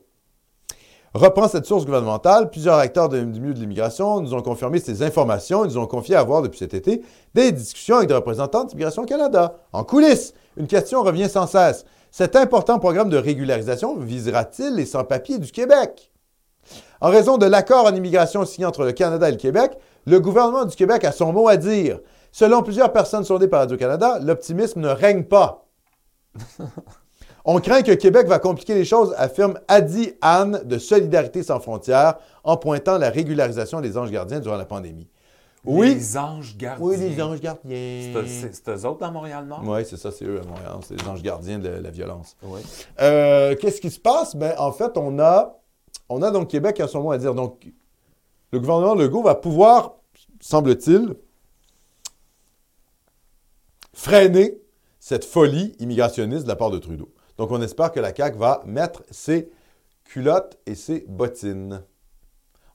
Reprend 1.13 1.47
cette 1.47 1.65
source 1.65 1.85
gouvernementale. 1.85 2.49
Plusieurs 2.51 2.77
acteurs 2.77 3.09
du 3.09 3.25
milieu 3.25 3.53
de 3.53 3.59
l'immigration 3.59 4.21
nous 4.21 4.33
ont 4.33 4.41
confirmé 4.41 4.79
ces 4.79 5.01
informations. 5.01 5.65
Ils 5.65 5.69
nous 5.69 5.77
ont 5.79 5.87
confié 5.87 6.15
avoir, 6.15 6.41
depuis 6.41 6.59
cet 6.59 6.73
été, 6.73 7.01
des 7.33 7.51
discussions 7.51 7.97
avec 7.97 8.09
des 8.09 8.15
représentants 8.15 8.63
d'Immigration 8.63 9.05
Canada. 9.05 9.55
En 9.73 9.83
coulisses, 9.83 10.33
une 10.57 10.67
question 10.67 11.01
revient 11.01 11.29
sans 11.29 11.47
cesse. 11.47 11.85
Cet 12.11 12.35
important 12.35 12.79
programme 12.79 13.09
de 13.09 13.17
régularisation 13.17 13.95
visera-t-il 13.95 14.75
les 14.75 14.85
sans-papiers 14.85 15.39
du 15.39 15.51
Québec? 15.51 16.11
En 17.01 17.09
raison 17.09 17.37
de 17.37 17.45
l'accord 17.45 17.85
en 17.85 17.95
immigration 17.95 18.45
signé 18.45 18.65
entre 18.65 18.83
le 18.83 18.91
Canada 18.91 19.29
et 19.29 19.31
le 19.31 19.37
Québec, 19.37 19.77
le 20.05 20.19
gouvernement 20.19 20.65
du 20.65 20.75
Québec 20.75 21.05
a 21.05 21.11
son 21.11 21.33
mot 21.33 21.47
à 21.47 21.57
dire. 21.57 21.99
Selon 22.31 22.61
plusieurs 22.61 22.91
personnes 22.91 23.23
sondées 23.23 23.47
par 23.47 23.61
Radio-Canada, 23.61 24.19
l'optimisme 24.21 24.81
ne 24.81 24.89
règne 24.89 25.23
pas. 25.23 25.65
On 27.51 27.59
craint 27.59 27.81
que 27.81 27.93
Québec 27.93 28.27
va 28.27 28.37
compliquer 28.37 28.75
les 28.75 28.85
choses, 28.85 29.11
affirme 29.17 29.59
Adi 29.67 30.13
Anne 30.21 30.61
de 30.65 30.77
Solidarité 30.77 31.41
sans 31.41 31.59
frontières 31.59 32.13
en 32.43 32.57
pointant 32.57 32.99
la 32.99 33.09
régularisation 33.09 33.81
des 33.81 33.97
anges 33.97 34.11
gardiens 34.11 34.39
durant 34.39 34.55
la 34.55 34.65
pandémie. 34.65 35.07
Oui, 35.65 35.95
Les 35.95 36.15
anges 36.15 36.55
gardiens. 36.55 36.85
oui, 36.85 36.97
les 36.97 37.19
anges 37.19 37.41
gardiens. 37.41 38.23
c'est- 38.27 38.53
c'est 38.53 38.69
eux 38.69 38.85
autres 38.85 38.99
dans 38.99 39.11
Montréal-Nord? 39.11 39.63
Oui, 39.65 39.83
c'est 39.83 39.97
ça, 39.97 40.11
c'est 40.11 40.25
eux 40.25 40.39
à 40.39 40.45
Montréal. 40.47 40.73
C'est 40.87 41.01
les 41.01 41.07
anges 41.07 41.23
gardiens 41.23 41.57
de 41.57 41.69
la 41.69 41.89
violence. 41.89 42.37
Oui. 42.43 42.59
Euh, 43.01 43.55
Qu'est-ce 43.59 43.81
qui 43.81 43.89
se 43.89 43.99
passe? 43.99 44.35
Ben, 44.35 44.53
en 44.59 44.71
fait, 44.71 44.95
on 44.95 45.17
a, 45.17 45.57
on 46.07 46.21
a 46.21 46.29
donc 46.29 46.49
Québec 46.49 46.75
qui 46.75 46.83
a 46.83 46.87
son 46.87 47.01
mot 47.01 47.11
à 47.13 47.17
dire. 47.17 47.33
Donc, 47.33 47.67
le 48.53 48.59
gouvernement 48.59 48.93
Legault 48.93 49.23
va 49.23 49.33
pouvoir, 49.33 49.95
semble-t-il, 50.39 51.15
freiner 53.93 54.61
cette 54.99 55.25
folie 55.25 55.75
immigrationniste 55.79 56.43
de 56.43 56.47
la 56.47 56.55
part 56.55 56.69
de 56.69 56.77
Trudeau. 56.77 57.09
Donc, 57.39 57.51
on 57.51 57.61
espère 57.61 57.93
que 57.93 58.01
la 58.01 58.13
CAQ 58.13 58.37
va 58.37 58.61
mettre 58.65 59.01
ses 59.11 59.49
culottes 60.03 60.59
et 60.65 60.75
ses 60.75 61.05
bottines. 61.07 61.85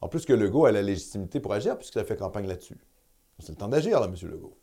En 0.01 0.09
plus 0.09 0.25
que 0.25 0.33
Legault 0.33 0.65
a 0.65 0.73
la 0.73 0.81
légitimité 0.81 1.39
pour 1.39 1.53
agir 1.53 1.77
puisqu'il 1.77 1.99
a 1.99 2.05
fait 2.05 2.17
campagne 2.17 2.47
là-dessus. 2.47 2.79
C'est 3.41 3.51
le 3.51 3.59
temps 3.59 3.69
d'agir, 3.69 4.01
là, 4.01 4.07
M. 4.07 4.15
Legault. 4.27 4.57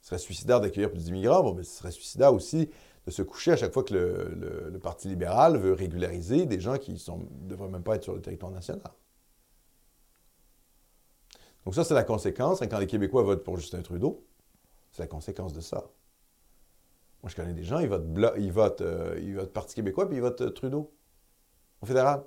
Ce 0.00 0.10
serait 0.10 0.18
suicidaire 0.18 0.60
d'accueillir 0.60 0.88
plus 0.88 1.02
d'immigrants, 1.02 1.52
mais 1.52 1.64
ce 1.64 1.78
serait 1.78 1.90
suicidaire 1.90 2.32
aussi 2.32 2.70
de 3.06 3.10
se 3.10 3.22
coucher 3.22 3.50
à 3.50 3.56
chaque 3.56 3.72
fois 3.72 3.82
que 3.82 3.92
le, 3.92 4.78
Parti 4.78 5.08
libéral 5.08 5.56
veut 5.56 5.72
régulariser 5.72 6.46
des 6.46 6.60
gens 6.60 6.78
qui 6.78 6.92
ne 6.92 7.48
devraient 7.48 7.68
même 7.68 7.82
pas 7.82 7.96
être 7.96 8.04
sur 8.04 8.14
le 8.14 8.22
territoire 8.22 8.52
national. 8.52 8.92
Donc 11.64 11.74
ça, 11.74 11.82
c'est 11.82 11.94
la 11.94 12.04
conséquence. 12.04 12.60
Quand 12.60 12.78
les 12.78 12.86
Québécois 12.86 13.24
votent 13.24 13.42
pour 13.42 13.56
Justin 13.56 13.82
Trudeau, 13.82 14.24
c'est 14.92 15.02
la 15.02 15.08
conséquence 15.08 15.54
de 15.54 15.60
ça. 15.60 15.90
Moi, 17.22 17.30
je 17.30 17.36
connais 17.36 17.52
des 17.52 17.64
gens, 17.64 17.78
ils 17.80 17.88
votent, 17.88 18.06
ils 18.38 18.52
votent, 18.52 18.80
euh, 18.80 19.18
ils 19.20 19.34
votent 19.36 19.52
Parti 19.52 19.74
québécois, 19.74 20.06
puis 20.08 20.16
ils 20.16 20.20
votent 20.22 20.40
euh, 20.40 20.50
Trudeau 20.50 20.90
au 21.82 21.86
fédéral. 21.86 22.24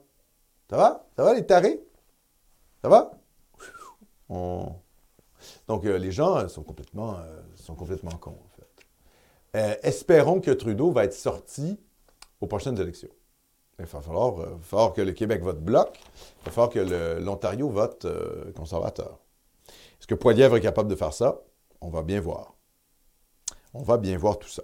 Ça 0.69 0.77
va? 0.77 1.07
Ça 1.15 1.23
va, 1.23 1.33
les 1.33 1.45
tarés? 1.45 1.81
Ça 2.83 2.89
va? 2.89 3.11
On- 4.29 4.75
Donc, 5.67 5.85
euh, 5.85 5.97
les 5.97 6.11
gens 6.11 6.47
sont 6.47 6.63
complètement, 6.63 7.17
sont 7.55 7.75
complètement 7.75 8.11
cons, 8.11 8.37
en 8.45 8.49
fait. 8.49 9.79
Espérons 9.83 10.41
que 10.41 10.51
Trudeau 10.51 10.91
va 10.91 11.05
être 11.05 11.13
sorti 11.13 11.79
aux 12.41 12.47
prochaines 12.47 12.79
élections. 12.79 13.09
Il 13.79 13.85
va 13.85 14.01
falloir, 14.01 14.93
que 14.93 15.01
le 15.01 15.11
Québec 15.11 15.41
vote 15.43 15.59
bloc. 15.59 15.99
Il 16.41 16.45
va 16.45 16.51
falloir 16.51 16.69
que 16.69 17.19
l'Ontario 17.19 17.69
vote 17.69 18.07
conservateur. 18.55 19.19
Est-ce 19.99 20.07
que 20.07 20.15
Poilievre 20.15 20.55
est 20.57 20.61
capable 20.61 20.89
de 20.89 20.95
faire 20.95 21.13
ça? 21.13 21.41
On 21.81 21.89
va 21.89 22.01
bien 22.03 22.19
voir. 22.19 22.55
On 23.73 23.83
va 23.83 23.97
bien 23.97 24.17
voir 24.17 24.39
tout 24.39 24.49
ça. 24.49 24.63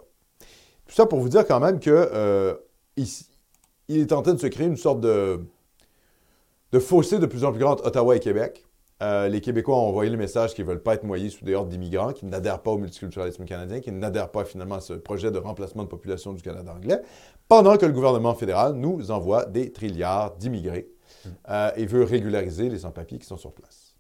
Tout 0.89 0.95
ça 0.95 1.05
pour 1.05 1.19
vous 1.19 1.29
dire 1.29 1.45
quand 1.45 1.59
même 1.59 1.79
que 1.79 1.91
euh, 1.91 2.55
ici, 2.97 3.27
il 3.89 3.99
est 3.99 4.11
en 4.11 4.23
train 4.23 4.33
de 4.33 4.39
se 4.39 4.47
créer 4.47 4.65
une 4.65 4.75
sorte 4.75 4.99
de, 5.01 5.39
de 6.71 6.79
fossé 6.79 7.19
de 7.19 7.27
plus 7.27 7.43
en 7.43 7.51
plus 7.51 7.59
grand 7.59 7.73
entre 7.73 7.85
Ottawa 7.85 8.15
et 8.15 8.19
Québec. 8.19 8.65
Euh, 9.03 9.27
les 9.27 9.39
Québécois 9.39 9.77
ont 9.77 9.87
envoyé 9.87 10.09
le 10.09 10.17
message 10.17 10.55
qu'ils 10.55 10.65
ne 10.65 10.71
veulent 10.71 10.81
pas 10.81 10.95
être 10.95 11.03
noyés 11.03 11.29
sous 11.29 11.45
des 11.45 11.53
hordes 11.53 11.69
d'immigrants, 11.69 12.11
qu'ils 12.11 12.27
n'adhèrent 12.30 12.64
pas 12.64 12.72
au 12.72 12.80
multiculturalisme 12.80 13.45
canadien, 13.45 13.81
qu'ils 13.81 13.99
n'adhèrent 13.99 14.31
pas 14.31 14.45
finalement 14.45 14.76
à 14.76 14.81
ce 14.81 14.93
projet 14.93 15.30
de 15.30 15.38
remplacement 15.38 15.84
de 15.84 15.89
population 15.89 16.34
du 16.34 16.41
Canada 16.41 16.73
anglais, 16.76 16.99
pendant 17.47 17.77
que 17.77 17.85
le 17.85 17.93
gouvernement 17.93 18.34
fédéral 18.34 18.73
nous 18.73 19.11
envoie 19.11 19.45
des 19.45 19.72
trilliards 19.72 20.38
d'immigrés 20.38 20.89
euh, 21.49 21.69
et 21.76 21.85
veut 21.85 22.03
régulariser 22.03 22.68
les 22.68 22.80
sans-papiers 22.80 23.19
qui 23.19 23.27
sont 23.27 23.38
sur 23.38 23.53
place. 23.53 23.93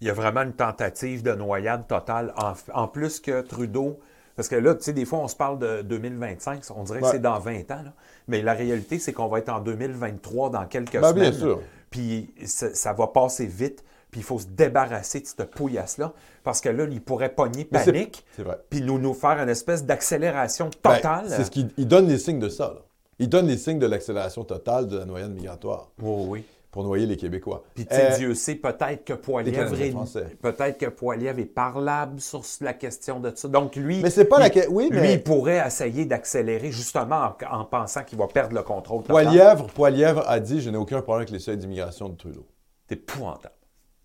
Il 0.00 0.06
y 0.06 0.10
a 0.10 0.14
vraiment 0.14 0.42
une 0.42 0.54
tentative 0.54 1.24
de 1.24 1.32
noyade 1.32 1.88
totale. 1.88 2.32
En, 2.36 2.52
en 2.72 2.86
plus 2.86 3.18
que 3.18 3.40
Trudeau. 3.40 3.98
Parce 4.38 4.48
que 4.48 4.54
là, 4.54 4.76
tu 4.76 4.84
sais, 4.84 4.92
des 4.92 5.04
fois, 5.04 5.18
on 5.18 5.26
se 5.26 5.34
parle 5.34 5.58
de 5.58 5.82
2025, 5.82 6.62
on 6.76 6.84
dirait 6.84 7.00
que 7.00 7.04
Ouais. 7.06 7.10
c'est 7.10 7.18
dans 7.18 7.40
20 7.40 7.70
ans. 7.72 7.82
là. 7.82 7.92
Mais 8.28 8.40
la 8.40 8.52
réalité, 8.54 9.00
c'est 9.00 9.12
qu'on 9.12 9.26
va 9.26 9.40
être 9.40 9.48
en 9.48 9.58
2023 9.58 10.50
dans 10.50 10.64
quelques 10.66 10.92
Ben, 10.92 11.12
bien 11.12 11.32
semaines. 11.32 11.32
sûr. 11.32 11.60
Puis 11.90 12.32
ça, 12.46 12.72
ça 12.72 12.92
va 12.92 13.08
passer 13.08 13.46
vite. 13.46 13.82
Puis 14.12 14.20
il 14.20 14.24
faut 14.24 14.38
se 14.38 14.46
débarrasser 14.46 15.20
de 15.20 15.26
cette 15.26 15.44
pouillasse-là. 15.50 16.12
Parce 16.44 16.60
que 16.60 16.68
là, 16.68 16.84
il 16.88 17.00
pourrait 17.02 17.30
pogner 17.34 17.64
panique. 17.64 18.24
C'est 18.36 18.42
vrai. 18.44 18.58
Puis 18.70 18.80
nous, 18.80 19.00
nous 19.00 19.12
faire 19.12 19.38
une 19.42 19.48
espèce 19.48 19.84
d'accélération 19.84 20.70
Ben, 20.84 20.94
totale. 20.94 21.24
c'est 21.28 21.42
ce 21.44 21.50
qu'il 21.50 21.70
il 21.76 21.88
donne 21.88 22.06
les 22.06 22.18
signes 22.18 22.38
de 22.38 22.48
ça. 22.48 22.68
là. 22.74 22.80
Il 23.18 23.28
donne 23.28 23.48
les 23.48 23.56
signes 23.56 23.80
de 23.80 23.86
l'accélération 23.88 24.44
totale 24.44 24.86
de 24.86 24.98
la 24.98 25.04
noyade 25.04 25.32
migratoire 25.34 25.90
Oh, 26.00 26.26
oui. 26.28 26.44
Pour 26.78 26.84
noyer 26.86 27.06
les 27.06 27.16
Québécois. 27.16 27.64
Puis 27.74 27.88
Euh, 27.90 28.16
Dieu 28.16 28.34
sait, 28.36 28.54
peut-être 28.54 29.04
que 29.04 29.14
Poilievre 29.14 29.64
Canadiens 29.64 30.04
est, 30.04 30.36
peut-être 30.36 30.78
que 30.78 30.86
Poilievre 30.86 31.40
est 31.40 31.44
parlable 31.44 32.20
sur 32.20 32.44
la 32.60 32.72
question 32.72 33.18
de 33.18 33.32
ça. 33.34 33.48
Donc 33.48 33.74
lui, 33.74 34.00
Mais 34.00 34.10
c'est 34.10 34.26
pas 34.26 34.38
la 34.38 34.46
il- 34.46 34.68
oui, 34.70 34.88
lui, 34.88 35.14
il 35.14 35.22
pourrait 35.24 35.60
essayer 35.66 36.04
d'accélérer 36.04 36.70
justement 36.70 37.32
en, 37.50 37.58
en 37.62 37.64
pensant 37.64 38.04
qu'il 38.04 38.16
va 38.16 38.28
perdre 38.28 38.54
le 38.54 38.62
contrôle. 38.62 39.02
Poilièvre, 39.02 39.66
Poilièvre 39.74 40.22
a 40.28 40.38
dit 40.38 40.60
Je 40.60 40.70
n'ai 40.70 40.76
aucun 40.78 41.02
problème 41.02 41.22
avec 41.22 41.30
les 41.30 41.40
seuils 41.40 41.56
d'immigration 41.56 42.08
de 42.10 42.16
Trudeau. 42.16 42.46
C'est 42.88 42.94
épouvantable. 42.94 43.54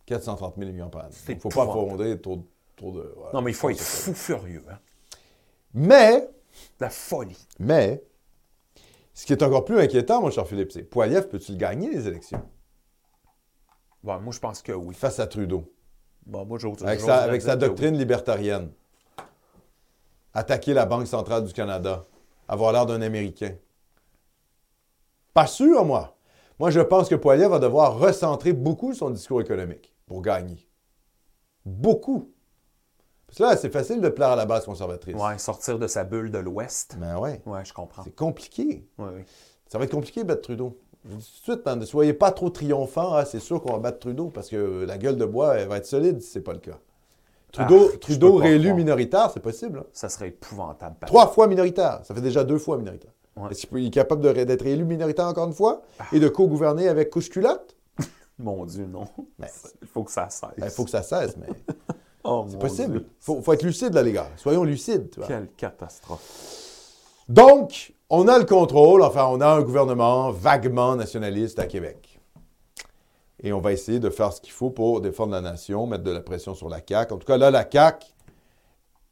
430 0.07 0.55
000 0.57 0.69
immigrants 0.71 0.89
par 0.89 1.05
année. 1.05 1.13
Il 1.29 1.35
ne 1.35 1.39
faut 1.41 1.49
pas 1.49 1.61
affronter 1.61 2.19
trop, 2.19 2.43
trop 2.75 2.91
de. 2.91 3.13
voilà. 3.15 3.33
Non, 3.35 3.41
mais 3.43 3.51
il 3.51 3.55
faut 3.55 3.69
être 3.69 3.79
fou 3.79 4.15
furieux. 4.15 4.63
Hein? 4.67 4.79
Mais, 5.75 6.27
La 6.79 6.89
folie. 6.89 7.37
mais, 7.59 8.01
ce 9.13 9.27
qui 9.27 9.33
est 9.33 9.43
encore 9.43 9.63
plus 9.63 9.79
inquiétant, 9.79 10.21
mon 10.21 10.31
cher 10.31 10.47
Philippe, 10.47 10.71
c'est 10.71 10.81
Poilièvre, 10.81 11.29
peux-tu 11.29 11.51
le 11.51 11.57
gagner, 11.59 11.91
les 11.91 12.07
élections, 12.07 12.41
Bon, 14.03 14.19
moi, 14.19 14.33
je 14.33 14.39
pense 14.39 14.61
que 14.61 14.71
oui. 14.73 14.93
face 14.93 15.19
à 15.19 15.27
Trudeau, 15.27 15.63
Bon, 16.25 16.45
moi, 16.45 16.57
avec 16.81 17.01
sa, 17.01 17.23
avec 17.23 17.41
sa 17.41 17.53
oui. 17.53 17.59
doctrine 17.59 17.97
libertarienne? 17.97 18.71
Attaquer 20.33 20.73
la 20.73 20.85
Banque 20.85 21.07
centrale 21.07 21.43
du 21.43 21.53
Canada, 21.53 22.05
avoir 22.47 22.71
l'air 22.71 22.85
d'un 22.85 23.01
Américain. 23.01 23.55
Pas 25.33 25.47
sûr, 25.47 25.83
moi. 25.85 26.17
Moi, 26.59 26.69
je 26.69 26.79
pense 26.79 27.09
que 27.09 27.15
Poilievre 27.15 27.51
va 27.51 27.59
devoir 27.59 27.97
recentrer 27.99 28.53
beaucoup 28.53 28.93
son 28.93 29.09
discours 29.09 29.41
économique 29.41 29.93
pour 30.05 30.21
gagner. 30.21 30.67
Beaucoup. 31.65 32.31
Parce 33.27 33.37
que 33.37 33.43
là, 33.43 33.57
c'est 33.57 33.69
facile 33.71 33.99
de 34.01 34.09
plaire 34.09 34.29
à 34.29 34.35
la 34.35 34.45
base 34.45 34.65
conservatrice. 34.65 35.15
Ouais, 35.15 35.37
sortir 35.39 35.79
de 35.79 35.87
sa 35.87 36.03
bulle 36.03 36.29
de 36.29 36.37
l'Ouest. 36.37 36.97
Ben 36.99 37.17
ouais. 37.17 37.41
Ouais, 37.45 37.65
je 37.65 37.73
comprends. 37.73 38.03
C'est 38.03 38.15
compliqué. 38.15 38.87
Ouais, 38.97 39.09
oui. 39.15 39.23
Ça 39.67 39.77
va 39.77 39.85
être 39.85 39.91
compliqué, 39.91 40.23
battre 40.23 40.41
Trudeau. 40.41 40.79
Je 41.05 41.09
vous 41.11 41.17
dis 41.17 41.25
tout 41.45 41.51
de 41.51 41.55
suite, 41.57 41.67
hein, 41.67 41.75
ne 41.75 41.85
soyez 41.85 42.13
pas 42.13 42.31
trop 42.31 42.49
triomphants. 42.49 43.13
Ah, 43.13 43.25
c'est 43.25 43.39
sûr 43.39 43.61
qu'on 43.61 43.73
va 43.73 43.79
battre 43.79 43.99
Trudeau 43.99 44.29
parce 44.29 44.49
que 44.49 44.85
la 44.85 44.97
gueule 44.97 45.17
de 45.17 45.25
bois, 45.25 45.55
elle 45.57 45.67
va 45.67 45.77
être 45.77 45.85
solide 45.85 46.21
si 46.21 46.29
c'est 46.29 46.41
pas 46.41 46.53
le 46.53 46.59
cas. 46.59 46.77
Trudeau, 47.51 47.89
Ah, 47.93 47.97
Trudeau 47.97 48.35
réélu 48.37 48.73
minoritaire, 48.73 49.29
c'est 49.33 49.41
possible. 49.41 49.79
hein. 49.79 49.85
Ça 49.93 50.09
serait 50.09 50.29
épouvantable. 50.29 50.95
pareil. 50.99 51.13
Trois 51.13 51.27
fois 51.27 51.47
minoritaire. 51.47 51.99
Ça 52.03 52.15
fait 52.15 52.21
déjà 52.21 52.43
deux 52.43 52.57
fois 52.57 52.77
minoritaire. 52.77 53.11
Ouais. 53.35 53.49
Est-ce 53.51 53.65
qu'il 53.67 53.85
est 53.85 53.89
capable 53.89 54.21
d'être 54.33 54.61
réélu 54.63 54.85
minoritaire 54.85 55.25
encore 55.27 55.47
une 55.47 55.53
fois 55.53 55.81
et 56.13 56.19
de 56.19 56.27
co-gouverner 56.29 56.87
avec 56.87 57.09
couche-culotte? 57.09 57.75
Mon 58.39 58.65
Dieu, 58.65 58.85
non. 58.85 59.05
Ben, 59.37 59.47
Il 59.81 59.87
faut 59.87 60.03
que 60.03 60.11
ça 60.11 60.29
cesse. 60.29 60.49
Il 60.57 60.69
faut 60.69 60.83
que 60.85 60.89
ça 60.91 61.01
cesse, 61.03 61.35
mais 61.37 61.47
Oh, 62.23 62.45
c'est 62.49 62.57
possible. 62.57 63.01
Il 63.05 63.05
faut, 63.19 63.41
faut 63.41 63.51
être 63.53 63.63
lucide, 63.63 63.93
là, 63.93 64.01
les 64.01 64.13
gars. 64.13 64.29
Soyons 64.37 64.63
lucides. 64.63 65.09
tu 65.09 65.19
vois. 65.19 65.27
Quelle 65.27 65.49
catastrophe. 65.57 66.21
Donc, 67.27 67.93
on 68.15 68.27
a 68.27 68.37
le 68.37 68.45
contrôle, 68.45 69.01
enfin, 69.01 69.25
on 69.25 69.41
a 69.41 69.47
un 69.47 69.61
gouvernement 69.63 70.29
vaguement 70.29 70.95
nationaliste 70.95 71.57
à 71.57 71.65
Québec. 71.65 72.19
Et 73.41 73.51
on 73.51 73.59
va 73.59 73.71
essayer 73.71 73.99
de 73.99 74.11
faire 74.11 74.31
ce 74.31 74.39
qu'il 74.39 74.53
faut 74.53 74.69
pour 74.69 75.01
défendre 75.01 75.31
la 75.31 75.41
nation, 75.41 75.87
mettre 75.87 76.03
de 76.03 76.11
la 76.11 76.21
pression 76.21 76.53
sur 76.53 76.69
la 76.69 76.77
CAQ. 76.87 77.15
En 77.15 77.17
tout 77.17 77.25
cas, 77.25 77.37
là, 77.37 77.49
la 77.49 77.67
CAQ, 77.67 78.05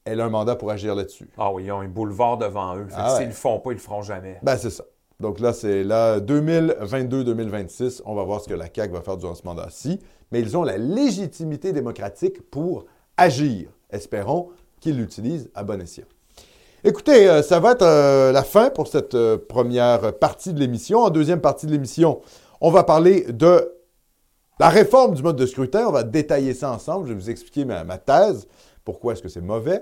elle 0.05 0.21
a 0.21 0.25
un 0.25 0.29
mandat 0.29 0.55
pour 0.55 0.69
agir 0.69 0.93
là-dessus. 0.93 1.31
Ah 1.35 1.51
oui, 1.51 1.63
ils 1.65 1.71
ont 1.71 1.79
un 1.79 1.87
boulevard 1.87 2.37
devant 2.37 2.77
eux. 2.77 2.85
Ah 2.95 3.09
S'ils 3.09 3.21
ouais. 3.21 3.25
le 3.25 3.31
font 3.31 3.59
pas, 3.59 3.71
ils 3.71 3.75
le 3.77 3.79
feront 3.79 4.03
jamais. 4.03 4.37
Ben, 4.43 4.55
c'est 4.55 4.69
ça. 4.69 4.83
Donc 5.19 5.39
là, 5.39 5.51
c'est 5.51 5.83
là, 5.83 6.19
2022-2026, 6.19 8.03
on 8.05 8.13
va 8.13 8.23
voir 8.23 8.39
ce 8.41 8.49
que 8.49 8.53
la 8.53 8.67
CAQ 8.71 8.93
va 8.93 9.01
faire 9.01 9.17
durant 9.17 9.33
ce 9.33 9.43
mandat-ci. 9.45 9.99
Mais 10.31 10.41
ils 10.41 10.55
ont 10.55 10.63
la 10.63 10.77
légitimité 10.77 11.73
démocratique 11.73 12.39
pour 12.51 12.85
agir. 13.17 13.71
Espérons 13.89 14.49
qu'ils 14.79 14.97
l'utilisent 14.97 15.49
à 15.55 15.63
bon 15.63 15.81
escient. 15.81 16.05
Écoutez, 16.83 17.29
euh, 17.29 17.43
ça 17.43 17.59
va 17.59 17.73
être 17.73 17.83
euh, 17.83 18.31
la 18.31 18.41
fin 18.41 18.71
pour 18.71 18.87
cette 18.87 19.13
euh, 19.13 19.37
première 19.37 20.17
partie 20.17 20.51
de 20.51 20.59
l'émission. 20.59 21.01
En 21.01 21.11
deuxième 21.11 21.39
partie 21.39 21.67
de 21.67 21.71
l'émission, 21.71 22.21
on 22.59 22.71
va 22.71 22.83
parler 22.83 23.31
de 23.31 23.71
la 24.59 24.69
réforme 24.69 25.13
du 25.13 25.21
mode 25.21 25.35
de 25.35 25.45
scrutin. 25.45 25.85
On 25.87 25.91
va 25.91 26.01
détailler 26.01 26.55
ça 26.55 26.71
ensemble. 26.71 27.07
Je 27.07 27.13
vais 27.13 27.19
vous 27.19 27.29
expliquer 27.29 27.65
ma, 27.65 27.85
thèse. 27.99 28.47
Pourquoi 28.83 29.13
est-ce 29.13 29.21
que 29.21 29.29
c'est 29.29 29.41
mauvais? 29.41 29.79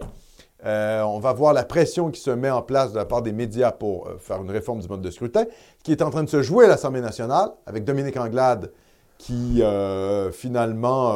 On 0.62 1.20
va 1.20 1.32
voir 1.32 1.54
la 1.54 1.64
pression 1.64 2.12
qui 2.12 2.20
se 2.20 2.32
met 2.32 2.50
en 2.50 2.62
place 2.62 2.92
de 2.92 2.98
la 2.98 3.06
part 3.06 3.22
des 3.22 3.32
médias 3.32 3.72
pour 3.72 4.10
faire 4.20 4.42
une 4.42 4.52
réforme 4.52 4.82
du 4.82 4.88
mode 4.90 5.02
de 5.02 5.10
scrutin, 5.10 5.46
qui 5.84 5.94
est 5.94 6.02
en 6.02 6.10
train 6.10 6.24
de 6.24 6.30
se 6.30 6.42
jouer 6.42 6.66
à 6.66 6.68
l'Assemblée 6.68 7.00
nationale, 7.00 7.52
avec 7.66 7.86
Dominique 7.86 8.18
Anglade 8.18 8.74
qui 9.18 9.62
finalement 10.34 11.16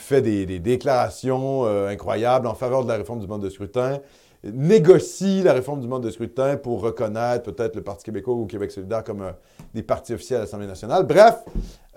fait 0.00 0.22
des, 0.22 0.46
des 0.46 0.58
déclarations 0.58 1.64
euh, 1.64 1.88
incroyables 1.88 2.46
en 2.46 2.54
faveur 2.54 2.82
de 2.82 2.88
la 2.88 2.96
réforme 2.96 3.20
du 3.20 3.26
mode 3.26 3.42
de 3.42 3.50
scrutin, 3.50 3.98
négocie 4.42 5.42
la 5.42 5.52
réforme 5.52 5.80
du 5.80 5.88
mode 5.88 6.02
de 6.02 6.10
scrutin 6.10 6.56
pour 6.56 6.80
reconnaître 6.80 7.52
peut-être 7.52 7.76
le 7.76 7.82
Parti 7.82 8.04
québécois 8.04 8.34
ou 8.34 8.46
Québec 8.46 8.70
solidaire 8.70 9.04
comme 9.04 9.22
euh, 9.22 9.32
des 9.74 9.82
partis 9.82 10.14
officiels 10.14 10.38
à 10.38 10.40
l'Assemblée 10.42 10.66
nationale. 10.66 11.04
Bref, 11.06 11.36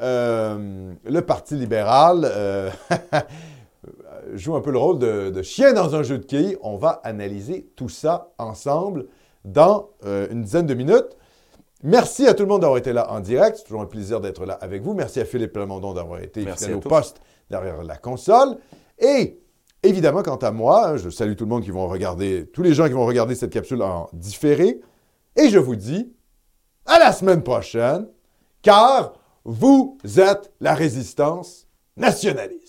euh, 0.01 0.91
le 1.05 1.21
Parti 1.21 1.55
libéral 1.55 2.29
joue 4.33 4.55
un 4.55 4.61
peu 4.61 4.71
le 4.71 4.77
rôle 4.77 4.99
de, 4.99 5.29
de 5.29 5.41
chien 5.41 5.73
dans 5.73 5.95
un 5.95 6.03
jeu 6.03 6.17
de 6.17 6.25
quilles. 6.25 6.57
On 6.61 6.77
va 6.77 7.01
analyser 7.03 7.67
tout 7.75 7.89
ça 7.89 8.31
ensemble 8.37 9.05
dans 9.45 9.89
une 10.05 10.43
dizaine 10.43 10.65
de 10.65 10.73
minutes. 10.73 11.17
Merci 11.85 12.27
à 12.27 12.33
tout 12.33 12.43
le 12.43 12.49
monde 12.49 12.61
d'avoir 12.61 12.77
été 12.77 12.93
là 12.93 13.11
en 13.11 13.19
direct. 13.19 13.57
C'est 13.57 13.65
toujours 13.65 13.81
un 13.81 13.87
plaisir 13.87 14.21
d'être 14.21 14.45
là 14.45 14.53
avec 14.53 14.81
vous. 14.81 14.93
Merci 14.93 15.19
à 15.19 15.25
Philippe 15.25 15.51
Plamondon 15.51 15.93
d'avoir 15.93 16.21
été 16.21 16.45
fidèle 16.45 16.75
au 16.75 16.79
poste 16.79 17.19
derrière 17.49 17.83
la 17.83 17.97
console. 17.97 18.57
Et 18.99 19.39
évidemment, 19.83 20.23
quant 20.23 20.37
à 20.37 20.51
moi, 20.51 20.89
hein, 20.89 20.97
je 20.97 21.09
salue 21.09 21.35
tout 21.35 21.45
le 21.45 21.49
monde 21.49 21.63
qui 21.63 21.71
vont 21.71 21.87
regarder, 21.87 22.47
tous 22.47 22.63
les 22.63 22.73
gens 22.73 22.87
qui 22.87 22.93
vont 22.93 23.05
regarder 23.05 23.35
cette 23.35 23.51
capsule 23.51 23.81
en 23.81 24.09
différé. 24.13 24.79
Et 25.35 25.49
je 25.49 25.59
vous 25.59 25.75
dis 25.75 26.13
à 26.85 26.99
la 26.99 27.11
semaine 27.11 27.43
prochaine, 27.43 28.07
car 28.61 29.13
vous 29.45 29.97
êtes 30.17 30.51
la 30.59 30.73
résistance 30.73 31.67
nationaliste. 31.97 32.62